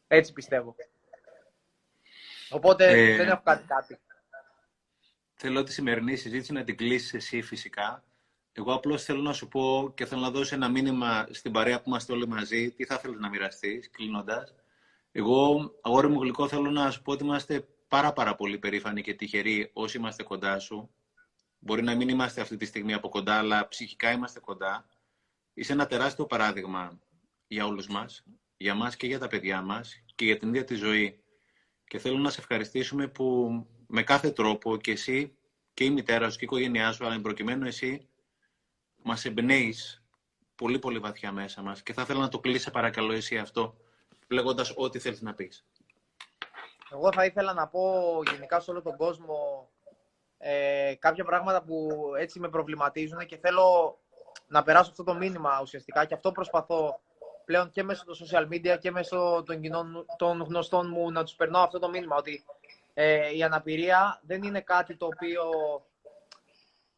Έτσι 0.06 0.32
πιστεύω. 0.32 0.76
Οπότε 2.50 2.86
ε, 2.86 3.16
δεν 3.16 3.28
έχω 3.28 3.42
κάτι 3.44 3.64
κάτι. 3.66 3.98
Θέλω 5.34 5.62
τη 5.62 5.72
σημερινή 5.72 6.16
συζήτηση 6.16 6.52
να 6.52 6.64
την 6.64 6.76
κλείσεις 6.76 7.14
εσύ 7.14 7.42
φυσικά. 7.42 8.04
Εγώ 8.52 8.74
απλώς 8.74 9.04
θέλω 9.04 9.20
να 9.20 9.32
σου 9.32 9.48
πω 9.48 9.92
και 9.94 10.06
θέλω 10.06 10.20
να 10.20 10.30
δώσω 10.30 10.54
ένα 10.54 10.68
μήνυμα 10.68 11.26
στην 11.30 11.52
παρέα 11.52 11.76
που 11.76 11.88
είμαστε 11.88 12.12
όλοι 12.12 12.28
μαζί. 12.28 12.70
Τι 12.70 12.84
θα 12.84 12.94
ήθελε 12.94 13.16
να 13.16 13.28
μοιραστείς, 13.28 13.90
κλείνοντας. 13.90 14.54
Εγώ, 15.12 15.72
αγόρι 15.80 16.08
μου 16.08 16.20
γλυκό, 16.20 16.48
θέλω 16.48 16.70
να 16.70 16.90
σου 16.90 17.02
πω 17.02 17.12
ότι 17.12 17.24
είμαστε 17.24 17.66
πάρα 17.88 18.12
πάρα 18.12 18.34
πολύ 18.34 18.58
περήφανοι 18.58 19.02
και 19.02 19.14
τυχεροί 19.14 19.70
όσοι 19.72 19.96
είμαστε 19.96 20.22
κοντά 20.22 20.58
σου. 20.58 20.90
Μπορεί 21.58 21.82
να 21.82 21.94
μην 21.94 22.08
είμαστε 22.08 22.40
αυτή 22.40 22.56
τη 22.56 22.64
στιγμή 22.64 22.92
από 22.92 23.08
κοντά, 23.08 23.38
αλλά 23.38 23.68
ψυχικά 23.68 24.12
είμαστε 24.12 24.40
κοντά. 24.40 24.86
Είσαι 25.55 25.72
ένα 25.72 25.86
τεράστιο 25.86 26.26
παράδειγμα 26.26 26.98
για 27.46 27.66
όλους 27.66 27.86
μας, 27.86 28.24
για 28.57 28.74
μας 28.74 28.96
και 28.96 29.07
για 29.07 29.18
τα 29.18 29.28
παιδιά 29.28 29.62
μας 29.62 30.03
και 30.14 30.24
για 30.24 30.38
την 30.38 30.48
ίδια 30.48 30.64
τη 30.64 30.74
ζωή. 30.74 31.24
Και 31.84 31.98
θέλω 31.98 32.18
να 32.18 32.30
σε 32.30 32.40
ευχαριστήσουμε 32.40 33.09
που 33.09 33.50
με 33.86 34.03
κάθε 34.03 34.30
τρόπο 34.30 34.76
και 34.76 34.90
εσύ 34.90 35.36
και 35.74 35.84
η 35.84 35.90
μητέρα 35.90 36.30
σου 36.30 36.38
και 36.38 36.44
η 36.44 36.46
οικογένειά 36.46 36.92
σου, 36.92 37.07
αλλά 37.07 37.20
προκειμένου 37.20 37.66
εσύ, 37.66 38.09
μας 39.03 39.24
εμπνέεις 39.24 40.05
πολύ 40.55 40.78
πολύ 40.78 40.98
βαθιά 40.98 41.32
μέσα 41.32 41.62
μας. 41.62 41.82
Και 41.82 41.92
θα 41.92 42.03
ήθελα 42.03 42.20
να 42.20 42.28
το 42.28 42.38
κλείσει 42.38 42.70
παρακαλώ 42.70 43.12
εσύ 43.12 43.38
αυτό, 43.38 43.76
λέγοντας 44.28 44.72
ό,τι 44.76 44.98
θέλεις 44.98 45.20
να 45.20 45.34
πεις. 45.34 45.66
Εγώ 46.92 47.12
θα 47.12 47.24
ήθελα 47.24 47.53
να 47.53 47.68
πω 47.68 48.22
γενικά 48.30 48.61
σε 48.61 48.70
όλο 48.70 48.82
τον 48.82 48.96
κόσμο 48.96 49.70
ε, 50.38 50.94
κάποια 50.98 51.24
πράγματα 51.24 51.62
που 51.62 51.88
έτσι 52.18 52.38
με 52.38 52.48
προβληματίζουν 52.48 53.26
και 53.26 53.36
θέλω 53.36 53.98
να 54.53 54.62
περάσω 54.62 54.90
αυτό 54.90 55.05
το 55.05 55.14
μήνυμα 55.14 55.59
ουσιαστικά 55.62 56.05
και 56.05 56.14
αυτό 56.14 56.32
προσπαθώ 56.32 57.00
πλέον 57.44 57.70
και 57.70 57.82
μέσω 57.82 58.05
των 58.05 58.14
social 58.14 58.48
media 58.48 58.78
και 58.80 58.90
μέσω 58.90 59.42
των, 59.46 59.61
κοινών, 59.61 60.07
των 60.16 60.40
γνωστών 60.42 60.88
μου 60.88 61.11
να 61.11 61.24
τους 61.24 61.34
περνάω 61.34 61.62
αυτό 61.62 61.78
το 61.78 61.88
μήνυμα 61.88 62.16
ότι 62.16 62.44
ε, 62.94 63.36
η 63.36 63.42
αναπηρία 63.42 64.20
δεν 64.22 64.42
είναι 64.42 64.61
κάτι 64.61 64.96
το 64.96 65.07
οποίο 65.07 65.42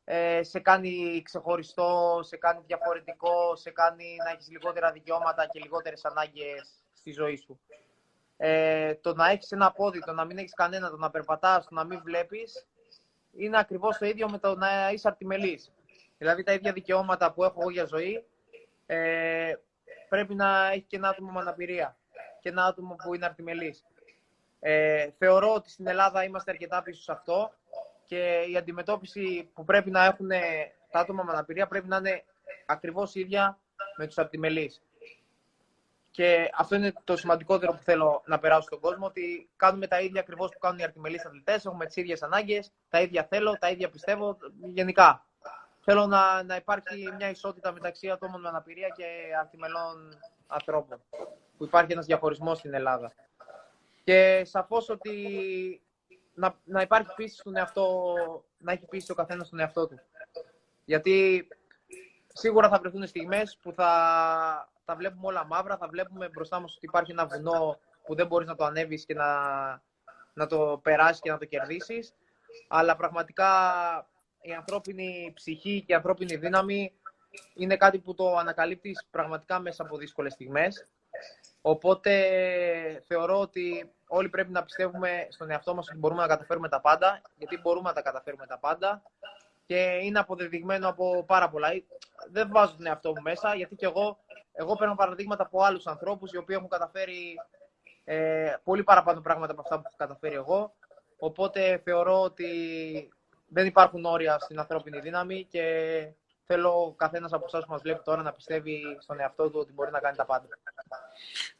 ε, 0.05 0.42
σε 0.42 0.61
κάνει 0.61 1.22
ξεχωριστό, 1.24 2.20
σε 2.22 2.36
κάνει 2.36 2.62
διαφορετικό, 2.66 3.57
σε 3.57 3.70
κάνει 3.70 4.16
να 4.24 4.30
έχεις 4.30 4.50
λιγότερα 4.50 4.92
δικαιώματα 4.92 5.46
και 5.46 5.61
λιγότερες 5.62 6.05
ανάγκες 6.05 6.84
στη 6.94 7.12
ζωή 7.12 7.36
σου. 7.36 7.61
Ε, 8.36 8.94
το 8.94 9.14
να 9.14 9.30
έχεις 9.30 9.52
ένα 9.52 9.72
πόδι, 9.72 9.98
το 9.98 10.12
να 10.12 10.24
μην 10.24 10.38
έχεις 10.38 10.55
κανένα, 10.55 10.90
το 10.90 10.96
να 10.96 11.11
περπατάς, 11.11 11.64
το 11.68 11.74
να 11.74 11.84
μην 11.84 12.00
βλέπεις, 12.05 12.66
είναι 13.32 13.59
ακριβώς 13.59 13.98
το 13.98 14.07
ίδιο 14.07 14.30
με 14.30 14.38
το 14.38 14.55
να 14.55 14.90
είσαι 14.90 15.09
αρτιμελής. 15.09 15.72
Δηλαδή 16.18 16.42
τα 16.42 16.52
ίδια 16.52 16.72
δικαιώματα 16.72 17.32
που 17.32 17.44
έχω 17.44 17.60
εγώ 17.60 17.70
για 17.70 17.84
ζωή, 17.84 18.24
ε, 18.86 19.52
πρέπει 20.08 20.34
να 20.34 20.70
έχει 20.70 20.84
και 20.86 20.96
ένα 20.96 21.08
άτομο 21.08 21.30
με 21.30 21.40
αναπηρία 21.40 21.96
και 22.40 22.48
ένα 22.48 22.64
άτομο 22.64 22.96
που 23.04 23.14
είναι 23.14 23.24
αρτιμελής. 23.24 23.84
Ε, 24.60 25.10
θεωρώ 25.18 25.54
ότι 25.54 25.70
στην 25.70 25.86
Ελλάδα 25.86 26.24
είμαστε 26.24 26.50
αρκετά 26.50 26.82
πίσω 26.82 27.02
σε 27.02 27.12
αυτό 27.12 27.52
και 28.06 28.44
η 28.50 28.56
αντιμετώπιση 28.56 29.50
που 29.54 29.64
πρέπει 29.64 29.90
να 29.90 30.04
έχουν 30.04 30.28
τα 30.90 31.00
άτομα 31.00 31.22
με 31.22 31.32
αναπηρία 31.32 31.66
πρέπει 31.66 31.88
να 31.88 31.96
είναι 31.96 32.24
ακριβώς 32.66 33.14
ίδια 33.14 33.58
με 33.96 34.06
τους 34.06 34.18
αρτιμελείς. 34.18 34.82
Και 36.10 36.50
αυτό 36.54 36.74
είναι 36.74 36.92
το 37.04 37.16
σημαντικότερο 37.16 37.72
που 37.72 37.82
θέλω 37.82 38.22
να 38.26 38.38
περάσω 38.38 38.62
στον 38.62 38.80
κόσμο, 38.80 39.06
ότι 39.06 39.48
κάνουμε 39.56 39.86
τα 39.86 40.00
ίδια 40.00 40.20
ακριβώς 40.20 40.50
που 40.50 40.58
κάνουν 40.58 40.78
οι 40.78 40.82
αρτιμελείς 40.82 41.24
αθλητές, 41.24 41.64
έχουμε 41.64 41.86
τις 41.86 41.96
ίδιες 41.96 42.22
ανάγκες, 42.22 42.72
τα 42.88 43.00
ίδια 43.00 43.24
θέλω, 43.24 43.58
τα 43.58 43.70
ίδια 43.70 43.90
πιστεύω, 43.90 44.38
γενικά. 44.72 45.26
Θέλω 45.85 46.07
να, 46.07 46.43
να 46.43 46.57
υπάρχει 46.57 47.12
μια 47.16 47.30
ισότητα 47.30 47.72
μεταξύ 47.72 48.11
ατόμων 48.11 48.41
με 48.41 48.49
αναπηρία 48.49 48.89
και 48.89 49.05
αρτιμελών 49.41 50.18
ανθρώπων, 50.47 51.03
που 51.57 51.64
υπάρχει 51.64 51.93
ένας 51.93 52.07
διαχωρισμός 52.07 52.59
στην 52.59 52.74
Ελλάδα. 52.74 53.12
Και 54.05 54.43
σαφώς 54.45 54.89
ότι 54.89 55.14
να, 56.35 56.55
να 56.64 56.80
υπάρχει 56.80 57.14
πίστη 57.14 57.39
στον 57.39 57.57
εαυτό, 57.57 58.14
να 58.59 58.72
έχει 58.72 58.87
πίστη 58.87 59.12
ο 59.12 59.14
καθένας 59.14 59.47
στον 59.47 59.59
εαυτό 59.59 59.87
του. 59.87 60.01
Γιατί 60.85 61.49
σίγουρα 62.32 62.68
θα 62.68 62.78
βρεθούν 62.78 63.07
στιγμές 63.07 63.59
που 63.62 63.72
θα 63.72 63.89
τα 64.85 64.97
βλέπουμε 64.97 65.26
όλα 65.26 65.47
μαύρα, 65.47 65.76
θα 65.76 65.89
βλέπουμε 65.89 66.28
μπροστά 66.28 66.61
μας 66.61 66.76
ότι 66.76 66.87
υπάρχει 66.87 67.11
ένα 67.11 67.26
βουνό 67.26 67.78
που 68.05 68.14
δεν 68.14 68.26
μπορείς 68.26 68.49
να 68.49 68.55
το 68.55 68.64
ανέβεις 68.64 69.05
και 69.05 69.14
να, 69.14 69.28
να 70.35 70.47
το 70.47 70.80
περάσεις 70.82 71.20
και 71.20 71.30
να 71.30 71.39
το 71.39 71.45
κερδίσεις. 71.45 72.14
Αλλά 72.68 72.97
πραγματικά 72.97 73.51
η 74.45 74.53
ανθρώπινη 74.53 75.32
ψυχή 75.34 75.80
και 75.86 75.92
η 75.92 75.95
ανθρώπινη 75.95 76.36
δύναμη 76.36 76.92
είναι 77.55 77.76
κάτι 77.76 77.99
που 77.99 78.14
το 78.14 78.36
ανακαλύπτεις 78.36 79.07
πραγματικά 79.11 79.59
μέσα 79.61 79.82
από 79.82 79.97
δύσκολες 79.97 80.32
στιγμές. 80.32 80.86
Οπότε 81.61 82.12
θεωρώ 83.07 83.40
ότι 83.40 83.90
όλοι 84.07 84.28
πρέπει 84.28 84.51
να 84.51 84.64
πιστεύουμε 84.64 85.26
στον 85.30 85.51
εαυτό 85.51 85.74
μας 85.74 85.88
ότι 85.88 85.99
μπορούμε 85.99 86.20
να 86.20 86.28
καταφέρουμε 86.28 86.68
τα 86.68 86.80
πάντα, 86.80 87.22
γιατί 87.36 87.59
μπορούμε 87.62 87.88
να 87.88 87.95
τα 87.95 88.03
καταφέρουμε 88.03 88.47
τα 88.47 88.59
πάντα 88.59 89.03
και 89.66 89.99
είναι 90.03 90.18
αποδεδειγμένο 90.18 90.88
από 90.88 91.24
πάρα 91.26 91.51
πολλά. 91.51 91.68
Δεν 92.30 92.49
βάζω 92.53 92.76
τον 92.76 92.86
εαυτό 92.86 93.09
μου 93.09 93.22
μέσα, 93.22 93.55
γιατί 93.55 93.76
και 93.76 93.86
εγώ, 93.86 94.18
εγώ 94.53 94.76
παίρνω 94.76 94.95
παραδείγματα 94.95 95.42
από 95.42 95.62
άλλους 95.62 95.86
ανθρώπους 95.86 96.32
οι 96.32 96.36
οποίοι 96.36 96.57
έχουν 96.59 96.70
καταφέρει 96.70 97.40
ε, 98.05 98.55
πολύ 98.64 98.82
παραπάνω 98.82 99.20
πράγματα 99.20 99.53
από 99.53 99.61
αυτά 99.61 99.76
που 99.76 99.82
έχω 99.86 99.97
καταφέρει 99.97 100.34
εγώ. 100.34 100.74
Οπότε 101.18 101.80
θεωρώ 101.84 102.20
ότι 102.20 102.49
δεν 103.55 103.66
υπάρχουν 103.66 104.05
όρια 104.05 104.38
στην 104.38 104.59
ανθρώπινη 104.59 105.00
δύναμη 105.00 105.46
και 105.50 105.64
θέλω 106.44 106.85
ο 106.85 106.93
καθένας 106.93 107.32
από 107.32 107.44
εσάς 107.47 107.64
που 107.64 107.70
μας 107.70 107.82
βλέπει 107.82 108.02
τώρα 108.05 108.22
να 108.22 108.32
πιστεύει 108.32 108.97
στον 109.01 109.20
εαυτό 109.20 109.51
του 109.51 109.59
ότι 109.59 109.72
μπορεί 109.72 109.90
να 109.90 110.01
κάνει 110.01 110.16
τα 110.16 110.24
πάντα. 110.24 110.48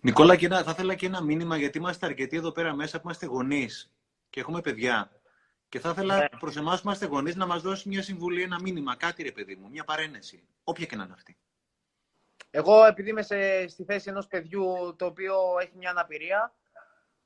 Νικόλα, 0.01 0.37
και 0.37 0.47
ένα, 0.47 0.63
θα 0.63 0.71
ήθελα 0.71 0.95
και 0.95 1.07
ένα 1.07 1.23
μήνυμα, 1.23 1.57
γιατί 1.57 1.79
είμαστε 1.79 2.07
αρκετοί 2.07 2.37
εδώ 2.37 2.53
πέρα 2.53 2.75
μέσα 2.75 2.97
που 2.97 3.03
είμαστε 3.05 3.27
γονείς 3.27 3.93
και 4.31 4.41
έχουμε 4.41 4.61
παιδιά. 4.61 5.11
Και 5.69 5.81
θα 5.81 5.91
ήθελα 5.91 6.17
ναι. 6.17 6.29
προς 6.39 6.57
εμάς 6.57 6.81
που 6.81 6.87
είμαστε 6.87 7.07
γονείς 7.07 7.37
να 7.37 7.47
μας 7.47 7.63
δώσει 7.63 7.89
μια 7.89 8.03
συμβουλή, 8.03 8.43
ένα 8.43 8.61
μήνυμα, 8.61 8.97
κάτι 8.97 9.23
ρε 9.23 9.33
παιδί 9.33 9.55
μου, 9.55 9.69
μια 9.71 9.85
παρένεση. 9.85 10.49
Όποια 10.65 10.87
και 10.87 10.97
να 10.97 11.05
είναι 11.05 11.13
αυτή. 11.13 11.37
Εγώ, 12.51 12.85
επειδή 12.85 13.11
είμαι 13.11 13.23
σε, 13.23 13.69
στη 13.69 13.85
θέση 13.85 14.09
ενός 14.11 14.27
παιδιού 14.27 14.95
το 14.99 15.07
οποίο 15.07 15.35
έχει 15.61 15.77
μια 15.77 15.91
αναπηρία 15.91 16.55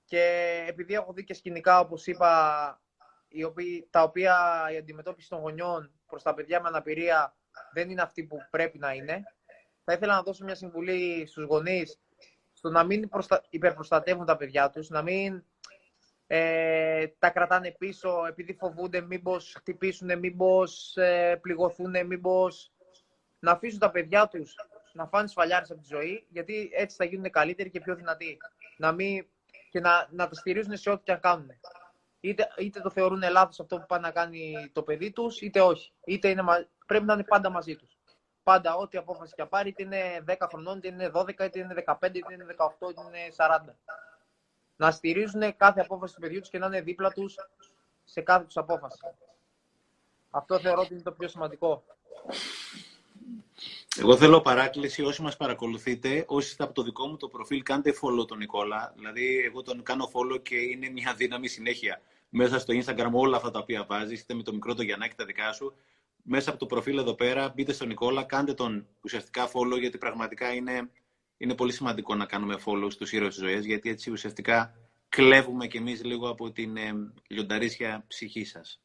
και 0.05 0.65
επειδή 0.69 0.95
έχω 0.95 1.13
δει 1.13 1.25
και 1.25 1.35
σκηνικά, 1.35 1.81
όπως 1.81 2.07
είπα, 2.07 2.81
οι 3.29 3.45
οποίοι, 3.45 3.89
τα 3.91 4.03
οποία 4.03 4.37
η 4.73 4.77
αντιμετώπιση 4.77 5.29
των 5.29 5.39
γονιών 5.39 5.93
προς 6.07 6.23
τα 6.23 6.35
παιδιά 6.35 6.61
με 6.61 6.69
αναπηρία 6.69 7.37
δεν 7.73 7.91
είναι 7.91 8.03
αυτή 8.03 8.25
που 8.25 8.37
πρέπει 8.51 8.79
να 8.79 8.93
είναι. 8.93 9.23
Θα 9.85 9.93
ήθελα 9.93 10.15
να 10.15 10.23
δώσω 10.23 10.45
μια 10.45 10.55
συμβουλή 10.55 11.27
στους 11.27 11.45
γονείς 11.45 12.01
στο 12.53 12.71
να 12.71 12.85
μην 12.85 13.09
προστα... 13.09 13.45
υπερπροστατεύουν 13.51 14.27
τα 14.27 14.37
παιδιά 14.37 14.71
τους, 14.71 14.89
να 14.89 15.03
μην 15.03 15.45
ε, 16.27 17.07
τα 17.19 17.31
κρατάνε 17.31 17.71
πίσω 17.79 18.27
επειδή 18.29 18.55
φοβούνται 18.55 19.01
μήπως 19.01 19.55
χτυπήσουν, 19.57 20.19
μήπως 20.19 20.97
ε, 20.97 21.39
πληγωθούν, 21.43 22.07
μήπως 22.07 22.73
να 23.39 23.53
αφήσουν 23.53 23.79
τα 23.79 23.91
παιδιά 23.91 24.29
τους 24.29 24.55
να 24.93 25.07
φάνε 25.07 25.29
σφαλιάρες 25.29 25.71
από 25.71 25.81
τη 25.81 25.87
ζωή, 25.87 26.27
γιατί 26.29 26.71
έτσι 26.73 26.97
θα 26.97 27.05
γίνουν 27.05 27.31
καλύτεροι 27.31 27.71
και 27.71 27.81
πιο 27.81 27.95
δυνατοί. 27.95 28.37
Να 28.77 28.93
μην... 28.93 29.27
και 29.71 29.81
να, 29.81 30.09
να 30.11 30.29
τα 30.29 30.35
στηρίζουν 30.35 30.77
σε 30.77 30.91
ό,τι 30.91 31.03
και 31.03 31.13
αν 31.13 31.21
κάνουν. 31.21 31.51
Είτε, 32.21 32.49
είτε 32.59 32.81
το 32.81 32.91
θεωρούν 32.91 33.23
λάθος 33.31 33.61
αυτό 33.61 33.79
που 33.79 33.87
πάνε 33.87 34.07
να 34.07 34.13
κάνει 34.13 34.71
το 34.73 34.83
παιδί 34.83 35.11
τους, 35.11 35.41
είτε 35.41 35.61
όχι. 35.61 35.93
Είτε 36.05 36.29
είναι, 36.29 36.43
πρέπει 36.87 37.05
να 37.05 37.13
είναι 37.13 37.25
πάντα 37.25 37.51
μαζί 37.51 37.77
τους. 37.77 37.99
Πάντα, 38.43 38.75
ό,τι 38.75 38.99
απόφαση 38.99 39.35
και 39.35 39.45
πάρει, 39.45 39.69
είτε 39.69 39.83
είναι 39.83 40.25
10 40.27 40.35
χρονών, 40.51 40.77
είτε 40.77 40.89
είναι 40.89 41.11
12, 41.15 41.29
είτε 41.29 41.59
είναι 41.59 41.85
15, 41.87 42.15
είτε 42.15 42.35
είναι 42.35 42.47
18, 42.59 42.91
είτε 42.91 43.01
είναι 43.07 43.19
40. 43.37 43.75
Να 44.77 44.91
στηρίζουν 44.91 45.57
κάθε 45.57 45.81
απόφαση 45.81 46.15
του 46.15 46.21
παιδιού 46.21 46.41
τους 46.41 46.49
και 46.49 46.59
να 46.59 46.67
είναι 46.67 46.81
δίπλα 46.81 47.13
τους 47.13 47.37
σε 48.05 48.21
κάθε 48.21 48.45
τους 48.45 48.57
απόφαση. 48.57 48.99
Αυτό 50.31 50.59
θεωρώ 50.59 50.81
ότι 50.81 50.93
είναι 50.93 51.03
το 51.03 51.13
πιο 51.13 51.29
σημαντικό. 51.29 51.85
Εγώ 54.01 54.17
θέλω 54.17 54.41
παράκληση 54.41 55.03
όσοι 55.03 55.23
μας 55.23 55.37
παρακολουθείτε, 55.37 56.25
όσοι 56.27 56.49
είστε 56.49 56.65
από 56.65 56.73
το 56.73 56.83
δικό 56.83 57.07
μου 57.07 57.17
το 57.17 57.29
προφίλ, 57.29 57.63
κάντε 57.63 57.93
follow 58.03 58.27
τον 58.27 58.39
Νικόλα. 58.39 58.93
Δηλαδή, 58.97 59.39
εγώ 59.45 59.63
τον 59.63 59.83
κάνω 59.83 60.11
follow 60.15 60.43
και 60.43 60.57
είναι 60.57 60.91
μια 60.91 61.15
δύναμη 61.17 61.49
συνέχεια. 61.49 62.01
Μέσα 62.29 62.59
στο 62.59 62.75
Instagram 62.75 63.11
όλα 63.13 63.37
αυτά 63.37 63.51
τα 63.51 63.59
οποία 63.59 63.85
βάζεις, 63.89 64.21
είτε 64.21 64.35
με 64.35 64.43
το 64.43 64.53
μικρό 64.53 64.75
το 64.75 64.83
Γιαννάκι 64.83 65.15
τα 65.17 65.25
δικά 65.25 65.53
σου. 65.53 65.75
Μέσα 66.23 66.51
από 66.51 66.59
το 66.59 66.67
προφίλ 66.67 66.99
εδώ 66.99 67.15
πέρα, 67.15 67.53
μπείτε 67.55 67.73
στον 67.73 67.89
Νικόλα, 67.89 68.25
κάντε 68.25 68.55
τον 68.55 68.87
ουσιαστικά 69.01 69.51
follow, 69.53 69.79
γιατί 69.81 69.99
πραγματικά 69.99 70.55
είναι, 70.55 70.91
είναι 71.37 71.55
πολύ 71.55 71.73
σημαντικό 71.73 72.15
να 72.15 72.27
κάνουμε 72.27 72.57
follow 72.65 72.93
στους 72.93 73.13
ήρωες 73.13 73.35
της 73.35 73.43
ζωής, 73.43 73.65
γιατί 73.65 73.91
έτσι 73.91 74.11
ουσιαστικά 74.11 74.75
κλέβουμε 75.09 75.67
κι 75.67 75.77
εμείς 75.77 76.05
λίγο 76.05 76.29
από 76.29 76.51
την 76.51 76.77
ε, 76.77 76.93
λιονταρίσια 77.29 78.05
ψυχή 78.09 78.45
σας. 78.45 78.81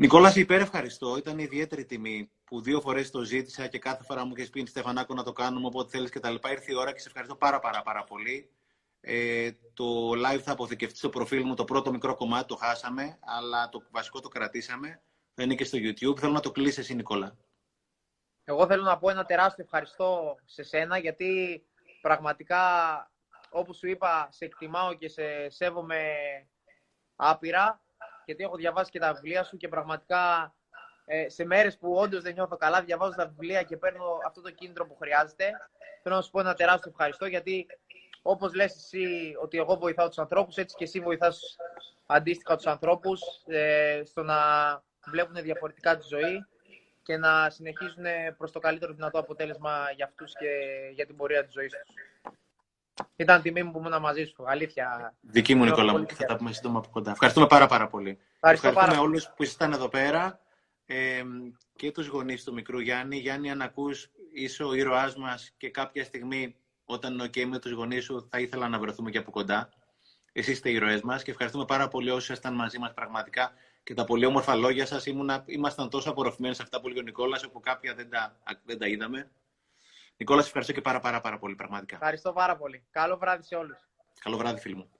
Νικόλας, 0.00 0.36
υπέρ 0.36 0.60
ευχαριστώ. 0.60 1.16
Ήταν 1.16 1.38
ιδιαίτερη 1.38 1.84
τιμή 1.84 2.30
που 2.44 2.60
δύο 2.60 2.80
φορές 2.80 3.10
το 3.10 3.22
ζήτησα 3.22 3.66
και 3.66 3.78
κάθε 3.78 4.04
φορά 4.04 4.24
μου 4.24 4.32
είχες 4.36 4.50
πει 4.50 4.66
Στεφανάκο 4.66 5.14
να 5.14 5.22
το 5.22 5.32
κάνουμε 5.32 5.66
όποτε 5.66 5.90
θέλεις 5.90 6.10
κτλ. 6.10 6.34
Ήρθε 6.50 6.72
η 6.72 6.74
ώρα 6.74 6.92
και 6.92 6.98
σε 6.98 7.08
ευχαριστώ 7.08 7.36
πάρα, 7.36 7.58
πάρα, 7.58 7.82
πάρα 7.82 8.04
πολύ. 8.04 8.50
Ε, 9.00 9.50
το 9.74 10.10
live 10.10 10.38
θα 10.38 10.52
αποθηκευτεί 10.52 10.96
στο 10.96 11.08
προφίλ 11.08 11.44
μου. 11.44 11.54
Το 11.54 11.64
πρώτο 11.64 11.90
μικρό 11.90 12.14
κομμάτι 12.14 12.46
το 12.46 12.56
χάσαμε, 12.56 13.18
αλλά 13.20 13.68
το 13.68 13.82
βασικό 13.90 14.20
το 14.20 14.28
κρατήσαμε. 14.28 15.02
Θα 15.34 15.42
είναι 15.42 15.54
και 15.54 15.64
στο 15.64 15.78
YouTube. 15.78 16.18
Θέλω 16.18 16.32
να 16.32 16.40
το 16.40 16.50
κλείσεις 16.50 16.78
εσύ, 16.78 16.94
Νικόλα. 16.94 17.36
Εγώ 18.44 18.66
θέλω 18.66 18.82
να 18.82 18.98
πω 18.98 19.10
ένα 19.10 19.24
τεράστιο 19.24 19.64
ευχαριστώ 19.64 20.36
σε 20.44 20.62
σένα, 20.62 20.98
γιατί 20.98 21.62
πραγματικά, 22.00 22.62
όπως 23.50 23.76
σου 23.76 23.88
είπα, 23.88 24.28
σε 24.30 24.44
εκτιμάω 24.44 24.94
και 24.94 25.08
σε 25.08 25.48
σέβομαι 25.48 26.02
άπειρα, 27.16 27.80
γιατί 28.30 28.44
έχω 28.44 28.56
διαβάσει 28.56 28.90
και 28.90 28.98
τα 28.98 29.12
βιβλία 29.14 29.44
σου 29.44 29.56
και 29.56 29.68
πραγματικά 29.68 30.54
ε, 31.04 31.28
σε 31.28 31.44
μέρες 31.44 31.78
που 31.78 31.94
όντως 31.94 32.22
δεν 32.22 32.32
νιώθω 32.32 32.56
καλά, 32.56 32.82
διαβάζω 32.82 33.14
τα 33.16 33.26
βιβλία 33.26 33.62
και 33.62 33.76
παίρνω 33.76 34.04
αυτό 34.26 34.40
το 34.40 34.50
κίνητρο 34.50 34.86
που 34.86 34.96
χρειάζεται. 34.96 35.50
Θέλω 36.02 36.14
να 36.14 36.22
σου 36.22 36.30
πω 36.30 36.40
ένα 36.40 36.54
τεράστιο 36.54 36.90
ευχαριστώ, 36.90 37.26
γιατί 37.26 37.66
όπως 38.22 38.54
λες 38.54 38.74
εσύ 38.74 39.34
ότι 39.42 39.58
εγώ 39.58 39.76
βοηθάω 39.76 40.08
τους 40.08 40.18
ανθρώπους, 40.18 40.56
έτσι 40.56 40.76
και 40.76 40.84
εσύ 40.84 41.00
βοηθάς 41.00 41.56
αντίστοιχα 42.06 42.56
τους 42.56 42.66
ανθρώπους 42.66 43.20
ε, 43.46 44.02
στο 44.04 44.22
να 44.22 44.36
βλέπουν 45.06 45.42
διαφορετικά 45.42 45.96
τη 45.96 46.06
ζωή 46.08 46.46
και 47.02 47.16
να 47.16 47.50
συνεχίζουν 47.50 48.04
προς 48.36 48.52
το 48.52 48.58
καλύτερο 48.58 48.92
δυνατό 48.92 49.18
αποτέλεσμα 49.18 49.90
για 49.96 50.04
αυτούς 50.04 50.32
και 50.32 50.48
για 50.92 51.06
την 51.06 51.16
πορεία 51.16 51.44
της 51.44 51.52
ζωής 51.52 51.72
τους. 51.72 52.09
Ήταν 53.16 53.42
τιμή 53.42 53.62
μου 53.62 53.70
που 53.70 53.78
ήμουν 53.78 54.00
μαζί 54.00 54.24
σου. 54.24 54.44
Αλήθεια. 54.46 55.14
Δική 55.20 55.54
μου, 55.54 55.64
Νικόλα 55.64 55.98
μου. 55.98 56.06
Θα 56.08 56.24
τα 56.24 56.36
πούμε 56.36 56.52
σύντομα 56.52 56.78
από 56.78 56.88
κοντά. 56.90 57.10
Ευχαριστούμε 57.10 57.46
πάρα, 57.46 57.66
πάρα 57.66 57.88
πολύ. 57.88 58.18
Ευχαριστώ 58.34 58.68
Ευχαριστούμε 58.68 59.06
όλους 59.06 59.26
που 59.36 59.42
ήσασταν 59.42 59.72
εδώ 59.72 59.88
πέρα 59.88 60.40
ε, 60.86 61.22
και 61.76 61.92
τους 61.92 62.06
γονείς 62.06 62.44
του 62.44 62.52
μικρού 62.52 62.78
Γιάννη. 62.80 63.16
Γιάννη, 63.16 63.50
αν 63.50 63.62
ακούς, 63.62 64.10
είσαι 64.32 64.62
ο 64.64 64.74
ήρωάς 64.74 65.16
μας 65.16 65.52
και 65.56 65.70
κάποια 65.70 66.04
στιγμή 66.04 66.56
όταν 66.84 67.12
είναι 67.12 67.24
OK 67.24 67.44
με 67.44 67.58
τους 67.58 67.72
γονείς 67.72 68.04
σου 68.04 68.28
θα 68.30 68.40
ήθελα 68.40 68.68
να 68.68 68.78
βρεθούμε 68.78 69.10
και 69.10 69.18
από 69.18 69.30
κοντά. 69.30 69.68
Εσείς 70.32 70.52
είστε 70.52 70.70
οι 70.70 70.74
ήρωές 70.74 71.00
μας 71.00 71.22
και 71.22 71.30
ευχαριστούμε 71.30 71.64
πάρα 71.64 71.88
πολύ 71.88 72.10
όσοι 72.10 72.32
ήσασταν 72.32 72.54
μαζί 72.54 72.78
μας 72.78 72.94
πραγματικά 72.94 73.52
και 73.82 73.94
τα 73.94 74.04
πολύ 74.04 74.24
όμορφα 74.24 74.54
λόγια 74.54 74.86
σας. 74.86 75.06
ήμασταν 75.46 75.88
τόσο 75.88 76.10
απορροφημένοι 76.10 76.54
σε 76.54 76.62
αυτά 76.62 76.80
που 76.80 76.88
λέει 76.88 76.98
ο 76.98 77.02
Νικόλας, 77.02 77.44
όπου 77.44 77.60
κάποια 77.60 77.94
δεν 77.94 78.10
τα, 78.10 78.36
δεν 78.64 78.78
τα 78.78 78.86
είδαμε. 78.86 79.30
Νικόλας, 80.20 80.46
ευχαριστώ 80.46 80.72
και 80.72 80.80
πάρα, 80.80 81.00
πάρα, 81.00 81.20
πάρα 81.20 81.38
πολύ, 81.38 81.54
πραγματικά. 81.54 81.94
Ευχαριστώ 81.94 82.32
πάρα 82.32 82.56
πολύ. 82.56 82.86
Καλό 82.90 83.16
βράδυ 83.16 83.42
σε 83.42 83.54
όλους. 83.54 83.88
Καλό 84.20 84.36
βράδυ, 84.36 84.60
φίλοι 84.60 84.74
μου. 84.74 84.90